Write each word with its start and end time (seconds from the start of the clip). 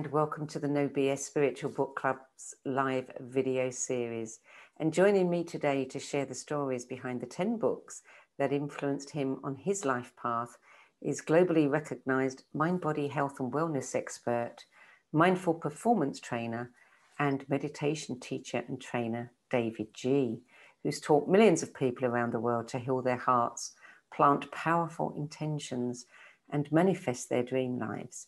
and 0.00 0.12
welcome 0.12 0.46
to 0.46 0.58
the 0.58 0.66
No 0.66 0.88
BS 0.88 1.18
Spiritual 1.18 1.68
Book 1.72 1.94
Club's 1.94 2.54
live 2.64 3.10
video 3.20 3.68
series. 3.68 4.40
And 4.78 4.94
joining 4.94 5.28
me 5.28 5.44
today 5.44 5.84
to 5.84 5.98
share 5.98 6.24
the 6.24 6.34
stories 6.34 6.86
behind 6.86 7.20
the 7.20 7.26
10 7.26 7.58
books 7.58 8.00
that 8.38 8.50
influenced 8.50 9.10
him 9.10 9.40
on 9.44 9.56
his 9.56 9.84
life 9.84 10.14
path 10.16 10.56
is 11.02 11.20
globally 11.20 11.70
recognized 11.70 12.44
mind 12.54 12.80
body 12.80 13.08
health 13.08 13.40
and 13.40 13.52
wellness 13.52 13.94
expert, 13.94 14.64
mindful 15.12 15.52
performance 15.52 16.18
trainer, 16.18 16.70
and 17.18 17.46
meditation 17.50 18.18
teacher 18.18 18.64
and 18.68 18.80
trainer, 18.80 19.30
davidji., 19.52 20.40
who's 20.82 20.98
taught 20.98 21.28
millions 21.28 21.62
of 21.62 21.74
people 21.74 22.06
around 22.06 22.32
the 22.32 22.40
world 22.40 22.68
to 22.68 22.78
heal 22.78 23.02
their 23.02 23.18
hearts, 23.18 23.74
plant 24.10 24.50
powerful 24.50 25.12
intentions, 25.14 26.06
and 26.48 26.72
manifest 26.72 27.28
their 27.28 27.42
dream 27.42 27.78
lives. 27.78 28.26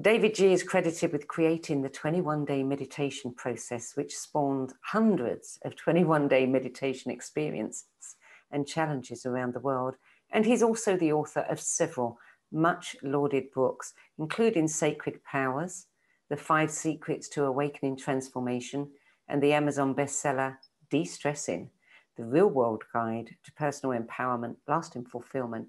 David 0.00 0.34
G 0.34 0.54
is 0.54 0.62
credited 0.62 1.12
with 1.12 1.28
creating 1.28 1.82
the 1.82 1.90
21 1.90 2.46
day 2.46 2.62
meditation 2.62 3.34
process, 3.34 3.94
which 3.94 4.16
spawned 4.16 4.72
hundreds 4.80 5.58
of 5.66 5.76
21 5.76 6.28
day 6.28 6.46
meditation 6.46 7.10
experiences 7.10 8.16
and 8.50 8.66
challenges 8.66 9.26
around 9.26 9.52
the 9.52 9.60
world. 9.60 9.96
And 10.30 10.46
he's 10.46 10.62
also 10.62 10.96
the 10.96 11.12
author 11.12 11.40
of 11.40 11.60
several 11.60 12.18
much 12.50 12.96
lauded 13.02 13.52
books, 13.54 13.92
including 14.18 14.66
Sacred 14.66 15.22
Powers, 15.24 15.88
The 16.30 16.38
Five 16.38 16.70
Secrets 16.70 17.28
to 17.30 17.44
Awakening 17.44 17.98
Transformation, 17.98 18.88
and 19.28 19.42
the 19.42 19.52
Amazon 19.52 19.94
bestseller 19.94 20.56
De 20.90 21.04
Stressing, 21.04 21.68
The 22.16 22.24
Real 22.24 22.48
World 22.48 22.84
Guide 22.94 23.36
to 23.44 23.52
Personal 23.52 24.00
Empowerment, 24.00 24.56
Lasting 24.66 25.04
Fulfillment, 25.04 25.68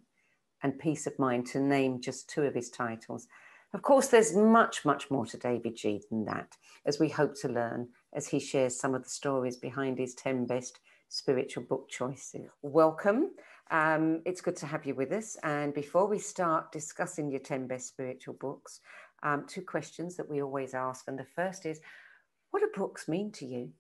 and 0.62 0.80
Peace 0.80 1.08
of 1.08 1.20
Mind, 1.20 1.46
to 1.48 1.60
name 1.60 2.00
just 2.00 2.30
two 2.30 2.44
of 2.44 2.56
his 2.56 2.70
titles. 2.70 3.28
Of 3.74 3.82
course, 3.82 4.08
there's 4.08 4.36
much, 4.36 4.86
much 4.86 5.10
more 5.10 5.26
to 5.26 5.38
davidji 5.38 6.02
than 6.10 6.26
that, 6.26 6.58
as 6.86 7.00
we 7.00 7.10
hope 7.10 7.34
to 7.42 7.50
learn 7.50 7.90
as 8.14 8.28
he 8.28 8.40
shares 8.40 8.80
some 8.80 8.94
of 8.94 9.04
the 9.04 9.10
stories 9.10 9.58
behind 9.58 9.98
his 9.98 10.14
10 10.14 10.46
best 10.46 10.80
spiritual 11.10 11.64
book 11.64 11.90
choices. 11.90 12.50
Welcome. 12.62 13.32
Um, 13.72 14.22
it's 14.26 14.42
good 14.42 14.56
to 14.58 14.68
have 14.68 14.86
you 14.86 14.94
with 14.94 15.12
us. 15.12 15.38
And 15.42 15.74
before 15.74 16.08
we 16.08 16.20
start 16.20 16.72
discussing 16.72 17.32
your 17.32 17.40
10 17.40 17.66
best 17.66 17.88
spiritual 17.88 18.36
books, 18.36 18.80
um, 19.24 19.46
two 19.48 19.64
questions 19.64 20.16
that 20.18 20.30
we 20.30 20.44
always 20.44 20.76
ask. 20.76 21.08
And 21.08 21.18
the 21.18 21.26
first 21.36 21.66
is 21.66 21.82
what 22.52 22.60
do 22.60 22.70
books 22.76 23.08
mean 23.08 23.32
to 23.34 23.46
you? 23.48 23.72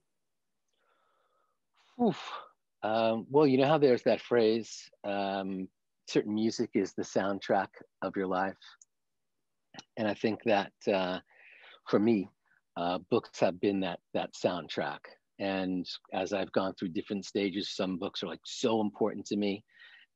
Um, 2.81 3.27
well, 3.29 3.45
you 3.45 3.59
know 3.59 3.67
how 3.67 3.77
there's 3.77 4.03
that 4.03 4.21
phrase 4.21 4.89
um, 5.03 5.67
certain 6.07 6.33
music 6.33 6.71
is 6.73 6.93
the 6.93 7.03
soundtrack 7.03 7.67
of 8.01 8.15
your 8.15 8.27
life? 8.27 8.57
And 9.97 10.07
I 10.07 10.13
think 10.13 10.39
that 10.45 10.71
uh, 10.91 11.19
for 11.89 11.99
me, 11.99 12.29
uh, 12.77 12.99
books 13.09 13.39
have 13.39 13.59
been 13.59 13.79
that 13.81 13.99
that 14.13 14.31
soundtrack. 14.33 14.99
And 15.39 15.87
as 16.13 16.33
I've 16.33 16.51
gone 16.51 16.73
through 16.73 16.89
different 16.89 17.25
stages, 17.25 17.75
some 17.75 17.97
books 17.97 18.23
are 18.23 18.27
like 18.27 18.41
so 18.45 18.81
important 18.81 19.25
to 19.27 19.35
me. 19.35 19.63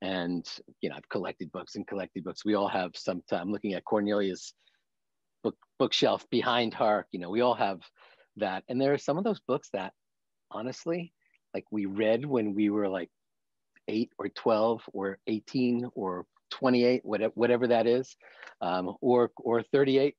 And 0.02 0.46
you 0.82 0.90
know, 0.90 0.96
I've 0.96 1.10
collected 1.10 1.52
books 1.52 1.76
and 1.76 1.88
collected 1.88 2.23
books. 2.23 2.46
We 2.46 2.56
all 2.56 2.67
have 2.67 2.92
some 2.96 3.22
time 3.30 3.52
looking 3.52 3.73
at 3.73 3.86
Cornelia's 3.86 4.54
book 5.44 5.56
bookshelf 5.80 6.26
behind 6.30 6.73
her. 6.76 7.08
You 7.12 7.20
know, 7.20 7.30
we 7.30 7.42
all 7.42 7.56
have 7.56 7.80
that. 8.38 8.64
And 8.70 8.80
there 8.80 8.94
are 8.94 9.00
some 9.00 9.17
of 9.17 9.23
those 9.23 9.42
books 9.48 9.70
that 9.73 9.94
honestly, 10.52 11.14
like 11.54 11.66
we 11.72 11.86
read 11.86 12.26
when 12.26 12.54
we 12.54 12.70
were 12.70 12.88
like 12.88 13.10
eight 13.88 14.12
or 14.17 14.30
12 14.30 14.84
or 14.94 15.17
18 15.28 15.90
or 15.96 16.26
28, 16.52 17.02
whatever, 17.04 17.34
whatever 17.36 17.68
that 17.68 17.88
is, 17.88 18.16
um, 18.62 18.96
or, 19.02 19.32
or 19.38 19.64
38. 19.64 20.16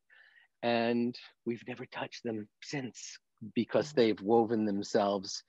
And 0.62 1.16
we've 1.46 1.62
never 1.68 1.86
touched 1.86 2.24
them 2.24 2.48
since 2.62 3.18
because 3.54 3.88
mm-hmm. 3.88 4.00
they've 4.00 4.20
woven 4.20 4.64
themselves 4.64 5.42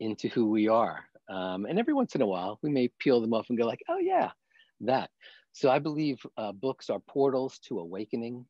into 0.00 0.28
who 0.28 0.50
we 0.50 0.68
are. 0.68 1.04
Um, 1.28 1.66
and 1.66 1.78
every 1.78 1.94
once 1.94 2.14
in 2.14 2.22
a 2.22 2.26
while, 2.26 2.58
we 2.62 2.70
may 2.70 2.90
peel 2.98 3.20
them 3.20 3.34
off 3.34 3.46
and 3.48 3.58
go 3.58 3.66
like, 3.66 3.82
oh 3.88 3.98
yeah, 3.98 4.30
that. 4.80 5.10
So 5.52 5.70
I 5.70 5.78
believe 5.78 6.18
uh, 6.36 6.52
books 6.52 6.90
are 6.90 7.00
portals 7.00 7.58
to 7.68 7.78
awakening. 7.78 8.46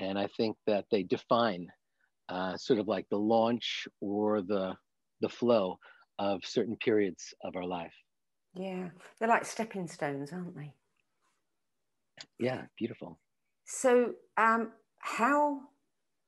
And 0.00 0.18
I 0.18 0.28
think 0.36 0.56
that 0.66 0.86
they 0.90 1.02
define 1.02 1.68
uh, 2.28 2.56
sort 2.56 2.78
of 2.78 2.88
like 2.88 3.06
the 3.10 3.18
launch 3.18 3.88
or 4.00 4.42
the, 4.42 4.76
the 5.20 5.28
flow 5.28 5.78
of 6.18 6.44
certain 6.44 6.76
periods 6.76 7.34
of 7.42 7.56
our 7.56 7.64
life. 7.64 7.94
Yeah, 8.54 8.88
they're 9.18 9.28
like 9.28 9.44
stepping 9.44 9.86
stones, 9.86 10.32
aren't 10.32 10.56
they? 10.56 10.74
Yeah, 12.38 12.62
beautiful. 12.76 13.18
So, 13.64 14.14
um, 14.36 14.72
how 15.00 15.60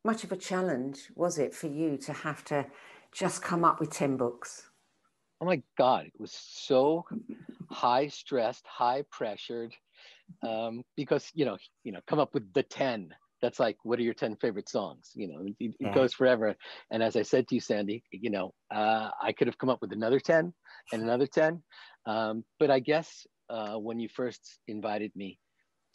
much 0.04 0.24
of 0.24 0.32
a 0.32 0.36
challenge 0.36 1.10
was 1.14 1.38
it 1.38 1.54
for 1.54 1.66
you 1.66 1.96
to 1.98 2.12
have 2.12 2.44
to 2.44 2.66
just 3.12 3.42
come 3.42 3.64
up 3.64 3.80
with 3.80 3.90
10 3.90 4.16
books? 4.16 4.68
Oh 5.40 5.46
my 5.46 5.62
God, 5.78 6.06
it 6.06 6.20
was 6.20 6.32
so 6.32 7.04
high 7.70 8.08
stressed, 8.08 8.66
high 8.66 9.04
pressured, 9.10 9.74
um, 10.46 10.82
because, 10.96 11.30
you 11.34 11.44
know, 11.44 11.56
you 11.82 11.92
know, 11.92 12.00
come 12.06 12.18
up 12.18 12.34
with 12.34 12.52
the 12.52 12.62
10. 12.62 13.14
That's 13.40 13.58
like, 13.58 13.76
what 13.84 13.98
are 13.98 14.02
your 14.02 14.12
10 14.12 14.36
favorite 14.36 14.68
songs? 14.68 15.12
You 15.14 15.28
know, 15.28 15.40
it, 15.46 15.54
it 15.58 15.74
yeah. 15.80 15.94
goes 15.94 16.12
forever. 16.12 16.54
And 16.90 17.02
as 17.02 17.16
I 17.16 17.22
said 17.22 17.48
to 17.48 17.54
you, 17.54 17.60
Sandy, 17.62 18.02
you 18.12 18.28
know, 18.28 18.52
uh, 18.70 19.10
I 19.20 19.32
could 19.32 19.46
have 19.46 19.56
come 19.56 19.70
up 19.70 19.80
with 19.80 19.92
another 19.92 20.20
10 20.20 20.52
and 20.92 21.02
another 21.02 21.26
10. 21.26 21.62
Um, 22.04 22.44
but 22.58 22.70
I 22.70 22.80
guess 22.80 23.26
uh, 23.48 23.76
when 23.76 23.98
you 23.98 24.10
first 24.10 24.58
invited 24.68 25.10
me, 25.16 25.38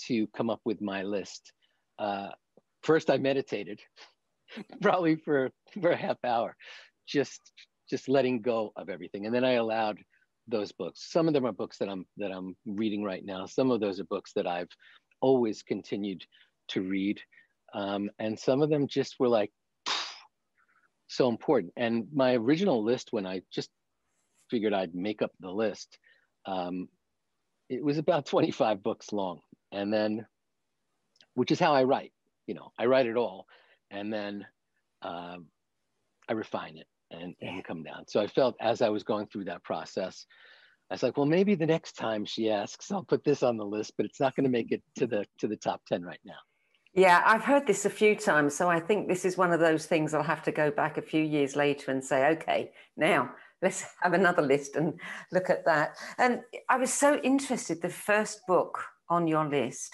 to 0.07 0.27
come 0.35 0.49
up 0.49 0.61
with 0.65 0.81
my 0.81 1.03
list. 1.03 1.51
Uh, 1.99 2.29
first, 2.83 3.09
I 3.09 3.17
meditated, 3.17 3.79
probably 4.81 5.15
for 5.15 5.49
for 5.81 5.91
a 5.91 5.97
half 5.97 6.17
hour, 6.23 6.55
just 7.07 7.51
just 7.89 8.09
letting 8.09 8.41
go 8.41 8.71
of 8.75 8.89
everything, 8.89 9.25
and 9.25 9.33
then 9.33 9.43
I 9.43 9.53
allowed 9.53 9.99
those 10.47 10.71
books. 10.71 11.11
Some 11.11 11.27
of 11.27 11.33
them 11.33 11.45
are 11.45 11.51
books 11.51 11.77
that 11.79 11.89
I'm 11.89 12.05
that 12.17 12.31
I'm 12.31 12.55
reading 12.65 13.03
right 13.03 13.23
now. 13.25 13.45
Some 13.45 13.71
of 13.71 13.79
those 13.79 13.99
are 13.99 14.05
books 14.05 14.31
that 14.35 14.47
I've 14.47 14.69
always 15.21 15.63
continued 15.63 16.23
to 16.69 16.81
read, 16.81 17.19
um, 17.73 18.09
and 18.19 18.37
some 18.37 18.61
of 18.61 18.69
them 18.69 18.87
just 18.87 19.15
were 19.19 19.29
like 19.29 19.51
so 21.07 21.29
important. 21.29 21.73
And 21.77 22.07
my 22.13 22.35
original 22.35 22.83
list, 22.83 23.09
when 23.11 23.25
I 23.25 23.41
just 23.51 23.69
figured 24.49 24.73
I'd 24.73 24.95
make 24.95 25.21
up 25.21 25.31
the 25.39 25.51
list, 25.51 25.97
um, 26.45 26.87
it 27.69 27.83
was 27.83 27.97
about 27.97 28.25
25 28.27 28.83
books 28.83 29.11
long 29.11 29.41
and 29.75 29.93
then 29.93 30.25
which 31.35 31.51
is 31.51 31.59
how 31.59 31.73
i 31.73 31.83
write 31.83 32.11
you 32.47 32.55
know 32.55 32.71
i 32.79 32.85
write 32.85 33.05
it 33.05 33.17
all 33.17 33.45
and 33.91 34.11
then 34.11 34.45
um, 35.03 35.45
i 36.29 36.33
refine 36.33 36.77
it 36.77 36.87
and, 37.11 37.35
and 37.41 37.63
come 37.63 37.83
down. 37.83 38.03
So 38.07 38.19
i 38.19 38.27
felt 38.27 38.55
as 38.59 38.81
i 38.81 38.89
was 38.89 39.03
going 39.03 39.27
through 39.27 39.45
that 39.45 39.63
process 39.63 40.25
i 40.89 40.95
was 40.95 41.03
like 41.03 41.17
well 41.17 41.25
maybe 41.25 41.53
the 41.53 41.65
next 41.65 41.93
time 41.93 42.25
she 42.25 42.49
asks 42.49 42.91
i'll 42.91 43.03
put 43.03 43.23
this 43.23 43.43
on 43.43 43.57
the 43.57 43.65
list 43.65 43.93
but 43.97 44.05
it's 44.05 44.19
not 44.19 44.35
going 44.35 44.45
to 44.45 44.49
make 44.49 44.71
it 44.71 44.81
to 44.97 45.05
the 45.05 45.25
to 45.39 45.47
the 45.47 45.57
top 45.57 45.81
10 45.87 46.03
right 46.03 46.19
now. 46.25 46.39
Yeah 46.93 47.21
i've 47.25 47.43
heard 47.43 47.67
this 47.67 47.85
a 47.85 47.89
few 47.89 48.15
times 48.15 48.55
so 48.55 48.69
i 48.69 48.79
think 48.79 49.07
this 49.07 49.25
is 49.25 49.37
one 49.37 49.51
of 49.51 49.59
those 49.59 49.85
things 49.85 50.13
i'll 50.13 50.23
have 50.23 50.43
to 50.43 50.51
go 50.51 50.71
back 50.71 50.97
a 50.97 51.01
few 51.01 51.23
years 51.23 51.55
later 51.55 51.91
and 51.91 52.03
say 52.03 52.27
okay 52.29 52.71
now 52.97 53.29
let's 53.61 53.85
have 54.01 54.13
another 54.13 54.41
list 54.41 54.75
and 54.75 54.99
look 55.31 55.49
at 55.49 55.65
that. 55.65 55.95
And 56.17 56.41
i 56.69 56.77
was 56.77 56.93
so 56.93 57.19
interested 57.21 57.81
the 57.81 57.89
first 57.89 58.39
book 58.47 58.79
on 59.09 59.27
your 59.27 59.47
list 59.47 59.93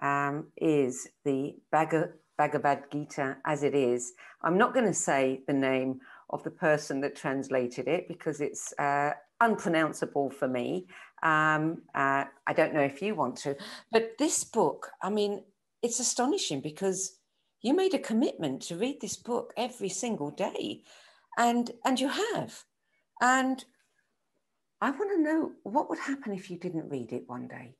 um, 0.00 0.48
is 0.56 1.08
the 1.24 1.54
Bhagavad 1.70 2.84
Gita 2.90 3.36
as 3.46 3.62
it 3.62 3.74
is. 3.74 4.12
I'm 4.42 4.58
not 4.58 4.74
going 4.74 4.86
to 4.86 4.94
say 4.94 5.42
the 5.46 5.52
name 5.52 6.00
of 6.30 6.42
the 6.42 6.50
person 6.50 7.00
that 7.02 7.14
translated 7.14 7.86
it 7.86 8.08
because 8.08 8.40
it's 8.40 8.72
uh, 8.78 9.10
unpronounceable 9.40 10.30
for 10.30 10.48
me. 10.48 10.86
Um, 11.22 11.82
uh, 11.94 12.24
I 12.46 12.52
don't 12.54 12.74
know 12.74 12.80
if 12.80 13.00
you 13.00 13.14
want 13.14 13.36
to, 13.38 13.56
but 13.92 14.12
this 14.18 14.42
book, 14.42 14.90
I 15.02 15.10
mean, 15.10 15.44
it's 15.82 16.00
astonishing 16.00 16.60
because 16.60 17.18
you 17.60 17.74
made 17.74 17.94
a 17.94 17.98
commitment 17.98 18.62
to 18.62 18.76
read 18.76 19.00
this 19.00 19.16
book 19.16 19.52
every 19.56 19.88
single 19.88 20.30
day, 20.30 20.82
and 21.38 21.70
and 21.84 22.00
you 22.00 22.08
have, 22.08 22.64
and 23.20 23.64
I 24.80 24.90
want 24.90 25.10
to 25.12 25.22
know 25.22 25.52
what 25.62 25.88
would 25.88 26.00
happen 26.00 26.32
if 26.32 26.50
you 26.50 26.58
didn't 26.58 26.88
read 26.88 27.12
it 27.12 27.28
one 27.28 27.46
day. 27.46 27.76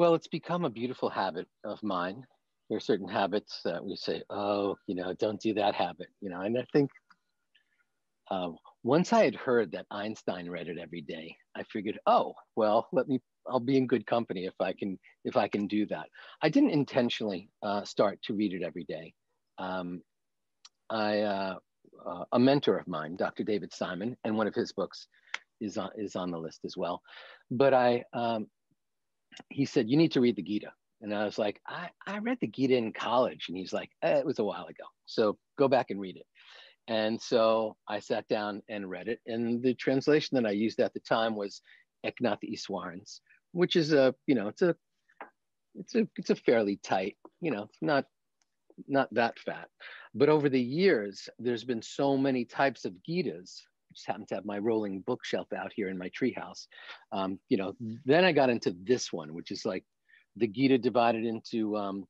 Well, 0.00 0.14
it's 0.14 0.28
become 0.28 0.64
a 0.64 0.70
beautiful 0.70 1.10
habit 1.10 1.46
of 1.62 1.82
mine. 1.82 2.24
There 2.70 2.78
are 2.78 2.80
certain 2.80 3.06
habits 3.06 3.60
that 3.66 3.84
we 3.84 3.96
say, 3.96 4.22
oh, 4.30 4.76
you 4.86 4.94
know, 4.94 5.12
don't 5.12 5.38
do 5.38 5.52
that 5.52 5.74
habit, 5.74 6.06
you 6.22 6.30
know. 6.30 6.40
And 6.40 6.56
I 6.56 6.64
think 6.72 6.90
uh, 8.30 8.48
once 8.82 9.12
I 9.12 9.24
had 9.24 9.34
heard 9.34 9.72
that 9.72 9.84
Einstein 9.90 10.48
read 10.48 10.68
it 10.68 10.78
every 10.78 11.02
day, 11.02 11.36
I 11.54 11.64
figured, 11.64 11.98
oh, 12.06 12.32
well, 12.56 12.88
let 12.92 13.08
me. 13.08 13.20
I'll 13.46 13.60
be 13.60 13.76
in 13.76 13.86
good 13.86 14.06
company 14.06 14.46
if 14.46 14.54
I 14.58 14.72
can 14.72 14.98
if 15.26 15.36
I 15.36 15.48
can 15.48 15.66
do 15.66 15.84
that. 15.88 16.06
I 16.40 16.48
didn't 16.48 16.70
intentionally 16.70 17.50
uh, 17.62 17.84
start 17.84 18.22
to 18.22 18.32
read 18.32 18.54
it 18.54 18.62
every 18.62 18.84
day. 18.84 19.12
Um, 19.58 20.00
I 20.88 21.20
uh, 21.20 21.56
uh 22.08 22.24
a 22.32 22.38
mentor 22.38 22.78
of 22.78 22.88
mine, 22.88 23.16
Dr. 23.16 23.44
David 23.44 23.74
Simon, 23.74 24.16
and 24.24 24.34
one 24.34 24.46
of 24.46 24.54
his 24.54 24.72
books 24.72 25.08
is 25.60 25.76
on 25.76 25.90
is 25.98 26.16
on 26.16 26.30
the 26.30 26.38
list 26.38 26.60
as 26.64 26.74
well. 26.74 27.02
But 27.50 27.74
I 27.74 28.04
um, 28.14 28.46
he 29.48 29.64
said, 29.64 29.88
You 29.88 29.96
need 29.96 30.12
to 30.12 30.20
read 30.20 30.36
the 30.36 30.42
Gita. 30.42 30.72
And 31.02 31.14
I 31.14 31.24
was 31.24 31.38
like, 31.38 31.60
I, 31.66 31.88
I 32.06 32.18
read 32.18 32.38
the 32.40 32.46
Gita 32.46 32.76
in 32.76 32.92
college. 32.92 33.46
And 33.48 33.56
he's 33.56 33.72
like, 33.72 33.90
eh, 34.02 34.18
it 34.18 34.26
was 34.26 34.38
a 34.38 34.44
while 34.44 34.66
ago. 34.66 34.84
So 35.06 35.38
go 35.58 35.66
back 35.66 35.90
and 35.90 36.00
read 36.00 36.16
it. 36.16 36.26
And 36.88 37.20
so 37.20 37.76
I 37.88 38.00
sat 38.00 38.28
down 38.28 38.62
and 38.68 38.90
read 38.90 39.08
it. 39.08 39.20
And 39.26 39.62
the 39.62 39.74
translation 39.74 40.36
that 40.36 40.46
I 40.46 40.50
used 40.50 40.80
at 40.80 40.92
the 40.92 41.00
time 41.00 41.36
was 41.36 41.62
Eknath 42.04 42.40
Easwaran's, 42.44 43.22
which 43.52 43.76
is 43.76 43.92
a, 43.92 44.14
you 44.26 44.34
know, 44.34 44.48
it's 44.48 44.62
a, 44.62 44.76
it's 45.74 45.94
a, 45.94 46.06
it's 46.16 46.30
a 46.30 46.36
fairly 46.36 46.78
tight, 46.82 47.16
you 47.40 47.50
know, 47.50 47.68
not, 47.80 48.04
not 48.88 49.08
that 49.14 49.38
fat. 49.38 49.68
But 50.14 50.28
over 50.28 50.48
the 50.48 50.60
years, 50.60 51.28
there's 51.38 51.64
been 51.64 51.82
so 51.82 52.16
many 52.16 52.44
types 52.44 52.84
of 52.84 52.94
Gitas. 53.08 53.60
I 53.90 53.94
just 53.94 54.06
happen 54.06 54.26
to 54.26 54.36
have 54.36 54.44
my 54.44 54.58
rolling 54.58 55.00
bookshelf 55.00 55.48
out 55.52 55.72
here 55.74 55.88
in 55.88 55.98
my 55.98 56.10
treehouse. 56.10 56.66
Um, 57.12 57.40
you 57.48 57.56
know, 57.56 57.74
then 58.04 58.24
I 58.24 58.32
got 58.32 58.50
into 58.50 58.74
this 58.84 59.12
one, 59.12 59.34
which 59.34 59.50
is 59.50 59.64
like 59.64 59.84
the 60.36 60.46
Gita 60.46 60.78
divided 60.78 61.24
into 61.24 61.76
um, 61.76 62.06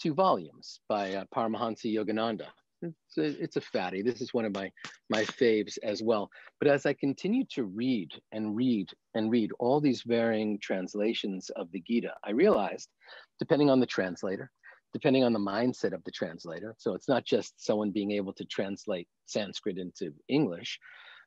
two 0.00 0.14
volumes 0.14 0.80
by 0.88 1.14
uh, 1.14 1.24
Paramahansa 1.34 1.92
Yogananda. 1.92 2.46
It's 2.82 3.18
a, 3.18 3.42
it's 3.42 3.56
a 3.56 3.62
fatty. 3.62 4.02
This 4.02 4.20
is 4.20 4.34
one 4.34 4.44
of 4.44 4.54
my, 4.54 4.70
my 5.08 5.24
faves 5.24 5.78
as 5.82 6.02
well. 6.02 6.30
But 6.60 6.68
as 6.68 6.84
I 6.86 6.92
continued 6.92 7.48
to 7.50 7.64
read 7.64 8.10
and 8.32 8.54
read 8.54 8.90
and 9.14 9.30
read 9.30 9.50
all 9.58 9.80
these 9.80 10.02
varying 10.02 10.58
translations 10.60 11.50
of 11.56 11.70
the 11.72 11.80
Gita, 11.80 12.12
I 12.22 12.32
realized, 12.32 12.90
depending 13.38 13.70
on 13.70 13.80
the 13.80 13.86
translator, 13.86 14.50
depending 14.92 15.24
on 15.24 15.32
the 15.32 15.38
mindset 15.38 15.94
of 15.94 16.04
the 16.04 16.10
translator, 16.10 16.74
so 16.78 16.94
it's 16.94 17.08
not 17.08 17.24
just 17.24 17.54
someone 17.64 17.90
being 17.90 18.12
able 18.12 18.34
to 18.34 18.44
translate 18.44 19.08
Sanskrit 19.26 19.78
into 19.78 20.12
English, 20.28 20.78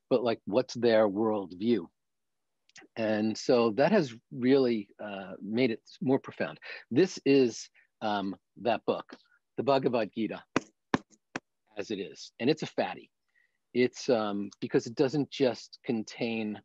but 0.10 0.24
like 0.24 0.40
what's 0.46 0.74
their 0.74 1.08
worldview 1.08 1.88
and 2.96 3.38
so 3.38 3.72
that 3.72 3.92
has 3.92 4.14
really 4.32 4.90
uh, 5.04 5.34
made 5.42 5.72
it 5.72 5.82
more 6.02 6.20
profound. 6.20 6.60
This 6.92 7.20
is 7.26 7.70
um, 8.02 8.36
that 8.62 8.82
book, 8.86 9.16
the 9.58 9.64
Bhagavad 9.64 10.12
Gita, 10.14 10.44
as 11.78 11.92
it 11.92 12.00
is, 12.00 12.32
and 12.40 12.50
it's 12.50 12.64
a 12.64 12.68
fatty. 12.68 13.12
It's 13.74 14.10
um, 14.10 14.50
because 14.60 14.88
it 14.88 14.96
doesn't 14.96 15.30
just 15.30 15.80
contain 15.86 16.60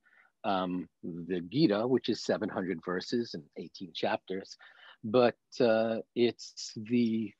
um, 0.44 0.88
the 1.02 1.40
Gita, 1.40 1.86
which 1.86 2.08
is 2.08 2.24
700 2.24 2.80
verses 2.84 3.34
and 3.34 3.44
18 3.56 3.92
chapters, 3.94 4.56
but 5.04 5.36
uh, 5.60 5.96
it's 6.14 6.72
the 6.76 7.32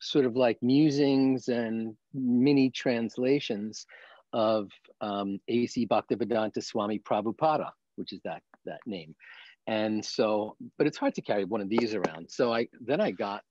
sort 0.00 0.26
of 0.26 0.36
like 0.36 0.62
musings 0.62 1.48
and 1.48 1.96
mini 2.12 2.70
translations 2.70 3.86
of 4.32 4.68
um, 5.00 5.38
A.C. 5.48 5.86
Bhaktivedanta 5.86 6.62
Swami 6.62 6.98
Prabhupada, 6.98 7.70
which 7.96 8.12
is 8.12 8.20
that 8.24 8.42
that 8.64 8.80
name. 8.86 9.14
And 9.66 10.04
so, 10.04 10.56
but 10.78 10.86
it's 10.86 10.98
hard 10.98 11.14
to 11.16 11.22
carry 11.22 11.44
one 11.44 11.60
of 11.60 11.68
these 11.68 11.94
around. 11.94 12.30
So 12.30 12.52
I 12.52 12.68
then 12.80 13.00
I 13.00 13.10
got 13.10 13.42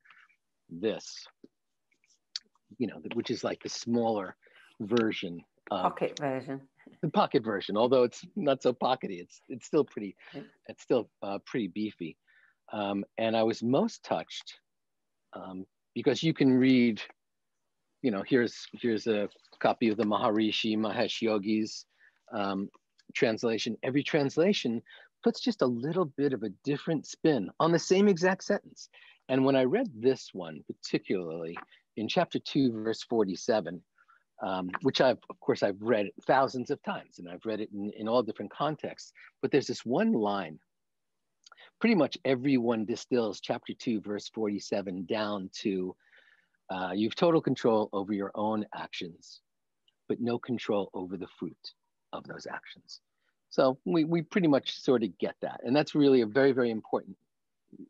this, 0.69 1.25
you 2.77 2.87
know, 2.87 3.01
which 3.13 3.29
is 3.29 3.43
like 3.43 3.61
the 3.63 3.69
smaller 3.69 4.35
version. 4.81 5.43
Of, 5.71 5.81
pocket 5.81 6.17
version. 6.19 6.61
The 7.01 7.09
pocket 7.09 7.43
version, 7.43 7.75
although 7.75 8.03
it's 8.03 8.23
not 8.35 8.61
so 8.61 8.71
pockety, 8.71 9.19
it's 9.19 9.41
it's 9.49 9.65
still 9.65 9.83
pretty, 9.83 10.15
it's 10.67 10.83
still 10.83 11.09
uh, 11.23 11.39
pretty 11.45 11.67
beefy. 11.67 12.15
Um, 12.71 13.03
and 13.17 13.35
I 13.35 13.43
was 13.43 13.61
most 13.63 14.03
touched 14.03 14.59
um, 15.33 15.65
because 15.93 16.23
you 16.23 16.33
can 16.33 16.51
read, 16.51 17.01
you 18.01 18.11
know, 18.11 18.23
here's 18.27 18.67
here's 18.73 19.07
a 19.07 19.29
copy 19.59 19.89
of 19.89 19.97
the 19.97 20.03
Maharishi 20.03 20.77
Mahesh 20.77 21.21
Yogi's 21.21 21.85
um, 22.33 22.69
translation, 23.13 23.77
every 23.83 24.03
translation 24.03 24.81
puts 25.23 25.39
just 25.39 25.61
a 25.61 25.67
little 25.67 26.05
bit 26.05 26.33
of 26.33 26.43
a 26.43 26.49
different 26.63 27.07
spin 27.07 27.49
on 27.59 27.71
the 27.71 27.79
same 27.79 28.07
exact 28.07 28.43
sentence. 28.43 28.89
And 29.27 29.43
when 29.43 29.55
I 29.55 29.63
read 29.63 29.89
this 29.95 30.29
one, 30.33 30.63
particularly 30.67 31.57
in 31.97 32.07
chapter 32.07 32.37
2, 32.37 32.83
verse 32.83 33.03
47, 33.03 33.81
um, 34.43 34.69
which 34.81 35.01
I've, 35.01 35.17
of 35.29 35.39
course, 35.39 35.63
I've 35.63 35.81
read 35.81 36.11
thousands 36.27 36.69
of 36.69 36.83
times 36.83 37.17
and 37.17 37.27
I've 37.27 37.45
read 37.45 37.61
it 37.61 37.69
in, 37.73 37.91
in 37.97 38.07
all 38.07 38.21
different 38.21 38.51
contexts, 38.51 39.13
but 39.41 39.49
there's 39.49 39.67
this 39.67 39.85
one 39.85 40.11
line. 40.11 40.59
Pretty 41.79 41.95
much 41.95 42.17
everyone 42.23 42.85
distills 42.85 43.39
chapter 43.39 43.73
2, 43.73 44.01
verse 44.01 44.29
47 44.29 45.05
down 45.05 45.49
to 45.61 45.95
uh, 46.69 46.91
you've 46.93 47.15
total 47.15 47.41
control 47.41 47.89
over 47.93 48.13
your 48.13 48.31
own 48.35 48.65
actions, 48.73 49.41
but 50.07 50.19
no 50.19 50.39
control 50.39 50.89
over 50.93 51.17
the 51.17 51.27
fruit 51.39 51.73
of 52.13 52.23
those 52.25 52.47
actions. 52.47 53.01
So 53.49 53.77
we, 53.85 54.03
we 54.03 54.21
pretty 54.21 54.47
much 54.47 54.79
sort 54.79 55.03
of 55.03 55.17
get 55.17 55.35
that. 55.41 55.61
And 55.63 55.75
that's 55.75 55.95
really 55.95 56.21
a 56.21 56.25
very, 56.25 56.51
very 56.51 56.71
important 56.71 57.17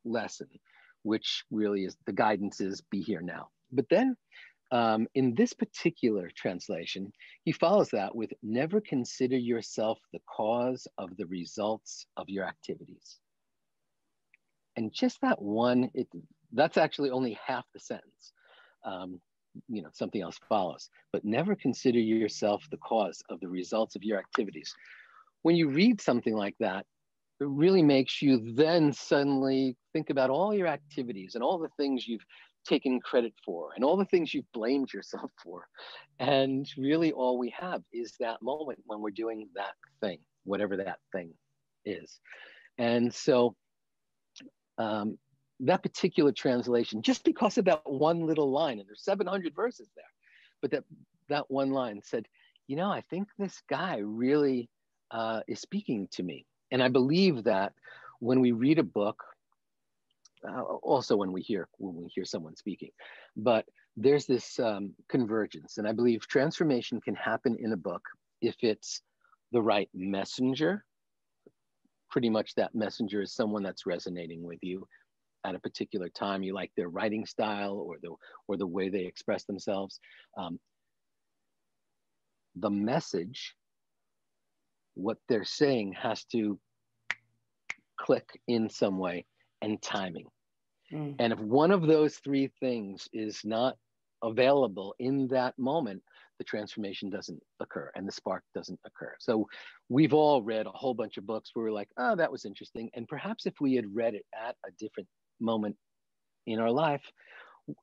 lesson, 0.03 0.47
which 1.03 1.43
really 1.51 1.85
is 1.85 1.97
the 2.05 2.13
guidance 2.13 2.61
is 2.61 2.81
be 2.81 3.01
here 3.01 3.21
now. 3.21 3.49
But 3.71 3.89
then 3.89 4.15
um, 4.71 5.07
in 5.15 5.33
this 5.35 5.53
particular 5.53 6.29
translation, 6.35 7.11
he 7.43 7.51
follows 7.51 7.89
that 7.91 8.15
with 8.15 8.33
never 8.43 8.81
consider 8.81 9.37
yourself 9.37 9.99
the 10.11 10.21
cause 10.27 10.87
of 10.97 11.15
the 11.17 11.25
results 11.27 12.07
of 12.17 12.29
your 12.29 12.45
activities. 12.45 13.19
And 14.75 14.91
just 14.91 15.21
that 15.21 15.41
one, 15.41 15.89
it, 15.93 16.07
that's 16.51 16.77
actually 16.77 17.11
only 17.11 17.39
half 17.45 17.65
the 17.73 17.79
sentence. 17.79 18.33
Um, 18.85 19.19
you 19.69 19.81
know 19.81 19.89
something 19.93 20.21
else 20.21 20.39
follows. 20.49 20.89
But 21.11 21.25
never 21.25 21.55
consider 21.55 21.99
yourself 21.99 22.65
the 22.71 22.77
cause 22.77 23.21
of 23.29 23.39
the 23.39 23.47
results 23.47 23.95
of 23.95 24.03
your 24.03 24.19
activities. 24.19 24.73
When 25.43 25.55
you 25.55 25.69
read 25.69 26.01
something 26.01 26.35
like 26.35 26.55
that 26.59 26.85
it 27.39 27.47
really 27.47 27.83
makes 27.83 28.21
you 28.21 28.53
then 28.53 28.93
suddenly 28.93 29.75
think 29.93 30.09
about 30.09 30.29
all 30.29 30.53
your 30.53 30.67
activities 30.67 31.35
and 31.35 31.43
all 31.43 31.57
the 31.57 31.69
things 31.77 32.07
you've 32.07 32.25
taken 32.65 32.99
credit 33.01 33.33
for 33.43 33.69
and 33.75 33.83
all 33.83 33.97
the 33.97 34.05
things 34.05 34.33
you've 34.33 34.51
blamed 34.53 34.91
yourself 34.93 35.31
for. 35.43 35.67
And 36.19 36.67
really 36.77 37.11
all 37.11 37.37
we 37.37 37.53
have 37.57 37.81
is 37.91 38.15
that 38.19 38.41
moment 38.41 38.79
when 38.85 39.01
we're 39.01 39.11
doing 39.11 39.49
that 39.55 39.73
thing 40.01 40.19
whatever 40.45 40.77
that 40.77 40.99
thing 41.11 41.33
is. 41.85 42.19
And 42.77 43.13
so 43.13 43.55
um, 44.77 45.17
that 45.61 45.83
particular 45.83 46.31
translation 46.31 47.01
just 47.01 47.23
because 47.23 47.57
of 47.57 47.65
that 47.65 47.81
one 47.85 48.25
little 48.25 48.51
line 48.51 48.79
and 48.79 48.87
there's 48.87 49.03
700 49.03 49.55
verses 49.55 49.89
there 49.95 50.05
but 50.61 50.71
that 50.71 50.83
that 51.29 51.49
one 51.49 51.71
line 51.71 52.01
said 52.03 52.25
you 52.67 52.75
know 52.75 52.89
i 52.89 53.01
think 53.09 53.27
this 53.37 53.61
guy 53.69 53.97
really 53.97 54.69
uh, 55.11 55.41
is 55.47 55.61
speaking 55.61 56.07
to 56.11 56.23
me. 56.23 56.45
And 56.71 56.81
i 56.81 56.89
believe 56.89 57.43
that 57.43 57.73
when 58.19 58.41
we 58.41 58.51
read 58.51 58.79
a 58.79 58.83
book 58.83 59.23
uh, 60.47 60.61
also 60.61 61.15
when 61.15 61.31
we 61.31 61.41
hear 61.41 61.67
when 61.77 61.95
we 61.95 62.09
hear 62.13 62.25
someone 62.25 62.55
speaking 62.55 62.89
but 63.37 63.65
there's 63.95 64.25
this 64.25 64.59
um, 64.59 64.93
convergence 65.07 65.77
and 65.77 65.87
i 65.87 65.93
believe 65.93 66.27
transformation 66.27 66.99
can 66.99 67.15
happen 67.15 67.55
in 67.59 67.71
a 67.71 67.77
book 67.77 68.01
if 68.41 68.55
it's 68.61 69.01
the 69.51 69.61
right 69.61 69.89
messenger. 69.93 70.83
Pretty 72.09 72.29
much 72.29 72.55
that 72.55 72.75
messenger 72.75 73.21
is 73.21 73.33
someone 73.33 73.63
that's 73.63 73.85
resonating 73.85 74.43
with 74.43 74.59
you 74.61 74.87
at 75.45 75.55
a 75.55 75.59
particular 75.59 76.09
time. 76.09 76.43
You 76.43 76.53
like 76.53 76.71
their 76.75 76.89
writing 76.89 77.25
style 77.25 77.75
or 77.75 77.97
the 78.01 78.15
or 78.47 78.57
the 78.57 78.67
way 78.67 78.89
they 78.89 79.05
express 79.05 79.45
themselves. 79.45 79.99
Um, 80.37 80.59
the 82.55 82.69
message, 82.69 83.53
what 84.95 85.17
they're 85.29 85.43
saying, 85.45 85.93
has 86.01 86.23
to 86.25 86.59
click 87.97 88.27
in 88.47 88.69
some 88.69 88.97
way, 88.97 89.25
and 89.61 89.81
timing. 89.81 90.27
Mm. 90.91 91.15
And 91.19 91.33
if 91.33 91.39
one 91.39 91.71
of 91.71 91.87
those 91.87 92.17
three 92.17 92.51
things 92.59 93.07
is 93.13 93.41
not 93.43 93.75
available 94.23 94.95
in 94.99 95.27
that 95.29 95.57
moment, 95.57 96.01
the 96.37 96.43
transformation 96.43 97.09
doesn't 97.09 97.41
occur 97.59 97.91
and 97.95 98.07
the 98.07 98.11
spark 98.11 98.43
doesn't 98.53 98.79
occur. 98.85 99.13
So 99.19 99.47
we've 99.89 100.13
all 100.13 100.41
read 100.41 100.65
a 100.65 100.71
whole 100.71 100.93
bunch 100.93 101.17
of 101.17 101.25
books 101.25 101.51
where 101.53 101.65
we're 101.65 101.71
like, 101.71 101.89
oh, 101.97 102.15
that 102.15 102.31
was 102.31 102.45
interesting. 102.45 102.89
And 102.93 103.07
perhaps 103.07 103.45
if 103.45 103.53
we 103.61 103.75
had 103.75 103.95
read 103.95 104.15
it 104.15 104.25
at 104.35 104.55
a 104.65 104.71
different 104.79 105.07
moment 105.39 105.75
in 106.45 106.59
our 106.59 106.71
life, 106.71 107.03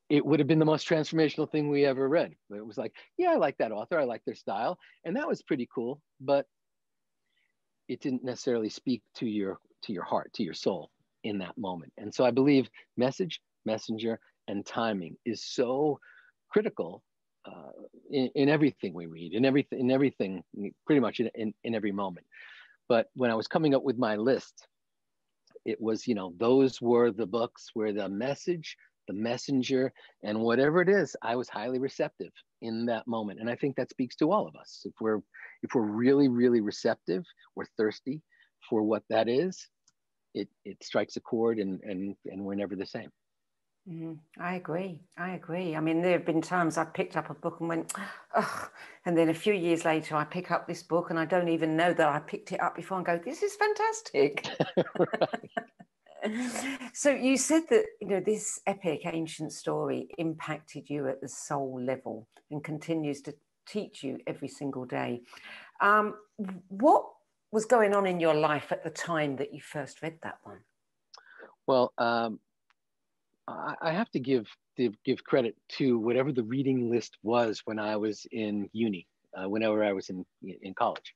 it 0.09 0.25
would 0.25 0.39
have 0.39 0.47
been 0.47 0.59
the 0.59 0.65
most 0.65 0.87
transformational 0.87 1.49
thing 1.49 1.69
we 1.69 1.85
ever 1.85 2.07
read. 2.07 2.33
It 2.49 2.65
was 2.65 2.77
like, 2.77 2.93
yeah, 3.17 3.31
I 3.31 3.35
like 3.35 3.57
that 3.57 3.71
author, 3.71 3.99
I 3.99 4.05
like 4.05 4.23
their 4.25 4.35
style, 4.35 4.77
and 5.03 5.15
that 5.15 5.27
was 5.27 5.41
pretty 5.41 5.67
cool, 5.73 6.01
but 6.21 6.45
it 7.89 7.99
didn't 7.99 8.23
necessarily 8.23 8.69
speak 8.69 9.03
to 9.15 9.25
your 9.25 9.59
to 9.83 9.91
your 9.91 10.03
heart, 10.03 10.31
to 10.33 10.43
your 10.43 10.53
soul 10.53 10.89
in 11.25 11.37
that 11.39 11.57
moment. 11.57 11.91
And 11.97 12.13
so 12.13 12.23
I 12.23 12.31
believe 12.31 12.69
message, 12.95 13.41
messenger, 13.65 14.19
and 14.47 14.65
timing 14.65 15.17
is 15.25 15.43
so 15.43 15.99
critical 16.49 17.03
uh, 17.45 17.71
in, 18.09 18.29
in, 18.35 18.47
everything 18.47 18.93
we 18.93 19.05
read, 19.05 19.33
in 19.33 19.43
everything, 19.43 19.79
in 19.79 19.91
everything, 19.91 20.43
pretty 20.85 21.01
much 21.01 21.19
in, 21.19 21.29
in, 21.35 21.53
in 21.65 21.75
every 21.75 21.91
moment. 21.91 22.25
But 22.87 23.07
when 23.15 23.31
I 23.31 23.35
was 23.35 23.47
coming 23.47 23.75
up 23.75 23.83
with 23.83 23.97
my 23.97 24.15
list, 24.15 24.67
it 25.65 25.81
was 25.81 26.07
you 26.07 26.15
know 26.15 26.33
those 26.37 26.81
were 26.81 27.11
the 27.11 27.25
books 27.25 27.69
where 27.73 27.93
the 27.93 28.09
message 28.09 28.77
the 29.07 29.13
messenger 29.13 29.91
and 30.23 30.39
whatever 30.39 30.81
it 30.81 30.89
is 30.89 31.15
i 31.21 31.35
was 31.35 31.49
highly 31.49 31.79
receptive 31.79 32.31
in 32.61 32.85
that 32.85 33.05
moment. 33.07 33.39
And 33.39 33.49
i 33.49 33.55
think 33.55 33.75
that 33.75 33.89
speaks 33.89 34.15
to 34.17 34.31
all 34.31 34.47
of 34.47 34.55
us. 34.55 34.81
If 34.85 34.93
we're 34.99 35.19
if 35.61 35.75
we're 35.75 35.81
really 35.81 36.29
really 36.29 36.61
receptive 36.61 37.23
we're 37.55 37.65
thirsty 37.77 38.21
for 38.69 38.81
what 38.83 39.03
that 39.09 39.27
is 39.27 39.67
it 40.33 40.49
it 40.65 40.83
strikes 40.83 41.15
a 41.17 41.21
chord 41.21 41.59
and 41.59 41.81
and 41.83 42.15
and 42.25 42.43
we're 42.43 42.55
never 42.55 42.75
the 42.75 42.85
same 42.85 43.11
mm, 43.89 44.17
i 44.39 44.55
agree. 44.55 44.99
I 45.17 45.31
agree. 45.31 45.75
I 45.75 45.79
mean 45.79 46.01
there 46.01 46.13
have 46.13 46.25
been 46.25 46.41
times 46.41 46.77
I've 46.77 46.93
picked 46.93 47.17
up 47.17 47.29
a 47.29 47.33
book 47.33 47.57
and 47.59 47.69
went 47.69 47.93
oh 48.35 48.69
and 49.05 49.17
then 49.17 49.29
a 49.29 49.33
few 49.33 49.53
years 49.53 49.85
later 49.85 50.15
i 50.15 50.23
pick 50.23 50.51
up 50.51 50.67
this 50.67 50.83
book 50.83 51.09
and 51.09 51.19
i 51.19 51.25
don't 51.25 51.49
even 51.49 51.75
know 51.75 51.93
that 51.93 52.07
i 52.07 52.19
picked 52.19 52.51
it 52.51 52.61
up 52.61 52.75
before 52.75 52.97
and 52.97 53.05
go 53.05 53.19
this 53.23 53.43
is 53.43 53.55
fantastic. 53.55 54.47
So 56.93 57.09
you 57.09 57.37
said 57.37 57.63
that 57.69 57.85
you 58.01 58.07
know 58.07 58.19
this 58.19 58.59
epic 58.65 59.01
ancient 59.05 59.51
story 59.51 60.07
impacted 60.17 60.89
you 60.89 61.07
at 61.07 61.21
the 61.21 61.27
soul 61.27 61.81
level 61.81 62.27
and 62.51 62.63
continues 62.63 63.21
to 63.23 63.33
teach 63.67 64.03
you 64.03 64.19
every 64.27 64.47
single 64.47 64.85
day. 64.85 65.21
Um, 65.81 66.15
what 66.67 67.05
was 67.51 67.65
going 67.65 67.93
on 67.93 68.05
in 68.05 68.19
your 68.19 68.33
life 68.33 68.71
at 68.71 68.83
the 68.83 68.89
time 68.89 69.35
that 69.37 69.53
you 69.53 69.61
first 69.61 70.01
read 70.01 70.17
that 70.23 70.37
one? 70.43 70.59
Well, 71.67 71.93
um, 71.97 72.39
I, 73.47 73.91
have 73.91 74.09
to 74.11 74.19
give, 74.19 74.47
give, 74.77 74.93
give 75.03 75.23
credit 75.23 75.55
to 75.77 75.99
whatever 75.99 76.31
the 76.31 76.43
reading 76.43 76.89
list 76.89 77.17
was 77.23 77.61
when 77.65 77.79
I 77.79 77.97
was 77.97 78.25
in 78.31 78.69
uni, 78.73 79.07
uh, 79.37 79.49
whenever 79.49 79.83
I 79.83 79.93
was 79.93 80.09
in 80.09 80.25
in 80.41 80.73
college, 80.73 81.13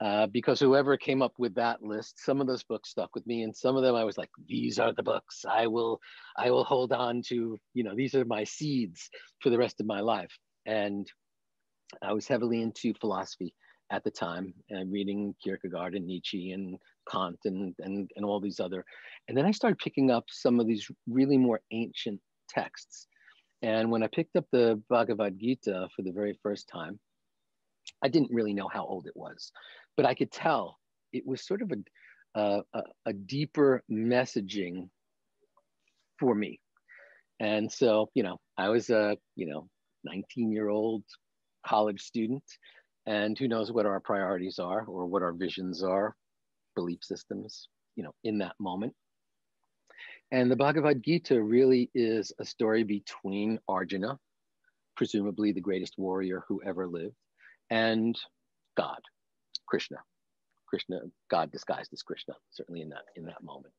uh, 0.00 0.26
because 0.26 0.60
whoever 0.60 0.96
came 0.96 1.22
up 1.22 1.32
with 1.38 1.54
that 1.54 1.82
list, 1.82 2.22
some 2.22 2.40
of 2.40 2.46
those 2.46 2.64
books 2.64 2.90
stuck 2.90 3.14
with 3.14 3.26
me, 3.26 3.42
and 3.42 3.56
some 3.56 3.76
of 3.76 3.82
them 3.82 3.94
I 3.94 4.04
was 4.04 4.18
like, 4.18 4.30
these 4.46 4.78
are 4.78 4.92
the 4.92 5.02
books. 5.02 5.44
I 5.48 5.66
will 5.66 6.00
I 6.36 6.50
will 6.50 6.64
hold 6.64 6.92
on 6.92 7.22
to. 7.28 7.58
You 7.72 7.84
know, 7.84 7.94
these 7.94 8.14
are 8.14 8.24
my 8.24 8.44
seeds 8.44 9.08
for 9.40 9.50
the 9.50 9.58
rest 9.58 9.80
of 9.80 9.86
my 9.86 10.00
life, 10.00 10.36
and 10.66 11.10
I 12.02 12.12
was 12.12 12.26
heavily 12.26 12.60
into 12.60 12.92
philosophy 13.00 13.54
at 13.90 14.04
the 14.04 14.10
time, 14.10 14.54
uh, 14.74 14.84
reading 14.86 15.34
Kierkegaard 15.42 15.94
and 15.94 16.06
Nietzsche 16.06 16.52
and 16.52 16.76
Kant 17.10 17.38
and, 17.44 17.74
and, 17.80 18.10
and 18.16 18.24
all 18.24 18.40
these 18.40 18.60
other. 18.60 18.84
And 19.28 19.36
then 19.36 19.44
I 19.44 19.50
started 19.50 19.78
picking 19.78 20.10
up 20.10 20.24
some 20.28 20.58
of 20.58 20.66
these 20.66 20.88
really 21.06 21.36
more 21.36 21.60
ancient 21.70 22.20
texts. 22.48 23.06
And 23.62 23.90
when 23.90 24.02
I 24.02 24.08
picked 24.08 24.36
up 24.36 24.46
the 24.52 24.80
Bhagavad 24.88 25.38
Gita 25.38 25.88
for 25.94 26.02
the 26.02 26.12
very 26.12 26.38
first 26.42 26.68
time, 26.72 26.98
I 28.02 28.08
didn't 28.08 28.32
really 28.32 28.52
know 28.52 28.68
how 28.68 28.84
old 28.84 29.06
it 29.06 29.16
was, 29.16 29.52
but 29.96 30.06
I 30.06 30.14
could 30.14 30.32
tell 30.32 30.78
it 31.12 31.26
was 31.26 31.46
sort 31.46 31.62
of 31.62 31.72
a, 32.34 32.62
a, 32.74 32.82
a 33.06 33.12
deeper 33.12 33.82
messaging 33.90 34.88
for 36.18 36.34
me. 36.34 36.60
And 37.40 37.70
so, 37.70 38.10
you 38.14 38.22
know, 38.22 38.38
I 38.56 38.68
was 38.68 38.90
a, 38.90 39.16
you 39.36 39.46
know, 39.46 39.68
19 40.04 40.52
year 40.52 40.68
old 40.68 41.02
college 41.66 42.02
student 42.02 42.42
and 43.06 43.38
who 43.38 43.48
knows 43.48 43.70
what 43.70 43.86
our 43.86 44.00
priorities 44.00 44.58
are 44.58 44.84
or 44.84 45.06
what 45.06 45.22
our 45.22 45.32
visions 45.32 45.82
are 45.82 46.14
belief 46.74 46.98
systems 47.02 47.68
you 47.96 48.02
know 48.02 48.14
in 48.24 48.38
that 48.38 48.54
moment. 48.58 48.94
And 50.32 50.50
the 50.50 50.56
bhagavad 50.56 51.02
gita 51.02 51.40
really 51.40 51.90
is 51.94 52.32
a 52.40 52.44
story 52.44 52.82
between 52.82 53.58
arjuna 53.68 54.18
presumably 54.96 55.52
the 55.52 55.60
greatest 55.60 55.94
warrior 55.98 56.44
who 56.48 56.62
ever 56.64 56.86
lived 56.86 57.16
and 57.70 58.18
god 58.76 59.00
krishna. 59.66 59.98
Krishna 60.66 61.00
god 61.30 61.52
disguised 61.52 61.92
as 61.92 62.02
krishna 62.02 62.34
certainly 62.50 62.80
in 62.80 62.88
that 62.90 63.04
in 63.16 63.24
that 63.26 63.42
moment. 63.42 63.74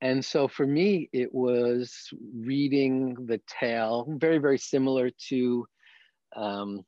And 0.00 0.24
so 0.24 0.48
for 0.48 0.66
me 0.66 1.08
it 1.12 1.32
was 1.32 2.08
reading 2.36 3.14
the 3.26 3.40
tale 3.46 4.06
very 4.08 4.38
very 4.38 4.58
similar 4.58 5.10
to 5.28 5.66
um, 6.34 6.84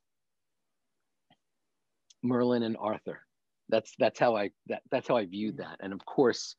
Merlin 2.26 2.62
and 2.62 2.76
Arthur. 2.78 3.21
That's 3.68 3.92
that's 3.99 4.18
how 4.18 4.37
I 4.37 4.50
that, 4.68 4.83
that's 4.90 5.09
how 5.09 5.16
I 5.16 5.26
viewed 5.26 5.56
mm. 5.56 5.59
that. 5.59 5.78
And 5.80 5.92
of 5.92 6.04
course, 6.04 6.54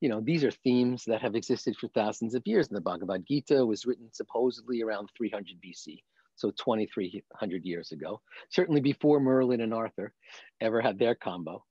you 0.00 0.08
know, 0.08 0.20
these 0.20 0.44
are 0.44 0.50
themes 0.50 1.04
that 1.06 1.22
have 1.22 1.34
existed 1.34 1.76
for 1.76 1.88
thousands 1.88 2.34
of 2.34 2.42
years. 2.46 2.68
And 2.68 2.76
the 2.76 2.80
Bhagavad 2.82 3.24
Gita 3.26 3.64
was 3.64 3.86
written 3.86 4.08
supposedly 4.12 4.82
around 4.82 5.10
300 5.16 5.56
BC, 5.64 6.00
so 6.34 6.50
2,300 6.50 7.64
years 7.64 7.92
ago, 7.92 8.20
certainly 8.50 8.80
before 8.80 9.20
Merlin 9.20 9.60
and 9.62 9.74
Arthur 9.74 10.12
ever 10.60 10.80
had 10.80 10.98
their 10.98 11.14
combo. 11.14 11.64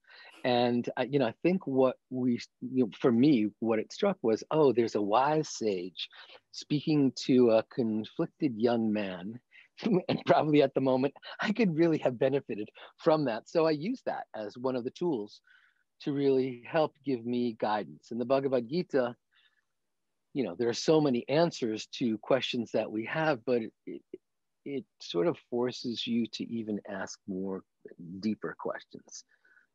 And 0.44 0.88
I, 0.96 1.04
you 1.04 1.18
know, 1.18 1.26
I 1.26 1.34
think 1.42 1.66
what 1.66 1.96
we, 2.12 2.40
you 2.62 2.86
know, 2.86 2.90
for 3.00 3.12
me, 3.12 3.48
what 3.62 3.80
it 3.80 3.92
struck 3.92 4.18
was, 4.22 4.44
oh, 4.52 4.74
there's 4.74 4.94
a 4.94 5.02
wise 5.02 5.50
sage 5.50 6.08
speaking 6.52 7.12
to 7.26 7.50
a 7.50 7.64
conflicted 7.74 8.54
young 8.56 8.94
man 8.94 9.40
and 9.84 10.22
probably 10.26 10.62
at 10.62 10.74
the 10.74 10.82
moment 10.82 11.14
I 11.42 11.52
could 11.52 11.76
really 11.76 11.98
have 12.00 12.20
benefited 12.20 12.70
from 12.98 13.26
that. 13.26 13.50
So 13.50 13.66
I 13.66 13.72
use 13.72 14.02
that 14.06 14.26
as 14.36 14.58
one 14.58 14.76
of 14.76 14.84
the 14.84 14.92
tools 14.92 15.42
to 16.02 16.14
really 16.14 16.64
help 16.70 16.94
give 17.06 17.26
me 17.26 17.56
guidance. 17.60 18.12
In 18.12 18.18
the 18.18 18.26
Bhagavad 18.26 18.70
Gita, 18.70 19.16
you 20.34 20.44
know, 20.44 20.56
there 20.58 20.70
are 20.70 20.74
so 20.74 21.00
many 21.00 21.28
answers 21.30 21.88
to 21.98 22.18
questions 22.18 22.72
that 22.74 22.92
we 22.92 23.06
have, 23.06 23.40
but 23.46 23.62
it, 23.62 23.72
it, 23.86 24.02
it 24.66 24.86
sort 25.00 25.28
of 25.28 25.38
forces 25.50 26.06
you 26.06 26.26
to 26.34 26.44
even 26.44 26.80
ask 26.90 27.20
more 27.28 27.62
deeper 28.20 28.56
questions. 28.60 29.24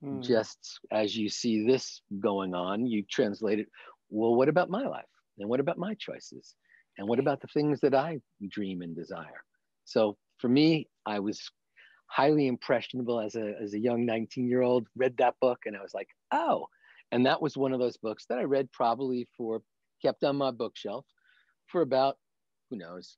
Mm. 0.05 0.23
Just 0.23 0.81
as 0.93 1.17
you 1.17 1.29
see 1.29 1.67
this 1.67 2.03
going 2.21 2.55
on, 2.55 2.87
you 2.87 3.05
translate 3.11 3.61
it, 3.61 3.69
well, 4.11 4.35
what 4.35 4.49
about 4.49 4.69
my 4.69 4.87
life? 4.87 5.05
And 5.39 5.49
what 5.49 5.61
about 5.61 5.79
my 5.79 5.95
choices? 5.95 6.55
And 6.99 7.09
what 7.09 7.19
about 7.19 7.41
the 7.41 7.49
things 7.49 7.81
that 7.81 7.95
I 7.95 8.21
dream 8.51 8.83
and 8.83 8.95
desire? 8.95 9.43
So 9.91 10.17
for 10.39 10.49
me, 10.49 10.89
I 11.05 11.19
was 11.19 11.51
highly 12.07 12.47
impressionable 12.47 13.19
as 13.19 13.35
a, 13.35 13.55
as 13.61 13.75
a 13.75 13.79
young 13.79 14.07
19 14.07 14.49
year 14.49 14.63
old, 14.63 14.87
read 14.97 15.17
that 15.17 15.35
book 15.41 15.59
and 15.67 15.77
I 15.77 15.83
was 15.83 15.95
like, 15.95 16.07
oh, 16.31 16.69
and 17.11 17.27
that 17.27 17.43
was 17.43 17.57
one 17.57 17.73
of 17.73 17.81
those 17.81 17.97
books 17.97 18.25
that 18.29 18.39
I 18.39 18.45
read 18.45 18.71
probably 18.71 19.27
for, 19.37 19.63
kept 20.01 20.23
on 20.23 20.37
my 20.37 20.53
bookshelf 20.53 21.05
for 21.67 21.81
about, 21.81 22.19
who 22.71 22.77
knows, 22.77 23.17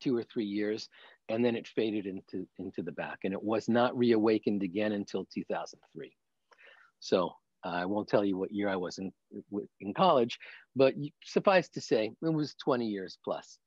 two 0.00 0.16
or 0.16 0.22
three 0.22 0.44
years. 0.44 0.88
And 1.28 1.44
then 1.44 1.56
it 1.56 1.66
faded 1.66 2.06
into, 2.06 2.46
into 2.60 2.82
the 2.82 2.92
back 2.92 3.20
and 3.24 3.34
it 3.34 3.42
was 3.42 3.68
not 3.68 3.98
reawakened 3.98 4.62
again 4.62 4.92
until 4.92 5.26
2003. 5.34 6.12
So 7.00 7.32
uh, 7.64 7.68
I 7.68 7.86
won't 7.86 8.08
tell 8.08 8.24
you 8.24 8.36
what 8.36 8.52
year 8.52 8.68
I 8.68 8.76
was 8.76 8.98
in, 8.98 9.12
in 9.80 9.94
college, 9.94 10.38
but 10.76 10.94
suffice 11.24 11.68
to 11.70 11.80
say, 11.80 12.12
it 12.22 12.32
was 12.32 12.54
20 12.62 12.86
years 12.86 13.18
plus. 13.24 13.58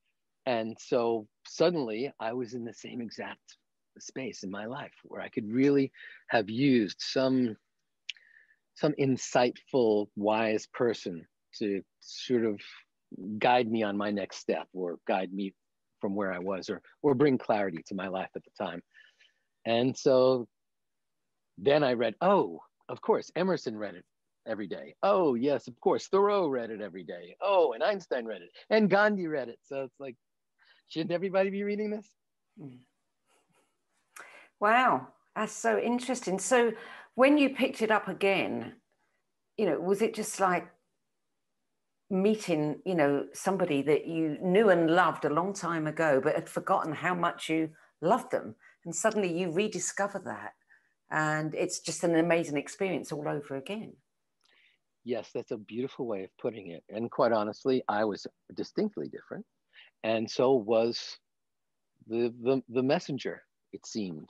And 0.45 0.77
so 0.79 1.27
suddenly 1.47 2.13
I 2.19 2.33
was 2.33 2.53
in 2.53 2.65
the 2.65 2.73
same 2.73 3.01
exact 3.01 3.57
space 3.99 4.43
in 4.43 4.51
my 4.51 4.65
life 4.65 4.93
where 5.03 5.21
I 5.21 5.29
could 5.29 5.49
really 5.49 5.91
have 6.29 6.49
used 6.49 6.97
some 6.99 7.55
some 8.75 8.93
insightful, 8.99 10.07
wise 10.17 10.67
person 10.73 11.25
to 11.59 11.81
sort 12.01 12.43
of 12.43 12.59
guide 13.39 13.71
me 13.71 13.83
on 13.83 13.95
my 13.95 14.11
next 14.11 14.37
step 14.37 14.67
or 14.73 14.97
guide 15.07 15.31
me 15.31 15.53
from 16.01 16.13
where 16.13 16.33
I 16.33 16.39
was 16.39 16.69
or 16.69 16.81
or 17.01 17.15
bring 17.15 17.37
clarity 17.37 17.83
to 17.87 17.95
my 17.95 18.07
life 18.07 18.29
at 18.35 18.43
the 18.43 18.63
time. 18.65 18.81
And 19.65 19.97
so 19.97 20.47
then 21.57 21.83
I 21.83 21.93
read, 21.93 22.15
oh, 22.21 22.59
of 22.89 23.01
course, 23.01 23.31
Emerson 23.35 23.77
read 23.77 23.95
it 23.95 24.03
every 24.45 24.67
day. 24.67 24.95
Oh, 25.01 25.35
yes, 25.35 25.67
of 25.67 25.79
course, 25.79 26.07
Thoreau 26.07 26.47
read 26.47 26.69
it 26.69 26.81
every 26.81 27.03
day. 27.03 27.35
Oh, 27.41 27.73
and 27.73 27.81
Einstein 27.81 28.25
read 28.25 28.41
it, 28.41 28.51
and 28.69 28.89
Gandhi 28.89 29.27
read 29.27 29.49
it. 29.49 29.59
So 29.63 29.83
it's 29.83 29.99
like 29.99 30.15
Shouldn't 30.89 31.11
everybody 31.11 31.49
be 31.49 31.63
reading 31.63 31.89
this? 31.89 32.07
Wow, 34.59 35.07
that's 35.35 35.53
so 35.53 35.77
interesting. 35.79 36.39
So 36.39 36.71
when 37.15 37.37
you 37.37 37.49
picked 37.49 37.81
it 37.81 37.91
up 37.91 38.07
again, 38.07 38.73
you 39.57 39.65
know, 39.65 39.79
was 39.79 40.01
it 40.01 40.13
just 40.13 40.39
like 40.39 40.67
meeting, 42.09 42.81
you 42.85 42.95
know, 42.95 43.25
somebody 43.33 43.81
that 43.81 44.05
you 44.05 44.37
knew 44.41 44.69
and 44.69 44.89
loved 44.89 45.25
a 45.25 45.29
long 45.29 45.53
time 45.53 45.87
ago, 45.87 46.21
but 46.23 46.35
had 46.35 46.49
forgotten 46.49 46.93
how 46.93 47.15
much 47.15 47.49
you 47.49 47.69
loved 48.01 48.31
them? 48.31 48.55
And 48.85 48.95
suddenly 48.95 49.31
you 49.31 49.51
rediscover 49.51 50.19
that. 50.19 50.53
And 51.11 51.53
it's 51.55 51.79
just 51.79 52.03
an 52.03 52.15
amazing 52.15 52.57
experience 52.57 53.11
all 53.11 53.27
over 53.27 53.55
again. 53.55 53.93
Yes, 55.03 55.29
that's 55.33 55.51
a 55.51 55.57
beautiful 55.57 56.07
way 56.07 56.23
of 56.23 56.29
putting 56.39 56.71
it. 56.71 56.83
And 56.89 57.11
quite 57.11 57.31
honestly, 57.31 57.83
I 57.87 58.05
was 58.05 58.25
distinctly 58.55 59.07
different 59.07 59.45
and 60.05 60.29
so 60.29 60.53
was 60.53 61.17
the, 62.07 62.31
the, 62.43 62.61
the 62.69 62.83
messenger, 62.83 63.41
it 63.73 63.87
seemed. 63.87 64.29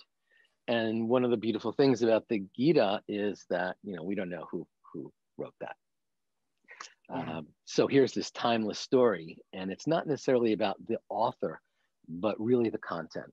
And 0.69 1.09
one 1.09 1.25
of 1.25 1.31
the 1.31 1.37
beautiful 1.37 1.73
things 1.73 2.01
about 2.01 2.23
the 2.29 2.45
Gita 2.55 3.01
is 3.09 3.45
that, 3.49 3.75
you 3.83 3.93
know, 3.93 4.01
we 4.01 4.15
don't 4.15 4.29
know 4.29 4.47
who, 4.49 4.65
who 4.93 5.11
wrote 5.37 5.53
that. 5.59 5.75
Yeah. 7.09 7.37
Um, 7.37 7.47
so 7.65 7.87
here's 7.87 8.13
this 8.13 8.31
timeless 8.31 8.79
story, 8.79 9.37
and 9.51 9.69
it's 9.69 9.85
not 9.85 10.07
necessarily 10.07 10.53
about 10.53 10.77
the 10.87 10.97
author, 11.09 11.59
but 12.07 12.39
really 12.39 12.69
the 12.69 12.77
content 12.77 13.31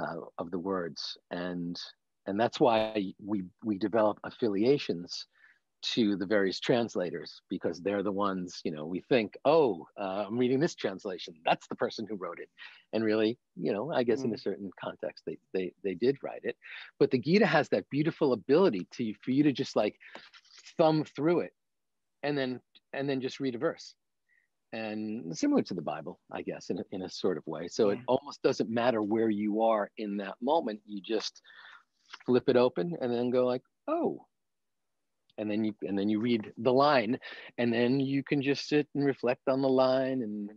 uh, 0.00 0.20
of 0.38 0.52
the 0.52 0.58
words. 0.58 1.18
And, 1.32 1.78
and 2.26 2.38
that's 2.38 2.60
why 2.60 3.12
we, 3.22 3.42
we 3.64 3.76
develop 3.76 4.20
affiliations 4.22 5.26
to 5.82 6.16
the 6.16 6.26
various 6.26 6.60
translators 6.60 7.40
because 7.48 7.80
they're 7.80 8.02
the 8.02 8.12
ones 8.12 8.60
you 8.64 8.70
know 8.70 8.84
we 8.84 9.00
think 9.08 9.36
oh 9.44 9.86
uh, 9.98 10.24
i'm 10.26 10.38
reading 10.38 10.60
this 10.60 10.74
translation 10.74 11.34
that's 11.44 11.66
the 11.68 11.74
person 11.74 12.06
who 12.08 12.16
wrote 12.16 12.38
it 12.38 12.48
and 12.92 13.04
really 13.04 13.38
you 13.56 13.72
know 13.72 13.90
i 13.92 14.02
guess 14.02 14.20
mm. 14.20 14.26
in 14.26 14.32
a 14.32 14.36
mm. 14.36 14.42
certain 14.42 14.70
context 14.82 15.24
they, 15.26 15.38
they 15.54 15.72
they 15.82 15.94
did 15.94 16.16
write 16.22 16.42
it 16.44 16.56
but 16.98 17.10
the 17.10 17.18
gita 17.18 17.46
has 17.46 17.68
that 17.68 17.88
beautiful 17.90 18.32
ability 18.32 18.86
to 18.90 19.12
for 19.22 19.30
you 19.30 19.42
to 19.42 19.52
just 19.52 19.76
like 19.76 19.96
thumb 20.76 21.04
through 21.16 21.40
it 21.40 21.52
and 22.22 22.36
then 22.36 22.60
and 22.92 23.08
then 23.08 23.20
just 23.20 23.40
read 23.40 23.54
a 23.54 23.58
verse 23.58 23.94
and 24.72 25.36
similar 25.36 25.62
to 25.62 25.74
the 25.74 25.82
bible 25.82 26.20
i 26.32 26.42
guess 26.42 26.70
in 26.70 26.78
a, 26.78 26.84
in 26.92 27.02
a 27.02 27.10
sort 27.10 27.36
of 27.36 27.46
way 27.46 27.66
so 27.68 27.90
yeah. 27.90 27.96
it 27.96 28.00
almost 28.06 28.42
doesn't 28.42 28.70
matter 28.70 29.02
where 29.02 29.30
you 29.30 29.62
are 29.62 29.90
in 29.98 30.16
that 30.16 30.34
moment 30.40 30.80
you 30.86 31.00
just 31.00 31.42
flip 32.26 32.48
it 32.48 32.56
open 32.56 32.96
and 33.00 33.12
then 33.12 33.30
go 33.30 33.46
like 33.46 33.62
oh 33.88 34.24
and 35.38 35.50
then 35.50 35.64
you 35.64 35.74
and 35.82 35.98
then 35.98 36.08
you 36.08 36.20
read 36.20 36.52
the 36.58 36.72
line 36.72 37.18
and 37.58 37.72
then 37.72 38.00
you 38.00 38.22
can 38.22 38.42
just 38.42 38.68
sit 38.68 38.88
and 38.94 39.04
reflect 39.04 39.42
on 39.48 39.62
the 39.62 39.68
line 39.68 40.22
and 40.22 40.50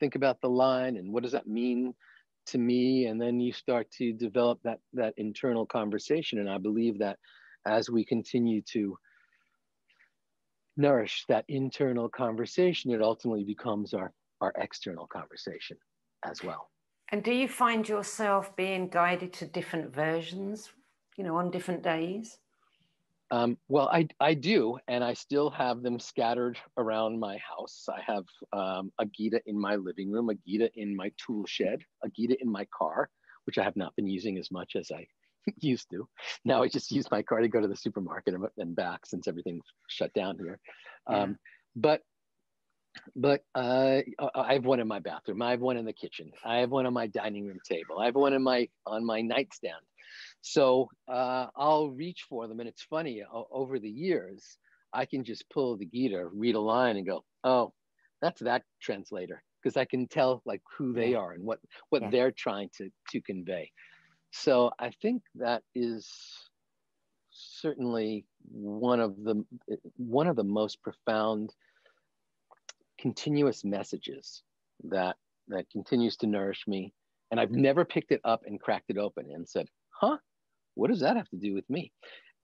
think 0.00 0.14
about 0.14 0.40
the 0.40 0.48
line 0.48 0.96
and 0.96 1.12
what 1.12 1.22
does 1.22 1.32
that 1.32 1.46
mean 1.46 1.94
to 2.46 2.58
me? 2.58 3.06
And 3.06 3.20
then 3.20 3.40
you 3.40 3.52
start 3.52 3.90
to 3.92 4.12
develop 4.12 4.60
that 4.64 4.78
that 4.92 5.14
internal 5.16 5.66
conversation. 5.66 6.38
And 6.38 6.50
i 6.50 6.58
believe 6.58 6.98
that 6.98 7.18
as 7.66 7.88
we 7.88 8.04
continue 8.04 8.60
to 8.72 8.96
nourish 10.76 11.24
that 11.28 11.44
internal 11.48 12.08
conversation 12.08 12.90
it 12.90 13.00
ultimately 13.00 13.44
becomes 13.44 13.94
our 13.94 14.12
our 14.40 14.52
external 14.58 15.06
conversation 15.06 15.76
as 16.24 16.42
well. 16.42 16.68
And 17.12 17.22
do 17.22 17.32
you 17.32 17.48
find 17.48 17.88
yourself 17.88 18.56
being 18.56 18.88
guided 18.88 19.32
to 19.34 19.46
different 19.46 19.94
versions 19.94 20.70
you 21.16 21.24
know 21.24 21.36
on 21.36 21.50
different 21.50 21.82
days 21.82 22.38
um, 23.30 23.56
well, 23.68 23.88
I, 23.88 24.08
I 24.20 24.34
do, 24.34 24.78
and 24.88 25.02
I 25.02 25.14
still 25.14 25.50
have 25.50 25.82
them 25.82 25.98
scattered 25.98 26.58
around 26.76 27.18
my 27.18 27.38
house. 27.38 27.86
I 27.88 28.00
have 28.06 28.24
um, 28.52 28.92
a 28.98 29.06
Gita 29.06 29.40
in 29.46 29.58
my 29.58 29.76
living 29.76 30.10
room, 30.10 30.30
a 30.30 30.34
Gita 30.34 30.70
in 30.74 30.94
my 30.94 31.10
tool 31.24 31.44
shed, 31.46 31.80
a 32.04 32.08
Gita 32.08 32.36
in 32.40 32.50
my 32.50 32.66
car, 32.76 33.08
which 33.46 33.58
I 33.58 33.64
have 33.64 33.76
not 33.76 33.96
been 33.96 34.06
using 34.06 34.38
as 34.38 34.50
much 34.50 34.76
as 34.76 34.90
I 34.92 35.06
used 35.60 35.90
to. 35.90 36.08
Now 36.44 36.62
I 36.62 36.68
just 36.68 36.90
use 36.90 37.10
my 37.10 37.22
car 37.22 37.40
to 37.40 37.48
go 37.48 37.60
to 37.60 37.68
the 37.68 37.76
supermarket 37.76 38.34
and 38.58 38.76
back 38.76 39.06
since 39.06 39.26
everything's 39.26 39.66
shut 39.88 40.12
down 40.14 40.38
here. 40.38 40.60
Yeah. 41.08 41.22
Um, 41.22 41.38
but 41.76 42.02
but 43.16 43.42
uh, 43.54 44.00
I 44.34 44.54
have 44.54 44.64
one 44.64 44.80
in 44.80 44.86
my 44.86 45.00
bathroom. 45.00 45.42
I 45.42 45.50
have 45.50 45.60
one 45.60 45.76
in 45.76 45.84
the 45.84 45.92
kitchen. 45.92 46.30
I 46.44 46.58
have 46.58 46.70
one 46.70 46.86
on 46.86 46.92
my 46.92 47.08
dining 47.08 47.46
room 47.46 47.58
table. 47.68 47.98
I 47.98 48.06
have 48.06 48.14
one 48.14 48.32
in 48.32 48.42
my 48.42 48.68
on 48.86 49.04
my 49.04 49.20
nightstand. 49.20 49.82
So 50.46 50.90
uh, 51.08 51.46
I'll 51.56 51.88
reach 51.88 52.26
for 52.28 52.46
them. 52.46 52.60
And 52.60 52.68
it's 52.68 52.82
funny, 52.82 53.24
over 53.50 53.78
the 53.78 53.88
years, 53.88 54.58
I 54.92 55.06
can 55.06 55.24
just 55.24 55.48
pull 55.48 55.78
the 55.78 55.86
Gita, 55.86 56.26
read 56.26 56.54
a 56.54 56.60
line 56.60 56.98
and 56.98 57.06
go, 57.06 57.24
oh, 57.44 57.72
that's 58.20 58.42
that 58.42 58.62
translator. 58.78 59.42
Because 59.62 59.78
I 59.78 59.86
can 59.86 60.06
tell 60.06 60.42
like 60.44 60.60
who 60.76 60.92
they 60.92 61.14
are 61.14 61.32
and 61.32 61.44
what, 61.44 61.60
what 61.88 62.02
yeah. 62.02 62.10
they're 62.10 62.30
trying 62.30 62.68
to, 62.76 62.90
to 63.12 63.22
convey. 63.22 63.70
So 64.32 64.70
I 64.78 64.90
think 65.00 65.22
that 65.36 65.62
is 65.74 66.12
certainly 67.30 68.26
one 68.50 69.00
of 69.00 69.16
the 69.16 69.42
one 69.96 70.26
of 70.26 70.36
the 70.36 70.44
most 70.44 70.82
profound 70.82 71.54
continuous 73.00 73.64
messages 73.64 74.42
that 74.84 75.16
that 75.48 75.68
continues 75.70 76.16
to 76.16 76.28
nourish 76.28 76.64
me 76.68 76.92
and 77.30 77.40
i've 77.40 77.50
never 77.50 77.84
picked 77.84 78.12
it 78.12 78.20
up 78.22 78.42
and 78.46 78.60
cracked 78.60 78.88
it 78.88 78.98
open 78.98 79.26
and 79.32 79.48
said 79.48 79.66
huh 79.90 80.16
what 80.74 80.90
does 80.90 81.00
that 81.00 81.16
have 81.16 81.28
to 81.30 81.36
do 81.36 81.54
with 81.54 81.68
me? 81.68 81.92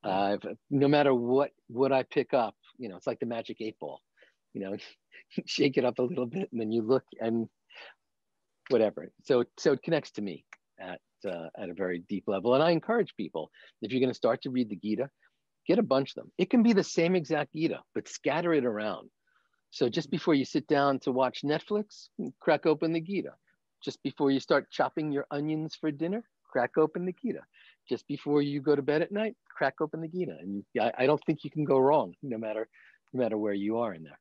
Uh, 0.02 0.38
no 0.70 0.88
matter 0.88 1.12
what 1.14 1.50
what 1.68 1.92
I 1.92 2.04
pick 2.04 2.32
up, 2.32 2.54
you 2.78 2.88
know, 2.88 2.96
it's 2.96 3.06
like 3.06 3.20
the 3.20 3.26
magic 3.26 3.58
eight 3.60 3.78
ball. 3.78 4.00
You 4.54 4.62
know, 4.62 4.76
shake 5.46 5.76
it 5.76 5.84
up 5.84 5.98
a 5.98 6.02
little 6.02 6.26
bit, 6.26 6.48
and 6.50 6.60
then 6.60 6.72
you 6.72 6.82
look 6.82 7.04
and 7.20 7.48
whatever. 8.68 9.12
So 9.24 9.44
so 9.58 9.72
it 9.72 9.82
connects 9.82 10.12
to 10.12 10.22
me 10.22 10.44
at 10.80 11.00
uh, 11.28 11.48
at 11.58 11.68
a 11.68 11.74
very 11.74 12.02
deep 12.08 12.24
level. 12.26 12.54
And 12.54 12.62
I 12.62 12.70
encourage 12.70 13.14
people 13.16 13.50
if 13.82 13.92
you're 13.92 14.00
going 14.00 14.10
to 14.10 14.14
start 14.14 14.42
to 14.42 14.50
read 14.50 14.70
the 14.70 14.76
Gita, 14.76 15.10
get 15.66 15.78
a 15.78 15.82
bunch 15.82 16.10
of 16.10 16.14
them. 16.16 16.32
It 16.38 16.48
can 16.48 16.62
be 16.62 16.72
the 16.72 16.84
same 16.84 17.14
exact 17.14 17.52
Gita, 17.54 17.80
but 17.94 18.08
scatter 18.08 18.54
it 18.54 18.64
around. 18.64 19.10
So 19.70 19.88
just 19.88 20.10
before 20.10 20.34
you 20.34 20.44
sit 20.44 20.66
down 20.66 20.98
to 21.00 21.12
watch 21.12 21.42
Netflix, 21.44 22.08
crack 22.40 22.66
open 22.66 22.92
the 22.92 23.00
Gita. 23.00 23.34
Just 23.84 24.02
before 24.02 24.30
you 24.30 24.40
start 24.40 24.70
chopping 24.70 25.12
your 25.12 25.26
onions 25.30 25.76
for 25.80 25.90
dinner, 25.90 26.24
crack 26.50 26.76
open 26.76 27.04
the 27.04 27.12
Gita 27.12 27.40
just 27.88 28.06
before 28.06 28.42
you 28.42 28.60
go 28.60 28.76
to 28.76 28.82
bed 28.82 29.02
at 29.02 29.12
night, 29.12 29.36
crack 29.56 29.74
open 29.80 30.00
the 30.00 30.08
Gita, 30.08 30.36
and 30.40 30.64
I, 30.80 30.92
I 30.98 31.06
don't 31.06 31.22
think 31.26 31.44
you 31.44 31.50
can 31.50 31.64
go 31.64 31.78
wrong, 31.78 32.14
no 32.22 32.38
matter 32.38 32.68
no 33.12 33.22
matter 33.22 33.36
where 33.36 33.54
you 33.54 33.78
are 33.78 33.92
in 33.92 34.04
there. 34.04 34.18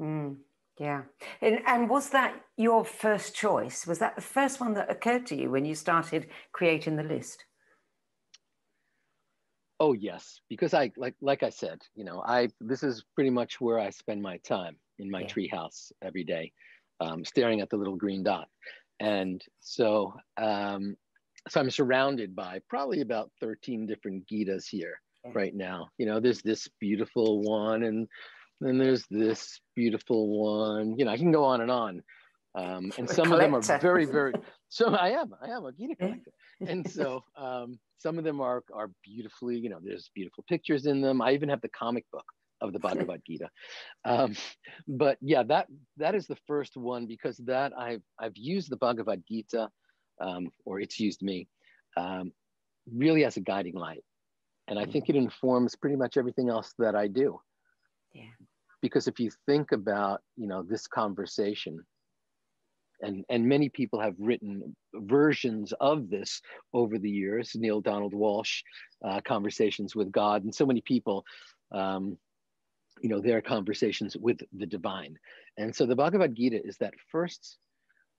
Mm, 0.00 0.36
yeah, 0.78 1.02
and, 1.40 1.60
and 1.66 1.88
was 1.88 2.10
that 2.10 2.40
your 2.56 2.84
first 2.84 3.34
choice? 3.34 3.86
Was 3.86 3.98
that 3.98 4.14
the 4.16 4.22
first 4.22 4.60
one 4.60 4.74
that 4.74 4.90
occurred 4.90 5.26
to 5.26 5.36
you 5.36 5.50
when 5.50 5.64
you 5.64 5.74
started 5.74 6.28
creating 6.52 6.96
the 6.96 7.02
list? 7.02 7.44
Oh 9.80 9.92
yes, 9.92 10.40
because 10.48 10.74
I 10.74 10.90
like 10.96 11.14
like 11.20 11.42
I 11.42 11.50
said, 11.50 11.82
you 11.94 12.04
know, 12.04 12.22
I 12.26 12.48
this 12.60 12.82
is 12.82 13.04
pretty 13.14 13.30
much 13.30 13.60
where 13.60 13.78
I 13.78 13.90
spend 13.90 14.22
my 14.22 14.38
time 14.38 14.76
in 14.98 15.10
my 15.10 15.20
yeah. 15.20 15.26
treehouse 15.26 15.92
every 16.02 16.24
day, 16.24 16.52
um, 17.00 17.24
staring 17.24 17.60
at 17.60 17.70
the 17.70 17.76
little 17.76 17.96
green 17.96 18.24
dot, 18.24 18.48
and 18.98 19.40
so 19.60 20.14
um, 20.36 20.96
so 21.48 21.60
I'm 21.60 21.70
surrounded 21.70 22.34
by 22.34 22.60
probably 22.68 23.00
about 23.00 23.30
13 23.40 23.86
different 23.86 24.26
Gitas 24.26 24.64
here 24.68 25.00
right 25.34 25.54
now. 25.54 25.88
You 25.98 26.06
know, 26.06 26.20
there's 26.20 26.42
this 26.42 26.68
beautiful 26.80 27.42
one, 27.42 27.84
and 27.84 28.08
then 28.60 28.78
there's 28.78 29.04
this 29.10 29.60
beautiful 29.74 30.28
one. 30.28 30.98
You 30.98 31.04
know, 31.04 31.10
I 31.10 31.16
can 31.16 31.32
go 31.32 31.44
on 31.44 31.60
and 31.60 31.70
on. 31.70 32.02
Um, 32.54 32.92
and 32.98 33.08
some 33.08 33.32
of 33.32 33.38
them 33.38 33.54
are 33.54 33.60
very, 33.60 34.04
very. 34.06 34.32
So 34.68 34.94
I 34.94 35.10
am, 35.10 35.34
I 35.40 35.50
am 35.50 35.64
a 35.64 35.72
Gita 35.72 35.96
collector, 35.96 36.32
and 36.66 36.90
so 36.90 37.22
um, 37.36 37.78
some 37.98 38.18
of 38.18 38.24
them 38.24 38.40
are 38.40 38.62
are 38.72 38.90
beautifully. 39.04 39.56
You 39.56 39.70
know, 39.70 39.78
there's 39.82 40.10
beautiful 40.14 40.44
pictures 40.48 40.86
in 40.86 41.00
them. 41.00 41.22
I 41.22 41.32
even 41.32 41.48
have 41.48 41.60
the 41.60 41.70
comic 41.70 42.04
book 42.12 42.24
of 42.60 42.72
the 42.72 42.78
Bhagavad 42.80 43.22
Gita. 43.24 43.48
Um, 44.04 44.34
but 44.88 45.16
yeah, 45.20 45.44
that 45.44 45.68
that 45.96 46.14
is 46.14 46.26
the 46.26 46.38
first 46.46 46.76
one 46.76 47.06
because 47.06 47.36
that 47.38 47.72
I've 47.78 48.02
I've 48.18 48.36
used 48.36 48.70
the 48.70 48.76
Bhagavad 48.76 49.22
Gita 49.28 49.68
um, 50.20 50.48
or 50.64 50.80
it's 50.80 50.98
used 50.98 51.22
me, 51.22 51.48
um, 51.96 52.32
really 52.94 53.24
as 53.24 53.36
a 53.36 53.40
guiding 53.40 53.74
light. 53.74 54.04
And 54.68 54.78
I 54.78 54.84
think 54.84 55.08
it 55.08 55.16
informs 55.16 55.74
pretty 55.76 55.96
much 55.96 56.16
everything 56.16 56.50
else 56.50 56.74
that 56.78 56.94
I 56.94 57.06
do. 57.08 57.40
Yeah. 58.12 58.24
Because 58.82 59.08
if 59.08 59.18
you 59.18 59.30
think 59.46 59.72
about, 59.72 60.20
you 60.36 60.46
know, 60.46 60.62
this 60.62 60.86
conversation, 60.86 61.80
and, 63.00 63.24
and 63.30 63.46
many 63.46 63.68
people 63.68 64.00
have 64.00 64.14
written 64.18 64.76
versions 64.94 65.72
of 65.80 66.10
this 66.10 66.42
over 66.74 66.98
the 66.98 67.10
years, 67.10 67.52
Neale 67.54 67.80
Donald 67.80 68.12
Walsch, 68.12 68.62
uh, 69.04 69.20
Conversations 69.24 69.96
with 69.96 70.12
God, 70.12 70.44
and 70.44 70.54
so 70.54 70.66
many 70.66 70.82
people, 70.82 71.24
um, 71.72 72.18
you 73.00 73.08
know, 73.08 73.20
their 73.20 73.40
conversations 73.40 74.16
with 74.16 74.38
the 74.52 74.66
divine. 74.66 75.16
And 75.56 75.74
so 75.74 75.86
the 75.86 75.96
Bhagavad 75.96 76.34
Gita 76.34 76.60
is 76.62 76.76
that 76.78 76.94
first 77.10 77.56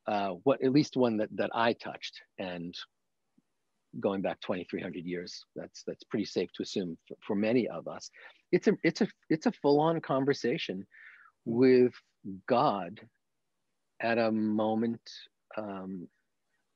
uh, 0.08 0.30
what 0.44 0.64
at 0.64 0.72
least 0.72 0.98
one 0.98 1.18
that, 1.18 1.30
that 1.36 1.52
I 1.54 1.74
touched. 1.74 2.22
And 2.38 2.74
going 4.00 4.22
back 4.22 4.40
2300 4.42 5.04
years 5.06 5.44
that's 5.56 5.84
that's 5.88 6.04
pretty 6.04 6.26
safe 6.26 6.50
to 6.56 6.64
assume 6.64 6.98
for, 7.08 7.18
for 7.26 7.36
many 7.36 7.68
of 7.68 7.88
us. 7.88 8.10
It's 8.52 8.68
a 8.68 8.74
it's 8.84 9.02
a 9.02 9.08
it's 9.30 9.46
a 9.46 9.52
full-on 9.52 10.02
conversation 10.02 10.86
with 11.46 11.94
god 12.48 13.00
at 14.02 14.18
a 14.18 14.32
moment 14.32 15.02
um, 15.58 16.08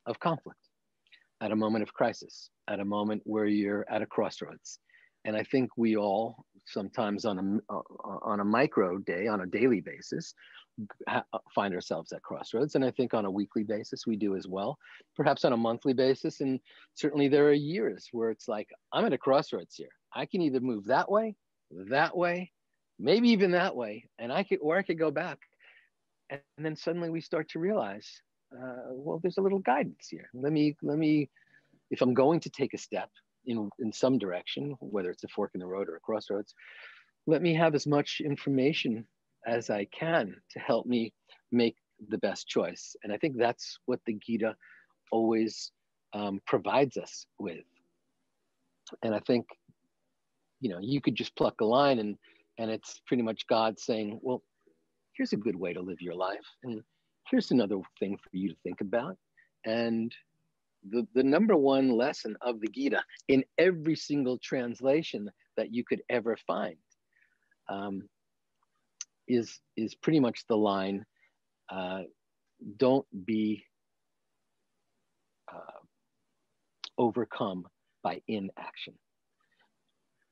of 0.05 0.19
conflict 0.19 0.59
at 1.41 1.51
a 1.51 1.55
moment 1.55 1.83
of 1.83 1.93
crisis 1.93 2.49
at 2.69 2.79
a 2.79 2.85
moment 2.85 3.21
where 3.25 3.45
you're 3.45 3.85
at 3.89 4.01
a 4.01 4.05
crossroads. 4.05 4.79
And 5.25 5.37
i 5.37 5.43
think 5.43 5.69
we 5.77 5.95
all 5.95 6.45
sometimes 6.65 7.25
on 7.25 7.61
a 7.69 7.73
on 8.23 8.39
a 8.39 8.45
micro 8.45 8.97
day 8.97 9.27
on 9.27 9.41
a 9.41 9.45
daily 9.45 9.81
basis 9.81 10.33
find 11.53 11.73
ourselves 11.73 12.11
at 12.11 12.23
crossroads. 12.23 12.75
And 12.75 12.83
I 12.83 12.91
think 12.91 13.13
on 13.13 13.25
a 13.25 13.31
weekly 13.31 13.63
basis, 13.63 14.07
we 14.07 14.15
do 14.15 14.35
as 14.35 14.47
well, 14.47 14.77
perhaps 15.15 15.45
on 15.45 15.53
a 15.53 15.57
monthly 15.57 15.93
basis. 15.93 16.41
And 16.41 16.59
certainly 16.95 17.27
there 17.27 17.47
are 17.47 17.53
years 17.53 18.09
where 18.11 18.29
it's 18.29 18.47
like, 18.47 18.69
I'm 18.91 19.05
at 19.05 19.13
a 19.13 19.17
crossroads 19.17 19.75
here. 19.75 19.89
I 20.13 20.25
can 20.25 20.41
either 20.41 20.59
move 20.59 20.85
that 20.85 21.09
way, 21.09 21.35
that 21.89 22.15
way, 22.15 22.51
maybe 22.99 23.29
even 23.29 23.51
that 23.51 23.75
way. 23.75 24.09
And 24.19 24.31
I 24.31 24.43
could, 24.43 24.59
or 24.61 24.77
I 24.77 24.83
could 24.83 24.99
go 24.99 25.11
back. 25.11 25.39
And, 26.29 26.41
then 26.57 26.75
suddenly 26.75 27.09
we 27.09 27.21
start 27.21 27.49
to 27.49 27.59
realize, 27.59 28.09
uh, 28.55 28.91
well, 28.91 29.19
there's 29.21 29.37
a 29.37 29.41
little 29.41 29.59
guidance 29.59 30.07
here. 30.09 30.29
Let 30.33 30.51
me, 30.51 30.75
let 30.81 30.97
me, 30.97 31.29
if 31.91 32.01
I'm 32.01 32.13
going 32.13 32.39
to 32.41 32.49
take 32.49 32.73
a 32.73 32.77
step 32.77 33.09
in, 33.45 33.69
in 33.79 33.91
some 33.91 34.17
direction, 34.17 34.75
whether 34.79 35.11
it's 35.11 35.23
a 35.23 35.27
fork 35.27 35.51
in 35.53 35.59
the 35.59 35.67
road 35.67 35.89
or 35.89 35.95
a 35.95 35.99
crossroads, 35.99 36.55
let 37.27 37.41
me 37.41 37.53
have 37.53 37.75
as 37.75 37.85
much 37.85 38.21
information 38.23 39.05
as 39.47 39.69
I 39.69 39.85
can 39.85 40.35
to 40.51 40.59
help 40.59 40.85
me 40.85 41.13
make 41.51 41.75
the 42.09 42.17
best 42.17 42.47
choice. 42.47 42.95
And 43.03 43.13
I 43.13 43.17
think 43.17 43.37
that's 43.37 43.77
what 43.85 43.99
the 44.05 44.17
Gita 44.25 44.55
always 45.11 45.71
um, 46.13 46.41
provides 46.45 46.97
us 46.97 47.25
with. 47.39 47.65
And 49.03 49.13
I 49.15 49.19
think, 49.19 49.45
you 50.59 50.69
know, 50.69 50.79
you 50.81 51.01
could 51.01 51.15
just 51.15 51.35
pluck 51.35 51.61
a 51.61 51.65
line 51.65 51.99
and 51.99 52.17
and 52.59 52.69
it's 52.69 53.01
pretty 53.07 53.23
much 53.23 53.47
God 53.47 53.79
saying, 53.79 54.19
well, 54.21 54.43
here's 55.17 55.33
a 55.33 55.37
good 55.37 55.55
way 55.55 55.73
to 55.73 55.81
live 55.81 56.01
your 56.01 56.13
life. 56.13 56.45
And 56.63 56.83
here's 57.29 57.51
another 57.51 57.79
thing 57.99 58.15
for 58.17 58.29
you 58.31 58.49
to 58.49 58.55
think 58.63 58.81
about. 58.81 59.17
And 59.65 60.13
the, 60.89 61.07
the 61.15 61.23
number 61.23 61.55
one 61.55 61.89
lesson 61.89 62.37
of 62.41 62.59
the 62.59 62.67
Gita 62.67 63.01
in 63.27 63.43
every 63.57 63.95
single 63.95 64.37
translation 64.37 65.31
that 65.57 65.73
you 65.73 65.83
could 65.83 66.01
ever 66.09 66.37
find 66.45 66.75
um, 67.69 68.07
is 69.27 69.59
is 69.75 69.95
pretty 69.95 70.19
much 70.19 70.45
the 70.47 70.57
line. 70.57 71.05
Uh, 71.69 72.01
don't 72.77 73.05
be 73.25 73.65
uh, 75.51 75.79
overcome 76.97 77.67
by 78.03 78.21
inaction. 78.27 78.93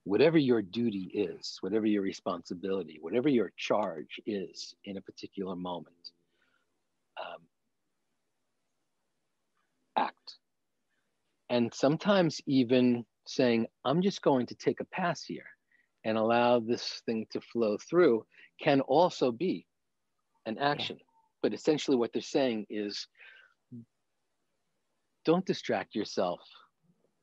Whatever 0.04 0.38
your 0.38 0.62
duty 0.62 1.12
is, 1.14 1.58
whatever 1.62 1.86
your 1.86 2.02
responsibility, 2.02 2.98
whatever 3.02 3.30
your 3.30 3.52
charge 3.56 4.20
is 4.26 4.74
in 4.84 4.98
a 4.98 5.02
particular 5.02 5.56
moment, 5.56 6.12
um, 7.20 7.42
act. 9.96 10.38
And 11.50 11.72
sometimes 11.74 12.42
even 12.48 13.06
saying, 13.28 13.68
I'm 13.86 14.02
just 14.02 14.22
going 14.24 14.48
to 14.48 14.56
take 14.56 14.80
a 14.80 14.86
pass 14.86 15.24
here 15.24 15.51
and 16.04 16.18
allow 16.18 16.60
this 16.60 17.02
thing 17.06 17.26
to 17.32 17.42
flow 17.42 17.78
through 17.78 18.26
can 18.62 18.82
also 18.82 19.32
be 19.32 19.66
an 20.46 20.58
action. 20.58 20.98
Yeah. 21.00 21.06
But 21.42 21.54
essentially, 21.54 21.98
what 21.98 22.14
they're 22.14 22.22
saying 22.22 22.68
is 22.70 23.08
don't 25.26 25.46
distract 25.46 25.96
yourself 25.96 26.42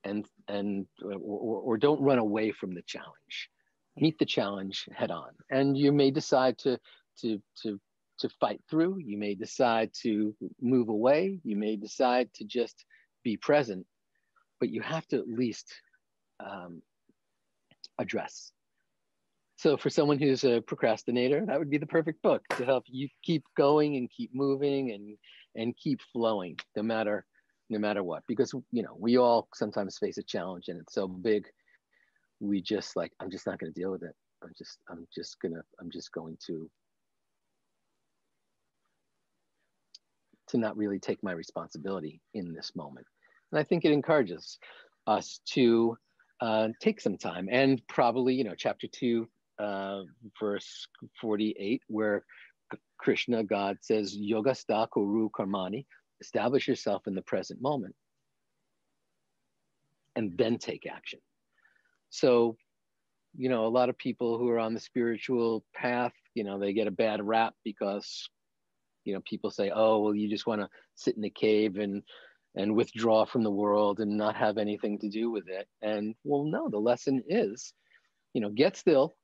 and 0.05 0.27
and 0.49 0.87
or, 1.03 1.61
or 1.61 1.77
don't 1.77 2.01
run 2.01 2.19
away 2.19 2.53
from 2.53 2.75
the 2.75 2.83
challenge. 2.83 3.51
Meet 3.97 4.19
the 4.19 4.27
challenge 4.27 4.89
head 4.95 5.11
on. 5.11 5.31
And 5.51 5.77
you 5.77 5.93
may 5.93 6.11
decide 6.11 6.59
to 6.59 6.79
to 7.21 7.41
to 7.63 7.81
to 8.21 8.29
fight 8.41 8.61
through. 8.69 8.99
You 8.99 9.19
may 9.19 9.35
decide 9.35 9.91
to 10.03 10.35
move 10.61 10.89
away. 10.89 11.41
You 11.45 11.57
may 11.57 11.77
decide 11.77 12.33
to 12.35 12.45
just 12.45 12.85
be 13.23 13.37
present. 13.37 13.87
But 14.61 14.71
you 14.71 14.83
have 14.83 15.07
to 15.09 15.19
at 15.19 15.29
least 15.29 15.73
um, 16.41 16.83
address 17.99 18.53
so 19.59 19.77
for 19.77 19.91
someone 19.91 20.21
who's 20.21 20.45
a 20.45 20.61
procrastinator 20.61 21.45
that 21.45 21.59
would 21.59 21.69
be 21.69 21.79
the 21.79 21.87
perfect 21.87 22.23
book 22.23 22.43
to 22.57 22.65
help 22.65 22.85
you 22.87 23.09
keep 23.25 23.43
going 23.57 23.97
and 23.97 24.09
keep 24.09 24.31
moving 24.33 24.93
and 24.93 25.19
and 25.57 25.77
keep 25.77 26.01
flowing 26.13 26.57
no 26.77 26.83
matter 26.83 27.27
no 27.69 27.79
matter 27.79 28.03
what. 28.03 28.23
Because 28.29 28.55
you 28.71 28.83
know 28.83 28.97
we 28.99 29.19
all 29.19 29.49
sometimes 29.55 29.99
face 29.99 30.17
a 30.17 30.23
challenge 30.23 30.69
and 30.69 30.81
it's 30.81 30.95
so 30.95 31.09
big 31.09 31.45
we 32.41 32.63
just 32.63 32.95
like 32.95 33.11
i'm 33.19 33.31
just 33.31 33.47
not 33.49 33.59
going 33.59 33.73
to 33.73 33.79
deal 33.79 33.91
with 33.91 34.05
it. 34.05 34.15
I'm 34.45 34.53
just 34.57 34.79
i'm 34.89 35.07
just 35.13 35.41
gonna 35.43 35.63
i'm 35.81 35.91
just 35.91 36.13
going 36.13 36.39
to 36.47 36.71
to 40.47 40.57
not 40.57 40.77
really 40.77 41.01
take 41.01 41.23
my 41.23 41.33
responsibility 41.33 42.23
in 42.33 42.55
this 42.55 42.77
moment. 42.77 43.07
And 43.51 43.59
i 43.59 43.65
think 43.65 43.85
it 43.85 43.91
encourages 43.91 44.57
us 45.09 45.41
to 45.47 45.97
uh, 46.41 46.69
take 46.81 47.01
some 47.01 47.19
time 47.19 47.49
and 47.51 47.83
probably 47.89 48.33
you 48.33 48.45
know 48.45 48.55
chapter 48.55 48.87
2 48.87 49.29
uh, 49.59 50.03
verse 50.41 50.87
48 51.21 51.83
where 51.89 52.25
krishna 52.99 53.43
god 53.43 53.77
says 53.81 54.17
yogastha 54.17 54.89
kuru 54.91 55.29
karmani 55.31 55.87
establish 56.21 56.69
yourself 56.69 57.07
in 57.07 57.15
the 57.15 57.23
present 57.23 57.61
moment 57.61 57.95
and 60.19 60.37
then 60.37 60.59
take 60.59 60.85
action. 60.87 61.21
So 62.11 62.57
you 63.37 63.49
know 63.49 63.67
a 63.67 63.69
lot 63.79 63.89
of 63.89 63.97
people 63.97 64.37
who 64.37 64.49
are 64.49 64.59
on 64.59 64.75
the 64.75 64.81
spiritual 64.81 65.65
path 65.75 66.13
you 66.35 66.43
know 66.43 66.59
they 66.59 66.73
get 66.73 66.89
a 66.89 67.03
bad 67.07 67.23
rap 67.23 67.55
because 67.63 68.29
you 69.05 69.15
know 69.15 69.21
people 69.29 69.51
say 69.51 69.71
oh 69.73 69.99
well 69.99 70.15
you 70.15 70.29
just 70.29 70.47
want 70.47 70.61
to 70.63 70.69
sit 70.97 71.17
in 71.17 71.25
a 71.25 71.31
cave 71.31 71.77
and 71.77 72.03
and 72.57 72.75
withdraw 72.75 73.25
from 73.27 73.45
the 73.45 73.51
world 73.51 74.01
and 74.01 74.17
not 74.17 74.35
have 74.35 74.59
anything 74.59 74.99
to 74.99 75.09
do 75.09 75.31
with 75.31 75.47
it. 75.49 75.69
And 75.83 76.15
well 76.25 76.45
no 76.45 76.69
the 76.69 76.79
lesson 76.79 77.23
is 77.29 77.73
you 78.35 78.41
know 78.41 78.51
get 78.51 78.77
still 78.77 79.15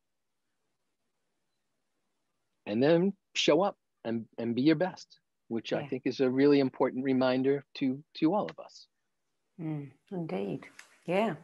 and 2.67 2.83
then 2.83 3.13
show 3.35 3.63
up 3.63 3.77
and 4.05 4.25
and 4.39 4.55
be 4.55 4.63
your 4.63 4.77
best 4.77 5.21
which 5.49 5.73
yeah. 5.73 5.79
I 5.79 5.87
think 5.87 6.03
is 6.05 6.21
a 6.21 6.31
really 6.31 6.61
important 6.61 7.05
reminder 7.05 7.65
to 7.75 8.03
to 8.15 8.35
all 8.35 8.47
of 8.47 8.59
us. 8.59 8.87
Mm, 9.61 9.91
indeed, 10.11 10.67
yeah. 11.07 11.35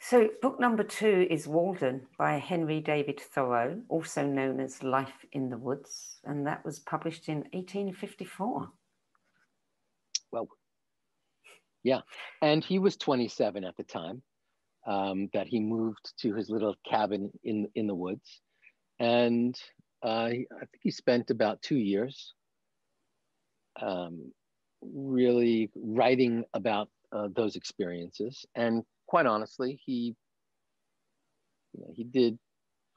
So, 0.00 0.28
book 0.42 0.60
number 0.60 0.84
two 0.84 1.26
is 1.30 1.48
Walden 1.48 2.02
by 2.18 2.36
Henry 2.38 2.80
David 2.80 3.20
Thoreau, 3.20 3.80
also 3.88 4.26
known 4.26 4.60
as 4.60 4.82
Life 4.82 5.24
in 5.32 5.48
the 5.48 5.56
Woods, 5.56 6.18
and 6.24 6.46
that 6.46 6.64
was 6.64 6.78
published 6.80 7.28
in 7.28 7.38
1854. 7.52 8.68
Well, 10.30 10.48
yeah, 11.82 12.00
and 12.42 12.62
he 12.62 12.78
was 12.78 12.96
27 12.96 13.64
at 13.64 13.76
the 13.76 13.84
time 13.84 14.22
um, 14.86 15.30
that 15.32 15.46
he 15.46 15.60
moved 15.60 16.12
to 16.18 16.34
his 16.34 16.50
little 16.50 16.74
cabin 16.88 17.30
in 17.44 17.68
in 17.74 17.86
the 17.86 17.94
woods, 17.94 18.40
and 18.98 19.56
uh, 20.04 20.28
I 20.28 20.44
think 20.60 20.80
he 20.82 20.90
spent 20.90 21.30
about 21.30 21.62
two 21.62 21.76
years 21.78 22.34
um, 23.80 24.32
really 24.82 25.70
writing 25.74 26.44
about 26.54 26.88
uh, 27.12 27.28
those 27.34 27.56
experiences. 27.56 28.44
And 28.54 28.82
quite 29.06 29.26
honestly, 29.26 29.80
he 29.84 30.14
you 31.72 31.80
know, 31.80 31.92
he 31.94 32.04
did 32.04 32.38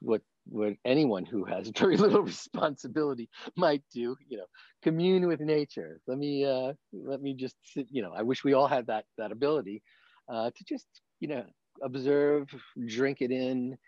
what 0.00 0.22
what 0.50 0.74
anyone 0.84 1.24
who 1.26 1.44
has 1.44 1.68
very 1.78 1.96
little 1.96 2.22
responsibility 2.22 3.28
might 3.56 3.82
do. 3.92 4.16
You 4.28 4.38
know, 4.38 4.46
commune 4.82 5.26
with 5.26 5.40
nature. 5.40 6.00
Let 6.06 6.18
me 6.18 6.44
uh, 6.44 6.74
let 6.92 7.20
me 7.22 7.34
just 7.34 7.56
sit, 7.64 7.86
you 7.90 8.02
know. 8.02 8.12
I 8.16 8.22
wish 8.22 8.44
we 8.44 8.52
all 8.52 8.68
had 8.68 8.86
that 8.88 9.04
that 9.18 9.32
ability 9.32 9.82
uh, 10.28 10.50
to 10.54 10.64
just 10.68 10.86
you 11.20 11.28
know 11.28 11.44
observe, 11.82 12.48
drink 12.86 13.18
it 13.20 13.30
in, 13.30 13.78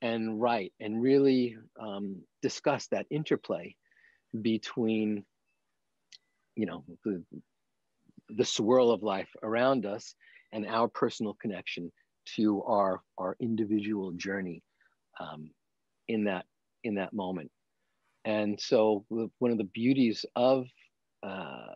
and 0.00 0.40
write, 0.40 0.72
and 0.80 1.02
really 1.02 1.56
um, 1.80 2.22
discuss 2.42 2.86
that 2.88 3.06
interplay 3.10 3.74
between 4.40 5.24
you 6.54 6.66
know 6.66 6.84
the 7.04 7.24
the 8.28 8.44
swirl 8.44 8.90
of 8.90 9.02
life 9.02 9.28
around 9.42 9.86
us 9.86 10.14
and 10.52 10.66
our 10.66 10.88
personal 10.88 11.34
connection 11.40 11.90
to 12.36 12.62
our 12.64 13.00
our 13.16 13.36
individual 13.40 14.12
journey 14.12 14.62
um, 15.18 15.50
in 16.08 16.24
that 16.24 16.44
in 16.84 16.96
that 16.96 17.12
moment 17.12 17.50
and 18.24 18.60
so 18.60 19.04
one 19.08 19.50
of 19.50 19.58
the 19.58 19.64
beauties 19.64 20.26
of 20.36 20.66
uh, 21.22 21.66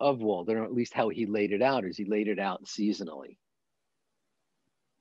of 0.00 0.20
Walden, 0.20 0.58
or 0.58 0.64
at 0.64 0.72
least 0.72 0.94
how 0.94 1.08
he 1.08 1.26
laid 1.26 1.52
it 1.52 1.62
out, 1.62 1.84
is 1.84 1.96
he 1.96 2.04
laid 2.04 2.28
it 2.28 2.38
out 2.38 2.64
seasonally. 2.64 3.36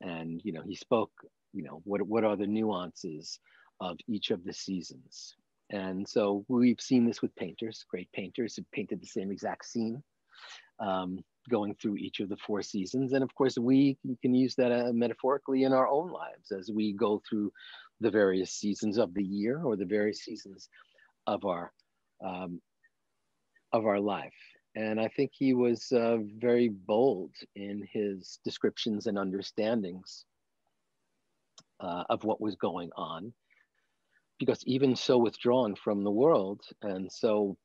And 0.02 0.42
you 0.44 0.54
know, 0.54 0.62
he 0.66 0.76
spoke, 0.76 1.12
you 1.54 1.64
know, 1.64 1.82
what 1.84 2.02
what 2.02 2.24
are 2.24 2.36
the 2.36 2.48
nuances 2.48 3.40
of 3.80 3.98
each 4.08 4.32
of 4.32 4.44
the 4.44 4.54
seasons? 4.54 5.36
And 5.70 6.08
so 6.08 6.46
we've 6.48 6.80
seen 6.80 7.06
this 7.06 7.22
with 7.22 7.36
painters, 7.36 7.86
great 7.90 8.10
painters 8.14 8.56
who 8.56 8.64
painted 8.72 9.02
the 9.02 9.08
same 9.08 9.32
exact 9.32 9.66
scene 9.66 10.02
um, 10.80 11.20
going 11.50 11.76
through 11.76 11.98
each 11.98 12.20
of 12.20 12.30
the 12.30 12.38
four 12.38 12.62
seasons. 12.62 13.14
And 13.14 13.24
of 13.24 13.34
course, 13.36 13.58
we 13.58 13.98
can 14.22 14.34
use 14.34 14.56
that 14.56 14.72
uh, 14.72 14.94
metaphorically 14.94 15.64
in 15.64 15.74
our 15.74 15.88
own 15.88 16.10
lives 16.10 16.52
as 16.52 16.72
we 16.74 16.94
go 16.94 17.22
through 17.28 17.52
the 18.00 18.12
various 18.12 18.52
seasons 18.52 18.98
of 18.98 19.14
the 19.14 19.24
year 19.24 19.62
or 19.64 19.76
the 19.76 19.86
various 19.86 20.24
seasons 20.24 20.70
of 21.26 21.46
our 21.46 21.72
um, 22.26 22.62
of 23.74 23.86
our 23.86 24.00
life. 24.00 24.34
And 24.78 25.02
I 25.02 25.08
think 25.08 25.32
he 25.34 25.56
was 25.56 25.92
uh, 25.92 26.18
very 26.38 26.70
bold 26.70 27.32
in 27.56 27.88
his 27.92 28.38
descriptions 28.46 29.08
and 29.08 29.18
understandings 29.18 30.24
uh, 31.80 32.04
of 32.12 32.24
what 32.24 32.40
was 32.40 32.56
going 32.58 32.92
on. 32.96 33.34
Because 34.38 34.64
even 34.68 34.96
so 34.96 35.18
withdrawn 35.18 35.74
from 35.74 36.04
the 36.04 36.12
world 36.12 36.62
and 36.84 37.12
so 37.12 37.58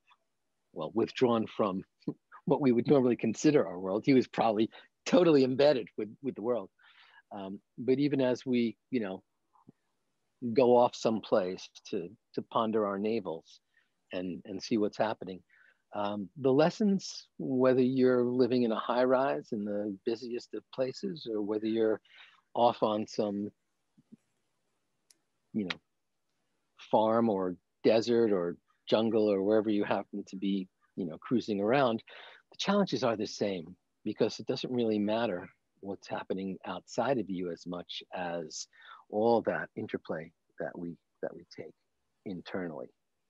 well 0.72 0.90
withdrawn 0.94 1.46
from 1.54 1.82
what 2.46 2.62
we 2.62 2.72
would 2.72 2.88
normally 2.88 3.16
consider 3.16 3.66
our 3.66 3.78
world 3.78 4.04
he 4.06 4.14
was 4.14 4.26
probably 4.26 4.70
totally 5.04 5.44
embedded 5.44 5.88
with 5.98 6.08
with 6.22 6.34
the 6.34 6.40
world. 6.40 6.70
Um, 7.30 7.60
but 7.76 7.98
even 7.98 8.22
as 8.22 8.46
we 8.46 8.74
you 8.90 9.00
know 9.00 9.22
go 10.54 10.78
off 10.78 10.96
someplace 10.96 11.68
to 11.90 12.08
to 12.36 12.40
ponder 12.40 12.86
our 12.86 12.98
navels 12.98 13.60
and 14.14 14.40
and 14.46 14.62
see 14.62 14.78
what's 14.78 14.96
happening 14.96 15.42
um, 15.94 16.28
the 16.38 16.52
lessons 16.52 17.26
whether 17.38 17.82
you're 17.82 18.24
living 18.24 18.62
in 18.62 18.72
a 18.72 18.78
high 18.78 19.04
rise 19.04 19.48
in 19.52 19.64
the 19.64 19.96
busiest 20.06 20.54
of 20.54 20.62
places 20.74 21.26
or 21.30 21.42
whether 21.42 21.66
you're 21.66 22.00
off 22.54 22.82
on 22.82 23.06
some 23.06 23.50
you 25.52 25.64
know 25.64 25.76
farm 26.90 27.28
or 27.28 27.56
desert 27.84 28.32
or 28.32 28.56
jungle 28.88 29.30
or 29.30 29.42
wherever 29.42 29.70
you 29.70 29.84
happen 29.84 30.24
to 30.28 30.36
be, 30.36 30.68
you 30.96 31.06
know, 31.06 31.18
cruising 31.18 31.60
around, 31.60 32.02
the 32.50 32.58
challenges 32.58 33.02
are 33.02 33.16
the 33.16 33.26
same 33.26 33.74
because 34.04 34.38
it 34.38 34.46
doesn't 34.46 34.72
really 34.72 34.98
matter 34.98 35.48
what's 35.80 36.08
happening 36.08 36.56
outside 36.66 37.18
of 37.18 37.28
you 37.28 37.50
as 37.50 37.66
much 37.66 38.02
as 38.14 38.66
all 39.10 39.40
that 39.42 39.68
interplay 39.76 40.30
that 40.60 40.76
we 40.78 40.96
that 41.22 41.34
we 41.34 41.44
take 41.56 41.72
internally. 42.26 42.88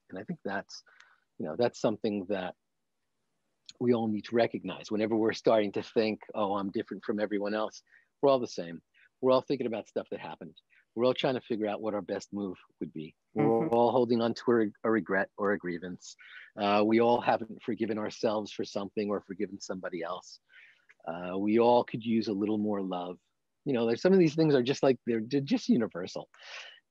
And 0.09 0.19
I 0.19 0.23
think 0.23 0.39
that's, 0.43 0.83
you 1.39 1.45
know, 1.45 1.55
that's 1.57 1.79
something 1.79 2.25
that 2.29 2.53
we 3.79 3.93
all 3.93 4.07
need 4.07 4.25
to 4.25 4.35
recognize 4.35 4.91
whenever 4.91 5.15
we're 5.15 5.33
starting 5.33 5.71
to 5.73 5.83
think, 5.83 6.19
oh, 6.35 6.55
I'm 6.55 6.71
different 6.71 7.03
from 7.03 7.19
everyone 7.19 7.53
else. 7.53 7.81
We're 8.21 8.29
all 8.29 8.39
the 8.39 8.47
same. 8.47 8.81
We're 9.21 9.31
all 9.31 9.41
thinking 9.41 9.67
about 9.67 9.87
stuff 9.87 10.07
that 10.11 10.19
happened 10.19 10.55
we're 10.95 11.05
all 11.05 11.13
trying 11.13 11.33
to 11.35 11.41
figure 11.41 11.67
out 11.67 11.81
what 11.81 11.93
our 11.93 12.01
best 12.01 12.29
move 12.31 12.57
would 12.79 12.93
be. 12.93 13.15
We're 13.33 13.45
mm-hmm. 13.45 13.73
all 13.73 13.91
holding 13.91 14.21
on 14.21 14.33
to 14.33 14.71
a, 14.83 14.89
regret 14.89 15.29
or 15.37 15.53
a 15.53 15.57
grievance. 15.57 16.15
Uh, 16.59 16.83
we 16.85 17.01
all 17.01 17.19
haven't 17.19 17.61
forgiven 17.63 17.97
ourselves 17.97 18.51
for 18.51 18.63
something 18.63 19.09
or 19.09 19.23
forgiven 19.25 19.59
somebody 19.59 20.03
else. 20.03 20.39
Uh, 21.07 21.37
we 21.37 21.59
all 21.59 21.83
could 21.83 22.03
use 22.03 22.27
a 22.27 22.33
little 22.33 22.59
more 22.59 22.81
love. 22.81 23.17
You 23.65 23.73
know, 23.73 23.87
there's 23.87 24.01
some 24.01 24.13
of 24.13 24.19
these 24.19 24.35
things 24.35 24.53
are 24.53 24.63
just 24.63 24.83
like 24.83 24.97
they're, 25.07 25.23
they're 25.27 25.41
just 25.41 25.67
universal. 25.67 26.29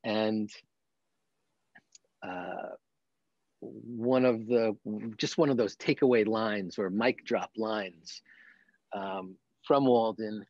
And 0.05 0.51
uh, 2.27 2.75
one 3.63 4.25
of 4.25 4.47
the 4.47 4.77
just 5.17 5.39
one 5.39 5.49
of 5.49 5.57
those 5.57 5.77
takeaway 5.77 6.27
lines 6.27 6.79
or 6.79 6.91
mic 6.91 7.25
drop 7.25 7.51
lines 7.57 8.23
um, 8.95 9.37
from 9.67 9.87
Walden 9.87 10.45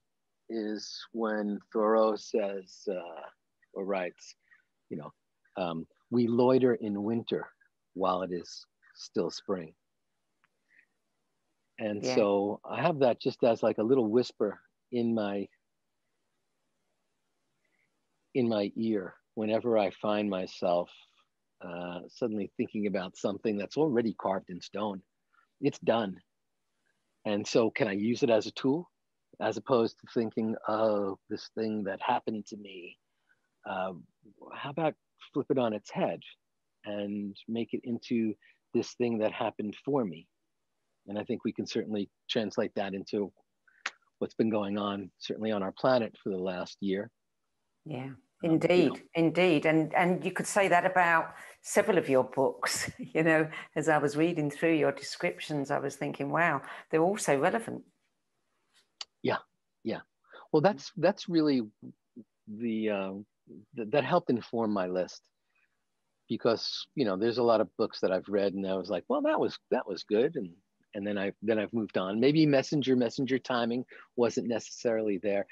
is 0.49 0.99
when 1.13 1.59
Thoreau 1.73 2.17
says 2.17 2.89
uh, 2.91 3.27
or 3.75 3.85
writes, 3.85 4.35
you 4.89 4.97
know, 4.97 5.13
um, 5.57 5.87
we 6.11 6.27
loiter 6.27 6.75
in 6.75 7.03
winter 7.03 7.47
while 7.95 8.23
it 8.23 8.33
is 8.33 8.67
still 8.95 9.31
spring. 9.31 9.75
And 11.79 12.03
yeah. 12.03 12.15
so 12.15 12.61
I 12.65 12.81
have 12.81 12.99
that 13.01 13.21
just 13.21 13.45
as 13.45 13.63
like 13.63 13.79
a 13.79 13.83
little 13.83 14.07
whisper 14.07 14.59
in 14.91 15.15
my 15.15 15.49
in 18.35 18.49
my 18.49 18.73
ear 18.77 19.15
whenever 19.35 19.77
I 19.77 19.91
find 19.91 20.31
myself 20.31 20.89
uh, 21.65 22.01
suddenly 22.09 22.51
thinking 22.57 22.87
about 22.87 23.17
something 23.17 23.57
that's 23.57 23.77
already 23.77 24.15
carved 24.15 24.51
in 24.51 24.61
stone. 24.61 25.03
It's 25.61 25.79
done. 25.79 26.17
And 27.25 27.47
so, 27.47 27.71
can 27.71 27.89
I 27.89 27.93
use 27.93 28.23
it 28.23 28.31
as 28.31 28.47
a 28.47 28.53
tool 28.53 28.91
as 29.41 29.57
opposed 29.57 29.97
to 30.01 30.07
thinking, 30.13 30.57
oh, 30.69 31.19
this 31.31 31.51
thing 31.57 31.85
that 31.85 32.01
happened 32.03 32.47
to 32.47 32.57
me? 32.57 32.97
Uh, 33.69 33.93
how 34.55 34.71
about 34.71 34.95
flip 35.33 35.47
it 35.51 35.59
on 35.59 35.73
its 35.73 35.91
head 35.91 36.21
and 36.85 37.37
make 37.49 37.73
it 37.73 37.81
into 37.85 38.35
this 38.75 38.95
thing 38.95 39.19
that 39.19 39.33
happened 39.33 39.77
for 39.85 40.05
me? 40.05 40.27
And 41.07 41.19
I 41.19 41.25
think 41.25 41.45
we 41.45 41.53
can 41.53 41.67
certainly 41.67 42.09
translate 42.29 42.73
that 42.75 42.95
into 42.95 43.33
what's 44.19 44.35
been 44.35 44.51
going 44.51 44.79
on, 44.79 45.11
certainly 45.19 45.51
on 45.53 45.63
our 45.63 45.73
planet 45.73 46.15
for 46.23 46.31
the 46.31 46.39
last 46.39 46.77
year. 46.81 47.11
Yeah. 47.85 48.11
Indeed, 48.43 49.03
indeed, 49.15 49.67
and 49.67 49.95
and 49.95 50.25
you 50.25 50.33
could 50.33 50.47
say 50.47 50.69
that 50.69 50.85
about 50.85 51.35
several 51.61 51.99
of 51.99 52.09
your 52.09 52.25
books. 52.25 52.91
You 52.99 53.23
know, 53.23 53.49
as 53.77 53.89
I 53.89 53.99
was 53.99 54.17
reading 54.17 54.51
through 54.51 54.75
your 54.75 54.93
descriptions, 54.93 55.71
I 55.71 55.79
was 55.79 55.97
thinking, 55.97 56.31
wow, 56.31 56.63
they're 56.91 57.03
all 57.03 57.19
so 57.19 57.39
relevant. 57.39 57.83
Yeah, 59.23 59.39
yeah. 59.85 60.01
Well, 60.51 60.63
that's 60.63 60.93
that's 60.97 61.29
really 61.29 61.63
the 62.49 62.91
uh, 62.91 63.13
th- 63.77 63.91
that 63.91 64.05
helped 64.05 64.31
inform 64.31 64.73
my 64.73 64.87
list 64.87 65.29
because 66.29 66.87
you 66.95 67.05
know 67.05 67.17
there's 67.17 67.39
a 67.39 67.43
lot 67.43 67.61
of 67.61 67.77
books 67.77 68.01
that 68.01 68.13
I've 68.13 68.29
read 68.29 68.55
and 68.55 68.67
I 68.67 68.75
was 68.75 68.91
like, 68.91 69.05
well, 69.09 69.23
that 69.23 69.39
was 69.39 69.59
that 69.71 69.87
was 69.87 70.05
good, 70.05 70.37
and 70.37 70.51
and 70.95 71.07
then 71.07 71.19
I 71.19 71.33
then 71.43 71.59
I've 71.59 71.73
moved 71.73 71.99
on. 71.99 72.21
Maybe 72.21 72.47
messenger 72.47 72.97
messenger 72.97 73.39
timing 73.39 73.85
wasn't 74.17 74.49
necessarily 74.49 75.19
there 75.19 75.47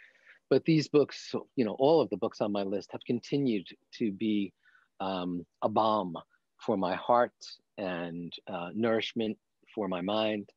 but 0.51 0.65
these 0.65 0.89
books, 0.89 1.35
you 1.55 1.65
know, 1.65 1.77
all 1.79 2.01
of 2.01 2.11
the 2.11 2.17
books 2.17 2.41
on 2.41 2.53
my 2.53 2.65
list 2.65 2.91
have 2.93 3.05
continued 3.07 3.67
to 3.95 4.11
be 4.11 4.53
um, 4.99 5.47
a 5.63 5.69
balm 5.69 6.17
for 6.59 6.77
my 6.77 6.95
heart 6.97 7.33
and 7.79 8.33
uh, 8.49 8.71
nourishment 8.75 9.39
for 9.75 9.89
my 9.89 10.01
mind 10.01 10.51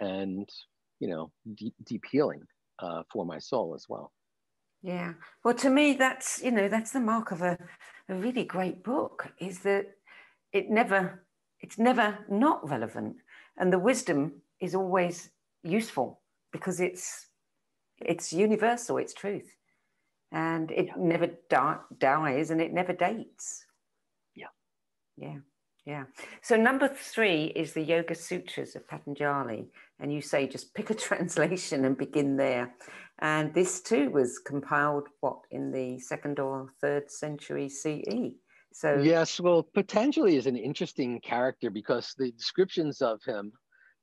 and, 0.00 0.48
you 1.00 1.08
know, 1.08 1.32
deep, 1.56 1.74
deep 1.84 2.04
healing 2.10 2.42
uh, 2.78 3.02
for 3.12 3.26
my 3.26 3.38
soul 3.38 3.74
as 3.74 3.86
well. 3.88 4.12
Yeah. 4.82 5.14
Well, 5.44 5.54
to 5.54 5.70
me, 5.70 5.94
that's, 5.94 6.42
you 6.42 6.50
know, 6.50 6.68
that's 6.68 6.92
the 6.92 7.00
mark 7.00 7.32
of 7.32 7.42
a, 7.42 7.58
a 8.08 8.14
really 8.14 8.44
great 8.44 8.84
book 8.84 9.32
is 9.38 9.60
that 9.60 9.86
it 10.52 10.70
never, 10.70 11.24
it's 11.60 11.78
never 11.78 12.18
not 12.30 12.68
relevant. 12.68 13.16
And 13.58 13.72
the 13.72 13.78
wisdom 13.78 14.42
is 14.60 14.74
always 14.74 15.30
useful 15.62 16.20
because 16.52 16.80
it's 16.80 17.28
it's 18.00 18.32
universal, 18.32 18.98
it's 18.98 19.14
truth. 19.14 19.56
And 20.32 20.70
it 20.70 20.86
yeah. 20.86 20.94
never 20.96 21.28
di- 21.48 21.78
dies 21.98 22.50
and 22.50 22.60
it 22.60 22.72
never 22.72 22.92
dates. 22.92 23.64
Yeah. 24.34 24.48
Yeah. 25.16 25.38
Yeah. 25.86 26.04
So 26.42 26.56
number 26.56 26.88
three 26.88 27.46
is 27.54 27.72
the 27.72 27.82
Yoga 27.82 28.14
Sutras 28.14 28.74
of 28.74 28.88
Patanjali. 28.88 29.68
And 30.00 30.12
you 30.12 30.20
say 30.22 30.46
just 30.46 30.74
pick 30.74 30.90
a 30.90 30.94
translation 31.08 31.84
and 31.84 31.96
begin 31.96 32.36
there. 32.36 32.74
And 33.20 33.54
this 33.54 33.80
too 33.80 34.10
was 34.10 34.38
compiled, 34.38 35.08
what, 35.20 35.38
in 35.50 35.70
the 35.70 35.98
second 36.00 36.40
or 36.40 36.72
third 36.80 37.10
century 37.10 37.68
CE? 37.68 38.34
So 38.72 39.00
yes, 39.00 39.38
well, 39.38 39.62
Patanjali 39.62 40.36
is 40.36 40.46
an 40.46 40.56
interesting 40.56 41.20
character 41.20 41.70
because 41.70 42.12
the 42.18 42.32
descriptions 42.32 43.02
of 43.02 43.22
him, 43.24 43.52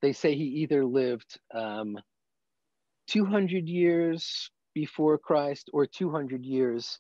they 0.02 0.14
say 0.14 0.34
he 0.34 0.46
either 0.46 0.86
lived 0.86 1.38
um, 1.54 1.98
200 3.12 3.68
years 3.68 4.50
before 4.74 5.18
Christ 5.18 5.70
or 5.74 5.86
200 5.86 6.46
years 6.46 7.00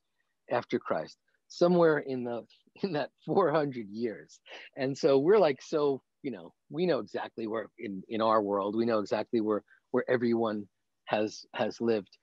after 0.52 0.78
Christ, 0.78 1.18
somewhere 1.48 2.00
in 2.00 2.24
the 2.24 2.46
in 2.84 2.94
that 2.94 3.10
400 3.26 3.88
years. 3.90 4.40
And 4.78 4.98
so 4.98 5.18
we're 5.18 5.40
like 5.40 5.62
so, 5.62 6.02
you 6.22 6.32
know, 6.32 6.54
we 6.70 6.86
know 6.86 7.00
exactly 7.00 7.48
where 7.48 7.68
in 7.80 8.04
in 8.10 8.22
our 8.22 8.42
world, 8.42 8.76
we 8.76 8.86
know 8.86 9.00
exactly 9.00 9.42
where 9.42 9.64
where 9.92 10.10
everyone 10.10 10.68
has 11.06 11.46
has 11.54 11.80
lived. 11.80 12.18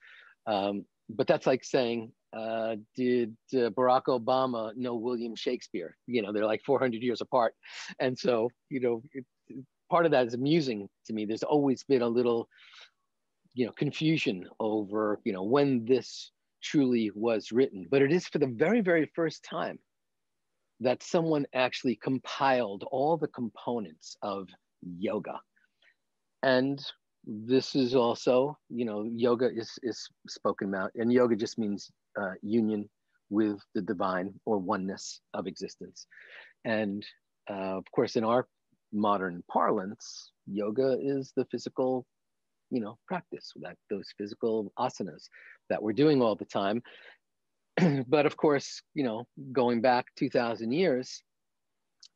Um, 0.46 0.84
but 1.08 1.26
that's 1.26 1.46
like 1.46 1.64
saying, 1.64 2.12
uh, 2.36 2.76
did 2.94 3.34
uh, 3.54 3.70
Barack 3.70 4.04
Obama 4.08 4.72
know 4.76 4.96
William 4.96 5.34
Shakespeare? 5.34 5.96
You 6.06 6.20
know, 6.22 6.32
they're 6.32 6.44
like 6.44 6.62
400 6.66 7.02
years 7.02 7.22
apart, 7.22 7.54
and 7.98 8.18
so 8.18 8.50
you 8.68 8.80
know, 8.80 9.02
it, 9.12 9.24
part 9.90 10.04
of 10.04 10.12
that 10.12 10.26
is 10.26 10.34
amusing 10.34 10.88
to 11.06 11.12
me. 11.12 11.24
There's 11.24 11.42
always 11.42 11.82
been 11.84 12.02
a 12.02 12.08
little 12.08 12.48
you 13.58 13.66
know 13.66 13.72
confusion 13.72 14.46
over 14.60 15.20
you 15.24 15.32
know 15.32 15.42
when 15.42 15.84
this 15.84 16.30
truly 16.62 17.10
was 17.14 17.50
written. 17.50 17.86
But 17.90 18.02
it 18.02 18.12
is 18.12 18.28
for 18.28 18.38
the 18.38 18.46
very 18.46 18.80
very 18.80 19.10
first 19.16 19.42
time 19.42 19.80
that 20.78 21.02
someone 21.02 21.44
actually 21.52 21.96
compiled 21.96 22.84
all 22.92 23.16
the 23.16 23.26
components 23.26 24.16
of 24.22 24.46
yoga. 24.80 25.40
And 26.44 26.80
this 27.24 27.74
is 27.74 27.96
also 27.96 28.56
you 28.68 28.84
know 28.84 29.10
yoga 29.12 29.50
is 29.52 29.72
is 29.82 30.06
spoken 30.28 30.68
about 30.68 30.92
and 30.94 31.12
yoga 31.12 31.34
just 31.34 31.58
means 31.58 31.90
uh, 32.20 32.34
union 32.42 32.88
with 33.28 33.58
the 33.74 33.82
divine 33.82 34.32
or 34.46 34.58
oneness 34.58 35.20
of 35.34 35.48
existence. 35.48 36.06
And 36.64 37.04
uh, 37.50 37.76
of 37.80 37.84
course 37.90 38.14
in 38.14 38.22
our 38.22 38.46
modern 38.92 39.42
parlance 39.50 40.30
yoga 40.46 40.96
is 41.02 41.32
the 41.34 41.44
physical 41.50 42.06
you 42.70 42.80
know 42.80 42.98
practice 43.06 43.52
that 43.60 43.76
those 43.90 44.08
physical 44.16 44.72
asanas 44.78 45.28
that 45.68 45.82
we're 45.82 45.92
doing 45.92 46.22
all 46.22 46.36
the 46.36 46.44
time. 46.44 46.82
But 48.08 48.26
of 48.26 48.36
course 48.36 48.82
you 48.94 49.04
know 49.04 49.26
going 49.52 49.80
back 49.80 50.06
2000 50.16 50.72
years 50.72 51.22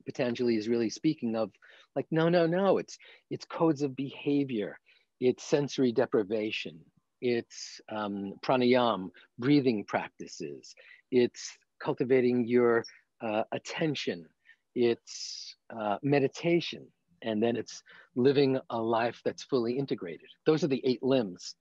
Patanjali 0.06 0.56
is 0.56 0.68
really 0.68 0.90
speaking 0.90 1.36
of 1.36 1.50
like 1.96 2.06
no 2.10 2.28
no 2.28 2.46
no 2.46 2.78
it's 2.78 2.98
it's 3.30 3.44
codes 3.44 3.82
of 3.82 3.94
behavior 3.96 4.78
it's 5.20 5.44
sensory 5.44 5.92
deprivation 5.92 6.78
it's 7.20 7.80
um, 7.88 8.34
pranayam 8.44 9.10
breathing 9.38 9.84
practices 9.84 10.74
it's 11.10 11.56
cultivating 11.80 12.44
your 12.46 12.84
uh, 13.20 13.44
attention 13.52 14.26
it's 14.74 15.54
uh, 15.76 15.98
meditation 16.02 16.86
and 17.22 17.42
then 17.42 17.56
it's 17.56 17.82
living 18.14 18.58
a 18.70 18.80
life 18.80 19.20
that's 19.24 19.42
fully 19.42 19.78
integrated. 19.78 20.28
Those 20.46 20.64
are 20.64 20.68
the 20.68 20.82
eight 20.84 21.02
limbs 21.02 21.54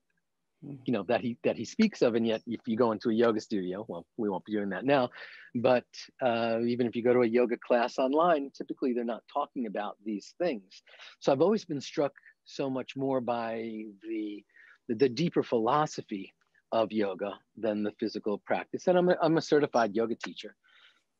hmm. 0.63 0.75
you 0.85 0.93
know 0.93 1.03
that 1.03 1.21
he 1.21 1.37
that 1.43 1.57
he 1.57 1.65
speaks 1.65 2.01
of. 2.01 2.15
And 2.15 2.25
yet 2.27 2.41
if 2.47 2.61
you 2.65 2.77
go 2.77 2.91
into 2.91 3.09
a 3.09 3.13
yoga 3.13 3.39
studio 3.39 3.85
well 3.87 4.05
we 4.17 4.29
won't 4.29 4.45
be 4.45 4.51
doing 4.51 4.69
that 4.69 4.85
now 4.85 5.09
but 5.55 5.85
uh, 6.21 6.59
even 6.65 6.87
if 6.87 6.95
you 6.95 7.03
go 7.03 7.13
to 7.13 7.21
a 7.21 7.27
yoga 7.27 7.57
class 7.57 7.97
online 7.97 8.51
typically 8.55 8.93
they're 8.93 9.03
not 9.03 9.23
talking 9.31 9.65
about 9.65 9.97
these 10.05 10.33
things. 10.37 10.83
So 11.19 11.31
i've 11.31 11.41
always 11.41 11.65
been 11.65 11.81
struck 11.81 12.13
so 12.45 12.69
much 12.69 12.95
more 12.95 13.21
by 13.21 13.83
the 14.07 14.43
the, 14.87 14.95
the 14.95 15.09
deeper 15.09 15.43
philosophy 15.43 16.33
of 16.71 16.91
yoga 16.91 17.33
than 17.57 17.83
the 17.83 17.91
physical 17.99 18.39
practice. 18.45 18.87
And 18.87 18.97
i'm 18.97 19.09
a, 19.09 19.17
I'm 19.21 19.37
a 19.37 19.41
certified 19.41 19.95
yoga 19.95 20.15
teacher. 20.15 20.55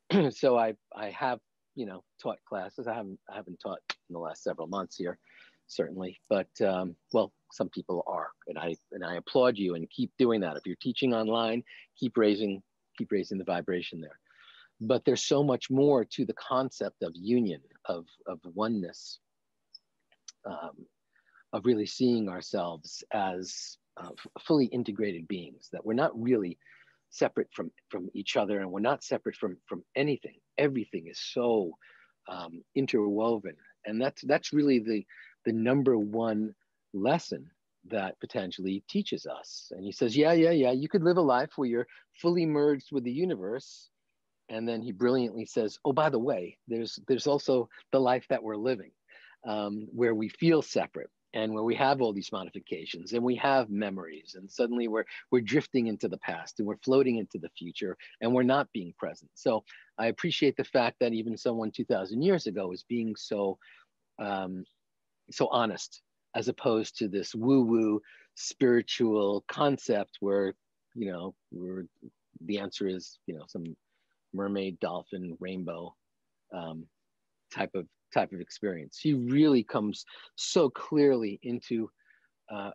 So 0.32 0.58
i 0.58 0.74
i 0.96 1.10
have 1.10 1.40
you 1.76 1.86
know 1.86 2.04
taught 2.22 2.38
classes. 2.48 2.88
I 2.88 2.94
haven't 2.94 3.20
i 3.30 3.36
haven't 3.36 3.60
taught 3.62 3.80
in 3.90 4.14
the 4.14 4.20
last 4.20 4.44
several 4.44 4.68
months 4.68 4.98
here 4.98 5.18
certainly 5.68 6.20
but 6.30 6.50
um, 6.62 6.96
well 7.14 7.32
some 7.52 7.70
people 7.70 8.04
are 8.06 8.30
and 8.48 8.58
i 8.60 8.76
and 8.92 9.06
i 9.06 9.16
applaud 9.16 9.58
you 9.58 9.76
and 9.76 9.90
keep 9.90 10.12
doing 10.18 10.42
that. 10.42 10.58
If 10.58 10.66
you're 10.66 10.76
teaching 10.82 11.14
online 11.14 11.64
keep 11.98 12.18
raising 12.18 12.62
keep 12.98 13.12
raising 13.12 13.38
the 13.38 13.44
vibration 13.44 14.02
there. 14.02 14.20
But 14.80 15.06
there's 15.06 15.24
so 15.24 15.44
much 15.44 15.70
more 15.70 16.04
to 16.06 16.26
the 16.26 16.34
concept 16.34 17.04
of 17.04 17.12
union 17.16 17.62
of 17.86 18.06
of 18.28 18.40
oneness 18.44 19.20
um, 20.46 20.86
of 21.54 21.66
really 21.66 21.86
seeing 21.86 22.30
ourselves 22.30 23.04
as 23.14 23.78
uh, 23.98 24.10
fully 24.40 24.66
integrated 24.66 25.28
beings 25.28 25.70
that 25.72 25.86
we're 25.86 25.94
not 25.94 26.20
really 26.20 26.58
separate 27.12 27.50
from 27.54 27.72
from 27.90 28.10
each 28.14 28.38
other 28.38 28.62
and 28.62 28.72
we're 28.72 28.80
not 28.80 29.04
separate 29.04 29.36
from 29.36 29.58
from 29.68 29.84
anything. 29.96 30.36
Everything 30.58 31.08
is 31.08 31.20
so 31.20 31.72
um, 32.28 32.64
interwoven. 32.76 33.56
And 33.86 34.02
that's 34.02 34.22
that's 34.24 34.54
really 34.54 34.80
the 34.80 35.06
the 35.46 35.54
number 35.54 35.98
one 35.98 36.56
lesson 36.94 37.50
that 37.90 38.20
potentially 38.20 38.84
teaches 38.90 39.26
us. 39.26 39.72
And 39.72 39.84
he 39.84 39.92
says 39.92 40.16
yeah 40.16 40.34
yeah 40.34 40.52
yeah 40.52 40.72
you 40.72 40.90
could 40.90 41.04
live 41.04 41.18
a 41.18 41.22
life 41.22 41.52
where 41.56 41.68
you're 41.68 41.88
fully 42.22 42.46
merged 42.46 42.92
with 42.92 43.04
the 43.04 43.12
universe. 43.12 43.90
And 44.50 44.68
then 44.68 44.82
he 44.82 44.92
brilliantly 44.92 45.46
says 45.46 45.78
oh 45.86 45.94
by 45.94 46.10
the 46.10 46.20
way 46.20 46.58
there's 46.68 47.00
there's 47.08 47.28
also 47.28 47.70
the 47.92 48.00
life 48.00 48.26
that 48.30 48.44
we're 48.44 48.58
living 48.58 48.92
um, 49.48 49.88
where 49.92 50.16
we 50.16 50.30
feel 50.30 50.62
separate 50.62 51.10
and 51.34 51.54
where 51.54 51.64
we 51.64 51.76
have 51.76 52.02
all 52.02 52.14
these 52.14 52.32
modifications 52.32 53.14
and 53.14 53.24
we 53.24 53.36
have 53.36 53.70
memories 53.70 54.36
and 54.38 54.50
suddenly 54.50 54.88
we're 54.88 55.06
we're 55.32 55.42
drifting 55.42 55.88
into 55.88 56.08
the 56.08 56.18
past 56.18 56.60
and 56.60 56.68
we're 56.68 56.78
floating 56.84 57.18
into 57.18 57.38
the 57.38 57.50
future 57.58 57.98
and 58.22 58.34
we're 58.34 58.44
not 58.44 58.72
being 58.74 58.94
present. 58.98 59.30
So 59.34 59.64
i 59.98 60.08
appreciate 60.08 60.58
the 60.58 60.64
fact 60.64 60.98
that 61.00 61.14
even 61.14 61.38
someone 61.38 61.72
2000 61.72 62.22
years 62.22 62.48
ago 62.48 62.72
is 62.72 62.84
being 62.88 63.16
so 63.16 63.58
um, 64.20 64.64
so 65.32 65.48
honest 65.48 66.02
as 66.36 66.48
opposed 66.48 66.98
to 66.98 67.08
this 67.08 67.34
woo 67.36 67.62
woo 67.62 68.02
spiritual 68.36 69.44
concept 69.48 70.18
where 70.20 70.54
you 70.96 71.12
know 71.12 71.34
where 71.52 71.86
the 72.46 72.60
answer 72.60 72.88
is 72.88 73.20
you 73.28 73.36
know 73.36 73.44
some 73.48 73.76
mermaid 74.34 74.80
dolphin 74.80 75.38
rainbow 75.40 75.94
um, 76.54 76.86
type 77.54 77.72
of 77.76 77.86
type 78.14 78.32
of 78.34 78.42
experience. 78.42 79.00
He 79.02 79.14
really 79.14 79.64
comes 79.64 80.06
so 80.36 80.70
clearly 80.70 81.40
into, 81.44 81.90
uh, 82.52 82.72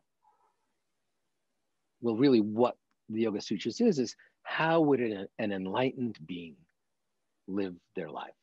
well, 2.00 2.16
really 2.16 2.40
what 2.40 2.76
the 3.08 3.22
Yoga 3.22 3.40
Sutras 3.40 3.80
is, 3.80 3.98
is 3.98 4.16
how 4.42 4.80
would 4.80 5.00
an, 5.00 5.26
an 5.38 5.52
enlightened 5.52 6.18
being 6.26 6.56
live 7.48 7.74
their 7.94 8.10
life? 8.10 8.34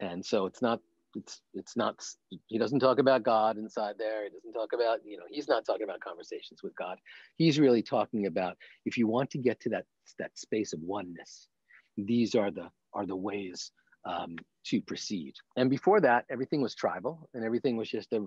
And 0.00 0.24
so 0.24 0.46
it's 0.46 0.60
not, 0.60 0.80
it's, 1.14 1.40
it's 1.54 1.76
not, 1.76 2.04
he 2.46 2.58
doesn't 2.58 2.80
talk 2.80 2.98
about 2.98 3.22
God 3.22 3.56
inside 3.56 3.94
there. 3.98 4.24
He 4.24 4.30
doesn't 4.30 4.52
talk 4.52 4.72
about, 4.72 4.98
you 5.04 5.16
know, 5.16 5.24
he's 5.30 5.48
not 5.48 5.64
talking 5.64 5.84
about 5.84 6.00
conversations 6.00 6.62
with 6.62 6.74
God. 6.74 6.98
He's 7.36 7.60
really 7.60 7.82
talking 7.82 8.26
about 8.26 8.56
if 8.84 8.98
you 8.98 9.06
want 9.06 9.30
to 9.30 9.38
get 9.38 9.60
to 9.60 9.68
that, 9.70 9.84
that 10.18 10.36
space 10.36 10.72
of 10.72 10.80
oneness, 10.82 11.48
these 11.96 12.34
are 12.34 12.50
the, 12.50 12.68
are 12.92 13.06
the 13.06 13.16
ways 13.16 13.70
um, 14.04 14.36
to 14.66 14.80
proceed. 14.80 15.34
And 15.56 15.70
before 15.70 16.00
that, 16.00 16.24
everything 16.30 16.62
was 16.62 16.74
tribal 16.74 17.28
and 17.34 17.44
everything 17.44 17.76
was 17.76 17.88
just 17.88 18.12
a, 18.12 18.20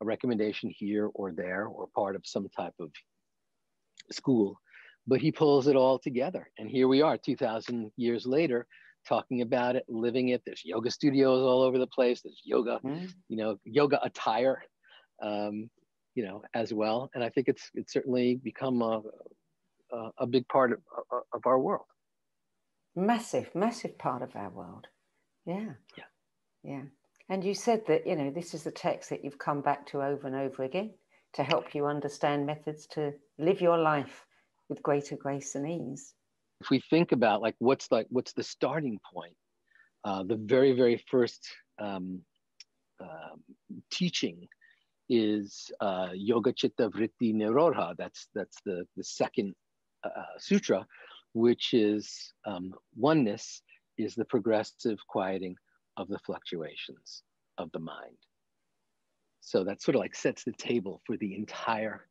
a 0.00 0.04
recommendation 0.04 0.70
here 0.70 1.10
or 1.14 1.32
there 1.32 1.66
or 1.66 1.88
part 1.94 2.16
of 2.16 2.22
some 2.24 2.48
type 2.48 2.74
of 2.78 2.90
school. 4.12 4.58
But 5.06 5.20
he 5.20 5.32
pulls 5.32 5.66
it 5.66 5.76
all 5.76 5.98
together. 5.98 6.50
And 6.58 6.68
here 6.70 6.88
we 6.88 7.02
are, 7.02 7.16
2000 7.16 7.90
years 7.96 8.26
later, 8.26 8.66
talking 9.08 9.42
about 9.42 9.76
it, 9.76 9.84
living 9.88 10.28
it. 10.28 10.42
There's 10.44 10.64
yoga 10.64 10.90
studios 10.90 11.42
all 11.42 11.62
over 11.62 11.78
the 11.78 11.86
place. 11.86 12.20
There's 12.22 12.40
yoga, 12.44 12.80
mm. 12.84 13.10
you 13.28 13.36
know, 13.36 13.56
yoga 13.64 13.98
attire, 14.04 14.62
um, 15.22 15.70
you 16.14 16.24
know, 16.24 16.42
as 16.54 16.72
well. 16.72 17.10
And 17.14 17.24
I 17.24 17.30
think 17.30 17.48
it's 17.48 17.70
it's 17.74 17.92
certainly 17.92 18.36
become 18.42 18.82
a, 18.82 19.00
a, 19.92 20.10
a 20.18 20.26
big 20.26 20.46
part 20.48 20.72
of, 20.72 20.80
of 21.32 21.40
our 21.46 21.58
world. 21.58 21.86
Massive, 22.94 23.54
massive 23.54 23.96
part 23.98 24.22
of 24.22 24.34
our 24.36 24.50
world. 24.50 24.86
Yeah. 25.46 25.72
Yeah. 25.96 26.04
Yeah. 26.62 26.82
And 27.28 27.44
you 27.44 27.54
said 27.54 27.86
that, 27.86 28.06
you 28.06 28.16
know, 28.16 28.30
this 28.30 28.54
is 28.54 28.64
the 28.64 28.70
text 28.70 29.10
that 29.10 29.24
you've 29.24 29.38
come 29.38 29.60
back 29.60 29.86
to 29.86 30.02
over 30.02 30.26
and 30.26 30.36
over 30.36 30.64
again 30.64 30.92
to 31.34 31.44
help 31.44 31.74
you 31.74 31.86
understand 31.86 32.44
methods 32.44 32.86
to 32.88 33.12
live 33.38 33.60
your 33.60 33.78
life 33.78 34.26
with 34.68 34.82
greater 34.82 35.16
grace 35.16 35.54
and 35.54 35.68
ease. 35.68 36.14
If 36.60 36.70
we 36.70 36.80
think 36.90 37.12
about 37.12 37.40
like 37.40 37.54
what's 37.58 37.90
like 37.90 38.06
what's 38.10 38.32
the 38.32 38.42
starting 38.42 38.98
point, 39.14 39.36
uh, 40.04 40.24
the 40.24 40.36
very 40.36 40.72
very 40.72 41.02
first 41.10 41.48
um, 41.78 42.20
uh, 43.02 43.36
teaching 43.90 44.46
is 45.08 45.70
uh, 45.80 46.08
Yoga 46.12 46.52
Chitta 46.52 46.90
Vritti 46.90 47.34
Nirodha. 47.34 47.94
That's 47.96 48.28
that's 48.34 48.58
the 48.66 48.84
the 48.96 49.04
second 49.04 49.54
uh, 50.04 50.36
sutra, 50.38 50.86
which 51.32 51.72
is 51.72 52.32
um, 52.44 52.74
oneness 52.96 53.62
is 54.02 54.14
the 54.14 54.24
progressive 54.24 54.98
quieting 55.08 55.56
of 55.96 56.08
the 56.08 56.18
fluctuations 56.20 57.22
of 57.58 57.70
the 57.72 57.78
mind. 57.78 58.16
So 59.40 59.64
that 59.64 59.82
sort 59.82 59.94
of 59.96 60.00
like 60.00 60.14
sets 60.14 60.44
the 60.44 60.52
table 60.52 61.00
for 61.06 61.16
the 61.16 61.34
entire 61.34 62.06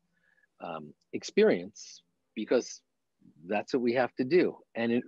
um, 0.62 0.94
experience 1.14 2.02
because 2.36 2.82
that's 3.48 3.74
what 3.74 3.82
we 3.82 3.94
have 3.94 4.14
to 4.16 4.24
do. 4.24 4.58
And 4.76 4.92
it 4.92 5.04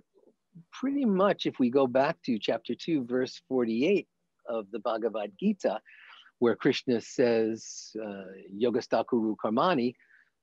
pretty 0.72 1.04
much, 1.04 1.46
if 1.46 1.58
we 1.58 1.70
go 1.70 1.86
back 1.86 2.16
to 2.24 2.38
chapter 2.38 2.74
2, 2.74 3.04
verse 3.04 3.40
48 3.48 4.06
of 4.48 4.66
the 4.70 4.78
Bhagavad 4.78 5.32
Gita, 5.38 5.80
where 6.38 6.56
Krishna 6.56 7.00
says, 7.00 7.94
uh, 8.02 8.24
Yogastha 8.52 9.04
Kuru 9.08 9.36
Karmani, 9.42 9.94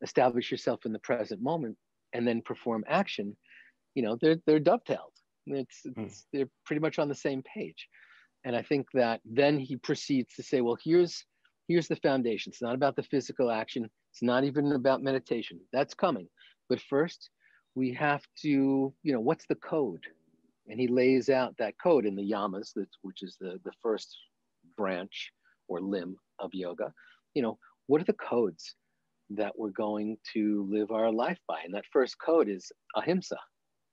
establish 0.02 0.50
yourself 0.50 0.86
in 0.86 0.94
the 0.94 1.00
present 1.00 1.42
moment 1.42 1.78
and 2.14 2.28
then 2.28 2.42
perform 2.42 2.84
action, 2.88 3.36
you 3.96 4.04
know, 4.04 4.18
they're, 4.22 4.38
they're 4.46 4.60
dovetailed. 4.60 5.12
It's, 5.56 5.82
hmm. 5.84 6.04
it's 6.04 6.26
they're 6.34 6.50
pretty 6.66 6.82
much 6.82 7.00
on 7.00 7.10
the 7.10 7.16
same 7.16 7.44
page. 7.44 7.88
And 8.46 8.56
I 8.56 8.62
think 8.62 8.88
that 8.94 9.22
then 9.26 9.60
he 9.60 9.76
proceeds 9.76 10.34
to 10.36 10.44
say, 10.44 10.62
well, 10.62 10.78
here's 10.82 11.26
here's 11.68 11.88
the 11.88 11.96
foundation. 11.98 12.52
It's 12.52 12.62
not 12.62 12.76
about 12.76 12.96
the 12.96 13.04
physical 13.04 13.52
action. 13.52 13.88
It's 14.12 14.24
not 14.24 14.44
even 14.44 14.72
about 14.72 15.04
meditation. 15.04 15.60
That's 15.72 15.94
coming. 15.94 16.28
But 16.68 16.82
first, 16.82 17.30
we 17.76 17.94
have 17.94 18.24
to, 18.42 18.94
you 19.04 19.14
know, 19.14 19.20
what's 19.20 19.46
the 19.48 19.56
code? 19.56 20.04
And 20.68 20.80
he 20.80 20.88
lays 20.88 21.30
out 21.30 21.56
that 21.60 21.76
code 21.82 22.06
in 22.06 22.16
the 22.16 22.28
yamas, 22.28 22.72
which 23.04 23.22
is 23.22 23.38
the, 23.40 23.60
the 23.64 23.72
first 23.84 24.16
branch 24.78 25.32
or 25.68 25.80
limb 25.80 26.16
of 26.40 26.50
yoga. 26.54 26.92
You 27.36 27.44
know, 27.44 27.60
what 27.86 28.02
are 28.02 28.06
the 28.06 28.14
codes 28.14 28.76
that 29.32 29.54
we're 29.58 29.70
going 29.70 30.18
to 30.34 30.68
live 30.72 30.90
our 30.90 31.12
life 31.12 31.40
by? 31.48 31.62
And 31.64 31.74
that 31.76 31.86
first 31.94 32.16
code 32.20 32.50
is 32.50 32.72
ahimsa, 32.96 33.38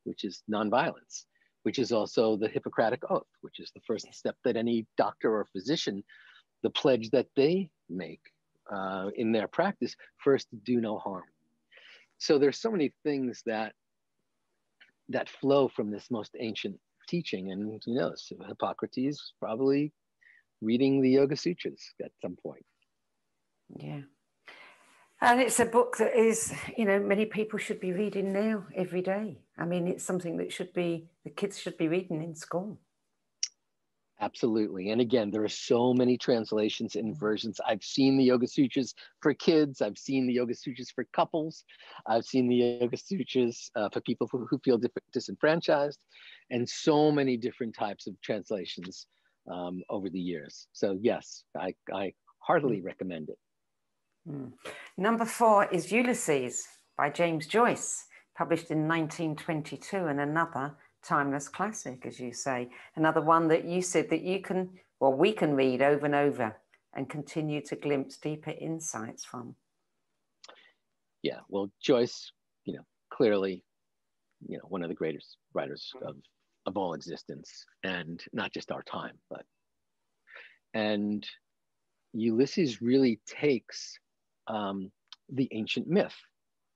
which 0.05 0.25
is 0.25 0.43
nonviolence 0.51 1.25
which 1.67 1.81
is 1.81 1.91
also 1.91 2.37
the 2.37 2.47
Hippocratic 2.47 3.03
Oath, 3.11 3.27
which 3.41 3.59
is 3.59 3.73
the 3.75 3.81
first 3.85 4.07
step 4.15 4.37
that 4.45 4.57
any 4.57 4.87
doctor 4.97 5.35
or 5.35 5.47
physician, 5.47 6.05
the 6.63 6.71
pledge 6.71 7.11
that 7.11 7.27
they 7.35 7.69
make 7.91 8.21
uh, 8.73 9.11
in 9.17 9.33
their 9.33 9.49
practice, 9.49 9.97
first 10.23 10.47
do 10.63 10.81
no 10.81 10.97
harm. 10.97 11.25
So 12.19 12.39
there's 12.39 12.61
so 12.61 12.71
many 12.71 12.95
things 13.03 13.43
that 13.47 13.73
that 15.09 15.29
flow 15.29 15.67
from 15.67 15.91
this 15.91 16.07
most 16.09 16.37
ancient 16.39 16.79
teaching, 17.09 17.51
and 17.51 17.83
you 17.85 17.95
know, 17.97 18.13
so 18.15 18.37
Hippocrates 18.47 19.33
probably 19.41 19.93
reading 20.61 21.03
the 21.03 21.11
Yoga 21.11 21.35
Sutras 21.35 21.83
at 22.01 22.13
some 22.23 22.37
point. 22.41 22.65
Yeah. 23.77 24.03
And 25.21 25.41
it's 25.41 25.61
a 25.61 25.65
book 25.65 25.97
that 25.97 26.15
is, 26.15 26.53
you 26.77 26.85
know, 26.85 27.01
many 27.01 27.25
people 27.25 27.59
should 27.59 27.81
be 27.81 27.93
reading 27.93 28.33
now 28.33 28.65
every 28.75 29.01
day. 29.01 29.39
I 29.57 29.65
mean, 29.65 29.89
it's 29.89 30.05
something 30.05 30.37
that 30.37 30.53
should 30.53 30.73
be, 30.75 31.09
the 31.25 31.31
kids 31.31 31.59
should 31.59 31.79
be 31.79 31.89
reading 31.89 32.23
in 32.23 32.35
school. 32.35 32.79
Absolutely. 34.21 34.91
And 34.91 35.01
again, 35.01 35.31
there 35.31 35.45
are 35.45 35.49
so 35.49 35.93
many 35.93 36.17
translations 36.17 36.97
and 36.97 37.19
versions. 37.19 37.61
I've 37.67 37.83
seen 37.83 38.17
the 38.17 38.25
Yoga 38.25 38.47
Sutras 38.47 38.95
for 39.21 39.35
kids. 39.35 39.83
I've 39.83 39.99
seen 39.99 40.27
the 40.27 40.33
Yoga 40.33 40.55
Sutras 40.55 40.91
for 40.91 41.05
couples. 41.13 41.65
I've 42.07 42.25
seen 42.25 42.49
the 42.49 42.79
Yoga 42.81 42.97
Sutras 42.97 43.71
uh, 43.75 43.91
for 43.91 44.01
people 44.01 44.27
who, 44.33 44.47
who 44.47 44.59
feel 44.65 44.81
disenfranchised, 45.13 45.99
and 46.51 46.67
so 46.67 47.11
many 47.13 47.37
different 47.37 47.75
types 47.75 48.07
of 48.07 48.19
translations 48.23 49.07
um, 49.51 49.83
over 49.91 50.09
the 50.09 50.21
years. 50.21 50.67
So, 50.73 50.99
yes, 51.01 51.45
I, 51.59 51.75
I 51.93 52.15
heartily 52.39 52.81
recommend 52.81 53.29
it. 53.29 53.39
Mm. 54.29 54.53
Number 54.97 55.25
four 55.25 55.67
is 55.73 55.93
Ulysses 55.93 56.67
by 56.97 57.11
James 57.11 57.47
Joyce, 57.47 58.07
published 58.37 58.71
in 58.71 58.89
1922, 58.89 59.97
and 60.07 60.21
another 60.21 60.75
timeless 61.05 61.49
classic, 61.49 62.05
as 62.07 62.19
you 62.19 62.33
say. 62.33 62.69
Another 62.97 63.21
one 63.21 63.49
that 63.49 63.65
you 63.65 63.83
said 63.83 64.11
that 64.11 64.23
you 64.23 64.41
can, 64.41 64.71
well, 65.01 65.13
we 65.13 65.33
can 65.33 65.55
read 65.55 65.81
over 65.81 66.07
and 66.07 66.15
over 66.15 66.57
and 66.95 67.09
continue 67.09 67.61
to 67.63 67.77
glimpse 67.77 68.17
deeper 68.17 68.55
insights 68.61 69.25
from. 69.25 69.55
Yeah, 71.23 71.41
well, 71.49 71.71
Joyce, 71.81 72.33
you 72.65 72.75
know, 72.75 72.87
clearly, 73.11 73.63
you 74.47 74.59
know, 74.59 74.65
one 74.69 74.83
of 74.83 74.89
the 74.89 74.95
greatest 74.95 75.37
writers 75.55 75.93
of, 76.03 76.17
of 76.67 76.77
all 76.77 76.95
existence, 76.95 77.65
and 77.85 78.23
not 78.33 78.53
just 78.53 78.73
our 78.73 78.83
time, 78.83 79.19
but 79.31 79.45
and 80.75 81.27
Ulysses 82.13 82.83
really 82.83 83.19
takes 83.27 83.99
um, 84.49 84.91
the 85.29 85.49
ancient 85.53 85.87
myth, 85.87 86.15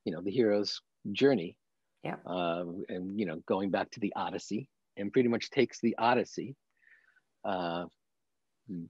you 0.04 0.12
know, 0.12 0.20
the 0.22 0.30
hero's 0.30 0.80
journey. 1.12 1.56
Yeah. 2.02 2.16
Uh, 2.26 2.64
and, 2.88 3.18
you 3.18 3.26
know, 3.26 3.42
going 3.46 3.70
back 3.70 3.90
to 3.92 4.00
the 4.00 4.12
Odyssey 4.16 4.68
and 4.96 5.12
pretty 5.12 5.28
much 5.28 5.50
takes 5.50 5.80
the 5.80 5.94
Odyssey, 5.98 6.56
uh, 7.44 7.84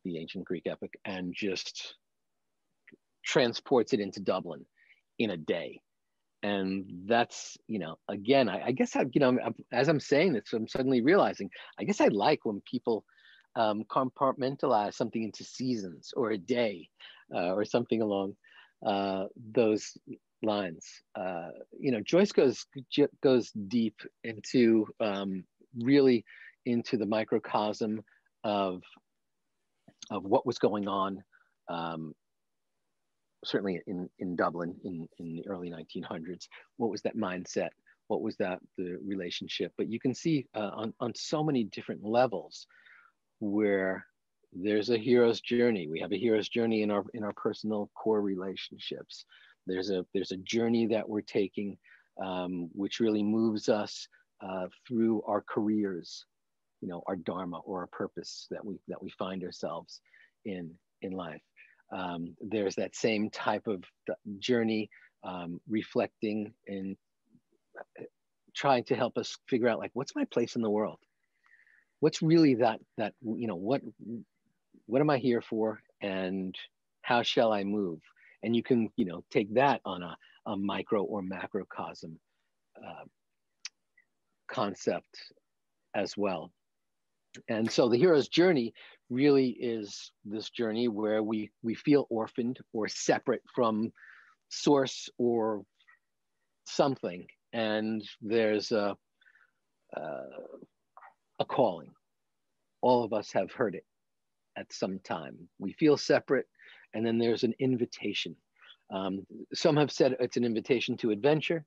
the 0.05 0.18
ancient 0.18 0.45
Greek 0.45 0.66
epic, 0.66 0.93
and 1.05 1.35
just 1.35 1.97
transports 3.24 3.93
it 3.93 4.01
into 4.01 4.20
Dublin 4.20 4.64
in 5.18 5.31
a 5.31 5.37
day 5.37 5.81
and 6.43 6.85
that's 7.07 7.57
you 7.66 7.78
know 7.78 7.97
again 8.09 8.49
I, 8.49 8.66
I 8.66 8.72
guess 8.72 8.97
I 8.97 9.05
you 9.12 9.20
know 9.20 9.39
as 9.72 9.89
I'm 9.89 10.01
saying 10.01 10.33
this 10.33 10.53
I'm 10.53 10.68
suddenly 10.68 11.03
realizing 11.03 11.51
I 11.78 11.85
guess 11.85 12.01
I 12.01 12.09
like 12.09 12.41
when 12.45 12.62
people 12.70 13.05
um, 13.57 13.85
compartmentalize 13.91 14.95
something 14.95 15.22
into 15.22 15.45
seasons 15.45 16.12
or 16.16 16.31
a 16.31 16.39
day 16.39 16.89
uh, 17.35 17.53
or 17.53 17.64
something 17.64 18.01
along 18.01 18.37
uh, 18.85 19.24
those 19.53 19.97
lines. 20.43 20.87
Uh, 21.14 21.49
you 21.78 21.93
know, 21.93 22.01
Joyce 22.01 22.33
goes 22.33 22.66
goes 23.22 23.51
deep 23.68 23.97
into 24.24 24.87
um, 25.01 25.45
really 25.78 26.24
into 26.66 26.97
the 26.97 27.07
microcosm 27.07 28.03
of 28.45 28.83
of 30.11 30.24
what 30.24 30.47
was 30.47 30.59
going 30.59 30.89
on. 30.89 31.22
Um, 31.68 32.14
certainly 33.45 33.81
in, 33.87 34.09
in 34.18 34.37
Dublin 34.37 34.74
in, 34.85 35.09
in 35.18 35.37
the 35.37 35.47
early 35.49 35.70
1900s, 35.70 36.47
what 36.76 36.91
was 36.91 37.03
that 37.03 37.16
mindset? 37.16 37.70
What 38.09 38.22
was 38.22 38.37
that 38.37 38.59
the 38.76 38.99
relationship? 39.05 39.72
But 39.78 39.89
you 39.89 40.01
can 40.01 40.14
see 40.14 40.47
uh, 40.55 40.70
on, 40.74 40.95
on 41.01 41.12
so 41.14 41.43
many 41.43 41.64
different 41.64 42.05
levels 42.05 42.66
where 43.39 44.05
there's 44.53 44.91
a 44.91 44.99
hero's 44.99 45.41
journey. 45.41 45.89
We 45.89 46.01
have 46.01 46.13
a 46.13 46.19
hero's 46.19 46.49
journey 46.49 46.83
in 46.83 46.91
our 46.91 47.05
in 47.15 47.23
our 47.23 47.33
personal 47.33 47.91
core 47.95 48.21
relationships. 48.21 49.25
There's 49.67 49.91
a 49.91 50.05
there's 50.13 50.33
a 50.33 50.39
journey 50.39 50.87
that 50.89 51.09
we're 51.09 51.21
taking, 51.21 51.79
um, 52.23 52.69
which 52.73 53.01
really 53.01 53.23
moves 53.23 53.69
us 53.69 54.09
uh, 54.41 54.67
through 54.87 55.23
our 55.27 55.43
careers, 55.43 56.25
you 56.81 56.89
know, 56.89 57.03
our 57.07 57.17
dharma 57.17 57.59
or 57.59 57.81
our 57.81 57.87
purpose 57.89 58.47
that 58.51 58.65
we 58.65 58.81
that 58.89 59.03
we 59.03 59.11
find 59.11 59.45
ourselves 59.45 60.01
in 60.45 60.73
in 61.03 61.13
life. 61.13 61.43
Um, 61.93 62.35
there's 62.41 62.77
that 62.77 62.97
same 62.97 63.31
type 63.31 63.67
of 63.67 63.85
journey, 64.39 64.91
um, 65.25 65.61
reflecting 65.69 66.53
and 66.67 66.97
uh, 67.79 68.05
trying 68.55 68.85
to 68.85 68.97
help 68.97 69.17
us 69.17 69.39
figure 69.49 69.69
out 69.69 69.79
like 69.79 69.93
what's 69.95 70.17
my 70.17 70.25
place 70.25 70.57
in 70.57 70.63
the 70.63 70.71
world 70.71 70.99
what's 72.01 72.23
really 72.23 72.57
that 72.57 72.81
that 72.97 73.13
you 73.23 73.47
know 73.47 73.55
what 73.55 73.83
what 74.91 75.01
am 75.01 75.11
i 75.11 75.18
here 75.18 75.41
for? 75.41 75.80
And 76.03 76.55
how 77.03 77.22
shall 77.22 77.53
i 77.53 77.62
move? 77.62 78.01
And 78.43 78.57
you 78.57 78.62
can 78.62 78.91
you 78.97 79.05
know 79.05 79.24
take 79.30 79.55
that 79.55 79.80
on 79.84 80.03
a, 80.03 80.16
a 80.47 80.57
micro 80.57 81.03
or 81.03 81.22
macrocosm 81.22 82.18
uh, 82.76 83.05
concept 84.51 85.16
as 85.95 86.16
well. 86.16 86.51
And 87.49 87.70
so 87.70 87.88
the 87.88 87.97
hero's 87.97 88.28
journey 88.28 88.74
really 89.09 89.51
is 89.51 90.11
this 90.24 90.51
journey 90.51 90.88
where 90.88 91.22
we 91.22 91.51
we 91.62 91.74
feel 91.74 92.07
orphaned 92.11 92.59
or 92.72 92.88
separate 92.88 93.43
from 93.55 93.93
source 94.49 95.09
or 95.18 95.62
something. 96.66 97.26
And 97.53 98.03
there's 98.20 98.72
a 98.72 98.97
uh, 99.97 100.41
a 101.38 101.45
calling. 101.45 101.91
All 102.82 103.05
of 103.05 103.12
us 103.12 103.30
have 103.32 103.53
heard 103.53 103.74
it 103.74 103.84
at 104.57 104.73
some 104.73 104.99
time. 105.01 105.37
We 105.59 105.73
feel 105.73 105.97
separate, 105.97 106.47
and 106.95 107.05
then 107.05 107.19
there's 107.19 107.45
an 107.45 107.55
invitation. 107.59 108.37
Um, 108.93 109.27
some 109.55 109.77
have 109.77 109.93
said 109.93 110.17
it's 110.21 110.37
an 110.37 110.45
invitation 110.45 110.97
to 110.99 111.11
adventure, 111.11 111.65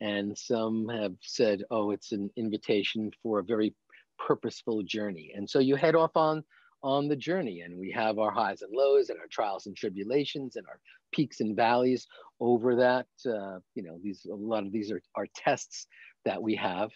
and 0.00 0.36
some 0.36 0.88
have 0.88 1.14
said, 1.20 1.62
oh, 1.70 1.90
it's 1.90 2.12
an 2.12 2.30
invitation 2.36 3.10
for 3.22 3.38
a 3.38 3.44
very 3.44 3.74
purposeful 4.18 4.82
journey. 4.82 5.32
And 5.34 5.48
so 5.48 5.58
you 5.58 5.76
head 5.76 5.94
off 5.94 6.16
on 6.16 6.44
on 6.82 7.08
the 7.08 7.16
journey, 7.16 7.60
and 7.60 7.78
we 7.78 7.90
have 7.90 8.18
our 8.18 8.30
highs 8.30 8.62
and 8.62 8.72
lows, 8.72 9.10
and 9.10 9.18
our 9.18 9.26
trials 9.30 9.66
and 9.66 9.76
tribulations, 9.76 10.56
and 10.56 10.66
our 10.66 10.80
peaks 11.12 11.40
and 11.40 11.54
valleys 11.56 12.06
over 12.38 12.76
that. 12.76 13.06
Uh, 13.26 13.58
you 13.74 13.82
know, 13.82 13.98
these 14.02 14.26
a 14.30 14.34
lot 14.34 14.64
of 14.64 14.72
these 14.72 14.90
are, 14.90 15.02
are 15.14 15.26
tests 15.34 15.86
that 16.24 16.42
we 16.42 16.54
have. 16.54 16.90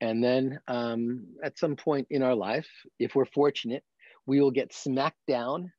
And 0.00 0.22
then 0.22 0.58
um, 0.68 1.24
at 1.42 1.58
some 1.58 1.76
point 1.76 2.06
in 2.10 2.22
our 2.22 2.34
life, 2.34 2.68
if 2.98 3.14
we're 3.14 3.24
fortunate, 3.24 3.82
we 4.26 4.40
will 4.40 4.50
get 4.50 4.72
smacked 4.72 5.26
down 5.28 5.72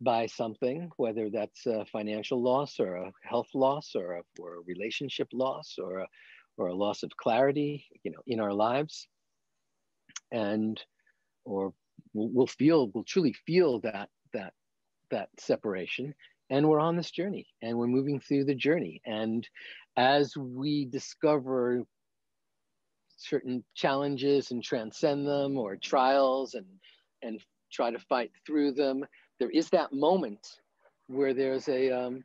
by 0.00 0.26
something, 0.26 0.90
whether 0.96 1.30
that's 1.30 1.66
a 1.66 1.86
financial 1.86 2.42
loss 2.42 2.78
or 2.78 2.96
a 2.96 3.12
health 3.22 3.48
loss 3.54 3.92
or 3.94 4.18
a, 4.18 4.22
or 4.38 4.56
a 4.56 4.64
relationship 4.66 5.28
loss 5.32 5.76
or 5.82 6.00
a, 6.00 6.06
or 6.58 6.68
a 6.68 6.74
loss 6.74 7.02
of 7.02 7.16
clarity, 7.16 7.86
you 8.02 8.10
know, 8.10 8.20
in 8.26 8.40
our 8.40 8.52
lives. 8.52 9.08
And, 10.30 10.80
or 11.44 11.72
we'll, 12.12 12.30
we'll 12.32 12.46
feel, 12.46 12.90
we'll 12.92 13.04
truly 13.04 13.34
feel 13.46 13.80
that, 13.80 14.10
that, 14.32 14.52
that 15.10 15.28
separation. 15.38 16.14
And 16.50 16.68
we're 16.68 16.80
on 16.80 16.96
this 16.96 17.10
journey 17.10 17.46
and 17.62 17.76
we're 17.76 17.86
moving 17.86 18.20
through 18.20 18.44
the 18.44 18.54
journey. 18.54 19.00
And 19.06 19.48
as 19.96 20.36
we 20.36 20.84
discover 20.84 21.84
certain 23.16 23.64
challenges 23.74 24.50
and 24.50 24.62
transcend 24.62 25.26
them 25.26 25.56
or 25.56 25.76
trials 25.76 26.54
and 26.54 26.66
and 27.22 27.40
try 27.72 27.90
to 27.90 27.98
fight 27.98 28.30
through 28.46 28.72
them. 28.72 29.04
There 29.38 29.50
is 29.50 29.68
that 29.70 29.92
moment 29.92 30.46
where 31.08 31.34
there's 31.34 31.68
a 31.68 31.90
um, 31.90 32.24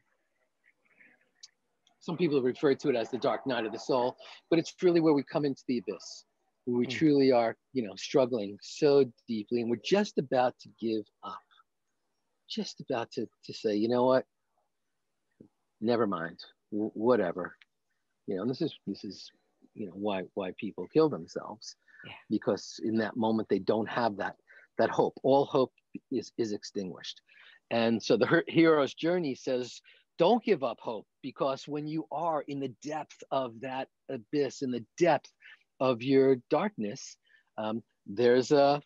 some 1.99 2.17
people 2.17 2.41
refer 2.41 2.73
to 2.73 2.89
it 2.89 2.95
as 2.95 3.11
the 3.11 3.17
dark 3.17 3.45
night 3.45 3.65
of 3.65 3.71
the 3.71 3.77
soul 3.77 4.17
but 4.49 4.57
it's 4.57 4.73
really 4.81 4.99
where 4.99 5.13
we 5.13 5.21
come 5.21 5.45
into 5.45 5.61
the 5.67 5.77
abyss 5.77 6.25
where 6.65 6.77
we 6.77 6.85
mm. 6.85 6.89
truly 6.89 7.31
are 7.31 7.55
you 7.73 7.83
know 7.83 7.95
struggling 7.95 8.57
so 8.61 9.05
deeply 9.27 9.61
and 9.61 9.69
we're 9.69 9.77
just 9.83 10.17
about 10.17 10.55
to 10.59 10.69
give 10.79 11.05
up. 11.23 11.39
Just 12.49 12.81
about 12.81 13.11
to, 13.13 13.27
to 13.45 13.53
say 13.53 13.75
you 13.75 13.87
know 13.87 14.05
what? 14.05 14.25
Never 15.79 16.05
mind. 16.05 16.39
W- 16.71 16.91
whatever. 16.93 17.55
You 18.27 18.37
know 18.37 18.45
this 18.45 18.61
is 18.61 18.73
this 18.85 19.03
is 19.03 19.31
you 19.73 19.87
know 19.87 19.93
why 19.93 20.23
why 20.33 20.51
people 20.59 20.87
kill 20.93 21.09
themselves. 21.09 21.75
Yeah. 22.03 22.13
because 22.31 22.79
in 22.83 22.97
that 22.97 23.15
moment 23.15 23.47
they 23.47 23.59
don't 23.59 23.87
have 23.87 24.17
that 24.17 24.35
that 24.81 24.89
hope 24.89 25.13
all 25.23 25.45
hope 25.45 25.71
is 26.11 26.31
is 26.37 26.51
extinguished. 26.51 27.21
And 27.69 28.01
so 28.01 28.17
the 28.17 28.43
hero's 28.47 28.93
journey 28.93 29.35
says 29.35 29.81
don't 30.17 30.43
give 30.43 30.63
up 30.63 30.77
hope 30.79 31.07
because 31.23 31.67
when 31.67 31.87
you 31.87 32.05
are 32.11 32.43
in 32.47 32.59
the 32.59 32.73
depth 32.83 33.23
of 33.31 33.59
that 33.61 33.87
abyss 34.09 34.61
in 34.61 34.71
the 34.71 34.85
depth 34.99 35.31
of 35.79 36.03
your 36.03 36.37
darkness 36.49 37.15
um, 37.57 37.81
there's 38.05 38.51
a 38.51 38.81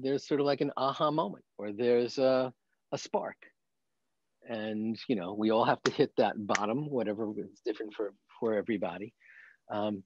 there's 0.00 0.26
sort 0.26 0.40
of 0.40 0.46
like 0.46 0.60
an 0.60 0.72
aha 0.76 1.10
moment 1.10 1.44
or 1.58 1.72
there's 1.72 2.18
a, 2.18 2.52
a 2.92 2.98
spark. 2.98 3.36
And 4.48 4.98
you 5.08 5.16
know 5.16 5.34
we 5.34 5.50
all 5.50 5.64
have 5.64 5.82
to 5.84 5.92
hit 5.92 6.12
that 6.16 6.34
bottom 6.36 6.90
whatever 6.90 7.30
is 7.38 7.60
different 7.64 7.94
for 7.94 8.12
for 8.40 8.54
everybody 8.54 9.14
um, 9.70 10.02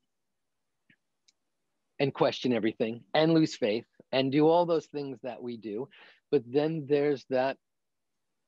and 1.98 2.12
question 2.12 2.52
everything 2.52 3.02
and 3.14 3.32
lose 3.32 3.56
faith 3.56 3.86
and 4.16 4.32
do 4.32 4.48
all 4.48 4.64
those 4.64 4.86
things 4.86 5.18
that 5.22 5.42
we 5.42 5.58
do. 5.58 5.88
But 6.30 6.42
then 6.46 6.86
there's 6.88 7.24
that 7.28 7.58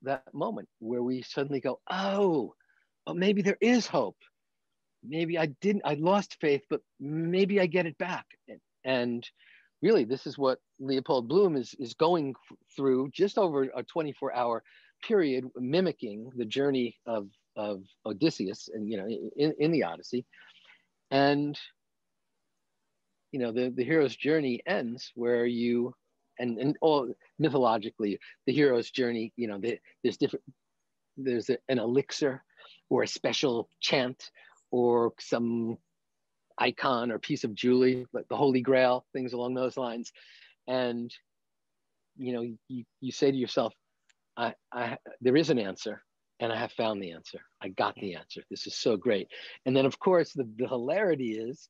that 0.02 0.22
moment 0.32 0.68
where 0.78 1.02
we 1.02 1.22
suddenly 1.22 1.60
go 1.60 1.80
oh 1.90 2.54
well, 3.06 3.14
maybe 3.14 3.42
there 3.42 3.58
is 3.60 3.86
hope. 3.86 4.16
Maybe 5.04 5.38
i 5.38 5.46
didn't 5.60 5.82
i 5.84 5.94
lost 5.94 6.38
faith 6.40 6.62
but 6.70 6.80
maybe 6.98 7.60
i 7.60 7.66
get 7.66 7.86
it 7.86 7.98
back. 7.98 8.26
And, 8.48 8.60
and 8.84 9.30
really 9.82 10.04
this 10.04 10.26
is 10.26 10.38
what 10.38 10.58
leopold 10.80 11.28
bloom 11.28 11.54
is 11.54 11.74
is 11.78 11.94
going 11.94 12.34
through 12.74 13.10
just 13.12 13.36
over 13.36 13.64
a 13.64 13.82
24 13.82 14.34
hour 14.34 14.62
period 15.06 15.44
mimicking 15.56 16.30
the 16.34 16.46
journey 16.46 16.96
of 17.06 17.28
of 17.56 17.82
Odysseus 18.06 18.68
and 18.72 18.88
you 18.90 18.96
know 18.96 19.06
in, 19.36 19.54
in 19.58 19.70
the 19.70 19.84
Odyssey, 19.84 20.24
and 21.10 21.58
you 23.32 23.38
know 23.38 23.52
the 23.52 23.70
the 23.70 23.84
hero's 23.84 24.16
journey 24.16 24.62
ends 24.66 25.12
where 25.14 25.46
you 25.46 25.94
and 26.38 26.58
and 26.58 26.76
all 26.80 27.12
mythologically 27.38 28.18
the 28.46 28.52
hero's 28.52 28.90
journey 28.90 29.32
you 29.36 29.48
know 29.48 29.58
the, 29.58 29.78
there's 30.02 30.16
different 30.16 30.44
there's 31.16 31.50
a, 31.50 31.58
an 31.68 31.78
elixir 31.78 32.42
or 32.90 33.02
a 33.02 33.08
special 33.08 33.68
chant 33.80 34.30
or 34.70 35.12
some 35.18 35.76
icon 36.58 37.10
or 37.10 37.18
piece 37.18 37.44
of 37.44 37.54
jewelry 37.54 38.06
like 38.12 38.26
the 38.28 38.36
holy 38.36 38.60
grail 38.60 39.04
things 39.12 39.32
along 39.32 39.54
those 39.54 39.76
lines 39.76 40.12
and 40.66 41.12
you 42.16 42.32
know 42.32 42.42
you, 42.68 42.84
you 43.00 43.12
say 43.12 43.30
to 43.30 43.36
yourself 43.36 43.74
I, 44.36 44.54
I 44.72 44.98
there 45.20 45.36
is 45.36 45.50
an 45.50 45.58
answer 45.58 46.02
and 46.40 46.52
I 46.52 46.56
have 46.56 46.72
found 46.72 47.02
the 47.02 47.12
answer. 47.12 47.40
I 47.60 47.68
got 47.68 47.96
the 47.96 48.14
answer. 48.14 48.42
This 48.50 48.66
is 48.66 48.76
so 48.76 48.96
great. 48.96 49.28
And 49.66 49.76
then, 49.76 49.86
of 49.86 49.98
course, 49.98 50.32
the, 50.32 50.48
the 50.56 50.68
hilarity 50.68 51.32
is 51.32 51.68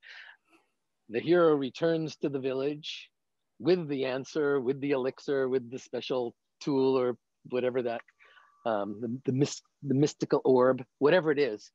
the 1.09 1.21
hero 1.21 1.55
returns 1.55 2.17
to 2.17 2.29
the 2.29 2.39
village 2.39 3.11
with 3.59 3.89
the 3.89 4.05
answer, 4.05 4.61
with 4.61 4.81
the 4.81 4.93
elixir, 4.93 5.49
with 5.49 5.71
the 5.71 5.79
special 5.79 6.35
tool 6.61 6.99
or 6.99 7.17
whatever 7.51 7.83
that, 7.83 8.01
um, 8.67 9.01
the, 9.01 9.33
the, 9.33 9.61
the 9.83 9.95
mystical 9.95 10.41
orb, 10.45 10.85
whatever 10.99 11.33
it 11.33 11.39
is, 11.39 11.71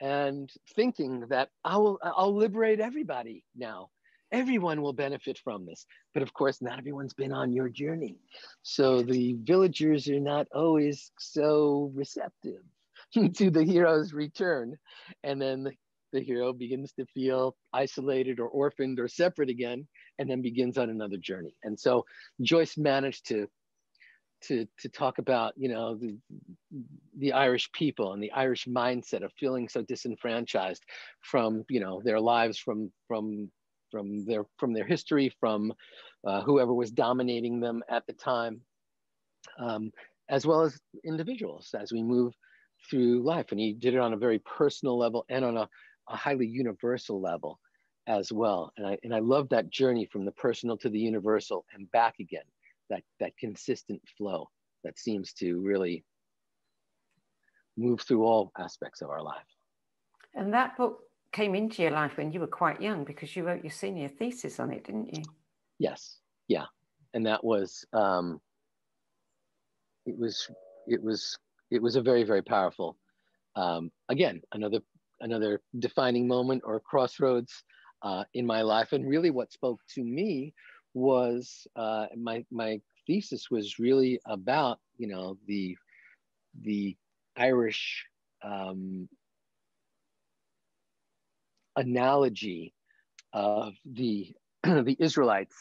and 0.00 0.50
thinking 0.74 1.26
that 1.28 1.48
I 1.64 1.76
will, 1.76 1.98
I'll 2.02 2.34
liberate 2.34 2.80
everybody 2.80 3.44
now. 3.56 3.88
Everyone 4.32 4.82
will 4.82 4.92
benefit 4.92 5.38
from 5.38 5.66
this. 5.66 5.86
But 6.12 6.22
of 6.22 6.32
course, 6.32 6.60
not 6.60 6.78
everyone's 6.78 7.14
been 7.14 7.32
on 7.32 7.52
your 7.52 7.68
journey. 7.68 8.16
So 8.62 9.02
the 9.02 9.36
villagers 9.40 10.08
are 10.08 10.20
not 10.20 10.48
always 10.52 11.12
so 11.18 11.92
receptive. 11.94 12.62
to 13.34 13.50
the 13.50 13.62
hero's 13.62 14.12
return, 14.12 14.76
and 15.22 15.40
then 15.40 15.62
the, 15.64 15.72
the 16.16 16.24
hero 16.24 16.52
begins 16.52 16.92
to 16.92 17.04
feel 17.06 17.54
isolated 17.72 18.40
or 18.40 18.48
orphaned 18.48 18.98
or 18.98 19.06
separate 19.06 19.50
again, 19.50 19.86
and 20.18 20.28
then 20.28 20.40
begins 20.40 20.78
on 20.78 20.90
another 20.90 21.18
journey. 21.18 21.54
And 21.62 21.78
so 21.78 22.04
Joyce 22.40 22.76
managed 22.78 23.28
to 23.28 23.46
to 24.44 24.66
to 24.80 24.88
talk 24.88 25.18
about 25.18 25.52
you 25.56 25.68
know 25.68 25.96
the, 25.96 26.16
the 27.18 27.32
Irish 27.32 27.70
people 27.72 28.12
and 28.12 28.22
the 28.22 28.32
Irish 28.32 28.66
mindset 28.66 29.22
of 29.22 29.32
feeling 29.38 29.68
so 29.68 29.82
disenfranchised 29.82 30.82
from 31.20 31.64
you 31.68 31.80
know 31.80 32.00
their 32.04 32.20
lives 32.20 32.58
from 32.58 32.90
from 33.08 33.50
from 33.90 34.24
their 34.24 34.44
from 34.58 34.72
their 34.72 34.86
history 34.86 35.32
from 35.40 35.72
uh, 36.26 36.42
whoever 36.42 36.74
was 36.74 36.90
dominating 36.90 37.60
them 37.60 37.82
at 37.88 38.06
the 38.06 38.12
time 38.12 38.60
um, 39.58 39.90
as 40.28 40.46
well 40.46 40.62
as 40.62 40.78
individuals 41.04 41.74
as 41.78 41.92
we 41.92 42.02
move 42.02 42.34
through 42.90 43.22
life 43.22 43.46
and 43.52 43.60
he 43.60 43.72
did 43.72 43.94
it 43.94 44.00
on 44.00 44.12
a 44.12 44.18
very 44.18 44.40
personal 44.40 44.98
level 44.98 45.24
and 45.28 45.44
on 45.44 45.56
a, 45.56 45.68
a 46.08 46.16
highly 46.16 46.46
universal 46.46 47.20
level 47.20 47.58
as 48.08 48.32
well 48.32 48.72
and 48.76 48.86
I 48.86 48.98
and 49.02 49.14
I 49.14 49.18
love 49.18 49.48
that 49.48 49.70
journey 49.70 50.08
from 50.12 50.24
the 50.24 50.32
personal 50.32 50.76
to 50.78 50.88
the 50.88 50.98
universal 50.98 51.64
and 51.74 51.90
back 51.90 52.14
again 52.20 52.44
that 52.90 53.02
that 53.20 53.36
consistent 53.38 54.00
flow 54.16 54.48
that 54.84 54.98
seems 54.98 55.32
to 55.34 55.60
really 55.60 56.04
move 57.76 58.00
through 58.00 58.24
all 58.24 58.52
aspects 58.58 59.02
of 59.02 59.10
our 59.10 59.22
life. 59.22 59.44
And 60.34 60.52
that 60.54 60.76
book 60.76 61.00
came 61.32 61.54
into 61.54 61.82
your 61.82 61.90
life 61.90 62.16
when 62.16 62.32
you 62.32 62.40
were 62.40 62.46
quite 62.46 62.80
young 62.80 63.04
because 63.04 63.34
you 63.36 63.44
wrote 63.44 63.62
your 63.62 63.70
senior 63.70 64.08
thesis 64.08 64.60
on 64.60 64.72
it, 64.72 64.84
didn't 64.84 65.14
you? 65.14 65.22
Yes, 65.78 66.18
yeah, 66.48 66.64
and 67.14 67.26
that 67.26 67.42
was 67.44 67.84
um, 67.92 68.40
it 70.06 70.16
was 70.16 70.48
it 70.86 71.02
was 71.02 71.36
it 71.70 71.82
was 71.82 71.96
a 71.96 72.02
very 72.02 72.22
very 72.22 72.42
powerful 72.42 72.96
um, 73.56 73.90
again 74.08 74.40
another 74.52 74.80
another 75.20 75.60
defining 75.78 76.26
moment 76.26 76.62
or 76.64 76.80
crossroads 76.80 77.64
uh, 78.02 78.24
in 78.34 78.46
my 78.46 78.62
life. 78.62 78.92
And 78.92 79.08
really 79.08 79.30
what 79.30 79.52
spoke 79.52 79.80
to 79.94 80.04
me 80.04 80.54
was 80.94 81.66
uh, 81.76 82.06
my 82.16 82.44
my 82.50 82.80
thesis 83.06 83.50
was 83.50 83.78
really 83.78 84.20
about 84.26 84.78
you 84.96 85.08
know 85.08 85.36
the 85.46 85.76
the 86.62 86.96
Irish 87.36 88.06
um, 88.42 89.08
analogy 91.76 92.72
of 93.32 93.74
the 93.84 94.32
the 94.62 94.96
Israelites 94.98 95.56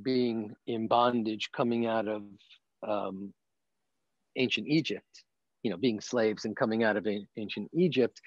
being 0.00 0.54
in 0.66 0.88
bondage 0.88 1.50
coming 1.52 1.86
out 1.86 2.08
of 2.08 2.22
um, 2.86 3.32
ancient 4.36 4.66
Egypt, 4.66 5.24
you 5.62 5.70
know, 5.70 5.76
being 5.76 6.00
slaves 6.00 6.44
and 6.44 6.56
coming 6.56 6.82
out 6.84 6.96
of 6.96 7.06
ancient 7.36 7.70
Egypt, 7.72 8.20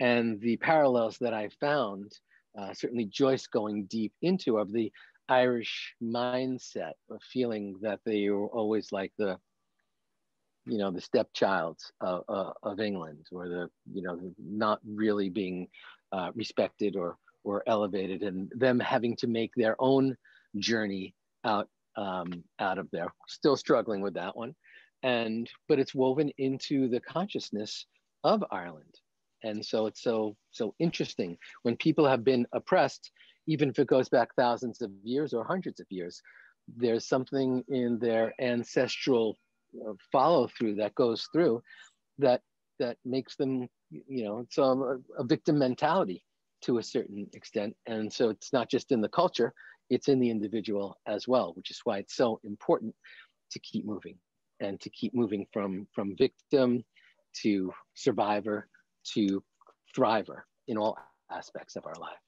and 0.00 0.40
the 0.40 0.56
parallels 0.58 1.16
that 1.20 1.34
I 1.34 1.48
found, 1.60 2.12
uh, 2.58 2.74
certainly 2.74 3.06
Joyce 3.06 3.46
going 3.46 3.84
deep 3.84 4.12
into 4.22 4.58
of 4.58 4.72
the 4.72 4.92
Irish 5.28 5.94
mindset 6.02 6.92
of 7.10 7.22
feeling 7.22 7.76
that 7.80 8.00
they 8.04 8.28
were 8.28 8.48
always 8.48 8.92
like 8.92 9.12
the, 9.16 9.38
you 10.66 10.78
know, 10.78 10.90
the 10.90 11.00
stepchild 11.00 11.78
of, 12.00 12.24
uh, 12.28 12.52
of 12.62 12.80
England 12.80 13.26
or 13.32 13.48
the, 13.48 13.70
you 13.92 14.02
know, 14.02 14.18
not 14.38 14.80
really 14.84 15.30
being 15.30 15.68
uh, 16.12 16.30
respected 16.34 16.96
or, 16.96 17.16
or 17.44 17.62
elevated 17.66 18.22
and 18.22 18.52
them 18.54 18.78
having 18.78 19.16
to 19.16 19.26
make 19.26 19.52
their 19.54 19.76
own 19.78 20.16
journey 20.56 21.14
out, 21.44 21.68
um, 21.96 22.44
out 22.58 22.78
of 22.78 22.88
there. 22.90 23.12
Still 23.28 23.56
struggling 23.56 24.02
with 24.02 24.14
that 24.14 24.36
one. 24.36 24.54
And, 25.02 25.50
but 25.68 25.78
it's 25.78 25.94
woven 25.94 26.30
into 26.38 26.88
the 26.88 27.00
consciousness 27.00 27.86
of 28.24 28.44
Ireland. 28.50 28.94
And 29.42 29.64
so 29.64 29.86
it's 29.86 30.02
so, 30.02 30.36
so 30.52 30.74
interesting 30.78 31.36
when 31.62 31.76
people 31.76 32.06
have 32.06 32.22
been 32.22 32.46
oppressed 32.52 33.10
even 33.46 33.68
if 33.68 33.78
it 33.78 33.88
goes 33.88 34.08
back 34.08 34.34
thousands 34.34 34.82
of 34.82 34.90
years 35.02 35.32
or 35.32 35.44
hundreds 35.44 35.80
of 35.80 35.86
years, 35.90 36.20
there's 36.76 37.08
something 37.08 37.64
in 37.68 37.98
their 37.98 38.32
ancestral 38.40 39.38
uh, 39.86 39.92
follow 40.10 40.48
through 40.48 40.76
that 40.76 40.94
goes 40.94 41.28
through 41.32 41.62
that 42.18 42.42
that 42.78 42.96
makes 43.04 43.36
them, 43.36 43.68
you 43.90 44.24
know, 44.24 44.40
it's 44.40 44.58
a, 44.58 44.62
a 45.18 45.24
victim 45.24 45.58
mentality 45.58 46.24
to 46.62 46.78
a 46.78 46.82
certain 46.82 47.26
extent. 47.32 47.74
And 47.86 48.12
so 48.12 48.30
it's 48.30 48.52
not 48.52 48.70
just 48.70 48.92
in 48.92 49.00
the 49.00 49.08
culture, 49.08 49.52
it's 49.90 50.08
in 50.08 50.20
the 50.20 50.30
individual 50.30 50.96
as 51.06 51.28
well, 51.28 51.52
which 51.54 51.70
is 51.70 51.80
why 51.84 51.98
it's 51.98 52.16
so 52.16 52.40
important 52.44 52.94
to 53.50 53.58
keep 53.60 53.84
moving 53.84 54.16
and 54.62 54.80
to 54.80 54.90
keep 54.90 55.14
moving 55.14 55.46
from, 55.52 55.86
from 55.92 56.16
victim 56.16 56.84
to 57.42 57.72
survivor 57.94 58.68
to 59.14 59.42
thriver 59.96 60.42
in 60.68 60.78
all 60.78 60.96
aspects 61.30 61.76
of 61.76 61.86
our 61.86 61.96
life. 61.96 62.18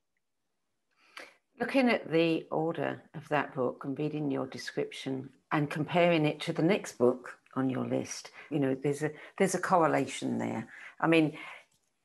Looking 1.61 1.89
at 1.89 2.11
the 2.11 2.47
order 2.51 3.03
of 3.15 3.29
that 3.29 3.55
book 3.55 3.83
and 3.85 3.97
reading 3.99 4.31
your 4.31 4.47
description 4.47 5.31
and 5.53 5.71
comparing 5.71 6.27
it 6.27 6.41
to 6.41 6.53
the 6.53 6.63
next 6.63 6.99
book 6.99 7.39
on 7.55 7.71
your 7.71 7.87
list, 7.87 8.33
you 8.51 8.59
know, 8.59 8.77
there's 8.83 9.05
a 9.05 9.13
there's 9.39 9.55
a 9.55 9.61
correlation 9.61 10.39
there. 10.39 10.69
I 11.01 11.07
mean, 11.07 11.37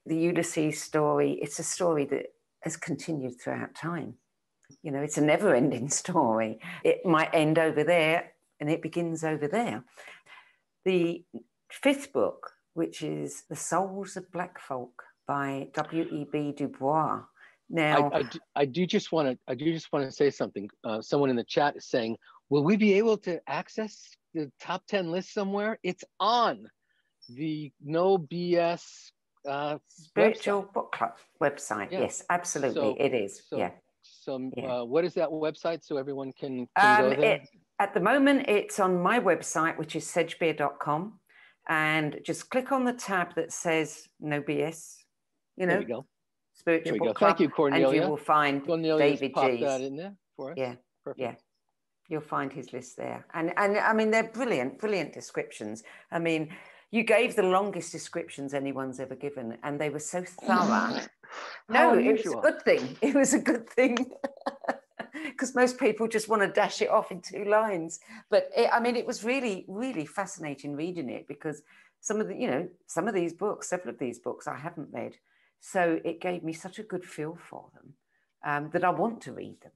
the 0.05 0.17
Ulysses 0.17 0.79
story, 0.79 1.39
it's 1.41 1.57
a 1.57 1.63
story 1.63 2.05
that 2.05 2.27
has 2.61 2.77
continued 2.77 3.41
throughout 3.41 3.73
time. 3.73 4.15
You 4.83 4.91
know, 4.91 5.01
it's 5.01 5.17
a 5.17 5.21
never-ending 5.21 5.89
story. 6.03 6.59
It 6.83 7.03
might 7.03 7.33
end 7.33 7.57
over 7.57 7.83
there 7.83 8.31
and 8.59 8.69
it 8.69 8.81
begins 8.81 9.23
over 9.23 9.47
there. 9.47 9.83
The 10.85 11.23
fifth 11.71 12.13
book, 12.13 12.51
which 12.73 13.01
is 13.01 13.43
The 13.49 13.55
Souls 13.55 14.17
of 14.17 14.31
Black 14.31 14.59
Folk 14.59 15.03
by 15.27 15.67
W.E.B. 15.73 16.53
Du 16.57 16.67
Bois, 16.67 17.21
now. 17.69 18.09
I, 18.09 18.17
I, 18.17 18.23
do, 18.23 18.39
I 18.55 18.65
do 18.65 18.85
just 18.85 19.11
want 19.11 19.29
to 19.29 19.37
I 19.47 19.55
do 19.55 19.71
just 19.71 19.91
want 19.93 20.05
to 20.05 20.11
say 20.11 20.29
something. 20.31 20.69
Uh, 20.83 21.01
someone 21.01 21.29
in 21.29 21.35
the 21.35 21.43
chat 21.43 21.75
is 21.75 21.85
saying, 21.85 22.17
"Will 22.49 22.63
we 22.63 22.77
be 22.77 22.93
able 22.93 23.17
to 23.19 23.39
access 23.47 24.09
the 24.33 24.51
top 24.59 24.83
ten 24.87 25.11
list 25.11 25.33
somewhere?" 25.33 25.79
It's 25.83 26.03
on 26.19 26.67
the 27.29 27.71
No 27.83 28.17
BS 28.17 29.11
uh, 29.47 29.77
spiritual 29.87 30.63
website. 30.63 30.73
book 30.73 30.91
club 30.91 31.15
website. 31.41 31.91
Yeah. 31.91 31.99
Yes, 32.01 32.23
absolutely, 32.29 32.81
so, 32.81 32.95
it 32.99 33.13
is. 33.13 33.41
So, 33.47 33.57
yeah. 33.57 33.71
So, 34.01 34.51
yeah. 34.55 34.65
Uh, 34.65 34.85
what 34.85 35.05
is 35.05 35.13
that 35.15 35.29
website 35.29 35.83
so 35.83 35.97
everyone 35.97 36.31
can, 36.33 36.67
can 36.77 37.03
um, 37.03 37.09
go 37.11 37.21
there? 37.21 37.35
It, 37.35 37.49
at 37.79 37.93
the 37.93 37.99
moment, 37.99 38.47
it's 38.47 38.79
on 38.79 39.01
my 39.01 39.19
website, 39.19 39.77
which 39.77 39.95
is 39.95 40.05
sedgbeer.com. 40.05 41.19
And 41.67 42.19
just 42.23 42.49
click 42.49 42.71
on 42.71 42.83
the 42.83 42.93
tab 42.93 43.35
that 43.35 43.51
says 43.51 44.07
no 44.19 44.41
BS. 44.41 44.95
You 45.55 45.67
know, 45.67 45.83
go 45.83 46.05
spiritual 46.59 46.97
book 46.97 47.15
club. 47.15 47.31
Thank 47.31 47.39
you, 47.41 47.49
Cornelia. 47.49 47.87
And 47.87 47.95
you 47.95 48.09
will 48.09 48.17
find 48.17 48.65
Cornelia's 48.65 49.19
davidji's. 49.19 49.61
that 49.61 49.81
in 49.81 49.95
there 49.95 50.15
for 50.35 50.51
us. 50.51 50.57
Yeah, 50.57 50.75
Perfect. 51.03 51.19
yeah. 51.19 51.35
You'll 52.09 52.21
find 52.21 52.51
his 52.51 52.73
list 52.73 52.97
there, 52.97 53.25
and 53.35 53.53
and 53.55 53.77
I 53.77 53.93
mean 53.93 54.09
they're 54.09 54.31
brilliant, 54.31 54.79
brilliant 54.79 55.13
descriptions. 55.13 55.83
I 56.11 56.17
mean, 56.17 56.49
you 56.89 57.03
gave 57.03 57.35
the 57.35 57.43
longest 57.43 57.91
descriptions 57.91 58.55
anyone's 58.55 58.99
ever 58.99 59.15
given, 59.15 59.57
and 59.61 59.79
they 59.79 59.91
were 59.91 59.99
so 59.99 60.23
thorough. 60.23 61.01
no, 61.69 61.93
it 61.99 62.23
was 62.23 62.33
a 62.33 62.37
good 62.37 62.61
thing. 62.63 62.97
It 63.01 63.13
was 63.13 63.35
a 63.35 63.39
good 63.39 63.69
thing. 63.69 64.09
because 65.31 65.55
most 65.55 65.79
people 65.79 66.07
just 66.07 66.29
want 66.29 66.41
to 66.41 66.47
dash 66.47 66.81
it 66.81 66.89
off 66.89 67.11
in 67.11 67.21
two 67.21 67.45
lines. 67.45 67.99
But 68.29 68.49
it, 68.55 68.69
I 68.71 68.79
mean, 68.79 68.95
it 68.95 69.05
was 69.05 69.23
really, 69.23 69.65
really 69.67 70.05
fascinating 70.05 70.75
reading 70.75 71.09
it 71.09 71.27
because 71.27 71.61
some 72.01 72.21
of 72.21 72.27
the, 72.27 72.35
you 72.35 72.47
know, 72.47 72.67
some 72.87 73.07
of 73.07 73.13
these 73.13 73.33
books, 73.33 73.69
several 73.69 73.93
of 73.93 73.99
these 73.99 74.19
books 74.19 74.47
I 74.47 74.57
haven't 74.57 74.89
read, 74.91 75.15
so 75.59 75.99
it 76.03 76.21
gave 76.21 76.43
me 76.43 76.53
such 76.53 76.79
a 76.79 76.83
good 76.83 77.03
feel 77.03 77.37
for 77.49 77.69
them 77.73 77.93
um, 78.45 78.69
that 78.71 78.83
I 78.83 78.89
want 78.89 79.21
to 79.21 79.33
read 79.33 79.61
them. 79.61 79.71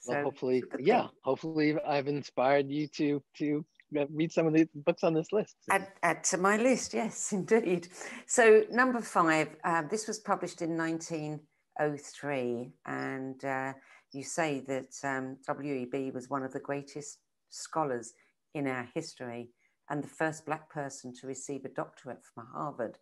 So 0.00 0.14
well, 0.14 0.24
hopefully, 0.24 0.64
yeah, 0.80 1.02
thing. 1.02 1.10
hopefully 1.22 1.76
I've 1.86 2.08
inspired 2.08 2.68
you 2.68 2.88
to 2.88 3.22
to 3.38 3.64
read 4.10 4.32
some 4.32 4.46
of 4.46 4.54
the 4.54 4.66
books 4.74 5.04
on 5.04 5.14
this 5.14 5.32
list. 5.32 5.56
Add, 5.70 5.86
add 6.02 6.24
to 6.24 6.38
my 6.38 6.56
list, 6.56 6.94
yes, 6.94 7.32
indeed. 7.38 7.86
So 8.26 8.64
number 8.70 9.00
five, 9.00 9.54
uh, 9.64 9.82
this 9.82 10.08
was 10.08 10.18
published 10.18 10.62
in 10.62 10.76
1903, 10.76 12.72
and 12.86 13.44
uh, 13.44 13.74
you 14.12 14.22
say 14.22 14.60
that 14.66 14.94
um, 15.04 15.36
W.E.B. 15.46 16.10
was 16.12 16.28
one 16.28 16.42
of 16.42 16.52
the 16.52 16.60
greatest 16.60 17.18
scholars 17.50 18.12
in 18.54 18.66
our 18.66 18.88
history 18.94 19.50
and 19.90 20.02
the 20.02 20.08
first 20.08 20.46
black 20.46 20.70
person 20.70 21.12
to 21.14 21.26
receive 21.26 21.64
a 21.64 21.68
doctorate 21.68 22.22
from 22.34 22.46
Harvard. 22.54 22.98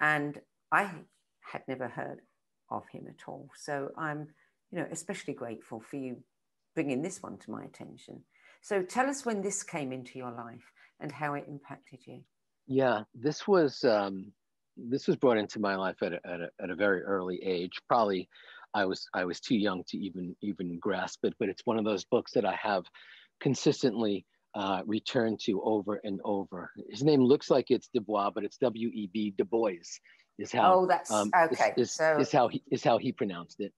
And 0.00 0.40
I 0.72 0.90
had 1.40 1.62
never 1.68 1.88
heard 1.88 2.20
of 2.70 2.88
him 2.88 3.06
at 3.08 3.28
all. 3.28 3.48
So 3.56 3.90
I'm, 3.96 4.28
you 4.70 4.78
know, 4.78 4.86
especially 4.90 5.34
grateful 5.34 5.80
for 5.80 5.96
you 5.96 6.18
bringing 6.74 7.02
this 7.02 7.22
one 7.22 7.36
to 7.38 7.50
my 7.50 7.64
attention. 7.64 8.22
So 8.62 8.82
tell 8.82 9.08
us 9.08 9.24
when 9.24 9.42
this 9.42 9.62
came 9.62 9.92
into 9.92 10.18
your 10.18 10.30
life 10.30 10.72
and 11.00 11.10
how 11.10 11.34
it 11.34 11.46
impacted 11.48 12.00
you. 12.06 12.20
Yeah, 12.66 13.02
this 13.14 13.48
was 13.48 13.82
um, 13.84 14.32
this 14.76 15.06
was 15.06 15.16
brought 15.16 15.38
into 15.38 15.58
my 15.58 15.76
life 15.76 16.02
at 16.02 16.12
a, 16.12 16.20
at 16.26 16.40
a, 16.40 16.50
at 16.60 16.70
a 16.70 16.74
very 16.74 17.02
early 17.02 17.42
age. 17.42 17.72
Probably, 17.88 18.28
I 18.74 18.84
was 18.84 19.06
I 19.14 19.24
was 19.24 19.40
too 19.40 19.56
young 19.56 19.84
to 19.88 19.98
even 19.98 20.36
even 20.42 20.78
grasp 20.78 21.24
it. 21.24 21.34
But 21.38 21.48
it's 21.48 21.62
one 21.64 21.78
of 21.78 21.84
those 21.84 22.04
books 22.04 22.32
that 22.32 22.44
I 22.44 22.54
have 22.62 22.84
consistently 23.40 24.26
uh, 24.54 24.82
return 24.86 25.36
to 25.44 25.62
over 25.62 26.00
and 26.04 26.20
over. 26.24 26.70
His 26.90 27.02
name 27.02 27.22
looks 27.22 27.50
like 27.50 27.70
it's 27.70 27.88
Dubois, 27.94 28.30
but 28.30 28.44
it's 28.44 28.56
W 28.58 28.88
E 28.88 29.10
B 29.12 29.34
Du 29.36 29.44
Bois. 29.44 30.00
Is 30.38 30.52
how 30.52 30.74
oh 30.74 30.86
that's 30.86 31.10
um, 31.10 31.30
okay. 31.52 31.74
Is, 31.76 31.92
so 31.92 32.16
is 32.18 32.32
how 32.32 32.48
he 32.48 32.62
is 32.70 32.82
how 32.82 32.98
he 32.98 33.12
pronounced 33.12 33.60
it. 33.60 33.72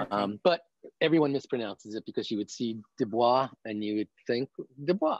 Okay. 0.00 0.10
Um, 0.10 0.40
but 0.42 0.60
everyone 1.00 1.32
mispronounces 1.32 1.94
it 1.94 2.04
because 2.06 2.30
you 2.30 2.38
would 2.38 2.50
see 2.50 2.78
Dubois 2.98 3.48
and 3.64 3.82
you 3.82 3.96
would 3.96 4.08
think 4.26 4.48
Dubois. 4.82 5.18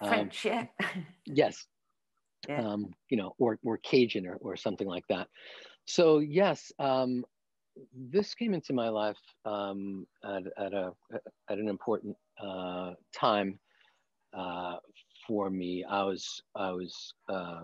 Um, 0.00 0.08
French, 0.08 0.44
yeah. 0.44 0.66
yes. 1.26 1.66
Yeah. 2.48 2.66
Um, 2.66 2.94
you 3.10 3.18
know, 3.18 3.34
or 3.38 3.58
or 3.62 3.78
Cajun 3.78 4.26
or, 4.26 4.36
or 4.36 4.56
something 4.56 4.86
like 4.86 5.04
that. 5.08 5.28
So 5.84 6.20
yes, 6.20 6.72
um, 6.78 7.24
this 7.94 8.34
came 8.34 8.54
into 8.54 8.72
my 8.72 8.88
life 8.88 9.18
um, 9.44 10.06
at, 10.24 10.42
at 10.58 10.72
a 10.72 10.92
at 11.48 11.58
an 11.58 11.68
important 11.68 12.16
uh, 12.42 12.92
time 13.14 13.58
uh, 14.36 14.76
for 15.26 15.50
me. 15.50 15.84
I 15.88 16.02
was 16.02 16.42
I 16.54 16.70
was 16.72 17.14
uh, 17.28 17.62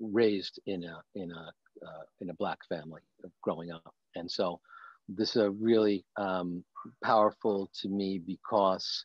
raised 0.00 0.60
in 0.66 0.84
a 0.84 1.02
in 1.14 1.30
a 1.32 1.52
uh, 1.86 2.02
in 2.20 2.30
a 2.30 2.34
black 2.34 2.58
family 2.68 3.02
growing 3.42 3.70
up, 3.72 3.94
and 4.14 4.30
so 4.30 4.60
this 5.08 5.36
is 5.36 5.50
really 5.60 6.04
um, 6.16 6.64
powerful 7.02 7.70
to 7.80 7.88
me 7.88 8.18
because 8.18 9.04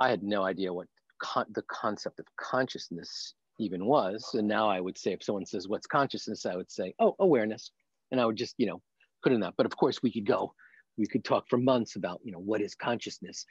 I 0.00 0.08
had 0.08 0.22
no 0.22 0.44
idea 0.44 0.72
what 0.72 0.88
con- 1.20 1.46
the 1.52 1.62
concept 1.62 2.18
of 2.18 2.26
consciousness 2.36 3.34
even 3.58 3.84
was. 3.84 4.30
And 4.34 4.48
now 4.48 4.68
I 4.68 4.80
would 4.80 4.96
say, 4.96 5.12
if 5.12 5.22
someone 5.22 5.46
says, 5.46 5.68
What's 5.68 5.86
consciousness? 5.86 6.46
I 6.46 6.56
would 6.56 6.70
say, 6.70 6.94
Oh, 6.98 7.14
awareness. 7.18 7.70
And 8.10 8.20
I 8.20 8.26
would 8.26 8.36
just, 8.36 8.54
you 8.58 8.66
know, 8.66 8.80
put 9.22 9.32
in 9.32 9.40
that. 9.40 9.54
But 9.56 9.66
of 9.66 9.76
course, 9.76 10.02
we 10.02 10.12
could 10.12 10.26
go, 10.26 10.54
we 10.98 11.06
could 11.06 11.24
talk 11.24 11.44
for 11.48 11.58
months 11.58 11.96
about, 11.96 12.20
you 12.24 12.32
know, 12.32 12.38
what 12.38 12.60
is 12.60 12.74
consciousness. 12.74 13.44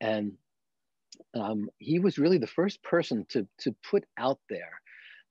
And 0.00 0.32
um, 1.34 1.68
he 1.78 1.98
was 1.98 2.18
really 2.18 2.38
the 2.38 2.46
first 2.46 2.82
person 2.82 3.26
to, 3.30 3.46
to 3.60 3.74
put 3.88 4.04
out 4.18 4.38
there 4.48 4.80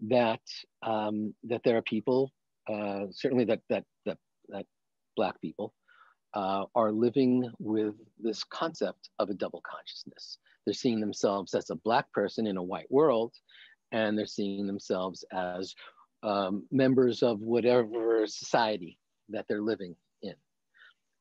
that, 0.07 0.41
um, 0.81 1.33
that 1.43 1.61
there 1.63 1.77
are 1.77 1.81
people, 1.81 2.31
uh, 2.71 3.05
certainly 3.11 3.45
that, 3.45 3.61
that, 3.69 3.83
that, 4.05 4.17
that 4.49 4.65
Black 5.15 5.39
people, 5.41 5.73
uh, 6.33 6.65
are 6.73 6.91
living 6.91 7.49
with 7.59 7.95
this 8.19 8.43
concept 8.43 9.09
of 9.19 9.29
a 9.29 9.33
double 9.33 9.61
consciousness. 9.69 10.39
They're 10.65 10.73
seeing 10.73 10.99
themselves 10.99 11.53
as 11.53 11.69
a 11.69 11.75
Black 11.75 12.11
person 12.11 12.47
in 12.47 12.57
a 12.57 12.63
white 12.63 12.89
world, 12.89 13.33
and 13.91 14.17
they're 14.17 14.25
seeing 14.25 14.65
themselves 14.65 15.23
as 15.31 15.75
um, 16.23 16.65
members 16.71 17.21
of 17.21 17.39
whatever 17.41 18.25
society 18.25 18.97
that 19.29 19.45
they're 19.47 19.61
living 19.61 19.95
in. 20.21 20.35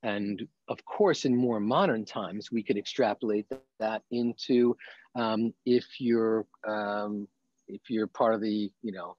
And 0.03 0.47
of 0.69 0.85
course, 0.85 1.25
in 1.25 1.37
more 1.37 1.61
modern 1.61 2.05
times, 2.05 2.51
we 2.51 2.63
could 2.63 2.77
extrapolate 2.77 3.47
that 3.79 4.03
into 4.11 4.77
um, 5.15 5.53
if 5.67 5.85
you're 6.01 6.47
um, 6.67 7.29
if 7.69 7.83
you're 7.89 8.07
part 8.07 8.35
of 8.35 8.41
the 8.41 8.71
you 8.83 8.93
know 8.93 9.17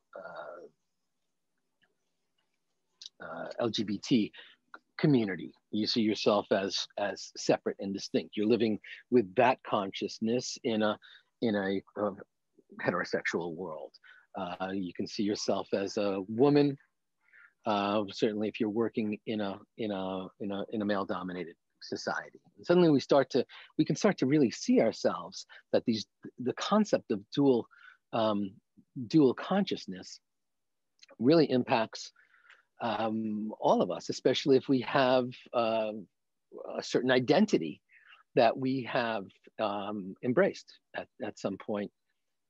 uh, 3.22 3.26
uh, 3.26 3.50
LGBT 3.62 4.32
community, 4.98 5.54
you 5.72 5.88
see 5.88 6.02
yourself 6.02 6.48
as 6.52 6.88
as 6.98 7.32
separate 7.38 7.78
and 7.80 7.94
distinct. 7.94 8.36
You're 8.36 8.48
living 8.48 8.80
with 9.12 9.34
that 9.36 9.60
consciousness 9.66 10.58
in 10.64 10.82
a 10.82 10.98
in 11.42 11.56
a, 11.56 11.82
a 12.02 12.12
heterosexual 12.82 13.56
world. 13.56 13.92
Uh, 14.36 14.70
you 14.74 14.94
can 14.94 15.08
see 15.08 15.24
yourself 15.24 15.68
as 15.74 15.98
a 15.98 16.22
woman. 16.28 16.78
Uh, 17.66 18.04
certainly, 18.12 18.48
if 18.48 18.60
you're 18.60 18.70
working 18.70 19.18
in 19.26 19.42
a 19.42 19.58
in 19.78 19.92
a 19.92 20.28
in 20.40 20.52
a 20.52 20.64
in 20.72 20.82
a 20.82 20.86
male-dominated 20.86 21.56
society, 21.82 22.42
and 22.58 22.66
suddenly 22.66 22.90
we 22.90 23.00
start 23.00 23.30
to 23.30 23.46
we 23.78 23.86
can 23.86 23.96
start 23.96 24.18
to 24.18 24.26
really 24.26 24.52
see 24.52 24.82
ourselves 24.82 25.46
that 25.72 25.84
these 25.86 26.06
the 26.40 26.54
concept 26.54 27.12
of 27.12 27.22
dual 27.34 27.66
um, 28.12 28.52
dual 29.08 29.34
consciousness 29.34 30.20
really 31.20 31.50
impacts 31.50 32.12
um, 32.82 33.52
all 33.60 33.82
of 33.82 33.92
us, 33.92 34.10
especially 34.10 34.58
if 34.58 34.68
we 34.68 34.82
have 34.82 35.30
uh, 35.54 35.92
a 36.78 36.84
certain 36.84 37.12
identity 37.12 37.82
that 38.36 38.58
we 38.58 38.84
have 38.84 39.26
um, 39.60 40.16
embraced 40.24 40.80
at, 40.96 41.08
at 41.24 41.40
some 41.40 41.58
point 41.58 41.92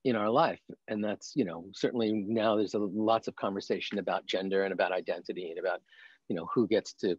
in 0.03 0.15
our 0.15 0.29
life. 0.29 0.61
And 0.87 1.03
that's 1.03 1.33
you 1.35 1.45
know 1.45 1.65
certainly 1.73 2.11
now 2.11 2.55
there's 2.55 2.73
a, 2.73 2.79
lots 2.79 3.27
of 3.27 3.35
conversation 3.35 3.99
about 3.99 4.25
gender 4.25 4.63
and 4.63 4.73
about 4.73 4.91
identity 4.91 5.49
and 5.49 5.59
about 5.59 5.81
you 6.27 6.35
know 6.35 6.47
who 6.53 6.67
gets 6.67 6.93
to 6.93 7.17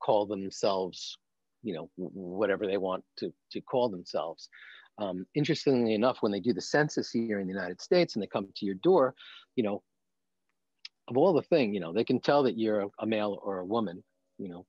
call 0.00 0.26
themselves 0.26 1.18
you 1.62 1.74
know 1.74 1.90
whatever 1.96 2.66
they 2.66 2.78
want 2.78 3.04
to 3.18 3.32
to 3.52 3.60
call 3.60 3.88
themselves. 3.88 4.48
Um, 4.98 5.24
interestingly 5.34 5.94
enough 5.94 6.18
when 6.20 6.32
they 6.32 6.40
do 6.40 6.52
the 6.52 6.60
census 6.60 7.10
here 7.10 7.40
in 7.40 7.46
the 7.46 7.54
united 7.54 7.80
states 7.80 8.14
and 8.14 8.22
they 8.22 8.26
come 8.26 8.48
to 8.54 8.66
your 8.66 8.74
door 8.74 9.14
you 9.56 9.62
know 9.62 9.82
of 11.08 11.16
all 11.16 11.32
the 11.32 11.42
thing 11.42 11.72
you 11.72 11.80
know 11.80 11.90
they 11.90 12.04
can 12.04 12.20
tell 12.20 12.42
that 12.42 12.58
you're 12.58 12.80
a, 12.82 12.88
a 12.98 13.06
male 13.06 13.40
or 13.42 13.60
a 13.60 13.64
woman 13.64 14.02
you 14.36 14.48
know 14.48 14.66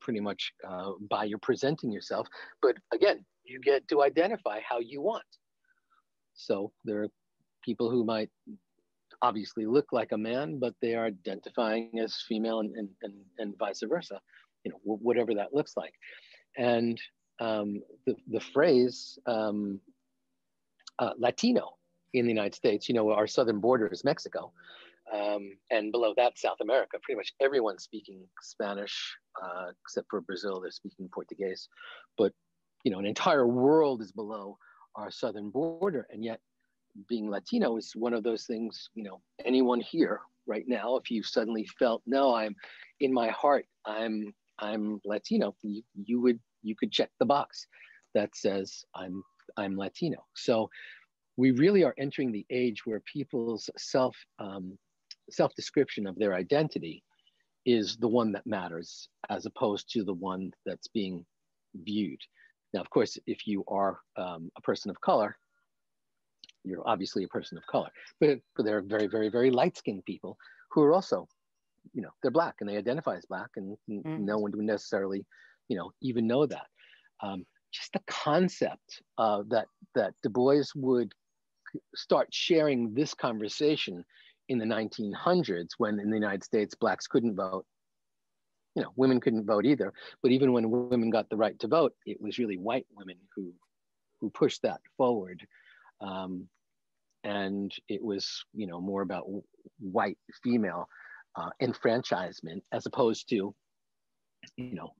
pretty 0.00 0.18
much 0.18 0.52
uh, 0.66 0.92
by 1.10 1.24
your 1.24 1.38
presenting 1.38 1.92
yourself. 1.92 2.26
But 2.60 2.76
again 2.92 3.24
you 3.44 3.60
get 3.60 3.86
to 3.88 4.02
identify 4.02 4.60
how 4.68 4.80
you 4.80 5.00
want 5.00 5.24
so 6.46 6.72
there 6.84 7.02
are 7.02 7.08
people 7.62 7.90
who 7.90 8.04
might 8.04 8.30
obviously 9.22 9.66
look 9.66 9.86
like 9.92 10.12
a 10.12 10.18
man, 10.18 10.58
but 10.58 10.74
they 10.80 10.94
are 10.94 11.06
identifying 11.06 11.98
as 12.02 12.24
female 12.26 12.60
and, 12.60 12.74
and, 12.74 12.88
and, 13.02 13.14
and 13.38 13.58
vice 13.58 13.82
versa, 13.86 14.20
you 14.64 14.72
know, 14.72 14.78
whatever 14.84 15.34
that 15.34 15.54
looks 15.54 15.76
like. 15.76 15.92
And 16.56 17.00
um, 17.40 17.82
the, 18.06 18.16
the 18.30 18.40
phrase 18.40 19.18
um, 19.26 19.80
uh, 20.98 21.12
Latino 21.18 21.76
in 22.14 22.24
the 22.24 22.32
United 22.32 22.54
States, 22.54 22.88
you 22.88 22.94
know, 22.94 23.10
our 23.10 23.26
southern 23.26 23.60
border 23.60 23.86
is 23.88 24.04
Mexico. 24.04 24.52
Um, 25.12 25.56
and 25.70 25.90
below 25.92 26.14
that, 26.16 26.38
South 26.38 26.58
America. 26.60 26.98
Pretty 27.02 27.16
much 27.16 27.32
everyone's 27.40 27.82
speaking 27.82 28.20
Spanish, 28.42 29.16
uh, 29.42 29.72
except 29.84 30.06
for 30.08 30.20
Brazil, 30.20 30.60
they're 30.60 30.70
speaking 30.70 31.08
Portuguese. 31.12 31.68
But, 32.16 32.32
you 32.84 32.92
know, 32.92 32.98
an 32.98 33.06
entire 33.06 33.46
world 33.46 34.02
is 34.02 34.12
below 34.12 34.56
our 34.96 35.10
southern 35.10 35.50
border. 35.50 36.06
And 36.10 36.24
yet, 36.24 36.40
being 37.08 37.30
Latino 37.30 37.76
is 37.76 37.92
one 37.94 38.14
of 38.14 38.22
those 38.22 38.44
things, 38.44 38.88
you 38.94 39.04
know, 39.04 39.20
anyone 39.44 39.80
here 39.80 40.20
right 40.46 40.64
now, 40.66 40.96
if 40.96 41.10
you 41.10 41.22
suddenly 41.22 41.66
felt, 41.78 42.02
no, 42.06 42.34
I'm 42.34 42.54
in 43.00 43.12
my 43.12 43.28
heart, 43.28 43.66
I'm 43.86 44.32
I'm 44.58 45.00
Latino, 45.04 45.54
you, 45.62 45.82
you 45.94 46.20
would 46.20 46.38
you 46.62 46.74
could 46.78 46.92
check 46.92 47.10
the 47.18 47.26
box 47.26 47.66
that 48.14 48.36
says 48.36 48.84
I'm 48.94 49.22
I'm 49.56 49.76
Latino. 49.76 50.24
So 50.34 50.68
we 51.36 51.52
really 51.52 51.84
are 51.84 51.94
entering 51.98 52.32
the 52.32 52.46
age 52.50 52.84
where 52.84 53.00
people's 53.00 53.70
self 53.78 54.16
um, 54.38 54.76
self 55.30 55.54
description 55.54 56.06
of 56.06 56.18
their 56.18 56.34
identity 56.34 57.02
is 57.66 57.96
the 57.96 58.08
one 58.08 58.32
that 58.32 58.46
matters 58.46 59.08
as 59.28 59.46
opposed 59.46 59.90
to 59.92 60.02
the 60.04 60.14
one 60.14 60.50
that's 60.66 60.88
being 60.88 61.24
viewed. 61.74 62.20
Now, 62.72 62.80
of 62.80 62.90
course, 62.90 63.18
if 63.26 63.46
you 63.46 63.64
are 63.68 64.00
um, 64.16 64.50
a 64.56 64.60
person 64.62 64.90
of 64.90 65.00
color, 65.00 65.36
you're 66.64 66.86
obviously 66.86 67.24
a 67.24 67.28
person 67.28 67.58
of 67.58 67.66
color. 67.66 67.88
But, 68.20 68.40
there 68.58 68.78
are 68.78 68.82
very, 68.82 69.06
very, 69.06 69.28
very 69.28 69.50
light 69.50 69.76
skinned 69.76 70.04
people 70.04 70.36
who 70.70 70.82
are 70.82 70.92
also, 70.92 71.26
you 71.94 72.02
know, 72.02 72.10
they're 72.22 72.30
black 72.30 72.56
and 72.60 72.68
they 72.68 72.76
identify 72.76 73.16
as 73.16 73.24
black, 73.26 73.48
and 73.56 73.76
mm. 73.88 74.20
no 74.20 74.38
one 74.38 74.52
would 74.52 74.64
necessarily, 74.64 75.24
you 75.68 75.76
know, 75.76 75.90
even 76.02 76.26
know 76.26 76.46
that. 76.46 76.66
Um, 77.22 77.44
just 77.72 77.92
the 77.92 78.00
concept 78.06 79.02
uh, 79.18 79.42
that 79.48 79.66
that 79.94 80.14
Du 80.22 80.28
Bois 80.28 80.64
would 80.74 81.12
start 81.94 82.28
sharing 82.32 82.92
this 82.94 83.14
conversation 83.14 84.04
in 84.48 84.58
the 84.58 84.64
1900s, 84.64 85.68
when 85.78 86.00
in 86.00 86.10
the 86.10 86.16
United 86.16 86.42
States 86.42 86.74
blacks 86.74 87.06
couldn't 87.06 87.36
vote 87.36 87.64
you 88.74 88.82
know, 88.82 88.92
women 88.96 89.20
couldn't 89.20 89.46
vote 89.46 89.66
either. 89.66 89.92
But 90.22 90.32
even 90.32 90.52
when 90.52 90.70
women 90.70 91.10
got 91.10 91.28
the 91.28 91.36
right 91.36 91.58
to 91.60 91.68
vote, 91.68 91.94
it 92.06 92.20
was 92.20 92.38
really 92.38 92.56
white 92.56 92.86
women 92.94 93.16
who 93.34 93.52
who 94.20 94.30
pushed 94.30 94.62
that 94.62 94.80
forward. 94.96 95.46
Um, 96.00 96.48
and 97.24 97.72
it 97.88 98.02
was, 98.02 98.44
you 98.54 98.66
know, 98.66 98.80
more 98.80 99.02
about 99.02 99.24
white 99.78 100.18
female 100.42 100.88
uh, 101.36 101.50
enfranchisement 101.60 102.62
as 102.72 102.86
opposed 102.86 103.28
to, 103.30 103.54
you 104.56 104.74
know, 104.74 104.94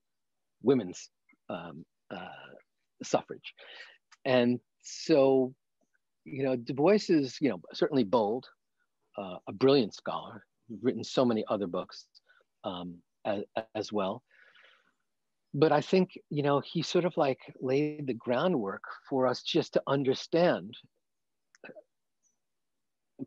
women's 0.63 1.11
um, 1.49 1.85
uh, 2.11 2.29
suffrage. 3.03 3.55
And 4.25 4.61
so, 4.83 5.55
you 6.25 6.43
know, 6.43 6.57
Du 6.57 6.75
Bois 6.75 6.99
is, 7.09 7.39
you 7.41 7.49
know, 7.49 7.61
certainly 7.73 8.05
bold, 8.05 8.47
uh, 9.19 9.37
a 9.49 9.53
brilliant 9.53 9.95
scholar, 9.95 10.45
written 10.83 11.05
so 11.05 11.25
many 11.25 11.45
other 11.49 11.67
books. 11.67 12.07
Um, 12.65 12.97
as, 13.25 13.43
as 13.75 13.93
well. 13.93 14.23
But 15.53 15.73
I 15.73 15.81
think, 15.81 16.19
you 16.29 16.43
know, 16.43 16.61
he 16.61 16.83
sort 16.83 17.05
of 17.05 17.17
like 17.17 17.41
laid 17.61 18.07
the 18.07 18.15
groundwork 18.15 18.85
for 19.09 19.27
us 19.27 19.43
just 19.43 19.73
to 19.73 19.83
understand 19.87 20.75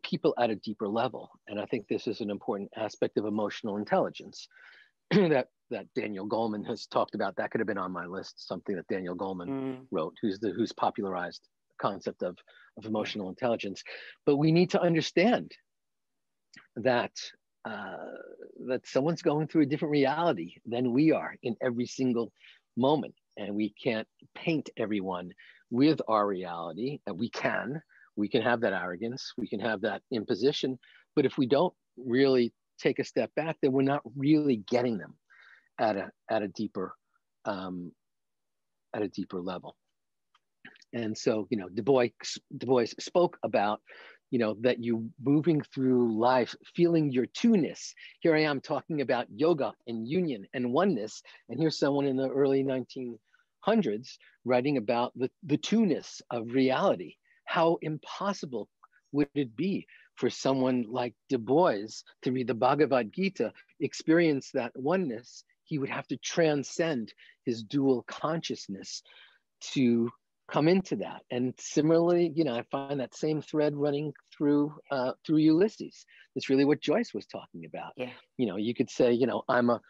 people 0.02 0.34
at 0.38 0.50
a 0.50 0.56
deeper 0.56 0.88
level. 0.88 1.30
And 1.46 1.60
I 1.60 1.66
think 1.66 1.86
this 1.86 2.06
is 2.06 2.20
an 2.20 2.30
important 2.30 2.70
aspect 2.76 3.18
of 3.18 3.26
emotional 3.26 3.76
intelligence 3.76 4.48
that 5.10 5.48
that 5.70 5.86
Daniel 5.94 6.28
Goleman 6.28 6.66
has 6.66 6.86
talked 6.86 7.14
about. 7.14 7.36
That 7.36 7.50
could 7.50 7.60
have 7.60 7.66
been 7.66 7.78
on 7.78 7.92
my 7.92 8.06
list, 8.06 8.46
something 8.46 8.76
that 8.76 8.86
Daniel 8.88 9.16
Goleman 9.16 9.48
mm. 9.48 9.78
wrote, 9.90 10.14
who's 10.20 10.38
the 10.38 10.50
who's 10.50 10.72
popularized 10.72 11.42
the 11.70 11.82
concept 11.82 12.22
of, 12.22 12.36
of 12.78 12.84
emotional 12.84 13.28
intelligence. 13.28 13.82
But 14.26 14.36
we 14.36 14.52
need 14.52 14.70
to 14.70 14.80
understand 14.80 15.52
that 16.76 17.12
uh, 17.64 17.96
that 18.66 18.86
someone's 18.86 19.22
going 19.22 19.48
through 19.48 19.62
a 19.62 19.66
different 19.66 19.92
reality 19.92 20.56
than 20.66 20.92
we 20.92 21.12
are 21.12 21.34
in 21.42 21.56
every 21.62 21.86
single 21.86 22.32
moment, 22.76 23.14
and 23.36 23.54
we 23.54 23.74
can't 23.82 24.08
paint 24.34 24.70
everyone 24.76 25.30
with 25.70 26.00
our 26.08 26.26
reality. 26.26 27.00
And 27.06 27.18
we 27.18 27.30
can, 27.30 27.80
we 28.16 28.28
can 28.28 28.42
have 28.42 28.60
that 28.60 28.72
arrogance, 28.72 29.32
we 29.36 29.48
can 29.48 29.60
have 29.60 29.80
that 29.82 30.02
imposition, 30.10 30.78
but 31.16 31.24
if 31.24 31.38
we 31.38 31.46
don't 31.46 31.74
really 31.96 32.52
take 32.78 32.98
a 32.98 33.04
step 33.04 33.30
back, 33.36 33.56
then 33.62 33.72
we're 33.72 33.82
not 33.82 34.02
really 34.16 34.56
getting 34.56 34.98
them 34.98 35.14
at 35.78 35.96
a 35.96 36.10
at 36.30 36.42
a 36.42 36.48
deeper 36.48 36.94
um, 37.44 37.92
at 38.94 39.02
a 39.02 39.08
deeper 39.08 39.40
level. 39.40 39.76
And 40.92 41.18
so, 41.18 41.48
you 41.50 41.58
know, 41.58 41.68
Du 41.68 41.82
Bois, 41.82 42.08
Du 42.56 42.66
Bois 42.66 42.86
spoke 43.00 43.36
about, 43.42 43.80
you 44.34 44.40
know, 44.40 44.56
that 44.62 44.82
you 44.82 45.08
moving 45.22 45.60
through 45.60 46.18
life, 46.18 46.56
feeling 46.74 47.12
your 47.12 47.26
two-ness. 47.26 47.94
Here 48.18 48.34
I 48.34 48.40
am 48.40 48.60
talking 48.60 49.00
about 49.00 49.28
yoga 49.30 49.72
and 49.86 50.08
union 50.08 50.44
and 50.52 50.72
oneness. 50.72 51.22
And 51.48 51.60
here's 51.60 51.78
someone 51.78 52.06
in 52.06 52.16
the 52.16 52.28
early 52.28 52.64
1900s 52.64 54.08
writing 54.44 54.76
about 54.76 55.12
the, 55.14 55.30
the 55.44 55.56
two-ness 55.56 56.20
of 56.32 56.50
reality. 56.50 57.14
How 57.44 57.78
impossible 57.80 58.68
would 59.12 59.28
it 59.36 59.54
be 59.54 59.86
for 60.16 60.28
someone 60.28 60.84
like 60.88 61.14
Du 61.28 61.38
Bois 61.38 61.86
to 62.22 62.32
read 62.32 62.48
the 62.48 62.54
Bhagavad 62.54 63.12
Gita, 63.12 63.52
experience 63.78 64.50
that 64.50 64.72
oneness, 64.74 65.44
he 65.62 65.78
would 65.78 65.90
have 65.90 66.08
to 66.08 66.16
transcend 66.16 67.14
his 67.44 67.62
dual 67.62 68.02
consciousness 68.08 69.04
to 69.60 70.10
come 70.50 70.68
into 70.68 70.96
that. 70.96 71.22
And 71.30 71.54
similarly, 71.58 72.32
you 72.34 72.44
know, 72.44 72.54
I 72.54 72.62
find 72.70 73.00
that 73.00 73.14
same 73.14 73.40
thread 73.40 73.74
running 73.74 74.12
through 74.36 74.74
uh, 74.90 75.12
through 75.26 75.38
Ulysses. 75.38 76.04
That's 76.34 76.50
really 76.50 76.64
what 76.64 76.80
Joyce 76.80 77.12
was 77.14 77.26
talking 77.26 77.64
about. 77.64 77.92
Yeah. 77.96 78.10
You 78.36 78.46
know, 78.46 78.56
you 78.56 78.74
could 78.74 78.90
say, 78.90 79.12
you 79.12 79.26
know, 79.26 79.42
I'm 79.48 79.70
a 79.70 79.80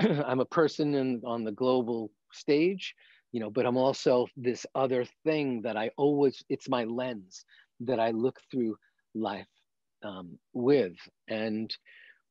I'm 0.26 0.40
a 0.40 0.46
person 0.46 0.94
in, 0.94 1.22
on 1.24 1.44
the 1.44 1.52
global 1.52 2.10
stage, 2.32 2.94
you 3.32 3.40
know, 3.40 3.50
but 3.50 3.66
I'm 3.66 3.76
also 3.76 4.26
this 4.36 4.66
other 4.74 5.04
thing 5.24 5.62
that 5.62 5.76
I 5.76 5.90
always, 5.96 6.42
it's 6.48 6.68
my 6.68 6.84
lens 6.84 7.44
that 7.80 8.00
I 8.00 8.10
look 8.10 8.38
through 8.50 8.76
life 9.14 9.46
um, 10.02 10.38
with. 10.52 10.96
And 11.28 11.74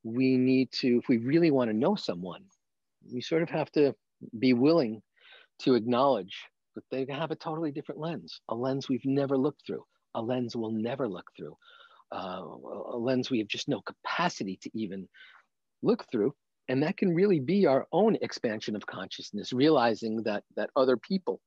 we 0.03 0.37
need 0.37 0.71
to, 0.79 0.99
if 0.99 1.07
we 1.07 1.17
really 1.17 1.51
want 1.51 1.69
to 1.69 1.77
know 1.77 1.95
someone, 1.95 2.43
we 3.11 3.21
sort 3.21 3.43
of 3.43 3.49
have 3.49 3.71
to 3.73 3.93
be 4.37 4.53
willing 4.53 5.01
to 5.59 5.75
acknowledge 5.75 6.37
that 6.79 7.07
they 7.07 7.13
have 7.13 7.31
a 7.31 7.35
totally 7.35 7.71
different 7.71 8.01
lens, 8.01 8.41
a 8.49 8.55
lens 8.55 8.87
we've 8.87 9.05
never 9.05 9.37
looked 9.37 9.65
through, 9.65 9.83
a 10.15 10.21
lens 10.21 10.55
we'll 10.55 10.71
never 10.71 11.07
look 11.07 11.25
through, 11.35 11.55
uh, 12.11 12.41
a 12.41 12.97
lens 12.97 13.29
we 13.29 13.39
have 13.39 13.47
just 13.47 13.67
no 13.67 13.81
capacity 13.81 14.57
to 14.61 14.69
even 14.73 15.07
look 15.81 16.05
through. 16.11 16.33
And 16.67 16.83
that 16.83 16.97
can 16.97 17.13
really 17.13 17.39
be 17.39 17.65
our 17.65 17.87
own 17.91 18.15
expansion 18.21 18.75
of 18.75 18.85
consciousness, 18.85 19.51
realizing 19.51 20.23
that 20.23 20.43
that 20.55 20.69
other 20.75 20.97
people 20.97 21.41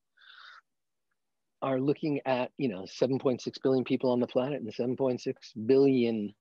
are 1.62 1.80
looking 1.80 2.20
at 2.26 2.50
you 2.58 2.68
know 2.68 2.82
7.6 2.82 3.40
billion 3.62 3.84
people 3.84 4.10
on 4.10 4.18
the 4.18 4.26
planet 4.26 4.60
and 4.60 4.98
7.6 4.98 5.32
billion 5.64 6.34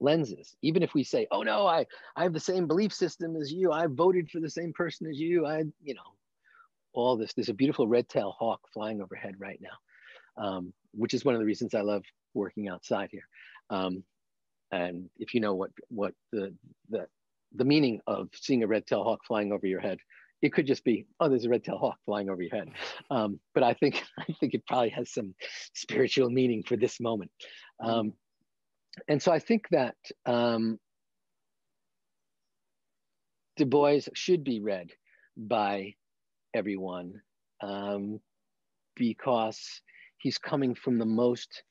lenses 0.00 0.56
even 0.62 0.82
if 0.82 0.94
we 0.94 1.04
say 1.04 1.26
oh 1.30 1.42
no 1.42 1.66
i 1.66 1.86
i 2.16 2.22
have 2.22 2.32
the 2.32 2.40
same 2.40 2.66
belief 2.66 2.92
system 2.92 3.36
as 3.36 3.52
you 3.52 3.70
i 3.70 3.86
voted 3.86 4.30
for 4.30 4.40
the 4.40 4.50
same 4.50 4.72
person 4.72 5.06
as 5.06 5.18
you 5.18 5.46
i 5.46 5.62
you 5.82 5.94
know 5.94 6.13
all 6.94 7.16
this 7.16 7.32
there's 7.34 7.48
a 7.48 7.54
beautiful 7.54 7.88
red-tailed 7.88 8.34
hawk 8.38 8.60
flying 8.72 9.02
overhead 9.02 9.34
right 9.38 9.60
now 9.60 10.42
um, 10.42 10.72
which 10.92 11.14
is 11.14 11.24
one 11.24 11.34
of 11.34 11.40
the 11.40 11.46
reasons 11.46 11.74
i 11.74 11.80
love 11.80 12.02
working 12.34 12.68
outside 12.68 13.08
here 13.10 13.26
um, 13.70 14.02
and 14.72 15.08
if 15.18 15.34
you 15.34 15.40
know 15.40 15.54
what 15.54 15.70
what 15.88 16.14
the 16.32 16.54
the 16.90 17.06
the 17.56 17.64
meaning 17.64 18.00
of 18.06 18.28
seeing 18.34 18.62
a 18.62 18.66
red-tailed 18.66 19.04
hawk 19.04 19.20
flying 19.26 19.52
over 19.52 19.66
your 19.66 19.80
head 19.80 19.98
it 20.44 20.52
could 20.52 20.66
just 20.66 20.84
be, 20.84 21.06
oh, 21.20 21.30
there's 21.30 21.46
a 21.46 21.48
red-tailed 21.48 21.80
hawk 21.80 21.96
flying 22.04 22.28
over 22.28 22.42
your 22.42 22.54
head. 22.54 22.68
Um, 23.10 23.40
but 23.54 23.62
I 23.62 23.72
think 23.72 24.02
I 24.18 24.30
think 24.38 24.52
it 24.52 24.66
probably 24.66 24.90
has 24.90 25.10
some 25.10 25.34
spiritual 25.72 26.28
meaning 26.28 26.62
for 26.62 26.76
this 26.76 27.00
moment. 27.00 27.30
Um, 27.82 28.12
and 29.08 29.22
so 29.22 29.32
I 29.32 29.38
think 29.38 29.66
that 29.70 29.96
um, 30.26 30.78
Du 33.56 33.64
Bois 33.64 34.00
should 34.12 34.44
be 34.44 34.60
read 34.60 34.90
by 35.36 35.94
everyone 36.54 37.20
um, 37.62 38.20
because 38.96 39.82
he's 40.18 40.38
coming 40.38 40.74
from 40.74 40.98
the 40.98 41.06
most, 41.06 41.62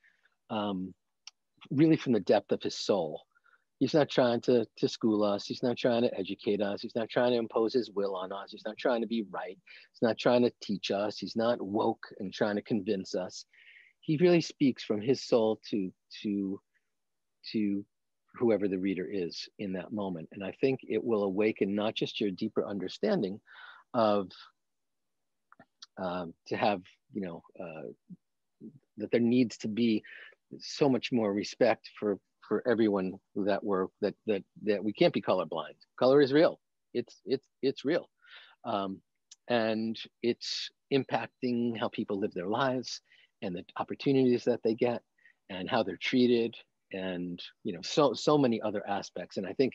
um, 0.49 0.93
really 1.71 1.95
from 1.95 2.13
the 2.13 2.19
depth 2.19 2.51
of 2.51 2.61
his 2.61 2.75
soul. 2.75 3.21
He's 3.79 3.93
not 3.93 4.09
trying 4.09 4.39
to, 4.41 4.65
to 4.77 4.88
school 4.88 5.23
us. 5.23 5.45
He's 5.45 5.63
not 5.63 5.77
trying 5.77 6.03
to 6.03 6.17
educate 6.17 6.61
us. 6.61 6.81
He's 6.81 6.95
not 6.95 7.09
trying 7.09 7.31
to 7.31 7.38
impose 7.38 7.73
his 7.73 7.91
will 7.91 8.15
on 8.15 8.31
us. 8.31 8.51
He's 8.51 8.65
not 8.65 8.77
trying 8.77 9.01
to 9.01 9.07
be 9.07 9.25
right. 9.29 9.57
He's 9.91 10.01
not 10.01 10.17
trying 10.17 10.43
to 10.43 10.53
teach 10.61 10.91
us. 10.91 11.17
He's 11.17 11.36
not 11.36 11.61
woke 11.61 12.05
and 12.19 12.31
trying 12.31 12.55
to 12.55 12.61
convince 12.61 13.15
us. 13.15 13.45
He 13.99 14.17
really 14.17 14.41
speaks 14.41 14.84
from 14.84 15.01
his 15.01 15.23
soul 15.23 15.59
to 15.69 15.91
to 16.21 16.61
to 17.51 17.86
whoever 18.36 18.67
the 18.67 18.79
reader 18.79 19.07
is 19.11 19.47
in 19.59 19.73
that 19.73 19.91
moment. 19.91 20.29
And 20.31 20.43
I 20.43 20.53
think 20.61 20.79
it 20.84 21.03
will 21.03 21.23
awaken 21.23 21.75
not 21.75 21.95
just 21.95 22.19
your 22.19 22.31
deeper 22.31 22.65
understanding 22.65 23.39
of 23.93 24.31
um, 25.98 26.34
to 26.48 26.56
have, 26.56 26.82
you 27.14 27.22
know, 27.22 27.44
uh, 27.60 28.68
that 28.98 29.12
there 29.12 29.22
needs 29.22 29.58
to 29.60 29.68
be 29.68 30.04
so 30.60 30.88
much 30.89 31.12
more 31.12 31.34
respect 31.34 31.89
for 32.00 32.20
for 32.48 32.62
everyone 32.68 33.14
that 33.36 33.64
we're 33.64 33.88
that 34.02 34.14
that 34.28 34.44
that 34.64 34.84
we 34.84 34.94
can't 34.94 35.14
be 35.14 35.22
colorblind. 35.22 35.76
Color 35.98 36.22
is 36.22 36.34
real. 36.34 36.60
It's 36.94 37.22
it's 37.26 37.48
it's 37.62 37.86
real, 37.86 38.10
um, 38.66 39.02
and 39.48 39.98
it's 40.22 40.70
impacting 40.94 41.78
how 41.78 41.89
people 41.89 42.20
live 42.20 42.34
their 42.34 42.48
lives 42.48 43.02
and 43.41 43.56
the 43.56 43.66
opportunities 43.78 44.44
that 44.46 44.62
they 44.64 44.76
get 44.76 45.02
and 45.50 45.70
how 45.70 45.84
they're 45.84 45.98
treated 45.98 46.56
and 46.91 47.41
you 47.64 47.74
know 47.74 47.82
so 47.82 48.14
so 48.14 48.38
many 48.38 48.62
other 48.62 48.88
aspects. 48.88 49.38
And 49.38 49.48
I 49.48 49.54
think 49.54 49.74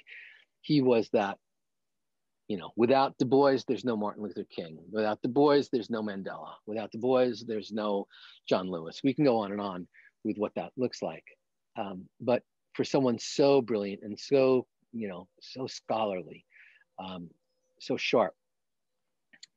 he 0.62 0.80
was 0.80 1.08
that. 1.10 1.38
You 2.48 2.56
know, 2.56 2.70
without 2.76 3.16
Du 3.18 3.26
Bois, 3.26 3.58
there's 3.68 3.84
no 3.84 3.96
Martin 3.96 4.22
Luther 4.22 4.46
King. 4.50 4.78
Without 4.90 5.20
Du 5.22 5.28
Bois, 5.28 5.62
there's 5.70 5.90
no 5.90 6.02
Mandela. 6.02 6.52
Without 6.66 6.90
Du 6.90 6.98
Bois, 6.98 7.34
there's 7.46 7.72
no 7.72 8.06
John 8.48 8.70
Lewis. 8.70 9.00
We 9.04 9.12
can 9.12 9.24
go 9.24 9.38
on 9.38 9.52
and 9.52 9.60
on 9.60 9.86
with 10.24 10.38
what 10.38 10.52
that 10.56 10.72
looks 10.76 11.02
like. 11.02 11.24
Um, 11.76 12.06
but 12.20 12.42
for 12.78 12.84
someone 12.84 13.18
so 13.18 13.60
brilliant 13.60 14.04
and 14.04 14.16
so 14.16 14.64
you 14.92 15.08
know 15.08 15.26
so 15.40 15.66
scholarly 15.66 16.44
um, 17.00 17.28
so 17.80 17.96
sharp 17.96 18.34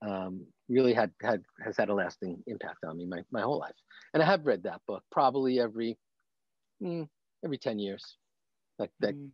um, 0.02 0.44
really 0.70 0.92
had 0.92 1.12
had 1.22 1.44
has 1.64 1.78
had 1.78 1.90
a 1.90 1.94
lasting 1.94 2.42
impact 2.48 2.80
on 2.84 2.98
me 2.98 3.06
my, 3.06 3.22
my 3.32 3.42
whole 3.42 3.60
life 3.60 3.76
and 4.16 4.24
i 4.24 4.26
have 4.26 4.48
read 4.48 4.64
that 4.64 4.82
book 4.88 5.04
probably 5.12 5.60
every 5.60 6.00
mm, 6.82 7.08
every 7.46 7.60
10 7.60 7.78
years 7.78 8.18
like 8.80 8.90
that 9.00 9.16
mm. 9.16 9.30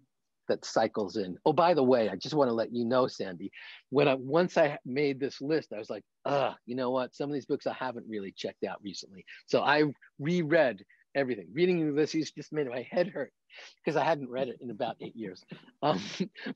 That 0.48 0.66
cycles 0.66 1.18
in 1.18 1.38
oh 1.46 1.54
by 1.54 1.74
the 1.74 1.84
way 1.84 2.10
i 2.10 2.16
just 2.16 2.36
want 2.36 2.50
to 2.50 2.54
let 2.54 2.74
you 2.74 2.86
know 2.86 3.08
sandy 3.08 3.52
when 3.90 4.08
i 4.08 4.14
once 4.16 4.58
i 4.58 4.78
made 4.86 5.20
this 5.20 5.42
list 5.42 5.74
i 5.74 5.78
was 5.78 5.90
like 5.90 6.04
uh 6.26 6.54
you 6.66 6.76
know 6.76 6.92
what 6.92 7.16
some 7.16 7.30
of 7.30 7.34
these 7.34 7.46
books 7.46 7.68
i 7.68 7.74
haven't 7.74 8.06
really 8.08 8.32
checked 8.32 8.64
out 8.64 8.78
recently 8.84 9.26
so 9.46 9.62
i 9.62 9.84
reread 10.20 10.84
everything 11.16 11.48
reading 11.54 11.80
ulysses 11.80 12.32
just 12.32 12.54
made 12.54 12.68
my 12.68 12.86
head 12.92 13.08
hurt 13.08 13.32
because 13.84 13.98
I 13.98 14.04
hadn't 14.04 14.30
read 14.30 14.48
it 14.48 14.58
in 14.62 14.70
about 14.70 14.98
eight 15.02 15.16
years. 15.16 15.44
Um, 15.82 16.02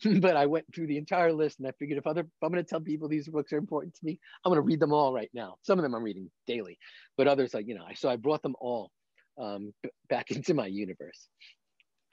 but 0.19 0.35
I 0.35 0.45
went 0.45 0.65
through 0.73 0.87
the 0.87 0.97
entire 0.97 1.33
list 1.33 1.59
and 1.59 1.67
I 1.67 1.71
figured 1.79 1.97
if 1.97 2.07
other, 2.07 2.21
if 2.21 2.27
I'm 2.43 2.51
going 2.51 2.63
to 2.63 2.69
tell 2.69 2.81
people 2.81 3.07
these 3.07 3.27
books 3.27 3.53
are 3.53 3.57
important 3.57 3.95
to 3.95 4.05
me, 4.05 4.19
I'm 4.43 4.49
going 4.49 4.61
to 4.61 4.65
read 4.65 4.79
them 4.79 4.93
all 4.93 5.13
right 5.13 5.29
now. 5.33 5.55
Some 5.63 5.79
of 5.79 5.83
them 5.83 5.93
I'm 5.93 6.03
reading 6.03 6.29
daily, 6.47 6.77
but 7.17 7.27
others, 7.27 7.53
like, 7.53 7.67
you 7.67 7.75
know, 7.75 7.85
so 7.95 8.09
I 8.09 8.15
brought 8.15 8.41
them 8.41 8.55
all 8.59 8.91
um, 9.37 9.73
back 10.09 10.31
into 10.31 10.53
my 10.53 10.67
universe. 10.67 11.27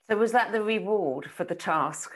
So 0.09 0.17
was 0.17 0.31
that 0.31 0.51
the 0.51 0.63
reward 0.63 1.29
for 1.29 1.43
the 1.43 1.55
task? 1.55 2.11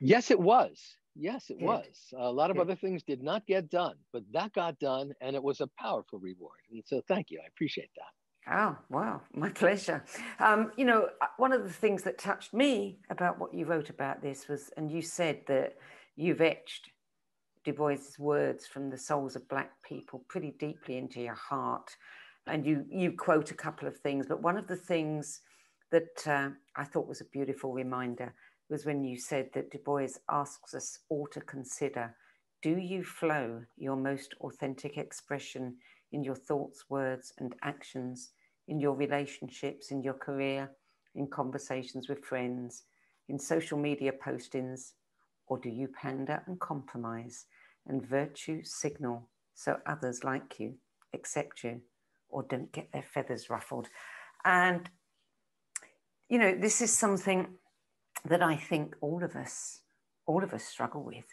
yes, 0.00 0.30
it 0.30 0.38
was. 0.38 0.96
Yes, 1.14 1.48
it 1.48 1.58
Good. 1.58 1.64
was. 1.64 2.14
A 2.14 2.30
lot 2.30 2.50
of 2.50 2.56
Good. 2.56 2.62
other 2.62 2.76
things 2.76 3.02
did 3.02 3.22
not 3.22 3.46
get 3.46 3.70
done, 3.70 3.94
but 4.12 4.22
that 4.32 4.52
got 4.52 4.78
done 4.78 5.12
and 5.22 5.34
it 5.34 5.42
was 5.42 5.62
a 5.62 5.68
powerful 5.78 6.18
reward. 6.18 6.58
And 6.70 6.82
so 6.84 7.00
thank 7.08 7.30
you. 7.30 7.40
I 7.42 7.46
appreciate 7.48 7.90
that. 7.96 8.54
Oh, 8.54 8.76
wow, 8.90 9.22
my 9.34 9.48
pleasure. 9.48 10.04
Um, 10.38 10.70
you 10.76 10.84
know, 10.84 11.08
uh, 11.20 11.26
one 11.38 11.52
of 11.52 11.64
the 11.64 11.72
things 11.72 12.02
that 12.04 12.18
touched 12.18 12.52
me 12.52 13.00
about 13.10 13.40
what 13.40 13.54
you 13.54 13.64
wrote 13.64 13.88
about 13.90 14.22
this 14.22 14.46
was, 14.46 14.70
and 14.76 14.90
you 14.90 15.02
said 15.02 15.40
that 15.48 15.76
you've 16.14 16.40
etched 16.40 16.90
Du 17.64 17.72
Bois's 17.72 18.18
words 18.18 18.66
from 18.66 18.90
the 18.90 18.98
souls 18.98 19.34
of 19.34 19.48
Black 19.48 19.72
people 19.82 20.24
pretty 20.28 20.52
deeply 20.60 20.98
into 20.98 21.20
your 21.20 21.34
heart. 21.34 21.96
And 22.46 22.64
you, 22.64 22.84
you 22.88 23.12
quote 23.12 23.50
a 23.50 23.54
couple 23.54 23.88
of 23.88 23.96
things, 23.96 24.26
but 24.28 24.42
one 24.42 24.56
of 24.56 24.68
the 24.68 24.76
things 24.76 25.40
that 25.90 26.26
uh, 26.26 26.50
I 26.74 26.84
thought 26.84 27.08
was 27.08 27.20
a 27.20 27.26
beautiful 27.26 27.72
reminder 27.72 28.34
was 28.68 28.84
when 28.84 29.04
you 29.04 29.16
said 29.16 29.50
that 29.54 29.70
Du 29.70 29.78
Bois 29.78 30.08
asks 30.28 30.74
us 30.74 30.98
all 31.08 31.26
to 31.28 31.40
consider 31.40 32.14
do 32.62 32.78
you 32.78 33.04
flow 33.04 33.62
your 33.76 33.96
most 33.96 34.34
authentic 34.40 34.96
expression 34.96 35.76
in 36.12 36.24
your 36.24 36.34
thoughts, 36.34 36.84
words, 36.88 37.32
and 37.38 37.54
actions, 37.62 38.30
in 38.66 38.80
your 38.80 38.94
relationships, 38.94 39.90
in 39.90 40.02
your 40.02 40.14
career, 40.14 40.70
in 41.14 41.28
conversations 41.28 42.08
with 42.08 42.24
friends, 42.24 42.84
in 43.28 43.38
social 43.38 43.78
media 43.78 44.12
postings, 44.12 44.92
or 45.46 45.58
do 45.58 45.68
you 45.68 45.88
pander 45.88 46.42
and 46.46 46.58
compromise 46.58 47.44
and 47.86 48.04
virtue 48.04 48.62
signal 48.64 49.28
so 49.54 49.78
others 49.86 50.24
like 50.24 50.58
you, 50.58 50.74
accept 51.14 51.62
you, 51.62 51.80
or 52.28 52.42
don't 52.44 52.72
get 52.72 52.90
their 52.92 53.04
feathers 53.14 53.48
ruffled? 53.48 53.88
And, 54.44 54.88
you 56.28 56.38
know, 56.38 56.54
this 56.54 56.80
is 56.80 56.96
something 56.96 57.46
that 58.24 58.42
I 58.42 58.56
think 58.56 58.94
all 59.00 59.22
of 59.22 59.36
us, 59.36 59.80
all 60.26 60.42
of 60.42 60.52
us 60.52 60.64
struggle 60.64 61.04
with. 61.04 61.26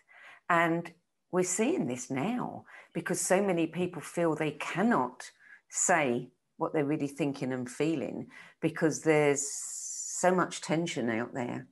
And 0.50 0.92
we're 1.32 1.44
seeing 1.44 1.88
this 1.88 2.12
now 2.12 2.66
because 2.94 3.20
so 3.20 3.42
many 3.42 3.68
people 3.68 4.02
feel 4.02 4.36
they 4.36 4.52
cannot 4.52 5.32
say 5.70 6.30
what 6.58 6.74
they're 6.74 6.86
really 6.86 7.08
thinking 7.08 7.52
and 7.52 7.70
feeling 7.70 8.28
because 8.62 9.02
there's 9.02 9.50
so 9.52 10.34
much 10.34 10.62
tension 10.62 11.10
out 11.10 11.34
there, 11.34 11.68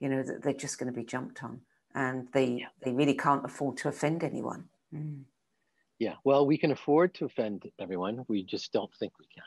you 0.00 0.08
know, 0.08 0.22
that 0.22 0.42
they're 0.42 0.54
just 0.54 0.78
going 0.78 0.90
to 0.92 0.98
be 0.98 1.04
jumped 1.04 1.44
on 1.44 1.60
and 1.94 2.28
they, 2.32 2.46
yeah. 2.46 2.66
they 2.82 2.92
really 2.92 3.14
can't 3.14 3.44
afford 3.44 3.76
to 3.76 3.88
offend 3.88 4.24
anyone. 4.24 4.64
Mm. 4.94 5.24
Yeah, 5.98 6.14
well, 6.24 6.46
we 6.46 6.56
can 6.56 6.72
afford 6.72 7.14
to 7.14 7.26
offend 7.26 7.70
everyone. 7.78 8.24
We 8.28 8.42
just 8.42 8.72
don't 8.72 8.92
think 8.98 9.12
we 9.20 9.26
can. 9.32 9.44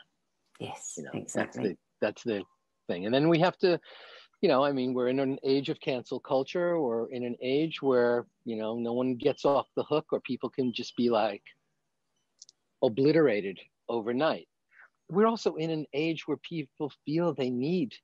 Yes, 0.68 0.94
you 0.96 1.02
know, 1.04 1.10
exactly. 1.12 1.76
That's 2.00 2.22
the, 2.22 2.22
that's 2.22 2.22
the 2.22 2.42
thing. 2.86 3.06
And 3.06 3.14
then 3.14 3.28
we 3.28 3.38
have 3.40 3.56
to 3.58 3.80
you 4.42 4.48
know, 4.48 4.62
I 4.62 4.72
mean, 4.72 4.92
we're 4.92 5.08
in 5.08 5.18
an 5.18 5.38
age 5.44 5.70
of 5.70 5.80
cancel 5.80 6.20
culture 6.20 6.76
or 6.76 7.08
in 7.10 7.24
an 7.24 7.36
age 7.42 7.80
where, 7.80 8.26
you 8.44 8.56
know, 8.56 8.78
no 8.78 8.92
one 8.92 9.16
gets 9.16 9.44
off 9.44 9.66
the 9.76 9.84
hook 9.84 10.06
or 10.12 10.20
people 10.20 10.50
can 10.50 10.72
just 10.72 10.94
be 10.96 11.08
like 11.08 11.42
obliterated 12.82 13.58
overnight. 13.88 14.46
We're 15.08 15.26
also 15.26 15.54
in 15.54 15.70
an 15.70 15.86
age 15.94 16.26
where 16.26 16.36
people 16.38 16.92
feel 17.04 17.32
they 17.32 17.50
need 17.50 17.94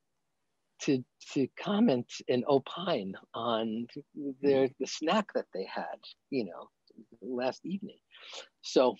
to 0.81 1.03
to 1.33 1.47
comment 1.57 2.11
and 2.27 2.43
opine 2.49 3.13
on 3.33 3.87
their 4.41 4.69
the 4.79 4.87
snack 4.87 5.27
that 5.35 5.45
they 5.53 5.65
had, 5.65 5.99
you 6.29 6.45
know, 6.45 6.69
last 7.21 7.65
evening. 7.65 7.97
So 8.61 8.95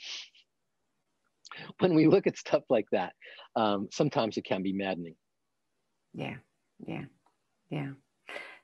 when 1.80 1.96
we 1.96 2.08
look 2.08 2.28
at 2.28 2.38
stuff 2.38 2.64
like 2.70 2.88
that, 2.92 3.14
um, 3.56 3.88
sometimes 3.92 4.38
it 4.38 4.46
can 4.46 4.62
be 4.62 4.74
maddening. 4.74 5.16
Yeah, 6.14 6.36
yeah. 6.86 7.06
Yeah. 7.70 7.94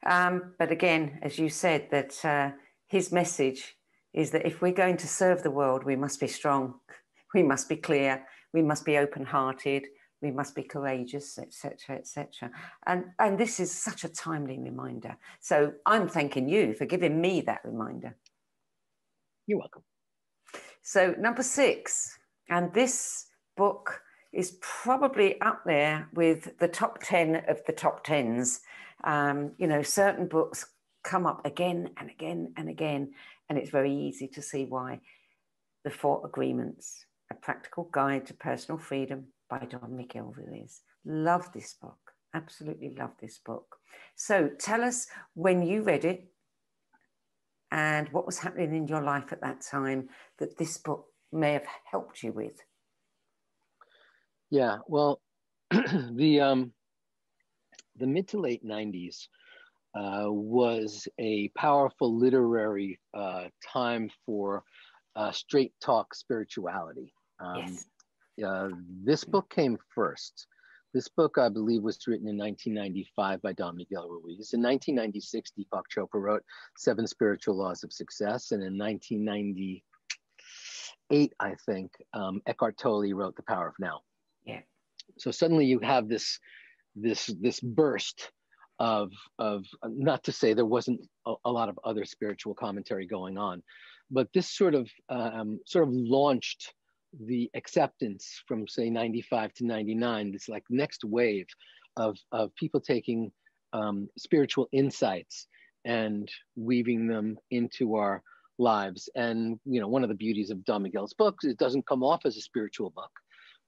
Um, 0.06 0.54
but 0.60 0.72
again, 0.72 1.20
as 1.24 1.40
you 1.40 1.50
said, 1.50 1.88
that 1.92 2.24
uh, 2.24 2.52
his 2.88 3.12
message 3.12 3.76
is 4.14 4.32
that 4.32 4.46
if 4.46 4.62
we're 4.62 4.72
going 4.72 4.98
to 4.98 5.08
serve 5.08 5.44
the 5.44 5.52
world, 5.52 5.84
we 5.84 5.96
must 5.96 6.20
be 6.20 6.28
strong, 6.28 6.76
we 7.34 7.44
must 7.44 7.68
be 7.68 7.76
clear, 7.76 8.24
we 8.54 8.62
must 8.62 8.86
be 8.86 8.98
open-hearted, 8.98 9.86
we 10.22 10.32
must 10.32 10.56
be 10.56 10.64
courageous, 10.64 11.38
etc., 11.40 11.98
etc. 11.98 12.52
And 12.86 13.06
and 13.20 13.40
this 13.40 13.60
is 13.60 13.72
such 13.72 14.04
a 14.04 14.10
timely 14.10 14.60
reminder. 14.60 15.16
So 15.40 15.74
I'm 15.86 16.08
thanking 16.10 16.50
you 16.50 16.74
for 16.74 16.86
giving 16.86 17.22
me 17.22 17.42
that 17.42 17.62
reminder. 17.64 18.18
You're 19.48 19.60
welcome. 19.60 19.84
So 20.82 21.16
number 21.18 21.44
six, 21.44 22.18
and 22.50 22.74
this 22.74 23.28
book 23.56 24.02
is 24.32 24.58
probably 24.62 25.40
up 25.42 25.64
there 25.66 26.08
with 26.14 26.58
the 26.60 26.68
top 26.68 27.00
ten 27.04 27.44
of 27.48 27.62
the 27.66 27.74
top 27.74 28.04
tens 28.04 28.62
um, 29.04 29.52
you 29.58 29.68
know, 29.68 29.82
certain 29.82 30.28
books 30.28 30.66
come 31.04 31.26
up 31.26 31.46
again 31.46 31.90
and 31.98 32.10
again 32.10 32.54
and 32.58 32.70
again, 32.70 33.14
and 33.48 33.58
it's 33.58 33.70
very 33.70 33.94
easy 33.94 34.28
to 34.28 34.42
see 34.42 34.66
why. 34.66 35.00
The 35.84 35.90
Four 35.90 36.26
Agreements, 36.26 37.06
A 37.32 37.36
Practical 37.36 37.90
Guide 37.92 38.26
to 38.28 38.34
Personal 38.34 38.78
Freedom 38.78 39.28
by 39.50 39.60
Don 39.60 40.06
Ruiz. 40.36 40.82
Love 41.06 41.52
this 41.54 41.74
book. 41.74 41.98
Absolutely 42.34 42.96
love 43.00 43.12
this 43.22 43.40
book. 43.44 43.78
So 44.16 44.50
tell 44.60 44.84
us 44.84 45.08
when 45.34 45.64
you 45.66 45.82
read 45.82 46.04
it 46.04 46.28
and 47.72 48.10
what 48.10 48.26
was 48.26 48.40
happening 48.40 48.76
in 48.76 48.88
your 48.88 49.02
life 49.02 49.32
at 49.32 49.42
that 49.42 49.62
time 49.62 50.10
that 50.38 50.58
this 50.58 50.78
book 50.78 51.06
may 51.32 51.54
have 51.54 51.66
helped 51.90 52.22
you 52.22 52.34
with. 52.34 52.62
Yeah, 54.50 54.78
well, 54.88 55.22
the 55.72 56.42
um, 56.42 56.74
the 57.98 58.08
mid 58.08 58.28
to 58.30 58.40
late 58.40 58.66
90s 58.66 59.28
uh, 59.96 60.26
was 60.28 61.08
a 61.20 61.50
powerful 61.50 62.18
literary 62.18 63.00
uh, 63.14 63.46
time 63.72 64.10
for 64.26 64.64
uh, 65.16 65.32
straight 65.32 65.74
talk 65.82 66.16
spirituality. 66.16 67.14
Um, 67.40 67.78
yes. 68.38 68.46
Uh, 68.46 68.70
this 69.04 69.24
book 69.24 69.50
came 69.50 69.78
first. 69.94 70.48
This 70.94 71.08
book, 71.08 71.38
I 71.38 71.50
believe, 71.50 71.84
was 71.84 72.00
written 72.08 72.28
in 72.28 72.38
1995 72.38 73.42
by 73.44 73.54
Don 73.54 73.76
Miguel 73.76 74.10
Ruiz. 74.10 74.54
In 74.54 74.64
1996, 74.64 75.52
Deepak 75.58 75.84
Chopra 75.96 76.20
wrote 76.20 76.44
Seven 76.78 77.06
Spiritual 77.06 77.58
Laws 77.58 77.84
of 77.84 77.94
Success. 77.94 78.52
And 78.52 78.64
in 78.64 78.76
1998, 78.76 81.34
I 81.40 81.54
think, 81.66 81.92
um, 82.14 82.42
Eckhart 82.48 82.78
Tolle 82.78 83.14
wrote 83.14 83.36
The 83.36 83.44
Power 83.44 83.68
of 83.68 83.76
Now. 83.80 84.02
So 85.18 85.32
suddenly 85.32 85.66
you 85.66 85.80
have 85.80 86.08
this 86.08 86.40
this 86.96 87.28
this 87.42 87.60
burst 87.60 88.32
of 88.80 89.12
of 89.38 89.66
not 89.86 90.24
to 90.24 90.32
say 90.32 90.54
there 90.54 90.66
wasn't 90.66 91.02
a, 91.28 91.34
a 91.46 91.52
lot 91.52 91.70
of 91.70 91.80
other 91.84 92.06
spiritual 92.06 92.54
commentary 92.54 93.06
going 93.06 93.38
on, 93.38 93.62
but 94.10 94.28
this 94.34 94.56
sort 94.56 94.76
of 94.76 94.90
um, 95.10 95.60
sort 95.66 95.88
of 95.88 95.94
launched 95.94 96.74
the 97.26 97.50
acceptance 97.56 98.42
from 98.48 98.68
say 98.68 98.90
95 98.90 99.54
to 99.56 99.66
99 99.66 100.32
this 100.32 100.48
like 100.48 100.64
next 100.70 101.04
wave 101.04 101.48
of 101.98 102.18
of 102.32 102.56
people 102.56 102.80
taking 102.80 103.32
um, 103.74 104.08
spiritual 104.18 104.68
insights 104.72 105.48
and 105.86 106.30
weaving 106.56 107.08
them 107.08 107.38
into 107.52 107.96
our 107.96 108.22
lives. 108.58 109.10
And 109.16 109.60
you 109.66 109.82
know 109.82 109.88
one 109.88 110.04
of 110.04 110.10
the 110.10 110.16
beauties 110.16 110.50
of 110.52 110.64
don 110.66 110.84
miguel's 110.84 111.14
books 111.14 111.46
it 111.46 111.58
doesn't 111.58 111.88
come 111.88 112.04
off 112.04 112.22
as 112.26 112.38
a 112.38 112.42
spiritual 112.42 112.92
book 112.92 113.12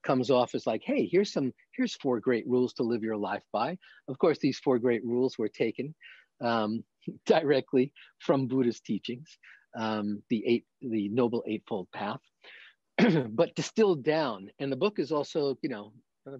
comes 0.03 0.29
off 0.29 0.55
as 0.55 0.67
like, 0.67 0.81
hey, 0.83 1.07
here's 1.11 1.31
some, 1.31 1.53
here's 1.75 1.95
four 1.95 2.19
great 2.19 2.47
rules 2.47 2.73
to 2.73 2.83
live 2.83 3.03
your 3.03 3.17
life 3.17 3.43
by. 3.51 3.77
Of 4.07 4.17
course, 4.17 4.39
these 4.39 4.59
four 4.59 4.79
great 4.79 5.03
rules 5.05 5.37
were 5.37 5.49
taken 5.49 5.93
um, 6.41 6.83
directly 7.25 7.93
from 8.19 8.47
Buddha's 8.47 8.81
teachings, 8.81 9.37
um, 9.77 10.21
the 10.29 10.43
eight, 10.45 10.65
the 10.81 11.09
noble 11.09 11.43
eightfold 11.47 11.87
path, 11.93 12.21
but 13.29 13.55
distilled 13.55 14.03
down. 14.03 14.49
And 14.59 14.71
the 14.71 14.77
book 14.77 14.99
is 14.99 15.11
also, 15.11 15.57
you 15.61 15.69
know, 15.69 15.93
uh, 16.27 16.37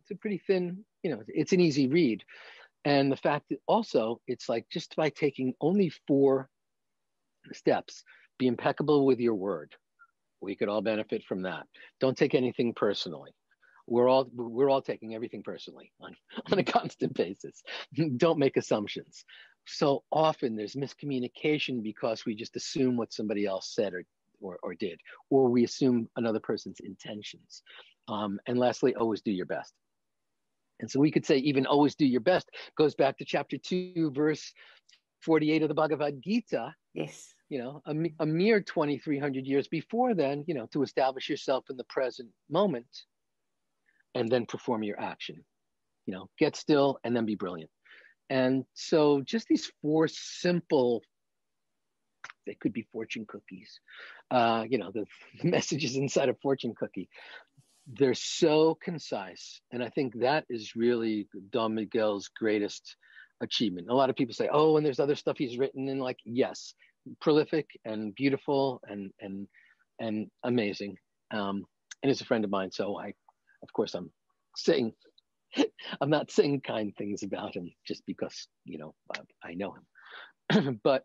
it's 0.00 0.10
a 0.10 0.16
pretty 0.16 0.42
thin, 0.46 0.84
you 1.02 1.10
know, 1.10 1.22
it's 1.28 1.52
an 1.52 1.60
easy 1.60 1.88
read. 1.88 2.22
And 2.84 3.12
the 3.12 3.16
fact 3.16 3.46
that 3.50 3.58
also 3.66 4.20
it's 4.26 4.48
like 4.48 4.66
just 4.72 4.96
by 4.96 5.10
taking 5.10 5.54
only 5.60 5.92
four 6.06 6.48
steps, 7.52 8.04
be 8.38 8.46
impeccable 8.46 9.04
with 9.04 9.20
your 9.20 9.34
word 9.34 9.74
we 10.40 10.56
could 10.56 10.68
all 10.68 10.80
benefit 10.80 11.24
from 11.24 11.42
that. 11.42 11.66
Don't 12.00 12.16
take 12.16 12.34
anything 12.34 12.72
personally. 12.74 13.30
We're 13.86 14.08
all 14.08 14.30
we're 14.34 14.70
all 14.70 14.82
taking 14.82 15.14
everything 15.14 15.42
personally 15.42 15.92
on, 16.00 16.14
on 16.52 16.58
a 16.58 16.64
constant 16.64 17.14
basis. 17.14 17.62
Don't 18.16 18.38
make 18.38 18.56
assumptions. 18.56 19.24
So 19.66 20.04
often 20.10 20.56
there's 20.56 20.74
miscommunication 20.74 21.82
because 21.82 22.24
we 22.24 22.34
just 22.34 22.56
assume 22.56 22.96
what 22.96 23.12
somebody 23.12 23.46
else 23.46 23.74
said 23.74 23.92
or 23.92 24.04
or, 24.42 24.58
or 24.62 24.74
did, 24.74 24.98
or 25.28 25.50
we 25.50 25.64
assume 25.64 26.08
another 26.16 26.40
person's 26.40 26.80
intentions. 26.80 27.62
Um, 28.08 28.40
and 28.46 28.58
lastly, 28.58 28.94
always 28.94 29.20
do 29.20 29.30
your 29.30 29.44
best. 29.44 29.74
And 30.80 30.90
so 30.90 30.98
we 30.98 31.10
could 31.10 31.26
say 31.26 31.36
even 31.38 31.66
always 31.66 31.94
do 31.94 32.06
your 32.06 32.22
best 32.22 32.48
goes 32.78 32.94
back 32.94 33.18
to 33.18 33.24
chapter 33.26 33.58
two, 33.58 34.10
verse 34.14 34.54
48 35.20 35.62
of 35.62 35.68
the 35.68 35.74
Bhagavad 35.74 36.22
Gita. 36.22 36.74
Yes 36.94 37.34
you 37.50 37.58
know, 37.58 37.82
a, 37.84 37.94
a 38.20 38.26
mere 38.26 38.60
2,300 38.60 39.44
years 39.44 39.68
before 39.68 40.14
then, 40.14 40.44
you 40.46 40.54
know, 40.54 40.68
to 40.72 40.82
establish 40.82 41.28
yourself 41.28 41.64
in 41.68 41.76
the 41.76 41.84
present 41.84 42.30
moment 42.48 42.86
and 44.14 44.30
then 44.30 44.46
perform 44.46 44.84
your 44.84 44.98
action. 44.98 45.44
You 46.06 46.14
know, 46.14 46.30
get 46.38 46.56
still 46.56 46.98
and 47.04 47.14
then 47.14 47.26
be 47.26 47.34
brilliant. 47.34 47.70
And 48.30 48.64
so 48.74 49.20
just 49.20 49.48
these 49.48 49.70
four 49.82 50.06
simple, 50.08 51.02
they 52.46 52.54
could 52.54 52.72
be 52.72 52.86
fortune 52.92 53.26
cookies, 53.26 53.80
uh, 54.30 54.64
you 54.68 54.78
know, 54.78 54.92
the 54.92 55.04
messages 55.48 55.96
inside 55.96 56.28
a 56.28 56.34
fortune 56.34 56.74
cookie. 56.78 57.08
They're 57.92 58.14
so 58.14 58.78
concise. 58.80 59.60
And 59.72 59.82
I 59.82 59.88
think 59.88 60.20
that 60.20 60.44
is 60.48 60.76
really 60.76 61.28
Don 61.50 61.74
Miguel's 61.74 62.28
greatest 62.28 62.94
achievement. 63.40 63.88
A 63.90 63.94
lot 63.94 64.10
of 64.10 64.16
people 64.16 64.34
say, 64.34 64.48
oh, 64.52 64.76
and 64.76 64.86
there's 64.86 65.00
other 65.00 65.16
stuff 65.16 65.36
he's 65.36 65.58
written. 65.58 65.88
And 65.88 66.00
like, 66.00 66.18
yes, 66.24 66.74
prolific 67.20 67.68
and 67.84 68.14
beautiful 68.14 68.80
and 68.88 69.10
and 69.20 69.46
and 70.00 70.30
amazing. 70.44 70.96
Um, 71.32 71.64
and 72.02 72.08
he's 72.08 72.20
a 72.20 72.24
friend 72.24 72.44
of 72.44 72.50
mine, 72.50 72.70
so 72.72 72.98
I, 72.98 73.08
of 73.62 73.72
course, 73.74 73.94
I'm 73.94 74.10
saying 74.56 74.94
I'm 76.00 76.10
not 76.10 76.30
saying 76.30 76.62
kind 76.62 76.94
things 76.96 77.22
about 77.22 77.54
him 77.54 77.70
just 77.86 78.04
because, 78.06 78.48
you 78.64 78.78
know, 78.78 78.94
I, 79.14 79.50
I 79.50 79.54
know 79.54 79.74
him. 80.50 80.80
but 80.84 81.04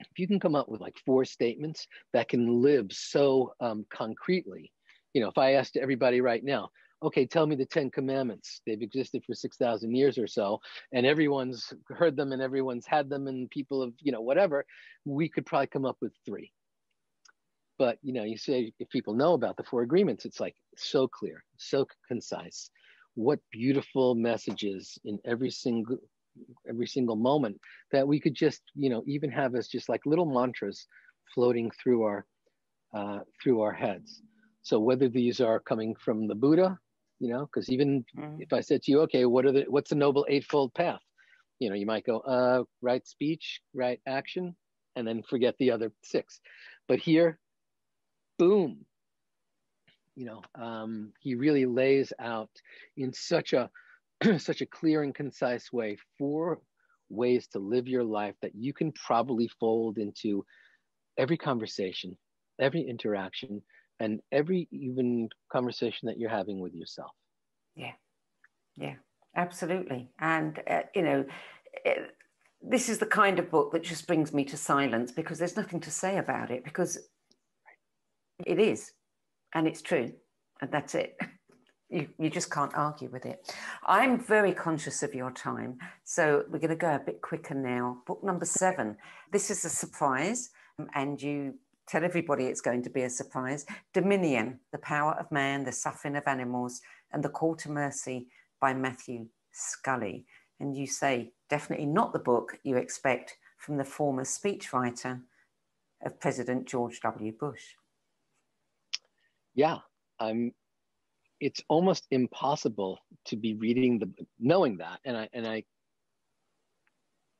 if 0.00 0.18
you 0.18 0.26
can 0.26 0.40
come 0.40 0.54
up 0.54 0.68
with 0.68 0.80
like 0.80 0.96
four 1.06 1.24
statements 1.24 1.86
that 2.12 2.28
can 2.28 2.62
live 2.62 2.86
so 2.90 3.52
um, 3.60 3.86
concretely, 3.92 4.72
you 5.14 5.22
know, 5.22 5.28
if 5.28 5.38
I 5.38 5.52
asked 5.52 5.76
everybody 5.76 6.20
right 6.20 6.42
now, 6.42 6.70
okay, 7.02 7.26
tell 7.26 7.46
me 7.46 7.56
the 7.56 7.66
10 7.66 7.90
commandments. 7.90 8.60
They've 8.66 8.80
existed 8.80 9.22
for 9.26 9.34
6,000 9.34 9.94
years 9.94 10.18
or 10.18 10.26
so, 10.26 10.60
and 10.92 11.04
everyone's 11.04 11.72
heard 11.88 12.16
them 12.16 12.32
and 12.32 12.40
everyone's 12.40 12.86
had 12.86 13.08
them, 13.08 13.26
and 13.26 13.50
people 13.50 13.82
have, 13.82 13.92
you 14.00 14.12
know, 14.12 14.20
whatever, 14.20 14.64
we 15.04 15.28
could 15.28 15.46
probably 15.46 15.66
come 15.66 15.84
up 15.84 15.96
with 16.00 16.12
three. 16.24 16.52
But, 17.78 17.98
you 18.02 18.12
know, 18.12 18.22
you 18.22 18.36
say 18.36 18.72
if 18.78 18.88
people 18.90 19.14
know 19.14 19.32
about 19.34 19.56
the 19.56 19.64
four 19.64 19.82
agreements, 19.82 20.24
it's 20.24 20.40
like 20.40 20.54
so 20.76 21.08
clear, 21.08 21.42
so 21.56 21.86
concise. 22.06 22.70
What 23.14 23.40
beautiful 23.50 24.14
messages 24.14 24.98
in 25.04 25.18
every 25.24 25.50
single 25.50 25.98
every 26.66 26.86
single 26.86 27.16
moment 27.16 27.60
that 27.90 28.08
we 28.08 28.18
could 28.18 28.34
just 28.34 28.62
you 28.74 28.88
know 28.88 29.02
even 29.06 29.30
have 29.30 29.54
as 29.54 29.68
just 29.68 29.90
like 29.90 30.00
little 30.06 30.24
mantras 30.24 30.86
floating 31.34 31.70
through 31.70 32.02
our 32.04 32.24
uh, 32.94 33.18
through 33.42 33.60
our 33.60 33.72
heads 33.72 34.22
so 34.62 34.80
whether 34.80 35.10
these 35.10 35.42
are 35.42 35.60
coming 35.60 35.94
from 35.94 36.26
the 36.26 36.34
buddha 36.34 36.78
you 37.22 37.28
know 37.28 37.46
because 37.46 37.70
even 37.70 38.04
mm. 38.18 38.36
if 38.40 38.52
i 38.52 38.60
said 38.60 38.82
to 38.82 38.90
you 38.90 39.00
okay 39.00 39.24
what 39.24 39.46
are 39.46 39.52
the 39.52 39.64
what's 39.68 39.90
the 39.90 39.96
noble 39.96 40.26
eightfold 40.28 40.74
path? 40.74 41.00
You 41.60 41.68
know 41.70 41.76
you 41.76 41.86
might 41.86 42.04
go 42.04 42.18
uh 42.18 42.64
right 42.82 43.06
speech 43.06 43.60
right 43.72 44.00
action 44.06 44.56
and 44.96 45.06
then 45.06 45.22
forget 45.22 45.54
the 45.58 45.70
other 45.70 45.92
six. 46.02 46.40
But 46.88 46.98
here 46.98 47.38
boom. 48.38 48.84
You 50.16 50.26
know 50.26 50.42
um, 50.60 51.12
he 51.20 51.36
really 51.36 51.64
lays 51.64 52.12
out 52.18 52.50
in 52.96 53.12
such 53.12 53.52
a 53.52 53.70
such 54.38 54.60
a 54.60 54.66
clear 54.66 55.04
and 55.04 55.14
concise 55.14 55.72
way 55.72 55.96
four 56.18 56.58
ways 57.08 57.46
to 57.52 57.60
live 57.60 57.86
your 57.86 58.04
life 58.04 58.34
that 58.42 58.54
you 58.54 58.72
can 58.74 58.90
probably 58.92 59.48
fold 59.60 59.96
into 59.96 60.44
every 61.16 61.36
conversation 61.36 62.16
every 62.60 62.82
interaction 62.82 63.62
and 64.00 64.20
every 64.32 64.68
even 64.70 65.28
conversation 65.50 66.06
that 66.06 66.18
you're 66.18 66.30
having 66.30 66.60
with 66.60 66.74
yourself. 66.74 67.10
Yeah, 67.76 67.92
yeah, 68.76 68.94
absolutely. 69.36 70.10
And, 70.18 70.60
uh, 70.68 70.82
you 70.94 71.02
know, 71.02 71.24
it, 71.84 72.14
this 72.60 72.88
is 72.88 72.98
the 72.98 73.06
kind 73.06 73.38
of 73.38 73.50
book 73.50 73.72
that 73.72 73.82
just 73.82 74.06
brings 74.06 74.32
me 74.32 74.44
to 74.44 74.56
silence 74.56 75.10
because 75.12 75.38
there's 75.38 75.56
nothing 75.56 75.80
to 75.80 75.90
say 75.90 76.18
about 76.18 76.50
it 76.50 76.64
because 76.64 76.98
it 78.46 78.58
is 78.58 78.92
and 79.54 79.66
it's 79.66 79.82
true 79.82 80.12
and 80.60 80.70
that's 80.70 80.94
it. 80.94 81.16
You, 81.90 82.08
you 82.18 82.30
just 82.30 82.50
can't 82.50 82.72
argue 82.74 83.10
with 83.10 83.26
it. 83.26 83.54
I'm 83.84 84.18
very 84.18 84.54
conscious 84.54 85.02
of 85.02 85.14
your 85.14 85.30
time, 85.30 85.76
so 86.04 86.42
we're 86.48 86.58
going 86.58 86.70
to 86.70 86.74
go 86.74 86.94
a 86.94 86.98
bit 86.98 87.20
quicker 87.20 87.54
now. 87.54 87.98
Book 88.06 88.24
number 88.24 88.46
seven. 88.46 88.96
This 89.30 89.50
is 89.50 89.62
a 89.66 89.68
surprise, 89.68 90.48
and 90.94 91.20
you 91.20 91.56
tell 91.92 92.04
everybody 92.04 92.46
it's 92.46 92.62
going 92.62 92.82
to 92.82 92.88
be 92.88 93.02
a 93.02 93.10
surprise. 93.10 93.66
Dominion, 93.92 94.58
The 94.72 94.78
Power 94.78 95.12
of 95.20 95.30
Man, 95.30 95.62
The 95.62 95.72
Suffering 95.72 96.16
of 96.16 96.22
Animals, 96.26 96.80
and 97.12 97.22
The 97.22 97.28
Call 97.28 97.54
to 97.56 97.70
Mercy 97.70 98.28
by 98.62 98.72
Matthew 98.72 99.26
Scully. 99.52 100.24
And 100.58 100.74
you 100.74 100.86
say, 100.86 101.32
definitely 101.50 101.84
not 101.84 102.14
the 102.14 102.18
book 102.18 102.58
you 102.62 102.76
expect 102.76 103.36
from 103.58 103.76
the 103.76 103.84
former 103.84 104.24
speechwriter 104.24 105.20
of 106.02 106.18
President 106.18 106.66
George 106.66 106.98
W. 107.02 107.30
Bush. 107.38 107.62
Yeah, 109.54 109.78
I'm. 110.18 110.52
It's 111.40 111.60
almost 111.68 112.06
impossible 112.10 113.00
to 113.26 113.36
be 113.36 113.54
reading 113.54 113.98
the 113.98 114.10
knowing 114.40 114.78
that, 114.78 115.00
and 115.04 115.16
I 115.16 115.28
and 115.34 115.46
I. 115.46 115.64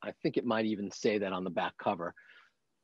I 0.02 0.12
think 0.22 0.36
it 0.36 0.44
might 0.44 0.66
even 0.66 0.90
say 0.90 1.16
that 1.18 1.32
on 1.32 1.44
the 1.44 1.50
back 1.50 1.72
cover 1.78 2.14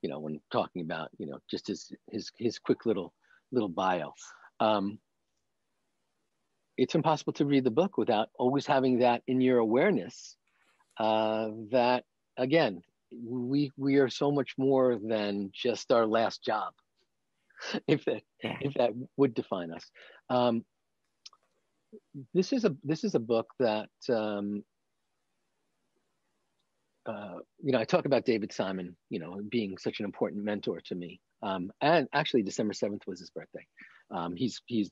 you 0.03 0.09
know, 0.09 0.21
when 0.21 0.41
talking 0.53 0.83
about, 0.83 1.11
you 1.19 1.27
know, 1.27 1.39
just 1.51 1.67
his 1.67 1.93
his 2.11 2.31
his 2.39 2.59
quick 2.59 2.87
little 2.87 3.13
little 3.53 3.69
bio. 3.69 4.13
Um, 4.61 4.99
it's 6.77 6.95
impossible 6.95 7.33
to 7.35 7.45
read 7.45 7.65
the 7.65 7.71
book 7.71 7.99
without 7.99 8.29
always 8.39 8.67
having 8.67 9.01
that 9.01 9.23
in 9.27 9.41
your 9.41 9.59
awareness. 9.59 10.37
Uh, 10.99 11.49
that 11.71 12.05
again, 12.37 12.83
we 13.25 13.73
we 13.77 13.97
are 13.97 14.09
so 14.09 14.31
much 14.31 14.55
more 14.59 14.99
than 15.03 15.51
just 15.53 15.91
our 15.93 16.07
last 16.07 16.43
job, 16.45 16.73
if 17.89 18.05
that 18.05 18.23
if 18.43 18.75
that 18.75 18.91
would 19.17 19.35
define 19.35 19.73
us. 19.73 19.85
Um, 20.31 20.65
this 22.35 22.53
is 22.53 22.65
a 22.65 22.77
this 22.85 23.05
is 23.05 23.15
a 23.15 23.21
book 23.21 23.49
that 23.59 23.89
um, 24.09 24.63
uh, 27.09 27.39
you 27.63 27.73
know, 27.73 27.79
I 27.79 27.85
talk 27.85 28.05
about 28.05 28.27
David 28.27 28.53
Simon, 28.53 28.95
you 29.09 29.19
know, 29.19 29.41
being 29.49 29.79
such 29.79 29.99
an 29.99 30.05
important 30.05 30.45
mentor 30.45 30.81
to 30.87 30.95
me. 30.95 31.21
Um, 31.43 31.71
and 31.81 32.07
actually, 32.13 32.43
December 32.43 32.75
seventh 32.75 33.07
was 33.07 33.19
his 33.19 33.31
birthday. 33.31 33.67
Um, 34.11 34.37
he's 34.37 34.61
he's 34.67 34.91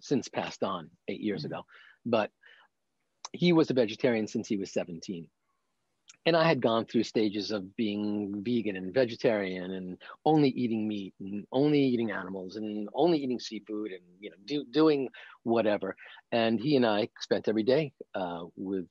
since 0.00 0.28
passed 0.28 0.62
on 0.62 0.88
eight 1.08 1.20
years 1.20 1.42
mm-hmm. 1.42 1.54
ago, 1.54 1.62
but 2.04 2.30
he 3.32 3.52
was 3.52 3.70
a 3.70 3.74
vegetarian 3.74 4.28
since 4.28 4.46
he 4.46 4.56
was 4.56 4.72
seventeen. 4.72 5.28
And 6.24 6.36
I 6.36 6.46
had 6.46 6.60
gone 6.60 6.86
through 6.86 7.04
stages 7.04 7.50
of 7.50 7.76
being 7.76 8.42
vegan 8.44 8.76
and 8.76 8.92
vegetarian 8.92 9.72
and 9.72 9.96
only 10.24 10.48
eating 10.50 10.86
meat 10.86 11.14
and 11.20 11.46
only 11.52 11.80
eating 11.80 12.10
animals 12.10 12.56
and 12.56 12.88
only 12.94 13.18
eating 13.18 13.40
seafood 13.40 13.92
and 13.92 14.02
you 14.20 14.30
know 14.30 14.36
do, 14.44 14.64
doing 14.70 15.08
whatever. 15.42 15.96
And 16.30 16.60
he 16.60 16.76
and 16.76 16.86
I 16.86 17.08
spent 17.20 17.48
every 17.48 17.64
day 17.64 17.92
uh, 18.14 18.44
with 18.56 18.86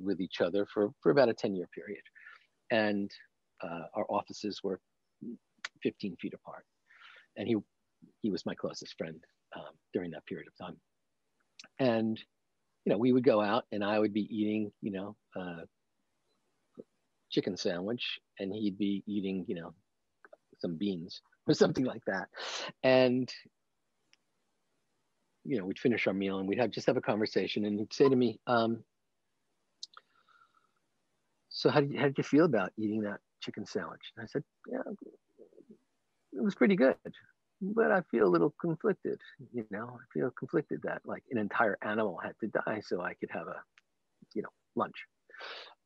with 0.00 0.20
each 0.22 0.40
other 0.40 0.66
for 0.72 0.90
for 1.02 1.10
about 1.10 1.28
a 1.28 1.34
ten 1.34 1.54
year 1.54 1.68
period 1.74 2.02
and 2.70 3.10
uh, 3.62 3.84
our 3.94 4.06
offices 4.08 4.60
were 4.62 4.80
15 5.82 6.16
feet 6.20 6.34
apart. 6.34 6.64
And 7.36 7.48
he, 7.48 7.56
he 8.22 8.30
was 8.30 8.46
my 8.46 8.54
closest 8.54 8.96
friend 8.96 9.22
um, 9.56 9.74
during 9.92 10.10
that 10.12 10.26
period 10.26 10.48
of 10.48 10.66
time. 10.66 10.76
And, 11.78 12.18
you 12.84 12.92
know, 12.92 12.98
we 12.98 13.12
would 13.12 13.24
go 13.24 13.40
out 13.40 13.64
and 13.72 13.82
I 13.84 13.98
would 13.98 14.12
be 14.12 14.28
eating, 14.30 14.72
you 14.82 14.92
know, 14.92 15.16
uh, 15.36 15.64
chicken 17.30 17.56
sandwich 17.56 18.20
and 18.38 18.52
he'd 18.52 18.78
be 18.78 19.02
eating, 19.06 19.44
you 19.48 19.56
know, 19.56 19.74
some 20.58 20.76
beans 20.76 21.20
or 21.48 21.54
something 21.54 21.84
like 21.84 22.04
that. 22.06 22.28
And, 22.82 23.32
you 25.44 25.58
know, 25.58 25.64
we'd 25.64 25.78
finish 25.78 26.06
our 26.06 26.14
meal 26.14 26.38
and 26.38 26.48
we'd 26.48 26.58
have 26.58 26.70
just 26.70 26.86
have 26.86 26.96
a 26.96 27.02
conversation 27.02 27.64
and 27.64 27.78
he'd 27.78 27.92
say 27.92 28.08
to 28.08 28.16
me, 28.16 28.38
um, 28.46 28.82
so 31.54 31.70
how 31.70 31.80
did, 31.80 31.92
you, 31.92 31.98
how 31.98 32.06
did 32.06 32.18
you 32.18 32.24
feel 32.24 32.44
about 32.44 32.72
eating 32.76 33.02
that 33.02 33.20
chicken 33.40 33.64
sandwich? 33.64 34.12
And 34.16 34.24
I 34.24 34.26
said, 34.26 34.42
yeah, 34.68 34.80
it 36.32 36.42
was 36.42 36.56
pretty 36.56 36.74
good, 36.74 36.96
but 37.62 37.92
I 37.92 38.02
feel 38.10 38.26
a 38.26 38.28
little 38.28 38.52
conflicted. 38.60 39.20
You 39.52 39.64
know, 39.70 39.96
I 40.00 40.04
feel 40.12 40.32
conflicted 40.36 40.80
that 40.82 41.02
like 41.04 41.22
an 41.30 41.38
entire 41.38 41.78
animal 41.80 42.18
had 42.20 42.32
to 42.40 42.48
die 42.48 42.82
so 42.84 43.00
I 43.00 43.14
could 43.14 43.30
have 43.30 43.46
a, 43.46 43.62
you 44.34 44.42
know, 44.42 44.48
lunch. 44.74 44.96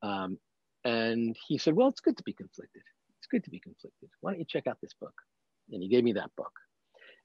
Um, 0.02 0.38
and 0.84 1.36
he 1.46 1.58
said, 1.58 1.74
well, 1.74 1.88
it's 1.88 2.00
good 2.00 2.16
to 2.16 2.22
be 2.22 2.32
conflicted. 2.32 2.82
It's 3.18 3.26
good 3.30 3.44
to 3.44 3.50
be 3.50 3.60
conflicted. 3.60 4.08
Why 4.22 4.30
don't 4.30 4.40
you 4.40 4.46
check 4.48 4.66
out 4.66 4.78
this 4.80 4.94
book? 4.98 5.14
And 5.70 5.82
he 5.82 5.90
gave 5.90 6.02
me 6.02 6.14
that 6.14 6.30
book. 6.34 6.52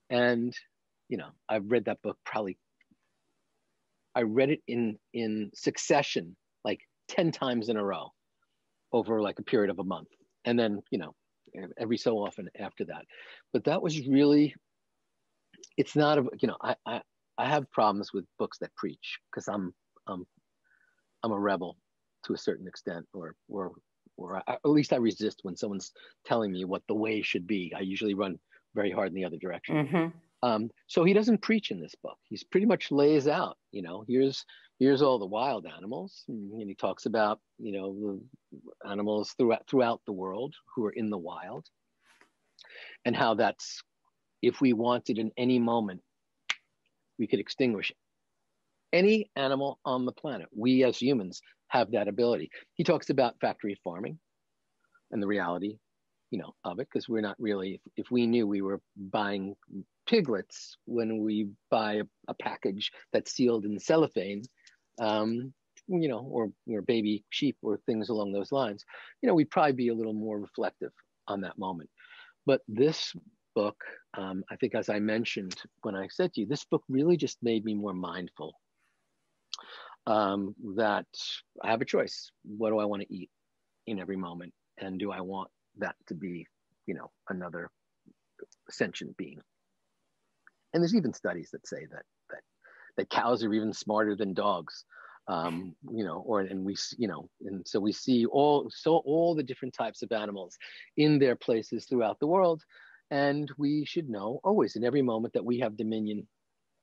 And, 0.09 0.53
you 1.07 1.15
know, 1.15 1.29
I've 1.47 1.71
read 1.71 1.85
that 1.85 2.01
book 2.01 2.17
probably, 2.25 2.57
I 4.15 4.23
read 4.23 4.49
it 4.49 4.59
in, 4.67 4.97
in 5.13 5.49
succession, 5.55 6.35
like 6.65 6.81
10 7.07 7.31
times 7.31 7.69
in 7.69 7.77
a 7.77 7.83
row 7.83 8.11
over 8.93 9.21
like 9.21 9.39
a 9.39 9.43
period 9.43 9.69
of 9.69 9.79
a 9.79 9.83
month. 9.83 10.09
And 10.45 10.57
then 10.57 10.81
you 10.91 10.99
know 10.99 11.13
every 11.77 11.97
so 11.97 12.17
often 12.17 12.49
after 12.59 12.85
that. 12.85 13.05
But 13.51 13.65
that 13.65 13.81
was 13.81 14.07
really 14.07 14.55
it's 15.77 15.95
not 15.95 16.17
a 16.17 16.25
you 16.39 16.47
know 16.47 16.57
i 16.61 16.75
i, 16.85 17.01
I 17.37 17.47
have 17.47 17.71
problems 17.71 18.13
with 18.13 18.25
books 18.37 18.57
that 18.59 18.75
preach 18.75 19.19
because 19.31 19.47
i'm 19.47 19.73
um 20.07 20.25
i'm 21.23 21.31
a 21.31 21.39
rebel 21.39 21.77
to 22.25 22.33
a 22.33 22.37
certain 22.37 22.67
extent 22.67 23.05
or 23.13 23.35
or 23.49 23.71
or 24.17 24.43
I, 24.47 24.53
at 24.53 24.65
least 24.65 24.93
i 24.93 24.97
resist 24.97 25.39
when 25.43 25.55
someone's 25.55 25.91
telling 26.25 26.51
me 26.51 26.65
what 26.65 26.83
the 26.87 26.95
way 26.95 27.21
should 27.21 27.47
be. 27.47 27.73
I 27.75 27.81
usually 27.81 28.13
run 28.13 28.37
very 28.75 28.91
hard 28.91 29.09
in 29.09 29.15
the 29.15 29.25
other 29.25 29.37
direction. 29.37 29.87
Mm-hmm. 29.87 30.47
um, 30.47 30.69
so 30.87 31.03
he 31.03 31.13
doesn't 31.13 31.41
preach 31.41 31.71
in 31.71 31.79
this 31.79 31.95
book. 32.01 32.17
He's 32.29 32.43
pretty 32.43 32.65
much 32.65 32.91
lays 32.91 33.27
out 33.27 33.57
you 33.71 33.81
know 33.81 34.03
here's 34.07 34.45
here's 34.83 35.01
all 35.01 35.17
the 35.17 35.25
wild 35.25 35.65
animals 35.65 36.25
and 36.27 36.67
he 36.67 36.75
talks 36.75 37.05
about 37.05 37.39
you 37.57 37.71
know 37.71 38.19
the 38.51 38.89
animals 38.89 39.33
throughout 39.37 39.65
throughout 39.67 40.01
the 40.05 40.11
world 40.11 40.53
who 40.75 40.85
are 40.85 40.91
in 40.91 41.09
the 41.09 41.17
wild 41.17 41.65
and 43.05 43.15
how 43.15 43.33
that's 43.33 43.81
if 44.41 44.59
we 44.59 44.73
wanted 44.73 45.17
in 45.17 45.31
any 45.37 45.57
moment 45.57 46.01
we 47.17 47.27
could 47.27 47.39
extinguish 47.39 47.93
any 48.91 49.29
animal 49.35 49.79
on 49.85 50.05
the 50.05 50.11
planet. 50.11 50.47
We 50.55 50.83
as 50.83 51.01
humans 51.01 51.41
have 51.69 51.91
that 51.91 52.07
ability. 52.07 52.51
He 52.75 52.83
talks 52.83 53.09
about 53.09 53.39
factory 53.41 53.75
farming 53.83 54.19
and 55.11 55.21
the 55.21 55.27
reality 55.27 55.77
you 56.31 56.39
know 56.39 56.53
of 56.63 56.79
it 56.79 56.87
because 56.91 57.07
we're 57.07 57.21
not 57.21 57.35
really 57.39 57.75
if, 57.75 58.05
if, 58.05 58.11
we 58.11 58.25
knew 58.25 58.47
we 58.47 58.63
were 58.63 58.81
buying 58.97 59.55
piglets 60.07 60.77
when 60.85 61.21
we 61.21 61.47
buy 61.69 61.93
a, 61.93 62.03
a 62.27 62.33
package 62.33 62.91
that's 63.11 63.33
sealed 63.33 63.65
in 63.65 63.79
cellophane 63.79 64.41
um, 64.99 65.53
you 65.87 66.07
know, 66.07 66.19
or 66.19 66.51
or 66.67 66.81
baby 66.81 67.23
sheep 67.29 67.57
or 67.61 67.77
things 67.85 68.09
along 68.09 68.31
those 68.31 68.51
lines, 68.51 68.85
you 69.21 69.27
know, 69.27 69.35
we'd 69.35 69.51
probably 69.51 69.73
be 69.73 69.89
a 69.89 69.95
little 69.95 70.13
more 70.13 70.39
reflective 70.39 70.91
on 71.27 71.41
that 71.41 71.57
moment. 71.57 71.89
But 72.45 72.61
this 72.67 73.13
book, 73.55 73.83
um, 74.17 74.43
I 74.49 74.55
think, 74.55 74.75
as 74.75 74.89
I 74.89 74.99
mentioned 74.99 75.55
when 75.81 75.95
I 75.95 76.07
said 76.09 76.33
to 76.33 76.41
you, 76.41 76.47
this 76.47 76.65
book 76.65 76.83
really 76.89 77.17
just 77.17 77.37
made 77.41 77.63
me 77.65 77.73
more 77.73 77.93
mindful 77.93 78.53
um, 80.07 80.55
that 80.75 81.05
I 81.63 81.71
have 81.71 81.81
a 81.81 81.85
choice. 81.85 82.31
What 82.43 82.69
do 82.69 82.79
I 82.79 82.85
want 82.85 83.01
to 83.03 83.13
eat 83.13 83.29
in 83.87 83.99
every 83.99 84.17
moment? 84.17 84.53
And 84.79 84.99
do 84.99 85.11
I 85.11 85.21
want 85.21 85.49
that 85.77 85.95
to 86.07 86.15
be, 86.15 86.47
you 86.87 86.93
know, 86.93 87.11
another 87.29 87.69
sentient 88.69 89.15
being? 89.17 89.39
And 90.73 90.81
there's 90.81 90.95
even 90.95 91.13
studies 91.13 91.49
that 91.51 91.67
say 91.67 91.85
that 91.91 92.03
that 92.97 93.09
cows 93.09 93.43
are 93.43 93.53
even 93.53 93.73
smarter 93.73 94.15
than 94.15 94.33
dogs 94.33 94.85
um, 95.27 95.75
you 95.91 96.03
know, 96.03 96.17
or 96.25 96.41
and 96.41 96.65
we, 96.65 96.75
you 96.97 97.07
know, 97.07 97.29
and 97.45 97.65
so 97.65 97.79
we 97.79 97.91
see 97.91 98.25
all 98.25 98.69
so 98.69 98.97
all 99.05 99.35
the 99.35 99.43
different 99.43 99.73
types 99.73 100.01
of 100.01 100.11
animals 100.11 100.57
in 100.97 101.17
their 101.17 101.35
places 101.35 101.85
throughout 101.85 102.19
the 102.19 102.27
world, 102.27 102.61
and 103.09 103.49
we 103.57 103.85
should 103.85 104.09
know 104.09 104.39
always 104.43 104.75
in 104.75 104.83
every 104.83 105.01
moment 105.01 105.33
that 105.33 105.45
we 105.45 105.59
have 105.59 105.77
dominion 105.77 106.27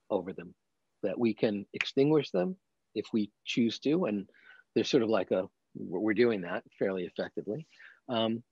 over 0.09 0.33
them, 0.33 0.55
that 1.03 1.19
we 1.19 1.35
can 1.35 1.67
extinguish 1.75 2.31
them 2.31 2.57
if 2.95 3.07
we 3.13 3.31
choose 3.45 3.79
to, 3.81 4.07
and 4.07 4.29
there's 4.75 4.89
sort 4.89 5.03
of 5.03 5.11
like 5.11 5.31
a 5.33 5.47
we're 5.75 6.15
doing 6.15 6.41
that 6.41 6.65
fairly 6.79 7.05
effectively. 7.05 7.67
Um, 8.09 8.43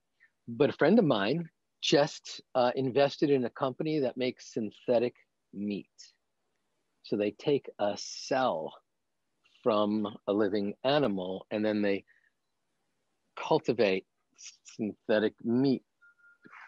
but 0.46 0.70
a 0.70 0.74
friend 0.74 0.98
of 0.98 1.04
mine 1.04 1.48
just 1.82 2.42
uh, 2.54 2.72
invested 2.74 3.30
in 3.30 3.44
a 3.44 3.50
company 3.50 4.00
that 4.00 4.16
makes 4.16 4.52
synthetic 4.52 5.14
meat. 5.54 5.88
So 7.08 7.16
they 7.16 7.30
take 7.30 7.70
a 7.78 7.96
cell 7.96 8.74
from 9.62 10.06
a 10.26 10.32
living 10.32 10.74
animal 10.84 11.46
and 11.50 11.64
then 11.64 11.80
they 11.80 12.04
cultivate 13.36 14.04
synthetic 14.64 15.34
meat 15.42 15.82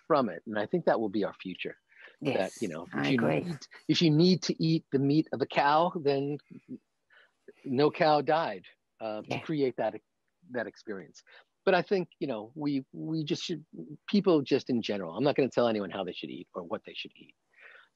from 0.06 0.28
it 0.28 0.42
and 0.46 0.58
i 0.58 0.66
think 0.66 0.84
that 0.84 0.98
will 0.98 1.08
be 1.08 1.24
our 1.24 1.34
future 1.40 1.76
yes, 2.20 2.36
that 2.36 2.52
you 2.60 2.68
know 2.68 2.86
if 2.94 3.10
you. 3.10 3.18
Need, 3.18 3.58
if 3.88 4.02
you 4.02 4.10
need 4.10 4.42
to 4.42 4.62
eat 4.62 4.84
the 4.92 4.98
meat 4.98 5.28
of 5.32 5.40
a 5.40 5.46
cow 5.46 5.92
then 6.02 6.36
no 7.64 7.90
cow 7.90 8.20
died 8.20 8.64
uh, 9.00 9.22
Yeah. 9.26 9.36
to 9.36 9.42
create 9.42 9.76
that 9.76 9.94
that 10.52 10.66
experience 10.66 11.22
but 11.64 11.74
i 11.74 11.82
think 11.82 12.08
you 12.18 12.26
know 12.26 12.50
we 12.54 12.84
we 12.92 13.24
just 13.24 13.44
should 13.44 13.64
people 14.08 14.42
just 14.42 14.68
in 14.70 14.82
general 14.82 15.16
i'm 15.16 15.22
not 15.24 15.36
going 15.36 15.48
to 15.48 15.54
tell 15.54 15.68
anyone 15.68 15.90
how 15.90 16.02
they 16.02 16.12
should 16.12 16.30
eat 16.30 16.48
or 16.54 16.62
what 16.62 16.82
they 16.86 16.94
should 16.94 17.12
eat 17.16 17.34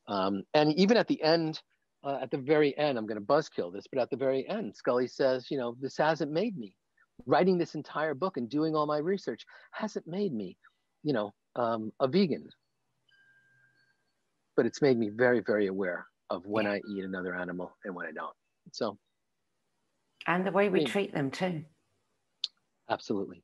um, 0.07 0.43
and 0.53 0.73
even 0.75 0.97
at 0.97 1.09
the 1.09 1.21
end 1.23 1.61
uh, 2.05 2.19
at 2.21 2.31
the 2.31 2.39
very 2.39 2.77
end, 2.77 2.99
I'm 2.99 3.07
going 3.07 3.19
to 3.21 3.27
buzzkill 3.27 3.73
this, 3.73 3.87
but 3.91 4.01
at 4.01 4.11
the 4.11 4.17
very 4.17 4.47
end, 4.49 4.77
Scully 4.77 5.07
says, 5.07 5.51
you 5.51 5.57
know, 5.59 5.77
this 5.81 5.97
hasn't 5.97 6.31
made 6.31 6.57
me. 6.57 6.77
Writing 7.27 7.57
this 7.59 7.75
entire 7.75 8.15
book 8.15 8.37
and 8.37 8.49
doing 8.49 8.75
all 8.75 8.87
my 8.87 8.99
research 8.99 9.45
hasn't 9.73 10.07
made 10.07 10.33
me, 10.33 10.57
you 11.03 11.13
know, 11.13 11.33
um, 11.57 11.93
a 12.01 12.09
vegan. 12.09 12.49
But 14.57 14.67
it's 14.67 14.83
made 14.83 14.99
me 14.99 15.11
very, 15.11 15.41
very 15.41 15.67
aware 15.69 16.07
of 16.31 16.45
when 16.47 16.65
Yeah. 16.67 16.73
I 16.73 16.81
eat 16.91 17.05
another 17.05 17.35
animal 17.35 17.77
and 17.85 17.95
when 17.95 18.07
I 18.07 18.13
don't. 18.13 18.35
So, 18.73 18.99
And 20.27 20.47
the 20.47 20.53
way 20.53 20.69
we 20.69 20.85
treat 20.85 21.13
them 21.15 21.31
too. 21.31 21.65
absolutely. 22.89 23.43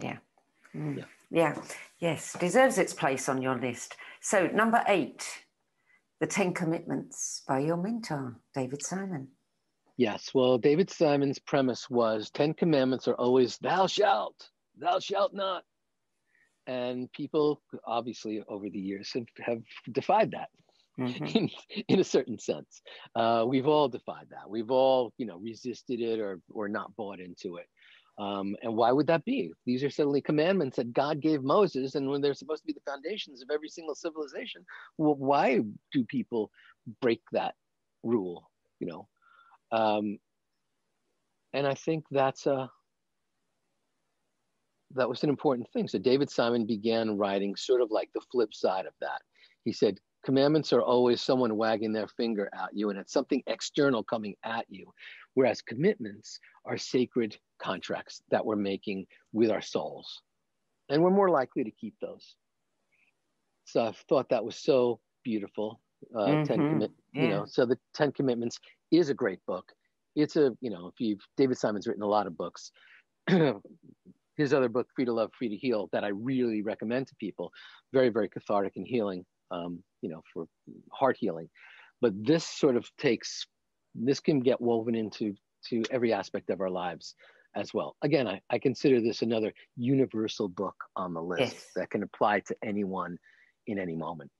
Yeah. 0.00 0.18
Mm. 0.74 0.98
Yeah. 0.98 1.04
Yeah. 1.30 1.62
Yes. 1.98 2.32
Deserves 2.38 2.78
its 2.78 2.92
place 2.94 3.28
on 3.28 3.40
your 3.42 3.56
list. 3.58 3.96
So, 4.20 4.46
number 4.48 4.82
eight, 4.86 5.44
The 6.22 6.28
Ten 6.28 6.54
Commitments 6.54 7.42
by 7.48 7.58
your 7.58 7.76
mentor, 7.76 8.36
David 8.54 8.80
Simon. 8.86 9.26
Yes. 9.96 10.30
Well, 10.32 10.56
David 10.56 10.88
Simon's 10.88 11.40
premise 11.40 11.90
was 11.90 12.30
10 12.30 12.54
commandments 12.54 13.08
are 13.08 13.16
always 13.16 13.58
thou 13.58 13.88
shalt, 13.88 14.48
thou 14.78 15.00
shalt 15.00 15.34
not. 15.34 15.64
And 16.68 17.10
people, 17.10 17.60
obviously, 17.84 18.40
over 18.46 18.70
the 18.70 18.78
years 18.78 19.10
have, 19.14 19.26
have 19.44 19.62
defied 19.90 20.30
that. 20.30 20.50
Mhm. 20.96 21.34
in, 21.34 21.50
in 21.88 21.98
a 21.98 22.04
certain 22.04 22.38
sense. 22.38 22.82
Uh, 23.16 23.44
we've 23.44 23.66
all 23.66 23.88
defied 23.88 24.28
that. 24.30 24.48
We've 24.48 24.70
all, 24.70 25.12
you 25.18 25.26
know, 25.26 25.38
resisted 25.38 26.00
it 26.00 26.20
or 26.20 26.40
or 26.50 26.68
not 26.68 26.94
bought 26.94 27.18
into 27.18 27.56
it. 27.56 27.66
Um, 28.18 28.54
and 28.62 28.76
why 28.76 28.92
would 28.92 29.06
that 29.06 29.24
be? 29.24 29.52
These 29.64 29.82
are 29.82 29.90
suddenly 29.90 30.20
commandments 30.20 30.76
that 30.76 30.92
God 30.92 31.20
gave 31.20 31.42
Moses, 31.42 31.94
and 31.94 32.08
when 32.08 32.20
they're 32.20 32.34
supposed 32.34 32.62
to 32.62 32.66
be 32.66 32.74
the 32.74 32.90
foundations 32.90 33.42
of 33.42 33.48
every 33.52 33.68
single 33.68 33.94
civilization, 33.94 34.64
well, 34.98 35.14
why 35.14 35.60
do 35.92 36.04
people 36.04 36.50
break 37.00 37.22
that 37.32 37.54
rule? 38.02 38.50
You 38.80 38.88
know, 38.88 39.08
um, 39.70 40.18
and 41.54 41.66
I 41.66 41.74
think 41.74 42.04
that's 42.10 42.46
a 42.46 42.70
that 44.94 45.08
was 45.08 45.22
an 45.22 45.30
important 45.30 45.68
thing. 45.72 45.88
So 45.88 45.98
David 45.98 46.28
Simon 46.28 46.66
began 46.66 47.16
writing 47.16 47.56
sort 47.56 47.80
of 47.80 47.90
like 47.90 48.10
the 48.14 48.20
flip 48.30 48.52
side 48.52 48.84
of 48.84 48.92
that. 49.00 49.22
He 49.64 49.72
said, 49.72 49.98
commandments 50.24 50.72
are 50.72 50.82
always 50.82 51.20
someone 51.20 51.56
wagging 51.56 51.92
their 51.92 52.08
finger 52.08 52.48
at 52.54 52.70
you 52.72 52.90
and 52.90 52.98
it's 52.98 53.12
something 53.12 53.42
external 53.46 54.02
coming 54.02 54.34
at 54.44 54.66
you 54.68 54.92
whereas 55.34 55.62
commitments 55.62 56.38
are 56.64 56.76
sacred 56.78 57.36
contracts 57.58 58.22
that 58.30 58.44
we're 58.44 58.56
making 58.56 59.06
with 59.32 59.50
our 59.50 59.60
souls. 59.62 60.22
And 60.88 61.02
we're 61.02 61.10
more 61.10 61.30
likely 61.30 61.64
to 61.64 61.70
keep 61.70 61.94
those. 62.00 62.36
So 63.64 63.84
i 63.86 63.92
thought 64.08 64.28
that 64.30 64.44
was 64.44 64.56
so 64.56 65.00
beautiful 65.24 65.80
uh, 66.18 66.44
10 66.44 66.44
Mhm. 66.44 66.68
commit 66.70 66.90
you 67.12 67.28
know 67.28 67.44
so 67.46 67.64
the 67.64 67.78
10 67.94 68.12
commitments 68.12 68.58
is 68.90 69.08
a 69.08 69.14
great 69.14 69.38
book. 69.46 69.72
It's 70.16 70.36
a 70.36 70.56
you 70.60 70.70
know 70.70 70.88
if 70.88 70.94
you've 70.98 71.20
david 71.36 71.56
simon's 71.58 71.86
written 71.86 72.02
a 72.02 72.06
lot 72.06 72.26
of 72.26 72.36
books. 72.36 72.72
His 74.36 74.52
other 74.54 74.68
book 74.68 74.88
free 74.96 75.04
to 75.04 75.12
love 75.12 75.30
free 75.38 75.48
to 75.48 75.56
heal 75.56 75.88
that 75.92 76.04
i 76.04 76.08
really 76.08 76.62
recommend 76.62 77.06
to 77.08 77.14
people. 77.16 77.52
Very 77.92 78.08
very 78.08 78.28
cathartic 78.28 78.72
and 78.76 78.86
healing 78.86 79.24
um, 79.52 79.82
you 80.00 80.08
know, 80.10 80.22
for 80.32 80.46
heart 80.92 81.16
healing. 81.20 81.48
But 82.00 82.12
this 82.24 82.44
sort 82.44 82.76
of 82.76 82.88
takes, 82.96 83.46
this 83.94 84.20
can 84.20 84.40
get 84.40 84.60
woven 84.60 84.94
into 84.94 85.34
to 85.68 85.82
every 85.90 86.12
aspect 86.12 86.50
of 86.50 86.60
our 86.60 86.70
lives 86.70 87.14
as 87.54 87.72
well. 87.74 87.96
Again, 88.02 88.26
I, 88.26 88.40
I 88.50 88.58
consider 88.58 89.00
this 89.00 89.22
another 89.22 89.52
universal 89.76 90.48
book 90.48 90.74
on 90.96 91.14
the 91.14 91.22
list 91.22 91.54
Yes. 91.54 91.66
that 91.76 91.90
can 91.90 92.02
apply 92.02 92.40
to 92.40 92.56
anyone 92.64 93.18
in 93.66 93.78
any 93.78 93.94
moment. 93.94 94.30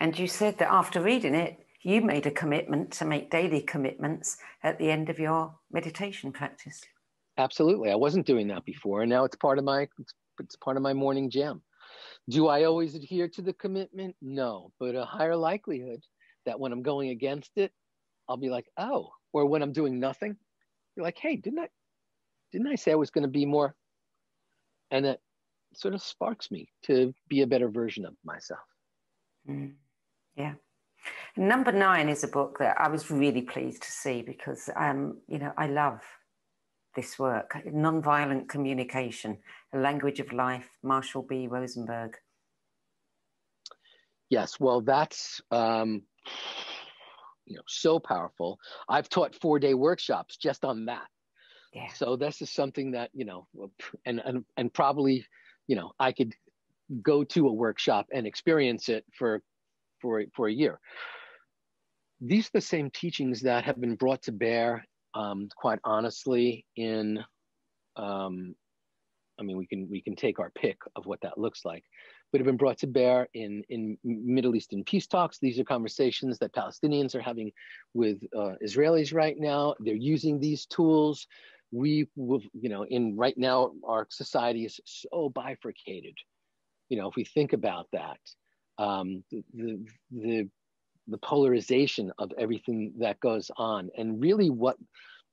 And 0.00 0.18
you 0.18 0.28
said 0.28 0.58
that 0.58 0.72
after 0.72 1.00
reading 1.00 1.34
it, 1.34 1.58
you 1.82 2.00
made 2.00 2.26
a 2.26 2.30
commitment 2.30 2.92
to 2.92 3.04
make 3.04 3.30
daily 3.30 3.60
commitments 3.60 4.38
at 4.62 4.78
the 4.78 4.90
end 4.90 5.08
of 5.08 5.18
your 5.18 5.54
meditation 5.70 6.32
practice. 6.32 6.80
Absolutely. 7.38 7.90
I 7.90 7.94
wasn't 7.96 8.26
doing 8.26 8.48
that 8.48 8.64
before, 8.64 9.02
and 9.02 9.10
now 9.10 9.24
it's 9.24 9.36
part 9.36 9.58
of 9.58 9.64
my 9.64 9.82
it's, 9.98 10.14
it's 10.40 10.56
part 10.56 10.76
of 10.76 10.82
my 10.82 10.94
morning 10.94 11.30
jam. 11.30 11.62
Do 12.28 12.48
I 12.48 12.64
always 12.64 12.94
adhere 12.94 13.28
to 13.28 13.42
the 13.42 13.52
commitment? 13.52 14.16
No, 14.20 14.72
but 14.80 14.94
a 14.94 15.04
higher 15.04 15.36
likelihood 15.36 16.00
that 16.44 16.58
when 16.58 16.72
I'm 16.72 16.82
going 16.82 17.10
against 17.10 17.52
it, 17.56 17.72
I'll 18.28 18.36
be 18.36 18.50
like, 18.50 18.66
oh, 18.76 19.10
or 19.32 19.46
when 19.46 19.62
I'm 19.62 19.72
doing 19.72 20.00
nothing, 20.00 20.36
you're 20.94 21.04
like, 21.04 21.18
hey, 21.18 21.36
didn't 21.36 21.60
I 21.60 21.68
didn't 22.52 22.68
I 22.68 22.76
say 22.76 22.92
I 22.92 22.96
was 22.96 23.10
going 23.10 23.22
to 23.22 23.28
be 23.28 23.46
more? 23.46 23.74
And 24.90 25.04
it 25.04 25.20
sort 25.74 25.94
of 25.94 26.02
sparks 26.02 26.50
me 26.50 26.68
to 26.84 27.14
be 27.28 27.42
a 27.42 27.46
better 27.46 27.68
version 27.68 28.04
of 28.04 28.14
myself. 28.24 28.60
Mm. 29.48 29.74
Yeah. 30.36 30.54
Number 31.36 31.72
nine 31.72 32.08
is 32.08 32.24
a 32.24 32.28
book 32.28 32.58
that 32.58 32.80
I 32.80 32.88
was 32.88 33.10
really 33.10 33.42
pleased 33.42 33.82
to 33.82 33.90
see 33.90 34.22
because, 34.22 34.70
um, 34.74 35.18
you 35.28 35.38
know, 35.38 35.52
I 35.56 35.66
love 35.66 36.00
this 36.94 37.18
work 37.18 37.52
Nonviolent 37.66 38.48
Communication, 38.48 39.38
A 39.74 39.78
Language 39.78 40.18
of 40.18 40.32
Life, 40.32 40.68
Marshall 40.82 41.22
B. 41.22 41.46
Rosenberg. 41.46 42.16
Yes, 44.30 44.58
well, 44.58 44.80
that's 44.80 45.40
um, 45.50 46.02
you 47.46 47.56
know 47.56 47.62
so 47.66 47.98
powerful. 47.98 48.58
I've 48.88 49.08
taught 49.08 49.34
four 49.34 49.58
day 49.58 49.74
workshops 49.74 50.36
just 50.36 50.64
on 50.64 50.86
that. 50.86 51.06
Yeah. 51.72 51.92
So 51.92 52.16
this 52.16 52.42
is 52.42 52.50
something 52.50 52.92
that 52.92 53.10
you 53.12 53.24
know, 53.24 53.46
and 54.04 54.20
and 54.24 54.44
and 54.56 54.72
probably, 54.72 55.24
you 55.66 55.76
know, 55.76 55.92
I 55.98 56.12
could 56.12 56.34
go 57.02 57.24
to 57.24 57.48
a 57.48 57.52
workshop 57.52 58.06
and 58.12 58.26
experience 58.26 58.88
it 58.88 59.04
for 59.18 59.42
for 60.00 60.24
for 60.34 60.48
a 60.48 60.52
year. 60.52 60.80
These 62.20 62.46
are 62.46 62.54
the 62.54 62.60
same 62.60 62.90
teachings 62.90 63.42
that 63.42 63.64
have 63.64 63.78
been 63.80 63.94
brought 63.94 64.22
to 64.22 64.32
bear, 64.32 64.86
um, 65.14 65.48
quite 65.56 65.78
honestly, 65.84 66.64
in. 66.76 67.22
Um, 67.96 68.54
I 69.38 69.42
mean, 69.42 69.58
we 69.58 69.66
can 69.66 69.88
we 69.90 70.00
can 70.00 70.16
take 70.16 70.38
our 70.38 70.50
pick 70.50 70.78
of 70.96 71.04
what 71.04 71.20
that 71.20 71.36
looks 71.36 71.64
like, 71.64 71.84
but 72.32 72.40
have 72.40 72.46
been 72.46 72.56
brought 72.56 72.78
to 72.78 72.86
bear 72.86 73.28
in 73.34 73.62
in 73.68 73.96
Middle 74.04 74.56
Eastern 74.56 74.84
peace 74.84 75.06
talks. 75.06 75.38
These 75.38 75.58
are 75.58 75.64
conversations 75.64 76.38
that 76.38 76.52
Palestinians 76.52 77.14
are 77.14 77.20
having 77.20 77.52
with 77.94 78.18
uh, 78.36 78.52
Israelis 78.64 79.14
right 79.14 79.36
now. 79.38 79.74
They're 79.80 79.94
using 79.94 80.38
these 80.38 80.66
tools 80.66 81.26
we 81.72 82.08
will, 82.16 82.40
you 82.52 82.68
know, 82.68 82.84
in 82.84 83.16
right 83.16 83.36
now, 83.36 83.72
our 83.86 84.06
society 84.10 84.64
is 84.64 84.80
so 84.84 85.30
bifurcated. 85.34 86.14
You 86.88 86.98
know, 86.98 87.08
if 87.08 87.16
we 87.16 87.24
think 87.24 87.52
about 87.52 87.88
that, 87.92 88.18
um, 88.78 89.24
the, 89.30 89.44
the, 89.54 89.86
the, 90.12 90.48
the 91.08 91.18
polarization 91.18 92.12
of 92.18 92.32
everything 92.38 92.92
that 92.98 93.20
goes 93.20 93.50
on, 93.56 93.90
and 93.96 94.20
really 94.20 94.50
what 94.50 94.76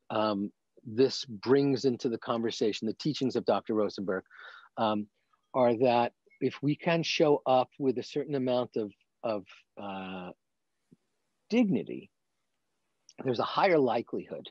um, 0.10 0.52
this 0.86 1.26
brings 1.26 1.86
into 1.86 2.10
the 2.10 2.18
conversation, 2.18 2.88
the 2.88 2.94
teachings 2.94 3.36
of 3.36 3.46
Dr. 3.46 3.76
Rosenberg, 3.76 4.24
um, 4.78 5.08
are 5.54 5.76
that 5.78 6.14
if 6.44 6.62
we 6.62 6.76
can 6.76 7.04
show 7.04 7.42
up 7.46 7.70
with 7.80 7.98
a 7.98 8.04
certain 8.04 8.36
amount 8.36 8.76
of, 8.76 8.92
of 9.24 9.46
uh, 9.82 10.32
dignity, 11.50 12.10
there's 13.24 13.40
a 13.40 13.44
higher 13.44 13.80
likelihood, 13.80 14.50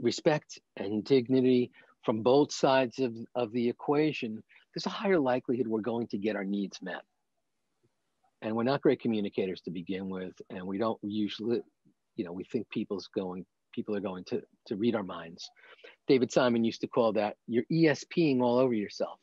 respect 0.00 0.58
and 0.76 1.04
dignity 1.04 1.70
from 2.04 2.22
both 2.22 2.52
sides 2.52 2.98
of, 3.00 3.14
of 3.34 3.52
the 3.52 3.68
equation, 3.68 4.42
there's 4.74 4.86
a 4.86 4.90
higher 4.90 5.20
likelihood 5.20 5.68
we're 5.68 5.80
going 5.80 6.06
to 6.06 6.16
get 6.16 6.36
our 6.36 6.44
needs 6.44 6.80
met. 6.80 7.02
And 8.40 8.56
we're 8.56 8.62
not 8.62 8.80
great 8.80 9.00
communicators 9.00 9.60
to 9.62 9.70
begin 9.70 10.08
with, 10.08 10.32
and 10.48 10.66
we 10.66 10.78
don't 10.78 10.98
usually, 11.02 11.60
you 12.16 12.24
know, 12.24 12.32
we 12.32 12.44
think 12.44 12.68
people's 12.70 13.08
going 13.14 13.44
people 13.72 13.96
are 13.96 14.00
going 14.00 14.22
to, 14.24 14.42
to 14.66 14.76
read 14.76 14.94
our 14.94 15.02
minds. 15.02 15.48
David 16.06 16.30
Simon 16.30 16.62
used 16.62 16.82
to 16.82 16.86
call 16.86 17.12
that 17.14 17.36
you're 17.46 17.64
ESPing 17.72 18.42
all 18.42 18.58
over 18.58 18.74
yourself 18.74 19.18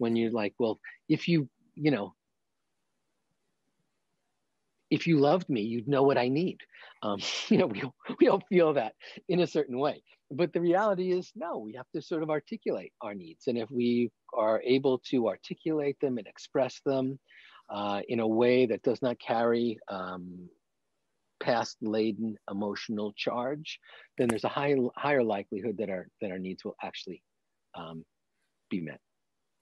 when 0.00 0.16
you're 0.16 0.32
like, 0.32 0.54
well, 0.58 0.80
if 1.08 1.28
you, 1.28 1.48
you 1.74 1.90
know, 1.90 2.14
if 4.90 5.06
you 5.06 5.18
loved 5.18 5.48
me, 5.48 5.60
you'd 5.60 5.86
know 5.86 6.02
what 6.02 6.18
I 6.18 6.28
need. 6.28 6.58
Um, 7.02 7.20
you 7.48 7.58
know, 7.58 7.66
we, 7.66 7.82
we 8.18 8.28
all 8.28 8.42
feel 8.48 8.72
that 8.74 8.94
in 9.28 9.40
a 9.40 9.46
certain 9.46 9.78
way. 9.78 10.02
But 10.30 10.52
the 10.52 10.60
reality 10.60 11.12
is, 11.12 11.30
no, 11.34 11.58
we 11.58 11.74
have 11.74 11.90
to 11.94 12.00
sort 12.00 12.22
of 12.22 12.30
articulate 12.30 12.92
our 13.02 13.14
needs. 13.14 13.46
And 13.46 13.58
if 13.58 13.70
we 13.70 14.10
are 14.32 14.62
able 14.64 15.00
to 15.10 15.28
articulate 15.28 15.96
them 16.00 16.18
and 16.18 16.26
express 16.26 16.80
them 16.86 17.18
uh, 17.68 18.00
in 18.08 18.20
a 18.20 18.26
way 18.26 18.66
that 18.66 18.82
does 18.82 19.02
not 19.02 19.18
carry 19.18 19.78
um, 19.88 20.48
past 21.42 21.76
laden 21.82 22.36
emotional 22.50 23.12
charge, 23.16 23.80
then 24.18 24.28
there's 24.28 24.44
a 24.44 24.48
high, 24.48 24.76
higher 24.96 25.24
likelihood 25.24 25.76
that 25.78 25.90
our 25.90 26.06
that 26.20 26.30
our 26.30 26.38
needs 26.38 26.64
will 26.64 26.76
actually 26.82 27.22
um, 27.74 28.04
be 28.70 28.80
met. 28.80 29.00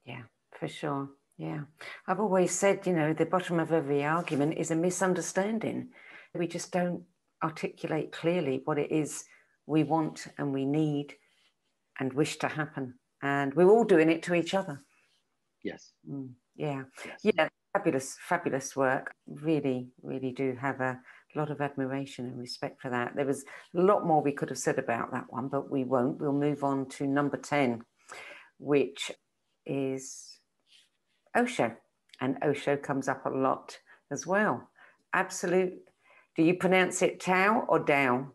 Yeah, 0.08 0.22
for 0.58 0.68
sure. 0.68 1.10
Yeah, 1.36 1.60
I've 2.06 2.18
always 2.18 2.50
said, 2.50 2.86
you 2.86 2.94
know, 2.94 3.12
the 3.12 3.26
bottom 3.26 3.60
of 3.60 3.72
every 3.72 4.04
argument 4.04 4.54
is 4.56 4.70
a 4.70 4.76
misunderstanding. 4.76 5.90
We 6.34 6.48
just 6.48 6.72
don't 6.72 7.02
articulate 7.44 8.10
clearly 8.10 8.62
what 8.64 8.78
it 8.78 8.90
is 8.90 9.24
we 9.66 9.84
want 9.84 10.26
and 10.38 10.52
we 10.52 10.64
need 10.64 11.14
and 12.00 12.12
wish 12.12 12.38
to 12.38 12.48
happen, 12.48 12.94
and 13.22 13.52
we're 13.54 13.68
all 13.68 13.84
doing 13.84 14.10
it 14.10 14.22
to 14.24 14.34
each 14.34 14.54
other. 14.54 14.82
Yes. 15.62 15.92
Mm, 16.10 16.30
yeah. 16.56 16.84
Yes. 17.04 17.20
Yeah. 17.22 17.48
Fabulous, 17.74 18.16
fabulous 18.28 18.74
work. 18.74 19.12
Really, 19.26 19.88
really 20.02 20.32
do 20.32 20.56
have 20.60 20.80
a 20.80 20.98
a 21.34 21.38
lot 21.38 21.50
of 21.50 21.60
admiration 21.60 22.24
and 22.26 22.38
respect 22.38 22.80
for 22.80 22.90
that. 22.90 23.14
There 23.14 23.26
was 23.26 23.44
a 23.76 23.80
lot 23.82 24.06
more 24.06 24.22
we 24.22 24.32
could 24.32 24.48
have 24.48 24.58
said 24.58 24.78
about 24.78 25.12
that 25.12 25.26
one, 25.28 25.48
but 25.48 25.70
we 25.70 25.84
won't. 25.84 26.18
We'll 26.18 26.32
move 26.32 26.64
on 26.64 26.88
to 26.90 27.06
number 27.06 27.36
10, 27.36 27.82
which 28.58 29.12
is 29.68 30.38
Osho. 31.36 31.76
And 32.20 32.36
Osho 32.42 32.76
comes 32.76 33.06
up 33.08 33.26
a 33.26 33.30
lot 33.30 33.78
as 34.10 34.26
well. 34.26 34.68
Absolute. 35.12 35.74
Do 36.36 36.42
you 36.42 36.54
pronounce 36.54 37.02
it 37.02 37.20
Tao 37.20 37.64
or 37.68 37.84
Dao? 37.84 38.28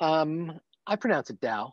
Um, 0.00 0.60
I 0.86 0.96
pronounce 0.96 1.30
it 1.30 1.40
Dao. 1.40 1.72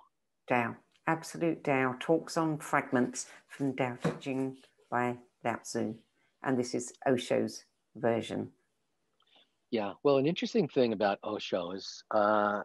Dao. 0.49 0.75
Absolute 1.07 1.63
Dao 1.63 1.97
talks 1.99 2.35
on 2.35 2.57
fragments 2.57 3.27
from 3.47 3.73
Dao 3.73 4.01
Te 4.01 4.11
Ching 4.19 4.57
by 4.91 5.17
Lao 5.43 5.55
Tzu. 5.55 5.95
And 6.43 6.57
this 6.57 6.75
is 6.75 6.93
Osho's 7.07 7.63
version. 7.95 8.49
Yeah, 9.71 9.93
well, 10.03 10.17
an 10.17 10.25
interesting 10.25 10.67
thing 10.67 10.93
about 10.93 11.19
Osho 11.23 11.71
is 11.71 12.03
uh, 12.11 12.61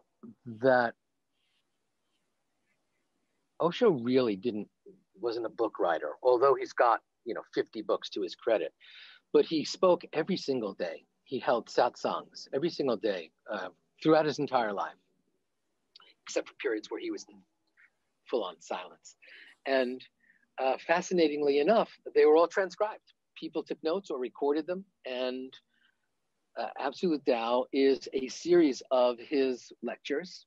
that 0.60 0.94
Osho 3.60 3.90
really 3.90 4.36
didn't 4.36 4.68
wasn't 5.22 5.46
a 5.46 5.50
book 5.50 5.78
writer, 5.78 6.12
although 6.22 6.54
he's 6.54 6.72
got 6.72 7.00
you 7.24 7.34
know 7.34 7.42
50 7.54 7.82
books 7.82 8.10
to 8.10 8.22
his 8.22 8.34
credit. 8.34 8.72
But 9.32 9.46
he 9.46 9.64
spoke 9.64 10.04
every 10.12 10.36
single 10.36 10.74
day. 10.74 11.04
He 11.24 11.38
held 11.38 11.68
satsangs 11.68 12.48
every 12.52 12.68
single 12.68 12.96
day 12.96 13.30
uh, 13.50 13.68
throughout 14.02 14.26
his 14.26 14.38
entire 14.38 14.72
life, 14.72 14.98
except 16.24 16.48
for 16.48 16.54
periods 16.56 16.90
where 16.90 17.00
he 17.00 17.10
was 17.10 17.24
in 17.30 17.38
full-on 18.28 18.60
silence. 18.60 19.16
And 19.66 20.04
uh, 20.62 20.76
fascinatingly 20.86 21.60
enough, 21.60 21.90
they 22.14 22.26
were 22.26 22.36
all 22.36 22.48
transcribed. 22.48 23.12
People 23.38 23.62
took 23.62 23.82
notes 23.82 24.10
or 24.10 24.18
recorded 24.18 24.66
them, 24.66 24.84
and 25.06 25.52
uh, 26.60 26.68
Absolute 26.78 27.24
Tao 27.24 27.64
is 27.72 28.08
a 28.12 28.28
series 28.28 28.82
of 28.90 29.18
his 29.18 29.72
lectures, 29.82 30.46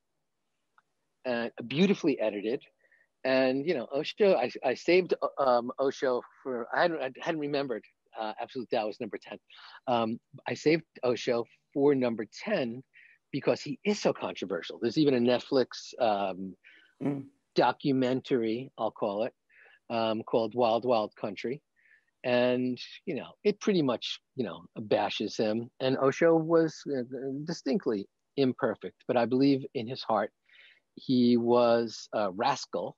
uh, 1.28 1.48
beautifully 1.66 2.20
edited. 2.20 2.62
And 3.24 3.66
you 3.66 3.74
know, 3.74 3.88
Osho, 3.92 4.34
I, 4.34 4.50
I 4.64 4.74
saved 4.74 5.14
um, 5.38 5.70
Osho 5.78 6.22
for 6.42 6.68
I 6.74 6.82
hadn't, 6.82 7.00
I 7.00 7.10
hadn't 7.20 7.40
remembered 7.40 7.82
uh, 8.18 8.32
Absolute 8.40 8.70
Tao 8.70 8.86
was 8.86 9.00
number 9.00 9.18
ten. 9.18 9.38
Um, 9.86 10.18
I 10.46 10.54
saved 10.54 10.84
Osho 11.04 11.44
for 11.74 11.94
number 11.94 12.26
ten 12.44 12.82
because 13.32 13.60
he 13.60 13.78
is 13.84 14.00
so 14.00 14.12
controversial. 14.12 14.78
There's 14.80 14.98
even 14.98 15.14
a 15.14 15.18
Netflix 15.18 15.92
um, 16.00 16.54
mm. 17.02 17.24
documentary, 17.54 18.70
I'll 18.78 18.92
call 18.92 19.24
it, 19.24 19.34
um, 19.90 20.22
called 20.22 20.54
Wild 20.54 20.84
Wild 20.84 21.12
Country, 21.16 21.60
and 22.26 22.78
you 23.06 23.14
know 23.14 23.30
it 23.44 23.60
pretty 23.60 23.82
much 23.82 24.20
you 24.34 24.44
know 24.44 24.64
bashes 24.76 25.36
him 25.36 25.70
and 25.80 25.96
osho 25.98 26.34
was 26.34 26.82
uh, 26.92 27.02
distinctly 27.44 28.06
imperfect 28.36 28.96
but 29.06 29.16
i 29.16 29.24
believe 29.24 29.64
in 29.74 29.86
his 29.86 30.02
heart 30.02 30.30
he 30.96 31.36
was 31.36 32.08
a 32.14 32.30
rascal 32.32 32.96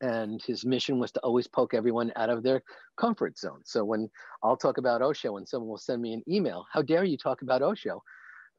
and 0.00 0.42
his 0.42 0.64
mission 0.64 0.98
was 0.98 1.12
to 1.12 1.20
always 1.20 1.46
poke 1.46 1.74
everyone 1.74 2.12
out 2.16 2.30
of 2.30 2.42
their 2.42 2.62
comfort 2.96 3.38
zone. 3.38 3.60
So 3.64 3.84
when 3.84 4.08
i'll 4.42 4.56
talk 4.56 4.78
about 4.78 5.02
osho 5.02 5.36
and 5.36 5.48
someone 5.48 5.68
will 5.68 5.78
send 5.78 6.02
me 6.02 6.12
an 6.12 6.22
email 6.28 6.66
how 6.72 6.82
dare 6.82 7.04
you 7.04 7.16
talk 7.16 7.42
about 7.42 7.62
osho? 7.62 8.02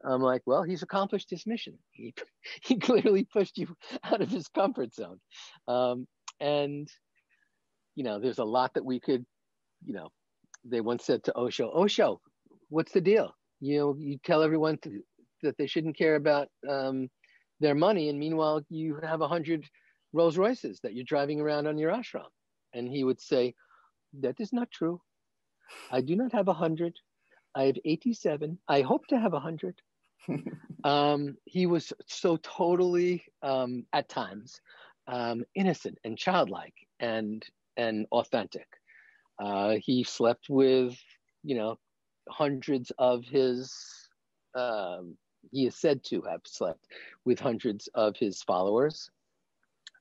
I'm 0.06 0.22
like 0.22 0.42
well 0.46 0.64
he's 0.64 0.84
accomplished 0.84 1.30
his 1.30 1.46
mission. 1.46 1.78
He, 1.92 2.14
he 2.64 2.78
clearly 2.78 3.24
pushed 3.24 3.58
you 3.58 3.76
out 4.04 4.22
of 4.22 4.30
his 4.30 4.48
comfort 4.48 4.94
zone. 4.94 5.20
Um, 5.68 6.08
and 6.40 6.88
you 7.96 8.04
know 8.04 8.20
there's 8.20 8.40
a 8.40 8.44
lot 8.44 8.74
that 8.76 8.86
we 8.86 9.00
could 9.00 9.26
you 9.86 9.94
know, 9.94 10.10
they 10.66 10.82
once 10.82 11.06
said 11.06 11.24
to 11.24 11.38
Osho, 11.38 11.72
Osho, 11.72 12.22
what's 12.70 12.92
the 12.92 13.02
deal? 13.02 13.36
You 13.60 13.78
know, 13.78 13.96
you 13.98 14.18
tell 14.24 14.44
everyone 14.44 14.78
to, 14.80 15.02
that 15.44 15.58
they 15.58 15.68
shouldn't 15.68 15.98
care 15.98 16.16
about 16.16 16.48
um, 16.68 17.10
their 17.60 17.76
money, 17.76 18.10
and 18.10 18.20
meanwhile, 18.20 18.62
you 18.70 19.00
have 19.02 19.22
a 19.22 19.28
hundred 19.28 19.66
Rolls 20.14 20.38
Royces 20.38 20.80
that 20.82 20.94
you're 20.94 21.06
driving 21.06 21.40
around 21.40 21.68
on 21.68 21.78
your 21.78 21.92
ashram. 21.92 22.30
And 22.74 22.88
he 22.88 23.04
would 23.04 23.22
say, 23.22 23.56
That 24.20 24.40
is 24.40 24.54
not 24.54 24.72
true. 24.72 25.02
I 25.92 26.02
do 26.02 26.16
not 26.16 26.32
have 26.34 26.48
a 26.48 26.54
hundred. 26.54 26.96
I 27.56 27.64
have 27.64 27.78
87. 27.84 28.60
I 28.68 28.82
hope 28.82 29.08
to 29.08 29.20
have 29.20 29.34
a 29.34 29.40
hundred. 29.40 29.76
um, 30.84 31.38
he 31.46 31.66
was 31.66 31.92
so 32.08 32.38
totally, 32.38 33.24
um, 33.42 33.86
at 33.94 34.10
times, 34.10 34.60
um, 35.08 35.44
innocent 35.56 35.98
and 36.04 36.18
childlike 36.18 36.76
and 37.00 37.46
and 37.78 38.06
authentic. 38.12 38.68
Uh, 39.40 39.76
he 39.80 40.04
slept 40.04 40.48
with, 40.50 40.98
you 41.44 41.56
know, 41.56 41.78
hundreds 42.30 42.92
of 42.98 43.24
his, 43.26 43.74
um, 44.56 45.16
he 45.52 45.68
is 45.68 45.76
said 45.76 46.04
to 46.04 46.22
have 46.24 46.42
slept 46.46 46.88
with 47.24 47.40
hundreds 47.40 47.88
of 47.94 48.16
his 48.18 48.42
followers. 48.44 49.10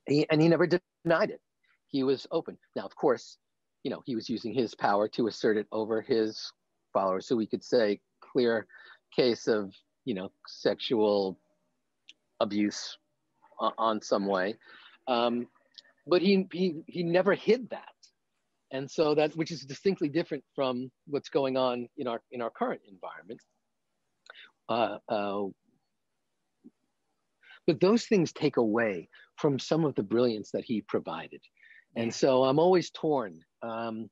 He, 0.07 0.27
and 0.31 0.41
he 0.41 0.49
never 0.49 0.67
denied 0.67 1.31
it. 1.31 1.41
He 1.89 2.03
was 2.03 2.27
open. 2.31 2.59
Now, 2.75 2.85
of 2.85 2.95
course, 2.97 3.39
you 3.83 3.91
know, 3.91 4.03
he 4.05 4.15
was 4.15 4.29
using 4.29 4.53
his 4.55 4.75
power 4.75 5.09
to 5.09 5.29
assert 5.29 5.57
it 5.57 5.67
over 5.73 6.01
his 6.01 6.53
followers. 6.93 7.27
So 7.27 7.37
we 7.37 7.47
could 7.47 7.65
say 7.65 8.01
clear 8.21 8.67
case 9.15 9.47
of, 9.47 9.73
you 10.05 10.15
know, 10.15 10.31
sexual 10.47 11.39
abuse 12.41 12.97
on 13.79 14.03
some 14.03 14.27
way. 14.27 14.57
Um, 15.09 15.47
but 16.07 16.23
he, 16.23 16.47
he, 16.53 16.83
he 16.87 17.03
never 17.03 17.35
hid 17.35 17.71
that 17.71 17.97
and 18.73 18.91
so 18.91 19.15
that 19.15 19.37
which 19.37 19.51
is 19.51 19.63
distinctly 19.63 20.09
different 20.09 20.45
from 20.55 20.91
what's 21.07 21.29
going 21.29 21.57
on 21.57 21.89
in 21.97 22.07
our 22.07 22.21
in 22.33 22.43
our 22.43 22.51
current 22.51 22.81
environment 22.89 23.41
uh, 24.69 24.99
uh, 25.09 25.45
but 27.67 27.81
those 27.81 28.07
things 28.07 28.33
take 28.33 28.57
away 28.57 29.09
from 29.37 29.59
some 29.59 29.85
of 29.85 29.95
the 29.95 30.03
brilliance 30.03 30.51
that 30.53 30.65
he 30.65 30.83
provided. 30.83 31.41
And 31.97 32.15
so 32.15 32.45
i'm 32.45 32.59
always 32.59 32.91
torn. 32.91 33.41
Um, 33.63 34.11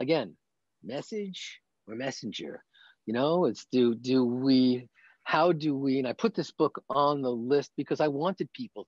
again 0.00 0.36
message 0.82 1.60
or 1.86 1.94
messenger 1.94 2.62
you 3.06 3.14
know 3.14 3.46
it's 3.46 3.66
do 3.72 3.94
do 3.94 4.24
we 4.24 4.88
how 5.24 5.52
do 5.52 5.76
we 5.76 5.98
and 5.98 6.06
i 6.06 6.12
put 6.12 6.34
this 6.34 6.50
book 6.50 6.82
on 6.90 7.22
the 7.22 7.30
list 7.30 7.70
because 7.76 8.00
i 8.00 8.08
wanted 8.08 8.52
people 8.52 8.86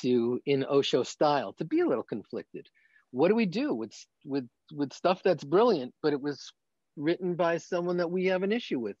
to 0.00 0.40
in 0.46 0.64
osho 0.64 1.02
style 1.02 1.52
to 1.54 1.64
be 1.64 1.80
a 1.80 1.86
little 1.86 2.02
conflicted. 2.04 2.66
What 3.10 3.28
do 3.28 3.34
we 3.36 3.46
do 3.46 3.74
with 3.74 3.92
with 4.24 4.48
with 4.72 4.92
stuff 4.92 5.22
that's 5.22 5.44
brilliant 5.44 5.94
but 6.02 6.12
it 6.12 6.20
was 6.20 6.52
written 6.96 7.34
by 7.34 7.58
someone 7.58 7.98
that 7.98 8.10
we 8.10 8.26
have 8.26 8.42
an 8.42 8.52
issue 8.52 8.80
with 8.80 8.96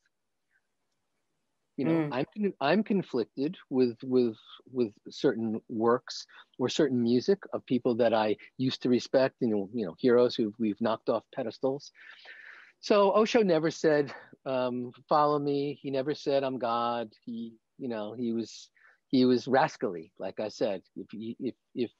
You 1.76 1.84
know, 1.84 2.08
mm. 2.08 2.08
I'm 2.12 2.54
I'm 2.60 2.82
conflicted 2.84 3.56
with 3.68 3.96
with 4.04 4.36
with 4.72 4.92
certain 5.10 5.60
works 5.68 6.24
or 6.58 6.68
certain 6.68 7.02
music 7.02 7.38
of 7.52 7.66
people 7.66 7.96
that 7.96 8.14
I 8.14 8.36
used 8.58 8.82
to 8.82 8.88
respect, 8.88 9.36
you 9.40 9.48
know, 9.48 9.68
you 9.74 9.84
know, 9.84 9.94
heroes 9.98 10.36
who 10.36 10.54
we've 10.58 10.80
knocked 10.80 11.08
off 11.08 11.24
pedestals. 11.34 11.90
So 12.80 13.12
Osho 13.16 13.42
never 13.42 13.70
said, 13.70 14.14
um, 14.46 14.92
"Follow 15.08 15.38
me." 15.38 15.78
He 15.80 15.90
never 15.90 16.14
said, 16.14 16.44
"I'm 16.44 16.58
God." 16.58 17.12
He, 17.24 17.54
you 17.78 17.88
know, 17.88 18.12
he 18.12 18.32
was 18.32 18.70
he 19.08 19.24
was 19.24 19.48
rascally, 19.48 20.12
like 20.18 20.38
I 20.38 20.48
said. 20.48 20.82
If 20.94 21.08
if 21.12 21.54
if 21.74 21.90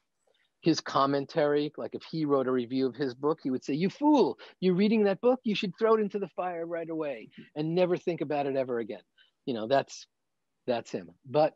his 0.61 0.81
commentary, 0.81 1.73
like 1.77 1.95
if 1.95 2.03
he 2.05 2.25
wrote 2.25 2.49
a 2.49 2.53
review 2.53 2.87
of 2.87 2.95
his 2.95 3.15
book, 3.15 3.41
he 3.43 3.51
would 3.51 3.65
say, 3.65 3.75
"You 3.75 3.91
fool! 3.91 4.39
You're 4.61 4.75
reading 4.75 5.05
that 5.05 5.21
book. 5.21 5.41
You 5.43 5.55
should 5.55 5.73
throw 5.79 5.95
it 5.95 6.01
into 6.01 6.19
the 6.19 6.29
fire 6.29 6.65
right 6.65 6.89
away 6.89 7.29
and 7.57 7.75
never 7.75 7.97
think 7.97 8.21
about 8.21 8.47
it 8.47 8.55
ever 8.55 8.79
again." 8.79 9.03
You 9.47 9.55
know 9.55 9.67
that's 9.67 10.07
that's 10.67 10.91
him. 10.91 11.11
But 11.27 11.55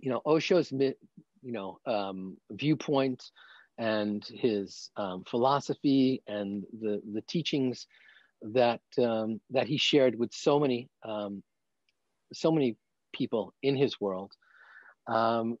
you 0.00 0.10
know 0.10 0.20
osho's 0.26 0.72
you 0.72 0.94
know 1.42 1.78
um, 1.86 2.36
viewpoint 2.50 3.24
and 3.78 4.24
his 4.26 4.90
um, 4.96 5.24
philosophy 5.28 6.22
and 6.26 6.64
the 6.80 7.00
the 7.12 7.22
teachings 7.22 7.86
that 8.42 8.80
um, 8.98 9.40
that 9.50 9.66
he 9.66 9.76
shared 9.78 10.18
with 10.18 10.32
so 10.32 10.58
many 10.58 10.88
um, 11.04 11.42
so 12.32 12.50
many 12.50 12.76
people 13.12 13.54
in 13.62 13.76
his 13.76 14.00
world 14.00 14.32
um, 15.08 15.56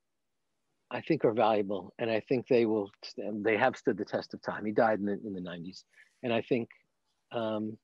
I 0.90 1.00
think 1.00 1.24
are 1.24 1.32
valuable. 1.32 1.92
And 1.98 2.10
I 2.10 2.20
think 2.20 2.46
they 2.48 2.66
will 2.66 2.90
they 3.16 3.56
have 3.56 3.76
stood 3.76 3.98
the 3.98 4.04
test 4.04 4.34
of 4.34 4.42
time. 4.42 4.64
He 4.64 4.72
died 4.72 4.98
in 5.00 5.06
the, 5.06 5.12
in 5.12 5.32
the 5.32 5.40
90s 5.40 5.82
and 6.22 6.32
I 6.32 6.42
think 6.42 6.68
um, 7.32 7.78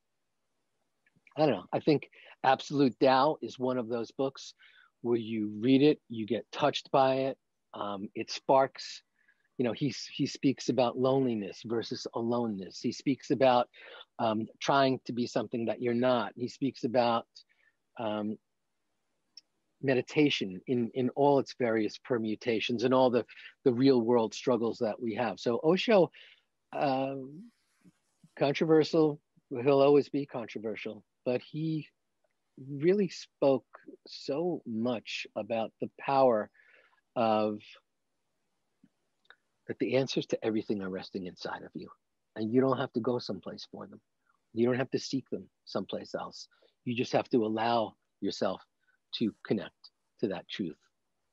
I 1.36 1.46
don't 1.46 1.54
know. 1.54 1.64
I 1.72 1.80
think 1.80 2.08
Absolute 2.44 2.98
Tao 3.00 3.36
is 3.42 3.58
one 3.58 3.78
of 3.78 3.88
those 3.88 4.10
books 4.10 4.54
where 5.02 5.16
you 5.16 5.52
read 5.60 5.82
it, 5.82 6.00
you 6.08 6.26
get 6.26 6.50
touched 6.52 6.90
by 6.90 7.14
it. 7.14 7.38
Um, 7.74 8.08
it 8.14 8.30
sparks, 8.30 9.02
you 9.58 9.64
know, 9.64 9.72
he, 9.72 9.94
he 10.12 10.26
speaks 10.26 10.68
about 10.68 10.98
loneliness 10.98 11.62
versus 11.64 12.06
aloneness. 12.14 12.80
He 12.80 12.92
speaks 12.92 13.30
about 13.30 13.68
um, 14.18 14.46
trying 14.60 15.00
to 15.06 15.12
be 15.12 15.26
something 15.26 15.66
that 15.66 15.80
you're 15.80 15.94
not. 15.94 16.32
He 16.36 16.48
speaks 16.48 16.84
about 16.84 17.26
um, 17.98 18.36
meditation 19.82 20.60
in, 20.66 20.90
in 20.94 21.08
all 21.10 21.38
its 21.38 21.54
various 21.58 21.98
permutations 21.98 22.84
and 22.84 22.92
all 22.92 23.10
the, 23.10 23.24
the 23.64 23.72
real 23.72 24.00
world 24.00 24.34
struggles 24.34 24.78
that 24.78 25.00
we 25.00 25.14
have. 25.14 25.40
So 25.40 25.60
Osho, 25.64 26.10
um, 26.72 27.42
controversial, 28.38 29.20
he'll 29.50 29.80
always 29.80 30.08
be 30.08 30.26
controversial 30.26 31.02
but 31.24 31.40
he 31.42 31.86
really 32.70 33.08
spoke 33.08 33.66
so 34.06 34.62
much 34.66 35.26
about 35.36 35.72
the 35.80 35.90
power 36.00 36.50
of 37.16 37.58
that 39.68 39.78
the 39.78 39.96
answers 39.96 40.26
to 40.26 40.44
everything 40.44 40.82
are 40.82 40.90
resting 40.90 41.26
inside 41.26 41.62
of 41.62 41.70
you. 41.74 41.88
And 42.36 42.52
you 42.52 42.60
don't 42.60 42.78
have 42.78 42.92
to 42.94 43.00
go 43.00 43.18
someplace 43.18 43.66
for 43.70 43.86
them. 43.86 44.00
You 44.54 44.66
don't 44.66 44.78
have 44.78 44.90
to 44.90 44.98
seek 44.98 45.28
them 45.30 45.48
someplace 45.64 46.14
else. 46.14 46.48
You 46.84 46.94
just 46.96 47.12
have 47.12 47.28
to 47.30 47.44
allow 47.44 47.94
yourself 48.20 48.62
to 49.16 49.32
connect 49.46 49.90
to 50.20 50.28
that 50.28 50.48
truth 50.48 50.76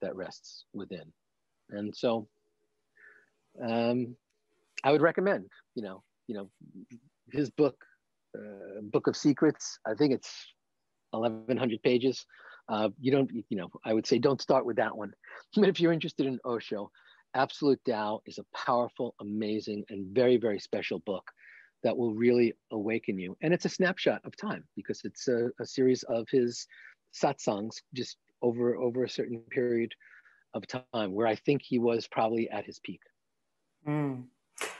that 0.01 0.15
rests 0.15 0.65
within. 0.73 1.11
And 1.71 1.95
so 1.95 2.27
um, 3.61 4.15
i 4.83 4.91
would 4.91 5.01
recommend 5.01 5.45
you 5.75 5.83
know 5.83 6.03
you 6.27 6.35
know 6.35 6.49
his 7.31 7.49
book 7.49 7.75
uh, 8.37 8.81
Book 8.81 9.07
of 9.07 9.17
Secrets. 9.17 9.79
I 9.85 9.93
think 9.93 10.13
it's 10.13 10.31
1,100 11.11 11.81
pages. 11.83 12.25
Uh, 12.67 12.89
you 12.99 13.11
don't, 13.11 13.31
you 13.49 13.57
know, 13.57 13.69
I 13.83 13.93
would 13.93 14.05
say 14.05 14.19
don't 14.19 14.41
start 14.41 14.65
with 14.65 14.77
that 14.77 14.95
one. 14.95 15.13
But 15.55 15.69
if 15.69 15.79
you're 15.79 15.93
interested 15.93 16.27
in 16.27 16.39
Osho, 16.45 16.91
Absolute 17.33 17.79
Tao 17.87 18.21
is 18.25 18.37
a 18.37 18.45
powerful, 18.55 19.15
amazing, 19.19 19.83
and 19.89 20.13
very, 20.13 20.37
very 20.37 20.59
special 20.59 20.99
book 20.99 21.29
that 21.83 21.95
will 21.95 22.13
really 22.13 22.53
awaken 22.71 23.17
you. 23.17 23.37
And 23.41 23.53
it's 23.53 23.65
a 23.65 23.69
snapshot 23.69 24.21
of 24.25 24.35
time 24.35 24.65
because 24.75 25.01
it's 25.03 25.27
a, 25.27 25.49
a 25.59 25.65
series 25.65 26.03
of 26.03 26.27
his 26.29 26.67
satsangs 27.13 27.81
just 27.93 28.17
over 28.41 28.75
over 28.75 29.03
a 29.03 29.09
certain 29.09 29.39
period 29.49 29.93
of 30.53 30.63
time 30.67 31.13
where 31.13 31.27
I 31.27 31.35
think 31.35 31.61
he 31.63 31.79
was 31.79 32.07
probably 32.07 32.49
at 32.49 32.65
his 32.65 32.79
peak. 32.79 33.01
Mm. 33.87 34.25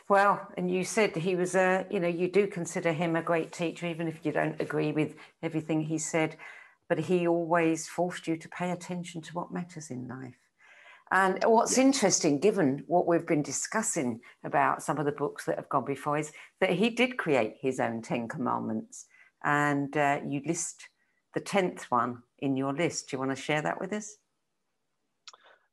Well, 0.10 0.48
and 0.58 0.72
you 0.72 0.84
said 0.84 1.16
he 1.16 1.36
was 1.36 1.54
a, 1.54 1.86
you 1.92 2.00
know, 2.00 2.08
you 2.08 2.28
do 2.28 2.48
consider 2.48 2.92
him 2.92 3.16
a 3.16 3.22
great 3.22 3.52
teacher, 3.52 3.86
even 3.86 4.08
if 4.08 4.26
you 4.26 4.32
don't 4.32 4.60
agree 4.60 4.92
with 4.92 5.16
everything 5.44 5.82
he 5.82 6.00
said, 6.00 6.36
but 6.90 6.98
he 6.98 7.28
always 7.28 7.88
forced 7.88 8.28
you 8.28 8.36
to 8.36 8.50
pay 8.50 8.72
attention 8.72 9.22
to 9.22 9.34
what 9.34 9.54
matters 9.54 9.92
in 9.92 10.08
life. 10.08 10.40
And 11.12 11.44
what's 11.44 11.78
yes. 11.78 11.86
interesting, 11.86 12.40
given 12.40 12.84
what 12.88 13.06
we've 13.06 13.26
been 13.26 13.44
discussing 13.44 14.22
about 14.44 14.82
some 14.82 14.98
of 14.98 15.06
the 15.06 15.12
books 15.12 15.46
that 15.46 15.58
have 15.58 15.70
gone 15.70 15.86
before, 15.86 16.18
is 16.18 16.32
that 16.60 16.72
he 16.72 16.90
did 16.90 17.18
create 17.18 17.58
his 17.62 17.80
own 17.80 18.02
Ten 18.02 18.28
Commandments. 18.28 19.06
And 19.44 19.96
uh, 19.96 20.22
you 20.28 20.42
list 20.44 20.90
the 21.36 21.42
10th 21.42 21.84
one 21.84 22.24
in 22.40 22.58
your 22.58 22.74
list. 22.74 23.10
Do 23.10 23.16
you 23.16 23.20
want 23.20 23.36
to 23.36 23.42
share 23.42 23.62
that 23.62 23.80
with 23.80 23.94
us? 23.94 24.18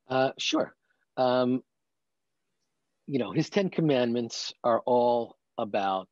Uh, 0.07 0.31
sure. 0.37 0.75
Um, 1.17 1.63
you 3.07 3.19
know, 3.19 3.31
his 3.31 3.49
10 3.49 3.69
commandments 3.69 4.53
are 4.63 4.81
all 4.85 5.37
about, 5.57 6.09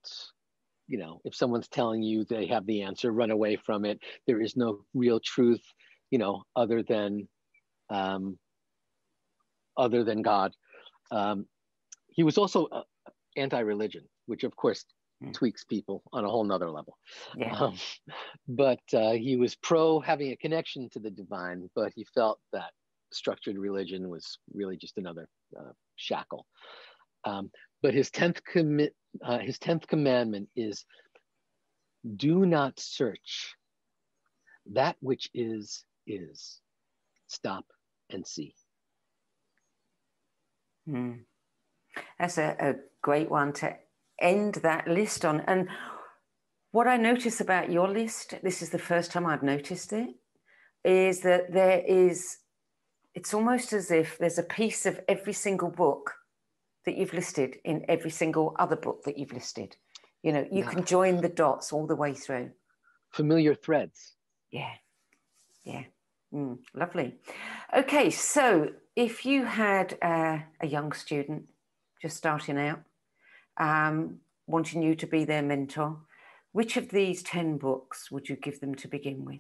you 0.88 0.98
know, 0.98 1.20
if 1.26 1.36
someone's 1.36 1.68
telling 1.68 2.02
you 2.02 2.24
they 2.24 2.48
have 2.48 2.66
the 2.66 2.84
answer, 2.84 3.12
run 3.12 3.32
away 3.32 3.58
from 3.58 3.86
it. 3.86 4.00
There 4.26 4.42
is 4.42 4.56
no 4.56 4.80
real 4.94 5.20
truth, 5.20 5.62
you 6.10 6.18
know, 6.18 6.44
other 6.56 6.84
than, 6.84 7.28
um, 7.90 8.40
other 9.78 10.06
than 10.06 10.22
God. 10.22 10.54
Um, 11.12 11.46
he 12.08 12.24
was 12.24 12.38
also 12.38 12.68
uh, 12.68 12.84
anti-religion, 13.36 14.06
which 14.26 14.46
of 14.46 14.56
course 14.56 14.86
mm. 15.22 15.34
tweaks 15.34 15.66
people 15.66 16.02
on 16.14 16.24
a 16.24 16.30
whole 16.30 16.46
nother 16.46 16.72
level. 16.72 16.98
Yeah. 17.36 17.56
Um, 17.60 17.78
but 18.48 18.80
uh, 18.94 19.12
he 19.12 19.36
was 19.36 19.56
pro 19.56 20.00
having 20.00 20.32
a 20.32 20.38
connection 20.38 20.90
to 20.94 21.00
the 21.00 21.12
divine, 21.12 21.70
but 21.76 21.92
he 21.94 22.06
felt 22.16 22.40
that 22.54 22.72
structured 23.16 23.58
religion 23.58 24.10
was 24.10 24.38
really 24.54 24.78
just 24.78 24.98
another 24.98 25.28
uh, 25.58 25.72
shackle. 25.96 26.46
Um, 27.24 27.52
but 27.82 27.94
his 27.94 28.12
tenth 28.12 28.44
commit, 28.44 28.94
uh, 29.24 29.40
his 29.40 29.58
tenth 29.60 29.88
commandment 29.88 30.50
is, 30.56 30.86
"Do 32.16 32.46
not 32.46 32.80
search. 32.80 33.56
That 34.74 34.96
which 35.00 35.30
is 35.34 35.86
is. 36.06 36.62
Stop 37.28 37.66
and 38.10 38.26
see." 38.26 38.54
Hmm. 40.86 41.14
That's 42.20 42.38
a, 42.38 42.56
a 42.60 42.74
great 43.02 43.30
one 43.30 43.54
to 43.54 43.76
end 44.20 44.56
that 44.56 44.88
list 44.88 45.26
on. 45.26 45.42
And 45.42 45.68
what 46.72 46.88
I 46.88 46.98
notice 46.98 47.42
about 47.42 47.72
your 47.72 47.88
list, 47.88 48.36
this 48.44 48.62
is 48.62 48.70
the 48.70 48.80
first 48.80 49.12
time 49.12 49.26
I've 49.26 49.44
noticed 49.44 49.94
it, 49.94 50.10
is 50.84 51.22
that 51.22 51.52
there 51.52 51.82
is, 51.86 52.38
it's 53.16 53.34
almost 53.34 53.74
as 53.74 53.90
if 53.92 54.18
there's 54.18 54.38
a 54.38 54.44
piece 54.44 54.86
of 54.86 55.00
every 55.08 55.34
single 55.34 55.70
book 55.70 56.14
that 56.86 56.98
you've 56.98 57.14
listed 57.14 57.58
in 57.64 57.86
every 57.88 58.12
single 58.12 58.56
other 58.60 58.76
book 58.76 59.04
that 59.06 59.18
you've 59.18 59.34
listed. 59.34 59.76
You 60.22 60.34
know, 60.34 60.46
you 60.52 60.64
yeah. 60.64 60.70
can 60.70 60.84
join 60.84 61.22
the 61.22 61.30
dots 61.30 61.72
all 61.72 61.88
the 61.88 61.96
way 61.96 62.14
through. 62.14 62.52
Familiar 63.12 63.56
threads. 63.56 64.16
Yeah. 64.52 64.74
Yeah. 65.64 65.84
Mm, 66.34 66.60
lovely. 66.74 67.16
Okay, 67.76 68.10
so 68.10 68.72
if 68.96 69.26
you 69.26 69.46
had 69.46 69.98
uh, 70.02 70.40
a 70.62 70.68
young 70.68 70.92
student 70.92 71.50
just 72.02 72.18
starting 72.18 72.58
out, 72.58 72.82
um, 73.58 74.18
wanting 74.46 74.82
you 74.82 74.96
to 74.96 75.08
be 75.08 75.24
their 75.24 75.42
mentor, 75.42 75.98
which 76.52 76.76
of 76.76 76.90
these 76.90 77.24
10 77.24 77.58
books 77.58 78.12
would 78.12 78.28
you 78.28 78.36
give 78.36 78.60
them 78.60 78.76
to 78.76 78.88
begin 78.88 79.24
with? 79.24 79.40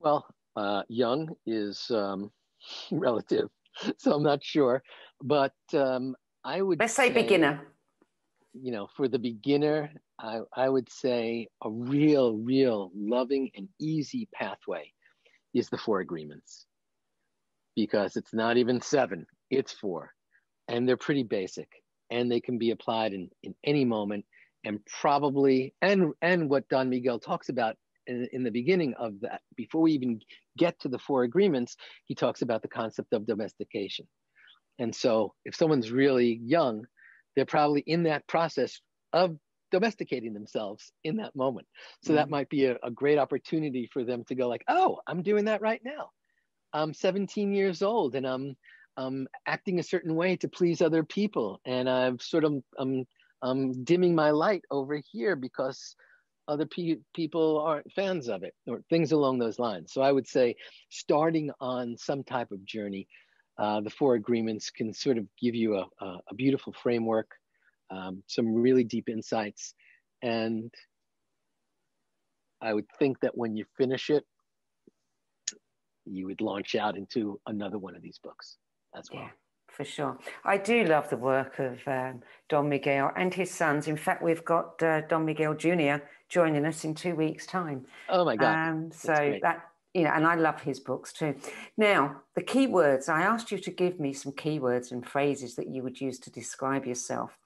Well, 0.00 0.26
uh, 0.58 0.82
young 0.88 1.28
is 1.46 1.90
um, 1.90 2.30
relative, 2.90 3.48
so 3.98 4.12
I'm 4.12 4.22
not 4.22 4.42
sure. 4.42 4.82
But 5.22 5.54
um, 5.72 6.14
I 6.44 6.62
would 6.62 6.80
let's 6.80 6.94
say, 6.94 7.08
say, 7.08 7.22
beginner. 7.22 7.68
You 8.54 8.72
know, 8.72 8.88
for 8.96 9.08
the 9.08 9.18
beginner, 9.18 9.90
I, 10.18 10.40
I 10.56 10.68
would 10.68 10.90
say 10.90 11.48
a 11.62 11.70
real, 11.70 12.38
real 12.38 12.90
loving 12.94 13.50
and 13.56 13.68
easy 13.80 14.28
pathway 14.34 14.92
is 15.54 15.68
the 15.68 15.78
four 15.78 16.00
agreements 16.00 16.66
because 17.76 18.16
it's 18.16 18.34
not 18.34 18.56
even 18.56 18.80
seven, 18.80 19.26
it's 19.50 19.72
four. 19.72 20.12
And 20.66 20.88
they're 20.88 20.96
pretty 20.96 21.22
basic 21.22 21.68
and 22.10 22.30
they 22.30 22.40
can 22.40 22.58
be 22.58 22.70
applied 22.70 23.12
in, 23.12 23.30
in 23.42 23.54
any 23.64 23.84
moment 23.84 24.24
and 24.64 24.80
probably 25.00 25.72
and 25.82 26.12
and 26.20 26.50
what 26.50 26.68
Don 26.68 26.90
Miguel 26.90 27.18
talks 27.18 27.48
about 27.48 27.76
in, 28.08 28.28
in, 28.32 28.42
the 28.42 28.50
beginning 28.50 28.94
of 28.94 29.20
that, 29.20 29.42
before 29.56 29.82
we 29.82 29.92
even 29.92 30.20
get 30.56 30.78
to 30.80 30.88
the 30.88 30.98
four 30.98 31.22
agreements, 31.22 31.76
he 32.06 32.14
talks 32.14 32.42
about 32.42 32.62
the 32.62 32.68
concept 32.68 33.12
of 33.12 33.26
domestication. 33.26 34.06
And 34.78 34.94
so 34.94 35.34
if 35.44 35.54
someone's 35.54 35.90
really 35.90 36.40
young, 36.42 36.84
they're 37.36 37.46
probably 37.46 37.82
in 37.86 38.04
that 38.04 38.26
process 38.26 38.80
of 39.12 39.36
domesticating 39.70 40.32
themselves 40.32 40.92
in 41.04 41.16
that 41.16 41.36
moment. 41.36 41.66
So 42.02 42.08
mm-hmm. 42.08 42.16
that 42.16 42.30
might 42.30 42.48
be 42.48 42.64
a, 42.66 42.76
a 42.82 42.90
great 42.90 43.18
opportunity 43.18 43.88
for 43.92 44.04
them 44.04 44.24
to 44.24 44.34
go 44.34 44.48
like, 44.48 44.64
oh, 44.68 44.98
I'm 45.06 45.22
doing 45.22 45.44
that 45.44 45.60
right 45.60 45.80
now. 45.84 46.10
I'm 46.72 46.92
17 46.94 47.52
years 47.52 47.82
old 47.82 48.14
and 48.14 48.26
I'm 48.26 48.56
um, 48.98 49.28
acting 49.46 49.78
a 49.78 49.84
certain 49.84 50.16
way 50.16 50.36
to 50.36 50.48
please 50.48 50.82
other 50.82 51.04
people, 51.04 51.60
and 51.64 51.88
I'm 51.88 52.18
sort 52.18 52.42
of 52.42 52.60
um, 52.78 53.04
um, 53.42 53.84
dimming 53.84 54.14
my 54.14 54.30
light 54.30 54.64
over 54.72 55.00
here 55.12 55.36
because 55.36 55.94
other 56.48 56.66
pe- 56.66 56.96
people 57.14 57.60
aren't 57.60 57.92
fans 57.92 58.28
of 58.28 58.42
it, 58.42 58.54
or 58.66 58.82
things 58.88 59.12
along 59.12 59.38
those 59.38 59.58
lines. 59.58 59.92
So 59.92 60.02
I 60.02 60.10
would 60.10 60.26
say, 60.26 60.56
starting 60.88 61.50
on 61.60 61.96
some 61.96 62.24
type 62.24 62.50
of 62.50 62.64
journey, 62.64 63.06
uh, 63.58 63.80
the 63.80 63.90
four 63.90 64.14
agreements 64.14 64.70
can 64.70 64.92
sort 64.92 65.18
of 65.18 65.26
give 65.40 65.54
you 65.54 65.76
a, 65.76 65.86
a, 66.00 66.18
a 66.30 66.34
beautiful 66.34 66.72
framework, 66.82 67.30
um, 67.90 68.22
some 68.26 68.54
really 68.54 68.84
deep 68.84 69.08
insights, 69.08 69.74
and 70.22 70.72
I 72.60 72.74
would 72.74 72.86
think 72.98 73.20
that 73.20 73.36
when 73.36 73.56
you 73.56 73.64
finish 73.76 74.10
it, 74.10 74.24
you 76.06 76.26
would 76.26 76.40
launch 76.40 76.74
out 76.74 76.96
into 76.96 77.40
another 77.46 77.78
one 77.78 77.94
of 77.94 78.02
these 78.02 78.18
books 78.22 78.56
as 78.96 79.08
well. 79.12 79.24
Yeah, 79.24 79.30
for 79.78 79.84
sure. 79.84 80.18
I 80.44 80.56
do 80.56 80.82
love 80.84 81.08
the 81.08 81.16
work 81.16 81.60
of 81.60 81.78
um, 81.86 82.20
Don 82.48 82.68
Miguel 82.68 83.12
and 83.14 83.32
his 83.32 83.48
sons. 83.48 83.86
In 83.86 83.96
fact, 83.96 84.24
we've 84.24 84.44
got 84.44 84.82
uh, 84.82 85.02
Don 85.02 85.24
Miguel 85.24 85.54
Jr. 85.54 86.02
joining 86.28 86.66
us 86.66 86.84
in 86.84 86.96
two 86.96 87.14
weeks' 87.14 87.46
time. 87.46 87.86
Oh 88.08 88.24
my 88.24 88.34
God. 88.34 88.70
Um, 88.70 88.90
so 88.92 89.38
that, 89.40 89.68
you 89.94 90.02
know, 90.02 90.10
and 90.10 90.26
I 90.26 90.34
love 90.34 90.60
his 90.60 90.80
books 90.80 91.12
too. 91.12 91.36
Now, 91.76 92.22
the 92.34 92.42
keywords, 92.42 93.08
I 93.08 93.22
asked 93.22 93.52
you 93.52 93.58
to 93.58 93.70
give 93.70 94.00
me 94.00 94.12
some 94.12 94.32
keywords 94.32 94.90
and 94.90 95.06
phrases 95.06 95.54
that 95.54 95.68
you 95.68 95.84
would 95.84 96.00
use 96.00 96.18
to 96.20 96.30
describe 96.30 96.84
yourself. 96.84 97.38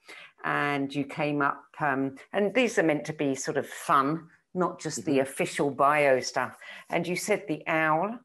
And 0.43 0.93
you 0.93 1.05
came 1.05 1.39
up, 1.43 1.63
um, 1.79 2.15
and 2.33 2.51
these 2.55 2.79
are 2.79 2.83
meant 2.83 3.05
to 3.05 3.13
be 3.13 3.35
sort 3.35 3.57
of 3.57 3.67
fun, 3.67 4.27
not 4.55 4.81
just 4.81 5.01
mm-hmm. 5.01 5.11
the 5.11 5.19
official 5.19 5.69
bio 5.69 6.19
stuff. 6.19 6.57
And 6.89 7.07
you 7.07 7.15
said 7.15 7.43
the 7.47 7.61
owl, 7.67 8.17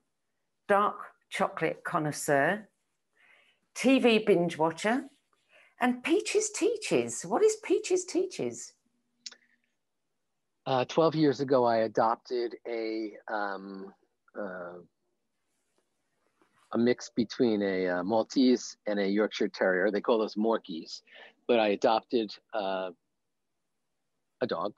dark 0.66 0.96
chocolate 1.28 1.84
connoisseur, 1.84 2.66
TV 3.78 4.26
binge 4.26 4.58
watcher, 4.58 5.04
and 5.80 6.02
Peaches 6.02 6.50
Teaches. 6.50 7.22
What 7.22 7.44
is 7.44 7.58
Peaches 7.62 8.04
Teaches? 8.04 8.72
Uh, 10.66 10.84
12 10.86 11.14
years 11.14 11.40
ago, 11.40 11.64
I 11.64 11.78
adopted 11.78 12.56
a, 12.68 13.12
um, 13.32 13.94
uh, 14.36 14.78
a 16.72 16.78
mix 16.78 17.10
between 17.14 17.62
a 17.62 17.86
uh, 17.86 18.02
Maltese 18.02 18.76
and 18.88 18.98
a 18.98 19.06
Yorkshire 19.06 19.48
Terrier. 19.48 19.92
They 19.92 20.00
call 20.00 20.18
those 20.18 20.34
Morkies. 20.34 21.02
But 21.46 21.60
I 21.60 21.68
adopted 21.68 22.34
uh, 22.52 22.90
a 24.40 24.46
dog 24.46 24.72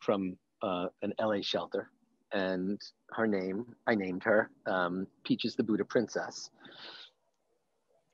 from 0.00 0.36
uh, 0.62 0.86
an 1.02 1.14
LA 1.20 1.42
shelter. 1.42 1.90
And 2.32 2.80
her 3.12 3.28
name, 3.28 3.66
I 3.86 3.94
named 3.94 4.24
her 4.24 4.50
um, 4.66 5.06
Peaches 5.24 5.54
the 5.54 5.62
Buddha 5.62 5.84
Princess 5.84 6.50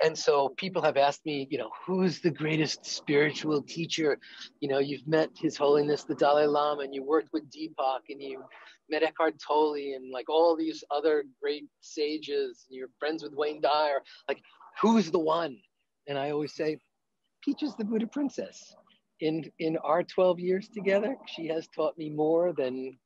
and 0.03 0.17
so 0.17 0.51
people 0.51 0.83
have 0.83 0.97
asked 0.97 1.25
me, 1.25 1.49
you 1.51 1.59
know, 1.59 1.71
who's 1.87 2.21
the 2.21 2.31
greatest 2.31 2.85
spiritual 2.85 3.63
teacher? 3.63 4.19
You 4.61 4.69
know, 4.69 4.79
you've 4.79 5.07
met 5.07 5.31
His 5.35 5.57
Holiness 5.57 6.05
the 6.05 6.15
Dalai 6.15 6.47
Lama, 6.47 6.83
and 6.83 6.95
you 6.95 7.03
worked 7.03 7.33
with 7.33 7.51
Deepak, 7.51 8.11
and 8.11 8.21
you 8.21 8.45
met 8.91 9.03
Eckhart 9.03 9.37
Tolle, 9.39 9.95
and 9.95 10.11
like 10.13 10.29
all 10.29 10.57
these 10.57 10.85
other 10.91 11.25
great 11.41 11.65
sages, 11.81 12.67
and 12.69 12.77
you're 12.77 12.91
friends 12.99 13.23
with 13.23 13.35
Wayne 13.35 13.61
Dyer. 13.61 14.03
Like, 14.29 14.43
who's 14.81 15.11
the 15.11 15.19
one? 15.19 15.57
And 16.07 16.19
I 16.19 16.31
always 16.31 16.55
say, 16.55 16.79
Peaches 17.43 17.75
the 17.77 17.85
Buddha 17.85 18.07
Princess. 18.07 18.75
In 19.21 19.51
in 19.61 19.79
our 19.79 20.03
12 20.03 20.41
years 20.41 20.69
together, 20.69 21.17
she 21.27 21.47
has 21.47 21.69
taught 21.69 21.97
me 21.97 22.11
more 22.11 22.53
than 22.53 22.99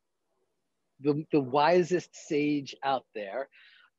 the 1.01 1.25
the 1.31 1.41
wisest 1.41 2.11
sage 2.27 2.75
out 2.83 3.05
there. 3.15 3.49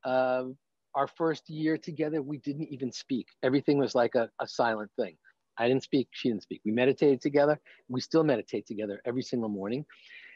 Um, 0.04 0.58
our 0.94 1.06
first 1.06 1.48
year 1.48 1.78
together, 1.78 2.22
we 2.22 2.38
didn't 2.38 2.68
even 2.68 2.92
speak. 2.92 3.28
Everything 3.42 3.78
was 3.78 3.94
like 3.94 4.14
a, 4.14 4.28
a 4.40 4.46
silent 4.46 4.90
thing. 4.98 5.16
I 5.58 5.68
didn't 5.68 5.82
speak, 5.82 6.08
she 6.12 6.28
didn't 6.28 6.42
speak. 6.42 6.62
We 6.64 6.72
meditated 6.72 7.20
together. 7.20 7.60
We 7.88 8.00
still 8.00 8.24
meditate 8.24 8.66
together 8.66 9.00
every 9.04 9.22
single 9.22 9.48
morning. 9.48 9.84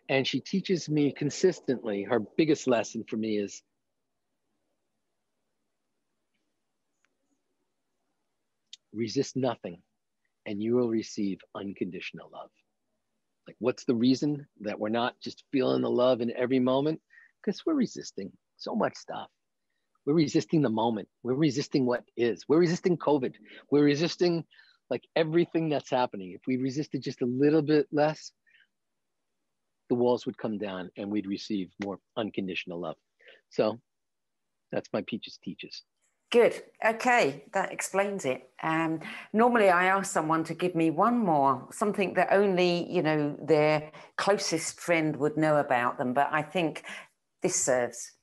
And 0.08 0.26
she 0.26 0.40
teaches 0.40 0.88
me 0.88 1.12
consistently. 1.12 2.04
Her 2.04 2.20
biggest 2.36 2.66
lesson 2.66 3.04
for 3.08 3.16
me 3.16 3.38
is 3.38 3.62
resist 8.92 9.36
nothing 9.36 9.82
and 10.46 10.62
you 10.62 10.76
will 10.76 10.88
receive 10.88 11.38
unconditional 11.54 12.30
love. 12.32 12.50
Like, 13.46 13.56
what's 13.58 13.84
the 13.84 13.94
reason 13.94 14.46
that 14.60 14.78
we're 14.78 14.88
not 14.88 15.20
just 15.20 15.44
feeling 15.52 15.82
the 15.82 15.90
love 15.90 16.20
in 16.20 16.32
every 16.36 16.60
moment? 16.60 17.00
Because 17.42 17.64
we're 17.64 17.74
resisting 17.74 18.32
so 18.56 18.74
much 18.74 18.96
stuff. 18.96 19.28
We're 20.06 20.14
resisting 20.14 20.62
the 20.62 20.70
moment. 20.70 21.08
We're 21.24 21.34
resisting 21.34 21.84
what 21.84 22.04
is. 22.16 22.44
We're 22.48 22.60
resisting 22.60 22.96
COVID. 22.96 23.34
We're 23.70 23.84
resisting 23.84 24.44
like 24.88 25.02
everything 25.16 25.68
that's 25.68 25.90
happening. 25.90 26.32
If 26.32 26.42
we 26.46 26.56
resisted 26.56 27.02
just 27.02 27.22
a 27.22 27.26
little 27.26 27.62
bit 27.62 27.88
less, 27.90 28.30
the 29.88 29.96
walls 29.96 30.24
would 30.24 30.38
come 30.38 30.58
down 30.58 30.90
and 30.96 31.10
we'd 31.10 31.26
receive 31.26 31.70
more 31.84 31.98
unconditional 32.16 32.80
love. 32.80 32.96
So 33.50 33.80
that's 34.70 34.88
my 34.92 35.02
Peaches 35.06 35.38
Teaches. 35.42 35.82
Good. 36.30 36.60
Okay, 36.84 37.44
that 37.52 37.72
explains 37.72 38.24
it. 38.24 38.50
Um, 38.62 39.00
normally, 39.32 39.68
I 39.68 39.86
ask 39.86 40.12
someone 40.12 40.42
to 40.44 40.54
give 40.54 40.74
me 40.74 40.90
one 40.90 41.18
more, 41.18 41.68
something 41.70 42.14
that 42.14 42.28
only 42.32 42.92
you 42.92 43.00
know 43.02 43.36
their 43.40 43.92
closest 44.16 44.80
friend 44.80 45.16
would 45.16 45.36
know 45.36 45.58
about 45.58 45.98
them. 45.98 46.14
But 46.14 46.28
I 46.32 46.42
think 46.42 46.82
this 47.42 47.54
serves 47.54 48.15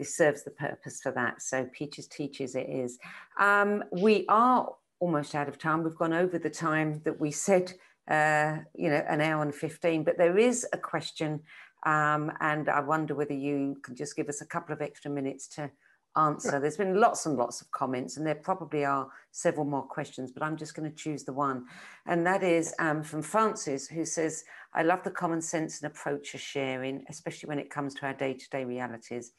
this 0.00 0.16
serves 0.16 0.42
the 0.44 0.50
purpose 0.50 1.02
for 1.02 1.12
that. 1.12 1.42
So 1.42 1.68
Peaches 1.72 2.08
Teaches 2.08 2.54
it 2.56 2.68
is. 2.70 2.98
Um, 3.38 3.84
we 3.92 4.24
are 4.30 4.66
almost 4.98 5.34
out 5.34 5.46
of 5.46 5.58
time. 5.58 5.84
We've 5.84 5.94
gone 5.94 6.14
over 6.14 6.38
the 6.38 6.48
time 6.48 7.02
that 7.04 7.20
we 7.20 7.30
said, 7.30 7.74
uh, 8.10 8.60
you 8.74 8.88
know, 8.88 9.04
an 9.06 9.20
hour 9.20 9.42
and 9.42 9.54
15, 9.54 10.02
but 10.04 10.16
there 10.16 10.38
is 10.38 10.66
a 10.72 10.78
question. 10.78 11.40
Um, 11.84 12.32
and 12.40 12.70
I 12.70 12.80
wonder 12.80 13.14
whether 13.14 13.34
you 13.34 13.76
can 13.82 13.94
just 13.94 14.16
give 14.16 14.30
us 14.30 14.40
a 14.40 14.46
couple 14.46 14.72
of 14.72 14.80
extra 14.80 15.10
minutes 15.10 15.46
to 15.48 15.70
answer. 16.16 16.58
There's 16.58 16.78
been 16.78 16.98
lots 16.98 17.26
and 17.26 17.36
lots 17.36 17.60
of 17.60 17.70
comments, 17.70 18.16
and 18.16 18.26
there 18.26 18.34
probably 18.34 18.86
are 18.86 19.06
several 19.32 19.66
more 19.66 19.82
questions, 19.82 20.32
but 20.32 20.42
I'm 20.42 20.56
just 20.56 20.74
going 20.74 20.90
to 20.90 20.96
choose 20.96 21.24
the 21.24 21.34
one. 21.34 21.66
And 22.06 22.26
that 22.26 22.42
is 22.42 22.74
um, 22.78 23.02
from 23.02 23.20
Francis, 23.20 23.86
who 23.86 24.06
says, 24.06 24.44
I 24.74 24.82
love 24.82 25.02
the 25.02 25.10
common 25.10 25.42
sense 25.42 25.82
and 25.82 25.90
approach 25.90 26.34
of 26.34 26.40
sharing, 26.40 27.04
especially 27.10 27.48
when 27.48 27.58
it 27.58 27.68
comes 27.68 27.94
to 27.96 28.06
our 28.06 28.14
day 28.14 28.32
to 28.32 28.50
day 28.50 28.64
realities. 28.64 29.32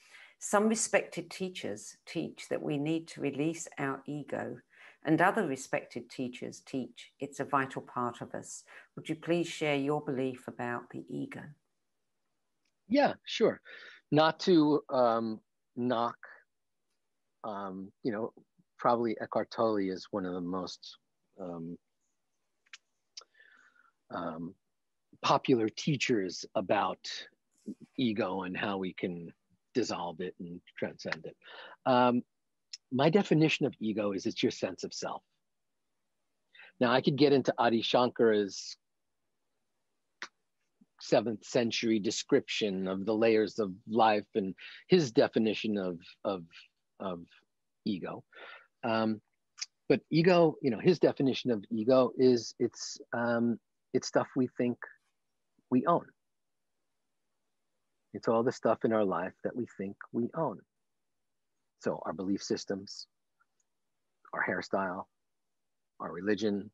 Some 0.43 0.69
respected 0.69 1.29
teachers 1.29 1.97
teach 2.07 2.49
that 2.49 2.63
we 2.63 2.79
need 2.79 3.07
to 3.09 3.21
release 3.21 3.67
our 3.77 4.01
ego, 4.07 4.57
and 5.05 5.21
other 5.21 5.45
respected 5.45 6.09
teachers 6.09 6.61
teach 6.61 7.11
it's 7.19 7.39
a 7.39 7.45
vital 7.45 7.83
part 7.83 8.21
of 8.21 8.33
us. 8.33 8.63
Would 8.95 9.07
you 9.07 9.15
please 9.15 9.47
share 9.47 9.75
your 9.75 10.01
belief 10.01 10.47
about 10.47 10.89
the 10.89 11.05
ego? 11.07 11.43
Yeah, 12.89 13.13
sure. 13.23 13.61
Not 14.11 14.39
to 14.41 14.81
um, 14.89 15.39
knock, 15.75 16.17
um, 17.43 17.91
you 18.01 18.11
know, 18.11 18.33
probably 18.79 19.15
Eckhart 19.21 19.51
Tolle 19.51 19.77
is 19.77 20.07
one 20.09 20.25
of 20.25 20.33
the 20.33 20.41
most 20.41 20.97
um, 21.39 21.77
um 24.09 24.55
popular 25.21 25.69
teachers 25.69 26.45
about 26.55 27.07
ego 27.95 28.41
and 28.41 28.57
how 28.57 28.79
we 28.79 28.91
can 28.93 29.31
dissolve 29.73 30.19
it 30.21 30.35
and 30.39 30.61
transcend 30.77 31.25
it. 31.25 31.35
Um, 31.85 32.21
my 32.91 33.09
definition 33.09 33.65
of 33.65 33.73
ego 33.79 34.11
is 34.11 34.25
it's 34.25 34.43
your 34.43 34.51
sense 34.51 34.83
of 34.83 34.93
self. 34.93 35.21
Now, 36.79 36.91
I 36.91 37.01
could 37.01 37.15
get 37.15 37.33
into 37.33 37.53
Adi 37.57 37.81
Shankara's 37.83 38.75
seventh 40.99 41.45
century 41.45 41.99
description 41.99 42.87
of 42.87 43.05
the 43.05 43.13
layers 43.13 43.59
of 43.59 43.71
life 43.89 44.25
and 44.35 44.53
his 44.87 45.11
definition 45.11 45.77
of, 45.77 45.99
of, 46.23 46.43
of 46.99 47.19
ego. 47.85 48.23
Um, 48.83 49.21
but 49.89 50.01
ego, 50.09 50.55
you 50.61 50.71
know, 50.71 50.79
his 50.79 50.99
definition 50.99 51.51
of 51.51 51.63
ego 51.69 52.11
is 52.17 52.55
it's, 52.59 52.99
um, 53.13 53.59
it's 53.93 54.07
stuff 54.07 54.27
we 54.35 54.47
think 54.57 54.77
we 55.69 55.85
own. 55.85 56.05
It's 58.13 58.27
all 58.27 58.43
the 58.43 58.51
stuff 58.51 58.79
in 58.83 58.93
our 58.93 59.05
life 59.05 59.33
that 59.43 59.55
we 59.55 59.67
think 59.77 59.95
we 60.11 60.29
own. 60.35 60.59
So 61.79 62.01
our 62.05 62.13
belief 62.13 62.43
systems, 62.43 63.07
our 64.33 64.43
hairstyle, 64.43 65.05
our 65.99 66.11
religion, 66.11 66.69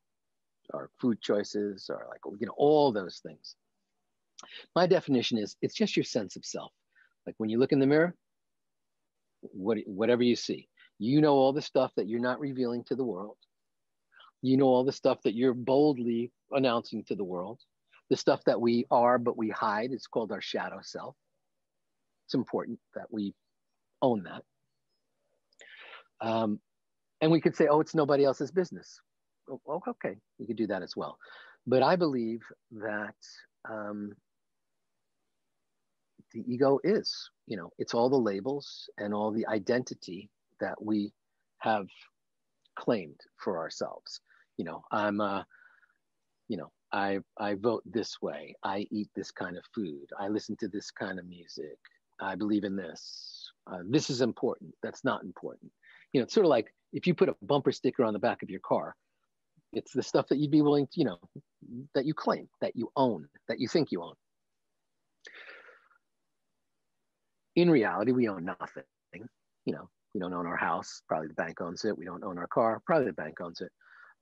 our 0.73 0.89
food 0.99 1.21
choices, 1.21 1.89
or 1.89 2.07
like, 2.09 2.21
you 2.39 2.47
know, 2.47 2.53
all 2.57 2.91
those 2.91 3.19
things. 3.19 3.55
My 4.75 4.87
definition 4.87 5.37
is 5.37 5.55
it's 5.61 5.75
just 5.75 5.95
your 5.95 6.03
sense 6.03 6.35
of 6.35 6.45
self. 6.45 6.71
Like 7.25 7.35
when 7.37 7.49
you 7.49 7.59
look 7.59 7.71
in 7.71 7.79
the 7.79 7.87
mirror, 7.87 8.15
what, 9.41 9.77
whatever 9.85 10.23
you 10.23 10.35
see, 10.35 10.67
you 10.99 11.21
know 11.21 11.33
all 11.33 11.53
the 11.53 11.61
stuff 11.61 11.91
that 11.95 12.07
you're 12.07 12.19
not 12.19 12.39
revealing 12.39 12.83
to 12.85 12.95
the 12.95 13.03
world. 13.03 13.37
You 14.41 14.57
know 14.57 14.67
all 14.67 14.83
the 14.83 14.91
stuff 14.91 15.21
that 15.23 15.35
you're 15.35 15.53
boldly 15.53 16.31
announcing 16.51 17.03
to 17.05 17.15
the 17.15 17.23
world. 17.23 17.59
The 18.09 18.17
stuff 18.17 18.41
that 18.45 18.59
we 18.59 18.85
are 18.91 19.17
but 19.17 19.37
we 19.37 19.49
hide 19.49 19.91
is 19.91 20.07
called 20.07 20.31
our 20.31 20.41
shadow 20.41 20.79
self. 20.81 21.15
It's 22.27 22.33
important 22.33 22.77
that 22.93 23.07
we 23.09 23.33
own 24.01 24.23
that. 24.23 24.43
Um, 26.19 26.59
and 27.21 27.31
we 27.31 27.39
could 27.39 27.55
say, 27.55 27.67
oh, 27.67 27.79
it's 27.79 27.95
nobody 27.95 28.25
else's 28.25 28.51
business. 28.51 28.99
Oh, 29.49 29.81
okay, 29.87 30.17
we 30.37 30.45
could 30.45 30.57
do 30.57 30.67
that 30.67 30.83
as 30.83 30.97
well. 30.97 31.17
But 31.65 31.83
I 31.83 31.95
believe 31.95 32.41
that 32.73 33.15
um, 33.69 34.11
the 36.33 36.43
ego 36.45 36.79
is, 36.83 37.29
you 37.45 37.55
know, 37.55 37.71
it's 37.77 37.93
all 37.93 38.09
the 38.09 38.17
labels 38.17 38.89
and 38.97 39.13
all 39.13 39.31
the 39.31 39.47
identity 39.47 40.29
that 40.59 40.75
we 40.83 41.13
have 41.59 41.87
claimed 42.77 43.19
for 43.41 43.57
ourselves. 43.57 44.19
You 44.57 44.65
know, 44.65 44.83
I'm 44.91 45.21
a, 45.21 45.45
you 46.49 46.57
know, 46.57 46.71
I 46.91 47.19
I 47.37 47.55
vote 47.55 47.83
this 47.85 48.21
way. 48.21 48.55
I 48.63 48.85
eat 48.91 49.09
this 49.15 49.31
kind 49.31 49.57
of 49.57 49.63
food. 49.73 50.07
I 50.19 50.27
listen 50.27 50.57
to 50.59 50.67
this 50.67 50.91
kind 50.91 51.19
of 51.19 51.25
music. 51.25 51.77
I 52.19 52.35
believe 52.35 52.63
in 52.63 52.75
this. 52.75 53.51
Uh, 53.71 53.79
this 53.87 54.09
is 54.09 54.21
important. 54.21 54.73
That's 54.81 55.03
not 55.03 55.23
important. 55.23 55.71
You 56.13 56.21
know, 56.21 56.23
it's 56.23 56.33
sort 56.33 56.45
of 56.45 56.49
like 56.49 56.73
if 56.93 57.05
you 57.05 57.13
put 57.13 57.29
a 57.29 57.35
bumper 57.41 57.71
sticker 57.71 58.03
on 58.03 58.13
the 58.13 58.19
back 58.19 58.43
of 58.43 58.49
your 58.49 58.61
car, 58.61 58.95
it's 59.73 59.91
the 59.91 60.03
stuff 60.03 60.27
that 60.29 60.37
you'd 60.37 60.51
be 60.51 60.61
willing 60.61 60.87
to, 60.87 60.99
you 60.99 61.05
know, 61.05 61.19
that 61.93 62.05
you 62.05 62.13
claim, 62.13 62.47
that 62.61 62.75
you 62.75 62.89
own, 62.95 63.27
that 63.47 63.59
you 63.59 63.67
think 63.67 63.91
you 63.91 64.01
own. 64.01 64.13
In 67.55 67.69
reality, 67.69 68.11
we 68.11 68.29
own 68.29 68.45
nothing. 68.45 68.83
You 69.65 69.73
know, 69.73 69.89
we 70.13 70.21
don't 70.21 70.33
own 70.33 70.47
our 70.47 70.55
house. 70.55 71.01
Probably 71.07 71.27
the 71.27 71.33
bank 71.33 71.59
owns 71.59 71.83
it. 71.83 71.97
We 71.97 72.05
don't 72.05 72.23
own 72.23 72.37
our 72.37 72.47
car. 72.47 72.81
Probably 72.85 73.07
the 73.07 73.13
bank 73.13 73.41
owns 73.41 73.61
it. 73.61 73.71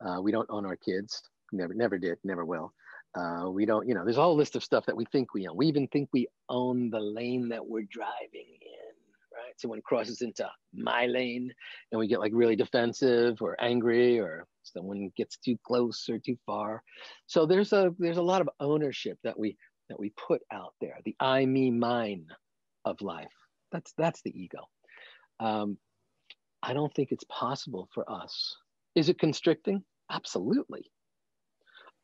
Uh, 0.03 0.21
we 0.21 0.31
don't 0.31 0.49
own 0.49 0.65
our 0.65 0.75
kids. 0.75 1.21
Never, 1.51 1.73
never 1.73 1.97
did. 1.97 2.17
Never 2.23 2.43
will. 2.43 2.73
Uh, 3.15 3.49
we 3.49 3.65
don't. 3.65 3.87
You 3.87 3.95
know, 3.95 4.03
there's 4.03 4.17
a 4.17 4.21
whole 4.21 4.35
list 4.35 4.55
of 4.55 4.63
stuff 4.63 4.85
that 4.87 4.97
we 4.97 5.05
think 5.05 5.33
we 5.33 5.47
own. 5.47 5.55
We 5.55 5.67
even 5.67 5.87
think 5.87 6.09
we 6.11 6.27
own 6.49 6.89
the 6.89 6.99
lane 6.99 7.49
that 7.49 7.65
we're 7.65 7.87
driving 7.89 8.57
in. 8.61 8.95
Right. 9.33 9.53
Someone 9.57 9.81
crosses 9.81 10.21
into 10.21 10.49
my 10.73 11.07
lane, 11.07 11.51
and 11.91 11.99
we 11.99 12.07
get 12.07 12.19
like 12.19 12.31
really 12.33 12.55
defensive 12.55 13.41
or 13.41 13.61
angry, 13.61 14.19
or 14.19 14.47
someone 14.63 15.11
gets 15.17 15.37
too 15.37 15.57
close 15.65 16.07
or 16.09 16.19
too 16.19 16.37
far. 16.45 16.83
So 17.27 17.45
there's 17.45 17.73
a 17.73 17.93
there's 17.99 18.17
a 18.17 18.21
lot 18.23 18.41
of 18.41 18.49
ownership 18.59 19.17
that 19.23 19.37
we 19.37 19.57
that 19.89 19.99
we 19.99 20.13
put 20.27 20.41
out 20.51 20.73
there. 20.81 20.97
The 21.05 21.15
I, 21.19 21.45
me, 21.45 21.71
mine 21.71 22.27
of 22.85 23.01
life. 23.01 23.27
That's 23.71 23.93
that's 23.97 24.21
the 24.21 24.31
ego. 24.37 24.59
Um, 25.39 25.77
I 26.63 26.73
don't 26.73 26.93
think 26.93 27.11
it's 27.11 27.25
possible 27.25 27.89
for 27.93 28.09
us. 28.09 28.55
Is 28.95 29.09
it 29.09 29.19
constricting? 29.19 29.83
Absolutely. 30.09 30.91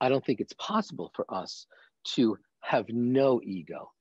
I 0.02 0.10
don't 0.10 0.26
think 0.26 0.42
it's 0.42 0.54
possible 0.54 1.12
for 1.16 1.26
us 1.34 1.68
to 2.16 2.38
have 2.62 2.90
no 2.90 3.40
ego. 3.44 3.92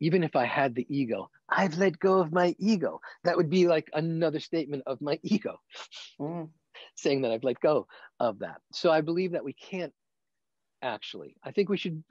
Even 0.00 0.22
if 0.22 0.36
I 0.36 0.44
had 0.44 0.74
the 0.74 0.86
ego, 0.94 1.30
I've 1.48 1.78
let 1.78 1.98
go 1.98 2.20
of 2.20 2.30
my 2.30 2.54
ego. 2.58 3.00
That 3.24 3.38
would 3.38 3.48
be 3.48 3.66
like 3.66 3.88
another 3.94 4.40
statement 4.40 4.82
of 4.86 5.00
my 5.00 5.18
ego, 5.22 5.58
mm. 6.20 6.50
saying 6.96 7.22
that 7.22 7.32
I've 7.32 7.44
let 7.44 7.60
go 7.60 7.86
of 8.20 8.40
that. 8.40 8.60
So 8.72 8.90
I 8.90 9.00
believe 9.00 9.32
that 9.32 9.44
we 9.44 9.54
can't 9.54 9.94
actually. 10.82 11.36
I 11.42 11.50
think 11.52 11.70
we 11.70 11.78
should 11.78 12.04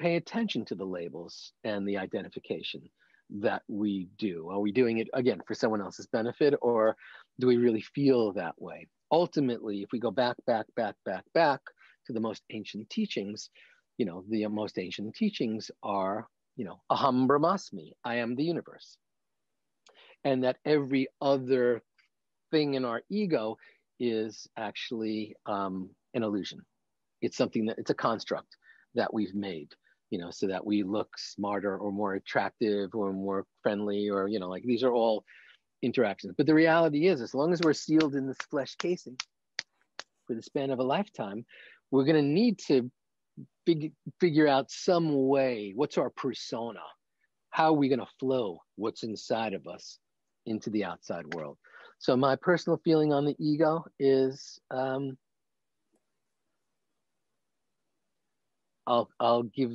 pay 0.00 0.16
attention 0.16 0.64
to 0.66 0.74
the 0.74 0.86
labels 0.86 1.52
and 1.62 1.86
the 1.86 1.98
identification 1.98 2.88
that 3.40 3.62
we 3.68 4.08
do? 4.18 4.48
Are 4.50 4.60
we 4.60 4.72
doing 4.72 4.98
it 4.98 5.08
again 5.12 5.40
for 5.46 5.54
someone 5.54 5.82
else's 5.82 6.06
benefit 6.06 6.54
or 6.62 6.96
do 7.40 7.46
we 7.46 7.56
really 7.56 7.80
feel 7.80 8.32
that 8.32 8.54
way? 8.60 8.86
Ultimately, 9.10 9.82
if 9.82 9.90
we 9.92 9.98
go 9.98 10.10
back, 10.10 10.36
back, 10.46 10.66
back, 10.76 10.94
back, 11.04 11.24
back 11.34 11.60
to 12.06 12.12
the 12.12 12.20
most 12.20 12.42
ancient 12.50 12.88
teachings, 12.90 13.50
you 13.98 14.06
know, 14.06 14.24
the 14.28 14.46
most 14.46 14.78
ancient 14.78 15.14
teachings 15.14 15.70
are, 15.82 16.26
you 16.56 16.64
know, 16.64 16.80
aham 16.90 17.26
brahmasmi, 17.26 17.92
I 18.04 18.16
am 18.16 18.34
the 18.34 18.44
universe. 18.44 18.96
And 20.24 20.44
that 20.44 20.56
every 20.64 21.08
other 21.20 21.82
thing 22.50 22.74
in 22.74 22.84
our 22.84 23.02
ego 23.10 23.56
is 24.00 24.46
actually 24.56 25.36
um, 25.46 25.90
an 26.14 26.22
illusion. 26.22 26.60
It's 27.22 27.36
something 27.36 27.66
that 27.66 27.78
it's 27.78 27.90
a 27.90 27.94
construct 27.94 28.56
that 28.94 29.12
we've 29.12 29.34
made 29.34 29.68
you 30.10 30.18
know, 30.18 30.30
so 30.30 30.46
that 30.46 30.64
we 30.64 30.82
look 30.82 31.08
smarter 31.18 31.76
or 31.76 31.90
more 31.90 32.14
attractive 32.14 32.90
or 32.94 33.12
more 33.12 33.44
friendly 33.62 34.08
or, 34.08 34.28
you 34.28 34.38
know, 34.38 34.48
like 34.48 34.62
these 34.62 34.82
are 34.82 34.92
all 34.92 35.24
interactions. 35.82 36.34
But 36.36 36.46
the 36.46 36.54
reality 36.54 37.08
is, 37.08 37.20
as 37.20 37.34
long 37.34 37.52
as 37.52 37.60
we're 37.60 37.72
sealed 37.72 38.14
in 38.14 38.26
this 38.26 38.38
flesh 38.50 38.74
casing 38.76 39.16
for 40.26 40.34
the 40.34 40.42
span 40.42 40.70
of 40.70 40.78
a 40.78 40.84
lifetime, 40.84 41.44
we're 41.90 42.04
going 42.04 42.16
to 42.16 42.22
need 42.22 42.58
to 42.68 42.90
fig- 43.64 43.92
figure 44.20 44.48
out 44.48 44.70
some 44.70 45.26
way 45.28 45.72
what's 45.74 45.98
our 45.98 46.10
persona? 46.10 46.80
How 47.50 47.66
are 47.66 47.72
we 47.72 47.88
going 47.88 48.00
to 48.00 48.06
flow 48.18 48.58
what's 48.76 49.02
inside 49.02 49.54
of 49.54 49.66
us 49.66 49.98
into 50.44 50.70
the 50.70 50.84
outside 50.84 51.34
world? 51.34 51.58
So, 51.98 52.16
my 52.16 52.36
personal 52.36 52.80
feeling 52.84 53.12
on 53.12 53.24
the 53.24 53.36
ego 53.38 53.84
is 53.98 54.58
um, 54.70 55.16
I'll, 58.86 59.08
I'll 59.18 59.44
give 59.44 59.72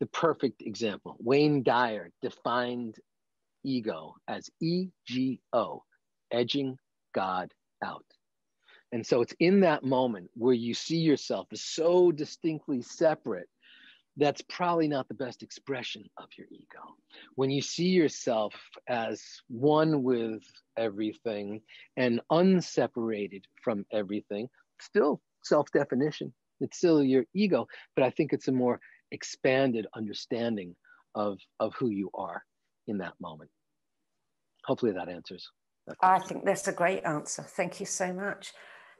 the 0.00 0.06
perfect 0.06 0.62
example. 0.62 1.16
Wayne 1.20 1.62
Dyer 1.62 2.10
defined 2.22 2.96
ego 3.64 4.14
as 4.26 4.50
EGO, 4.60 5.84
edging 6.30 6.76
God 7.14 7.52
out. 7.82 8.04
And 8.92 9.06
so 9.06 9.20
it's 9.20 9.34
in 9.38 9.60
that 9.60 9.84
moment 9.84 10.30
where 10.34 10.54
you 10.54 10.74
see 10.74 10.96
yourself 10.96 11.48
as 11.52 11.62
so 11.62 12.10
distinctly 12.10 12.80
separate, 12.80 13.48
that's 14.16 14.42
probably 14.48 14.88
not 14.88 15.06
the 15.08 15.14
best 15.14 15.42
expression 15.42 16.04
of 16.16 16.26
your 16.36 16.48
ego. 16.50 16.96
When 17.36 17.50
you 17.50 17.62
see 17.62 17.88
yourself 17.88 18.54
as 18.88 19.22
one 19.48 20.02
with 20.02 20.42
everything 20.76 21.60
and 21.96 22.20
unseparated 22.30 23.44
from 23.62 23.86
everything, 23.92 24.48
still 24.80 25.20
self 25.44 25.70
definition, 25.72 26.32
it's 26.60 26.78
still 26.78 27.02
your 27.02 27.24
ego, 27.34 27.66
but 27.94 28.04
I 28.04 28.10
think 28.10 28.32
it's 28.32 28.48
a 28.48 28.52
more 28.52 28.80
expanded 29.12 29.86
understanding 29.94 30.74
of, 31.14 31.38
of 31.60 31.74
who 31.78 31.90
you 31.90 32.10
are 32.14 32.42
in 32.88 32.98
that 32.98 33.14
moment. 33.20 33.50
Hopefully 34.64 34.92
that 34.92 35.08
answers. 35.08 35.48
That 35.86 35.96
I 36.02 36.18
think 36.18 36.44
that's 36.44 36.68
a 36.68 36.72
great 36.72 37.04
answer. 37.04 37.42
Thank 37.42 37.80
you 37.80 37.86
so 37.86 38.12
much. 38.12 38.52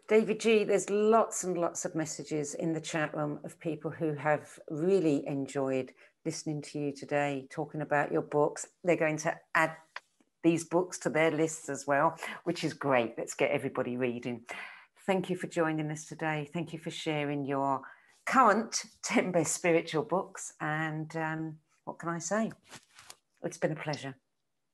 David 0.08 0.40
G, 0.40 0.64
there's 0.64 0.88
lots 0.88 1.44
and 1.44 1.58
lots 1.58 1.84
of 1.84 1.94
messages 1.94 2.54
in 2.54 2.72
the 2.72 2.80
chat 2.80 3.14
room 3.14 3.40
of 3.44 3.60
people 3.60 3.90
who 3.90 4.14
have 4.14 4.58
really 4.70 5.26
enjoyed 5.26 5.92
listening 6.24 6.62
to 6.62 6.78
you 6.78 6.92
today, 6.92 7.46
talking 7.50 7.82
about 7.82 8.10
your 8.10 8.22
books. 8.22 8.66
They're 8.82 8.96
going 8.96 9.18
to 9.18 9.36
add 9.54 9.72
these 10.42 10.64
books 10.64 10.96
to 11.00 11.10
their 11.10 11.30
lists 11.30 11.68
as 11.68 11.86
well, 11.86 12.16
which 12.44 12.64
is 12.64 12.72
great. 12.72 13.16
Let's 13.18 13.34
get 13.34 13.50
everybody 13.50 13.98
reading. 13.98 14.44
Thank 15.06 15.28
you 15.28 15.36
for 15.36 15.46
joining 15.46 15.90
us 15.90 16.06
today. 16.06 16.48
Thank 16.54 16.72
you 16.72 16.78
for 16.78 16.90
sharing 16.90 17.44
your 17.44 17.82
current 18.24 18.84
10 19.02 19.30
best 19.30 19.52
spiritual 19.52 20.04
books. 20.04 20.54
And 20.62 21.14
um, 21.18 21.56
what 21.84 21.98
can 21.98 22.08
I 22.08 22.18
say? 22.18 22.50
It's 23.42 23.58
been 23.58 23.72
a 23.72 23.76
pleasure. 23.76 24.14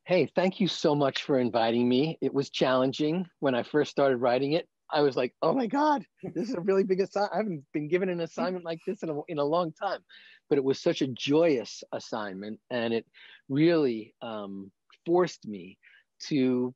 Hey, 0.04 0.30
thank 0.36 0.60
you 0.60 0.68
so 0.68 0.94
much 0.94 1.24
for 1.24 1.40
inviting 1.40 1.88
me. 1.88 2.18
It 2.20 2.32
was 2.32 2.50
challenging 2.50 3.26
when 3.40 3.56
I 3.56 3.64
first 3.64 3.90
started 3.90 4.18
writing 4.18 4.52
it. 4.52 4.68
I 4.94 5.02
was 5.02 5.16
like, 5.16 5.34
oh 5.42 5.52
my 5.52 5.66
God, 5.66 6.04
this 6.34 6.48
is 6.48 6.54
a 6.54 6.60
really 6.60 6.84
big 6.84 7.00
assignment. 7.00 7.34
I 7.34 7.38
haven't 7.38 7.64
been 7.72 7.88
given 7.88 8.08
an 8.08 8.20
assignment 8.20 8.64
like 8.64 8.80
this 8.86 9.02
in 9.02 9.10
a, 9.10 9.20
in 9.28 9.38
a 9.38 9.44
long 9.44 9.72
time. 9.72 10.00
But 10.48 10.58
it 10.58 10.64
was 10.64 10.80
such 10.80 11.02
a 11.02 11.08
joyous 11.08 11.82
assignment. 11.92 12.60
And 12.70 12.94
it 12.94 13.06
really 13.48 14.14
um, 14.22 14.70
forced 15.04 15.46
me 15.46 15.78
to, 16.28 16.74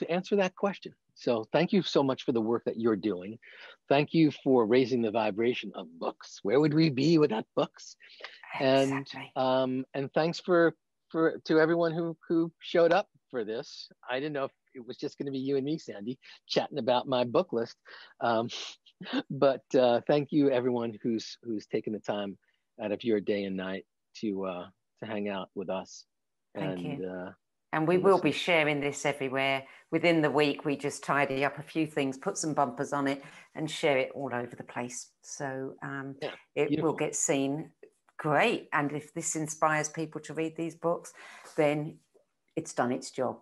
to 0.00 0.10
answer 0.10 0.36
that 0.36 0.54
question 0.54 0.92
so 1.14 1.46
thank 1.52 1.72
you 1.72 1.82
so 1.82 2.02
much 2.02 2.24
for 2.24 2.32
the 2.32 2.40
work 2.40 2.64
that 2.64 2.78
you're 2.78 2.96
doing. 2.96 3.38
Thank 3.88 4.12
you 4.12 4.30
for 4.42 4.66
raising 4.66 5.02
the 5.02 5.10
vibration 5.10 5.72
of 5.74 5.86
books. 5.98 6.40
Where 6.42 6.60
would 6.60 6.74
we 6.74 6.90
be 6.90 7.18
without 7.18 7.46
books? 7.54 7.96
Exactly. 8.60 9.32
And 9.36 9.42
um, 9.44 9.84
and 9.94 10.12
thanks 10.12 10.40
for 10.40 10.74
for 11.10 11.40
to 11.44 11.60
everyone 11.60 11.92
who 11.92 12.16
who 12.28 12.52
showed 12.60 12.92
up 12.92 13.08
for 13.30 13.44
this. 13.44 13.88
I 14.08 14.18
didn't 14.18 14.32
know 14.32 14.44
if 14.44 14.52
it 14.74 14.86
was 14.86 14.96
just 14.96 15.18
going 15.18 15.26
to 15.26 15.32
be 15.32 15.38
you 15.38 15.56
and 15.56 15.64
me, 15.64 15.78
Sandie, 15.78 16.18
chatting 16.46 16.78
about 16.78 17.08
my 17.08 17.24
book 17.24 17.52
list. 17.52 17.76
Um, 18.20 18.48
but 19.30 19.62
uh, 19.78 20.00
thank 20.06 20.32
you 20.32 20.50
everyone 20.50 20.96
who's 21.02 21.36
who's 21.42 21.66
taken 21.66 21.92
the 21.92 21.98
time 21.98 22.36
out 22.82 22.92
of 22.92 23.04
your 23.04 23.20
day 23.20 23.44
and 23.44 23.56
night 23.56 23.84
to 24.20 24.44
uh, 24.44 24.66
to 25.02 25.06
hang 25.06 25.28
out 25.28 25.50
with 25.54 25.70
us. 25.70 26.04
Thank 26.54 26.78
and, 26.78 26.98
you. 26.98 27.08
Uh, 27.08 27.32
and 27.72 27.88
we 27.88 27.98
will 27.98 28.20
be 28.20 28.30
sharing 28.30 28.80
this 28.80 29.04
everywhere. 29.04 29.64
Within 29.90 30.22
the 30.22 30.30
week, 30.30 30.64
we 30.64 30.76
just 30.76 31.02
tidy 31.02 31.44
up 31.44 31.58
a 31.58 31.62
few 31.62 31.88
things, 31.88 32.16
put 32.16 32.38
some 32.38 32.54
bumpers 32.54 32.92
on 32.92 33.08
it, 33.08 33.20
and 33.56 33.68
share 33.68 33.98
it 33.98 34.10
all 34.14 34.30
over 34.32 34.54
the 34.54 34.62
place. 34.62 35.10
So 35.22 35.74
um, 35.82 36.14
yeah, 36.22 36.30
it 36.54 36.68
beautiful. 36.68 36.90
will 36.90 36.96
get 36.96 37.16
seen. 37.16 37.70
Great. 38.16 38.68
And 38.72 38.92
if 38.92 39.12
this 39.12 39.34
inspires 39.34 39.88
people 39.88 40.20
to 40.20 40.34
read 40.34 40.56
these 40.56 40.76
books, 40.76 41.12
then 41.56 41.98
it's 42.54 42.72
done 42.72 42.92
its 42.92 43.10
job. 43.10 43.38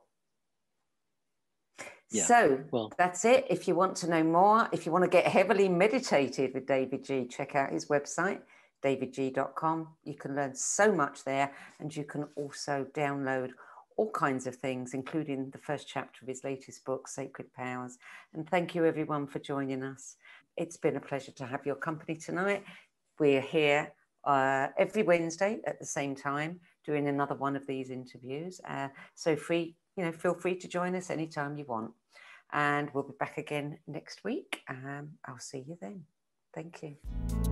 Yeah. 2.13 2.25
So 2.25 2.61
well, 2.71 2.93
that's 2.99 3.25
it. 3.25 3.47
If 3.49 3.67
you 3.67 3.75
want 3.75 3.97
to 3.99 4.11
know 4.11 4.23
more, 4.23 4.69
if 4.73 4.87
you 4.87 4.93
want 4.93 5.05
to 5.05 5.11
get 5.11 5.27
heavily 5.27 5.69
meditated 5.69 6.55
with 6.55 6.67
davidji, 6.67 7.31
check 7.31 7.55
out 7.55 7.73
his 7.73 7.87
website, 7.87 8.41
davidji.com. 8.85 9.89
You 10.05 10.15
can 10.15 10.37
learn 10.37 10.55
so 10.55 10.93
much 10.93 11.25
there, 11.25 11.53
and 11.81 11.95
you 11.95 12.05
can 12.05 12.27
also 12.37 12.87
download 12.95 13.51
all 13.97 14.11
kinds 14.11 14.47
of 14.47 14.57
things, 14.57 14.95
including 14.95 15.51
the 15.51 15.59
first 15.59 15.87
chapter 15.89 16.23
of 16.23 16.29
his 16.29 16.45
latest 16.45 16.85
book, 16.85 17.09
Sacred 17.09 17.53
Powers. 17.53 17.99
And 18.35 18.49
thank 18.49 18.75
you, 18.75 18.85
everyone, 18.85 19.27
for 19.27 19.39
joining 19.39 19.83
us. 19.83 20.17
It's 20.57 20.77
been 20.77 20.97
a 20.97 21.01
pleasure 21.01 21.33
to 21.33 21.47
have 21.47 21.65
your 21.67 21.77
company 21.77 22.17
tonight. 22.17 22.65
We're 23.19 23.41
here 23.41 23.93
uh, 24.25 24.69
every 24.79 25.03
Wednesday 25.03 25.61
at 25.67 25.79
the 25.79 25.87
same 25.87 26.15
time 26.15 26.61
doing 26.85 27.09
another 27.09 27.35
one 27.35 27.57
of 27.57 27.67
these 27.67 27.91
interviews. 27.91 28.61
Uh, 28.69 28.89
so 29.15 29.37
free, 29.37 29.77
you 29.97 30.05
know, 30.05 30.13
feel 30.13 30.35
free 30.35 30.57
to 30.57 30.69
join 30.69 30.95
us 30.95 31.11
anytime 31.11 31.57
you 31.57 31.65
want. 31.65 31.93
And 32.53 32.91
we'll 32.93 33.05
be 33.05 33.15
back 33.19 33.39
again 33.39 33.79
next 33.87 34.25
week. 34.25 34.61
Um, 34.69 35.13
I'll 35.27 35.39
see 35.39 35.65
you 35.67 35.79
then. 35.81 36.05
Thank 36.55 36.83
you. 36.83 37.52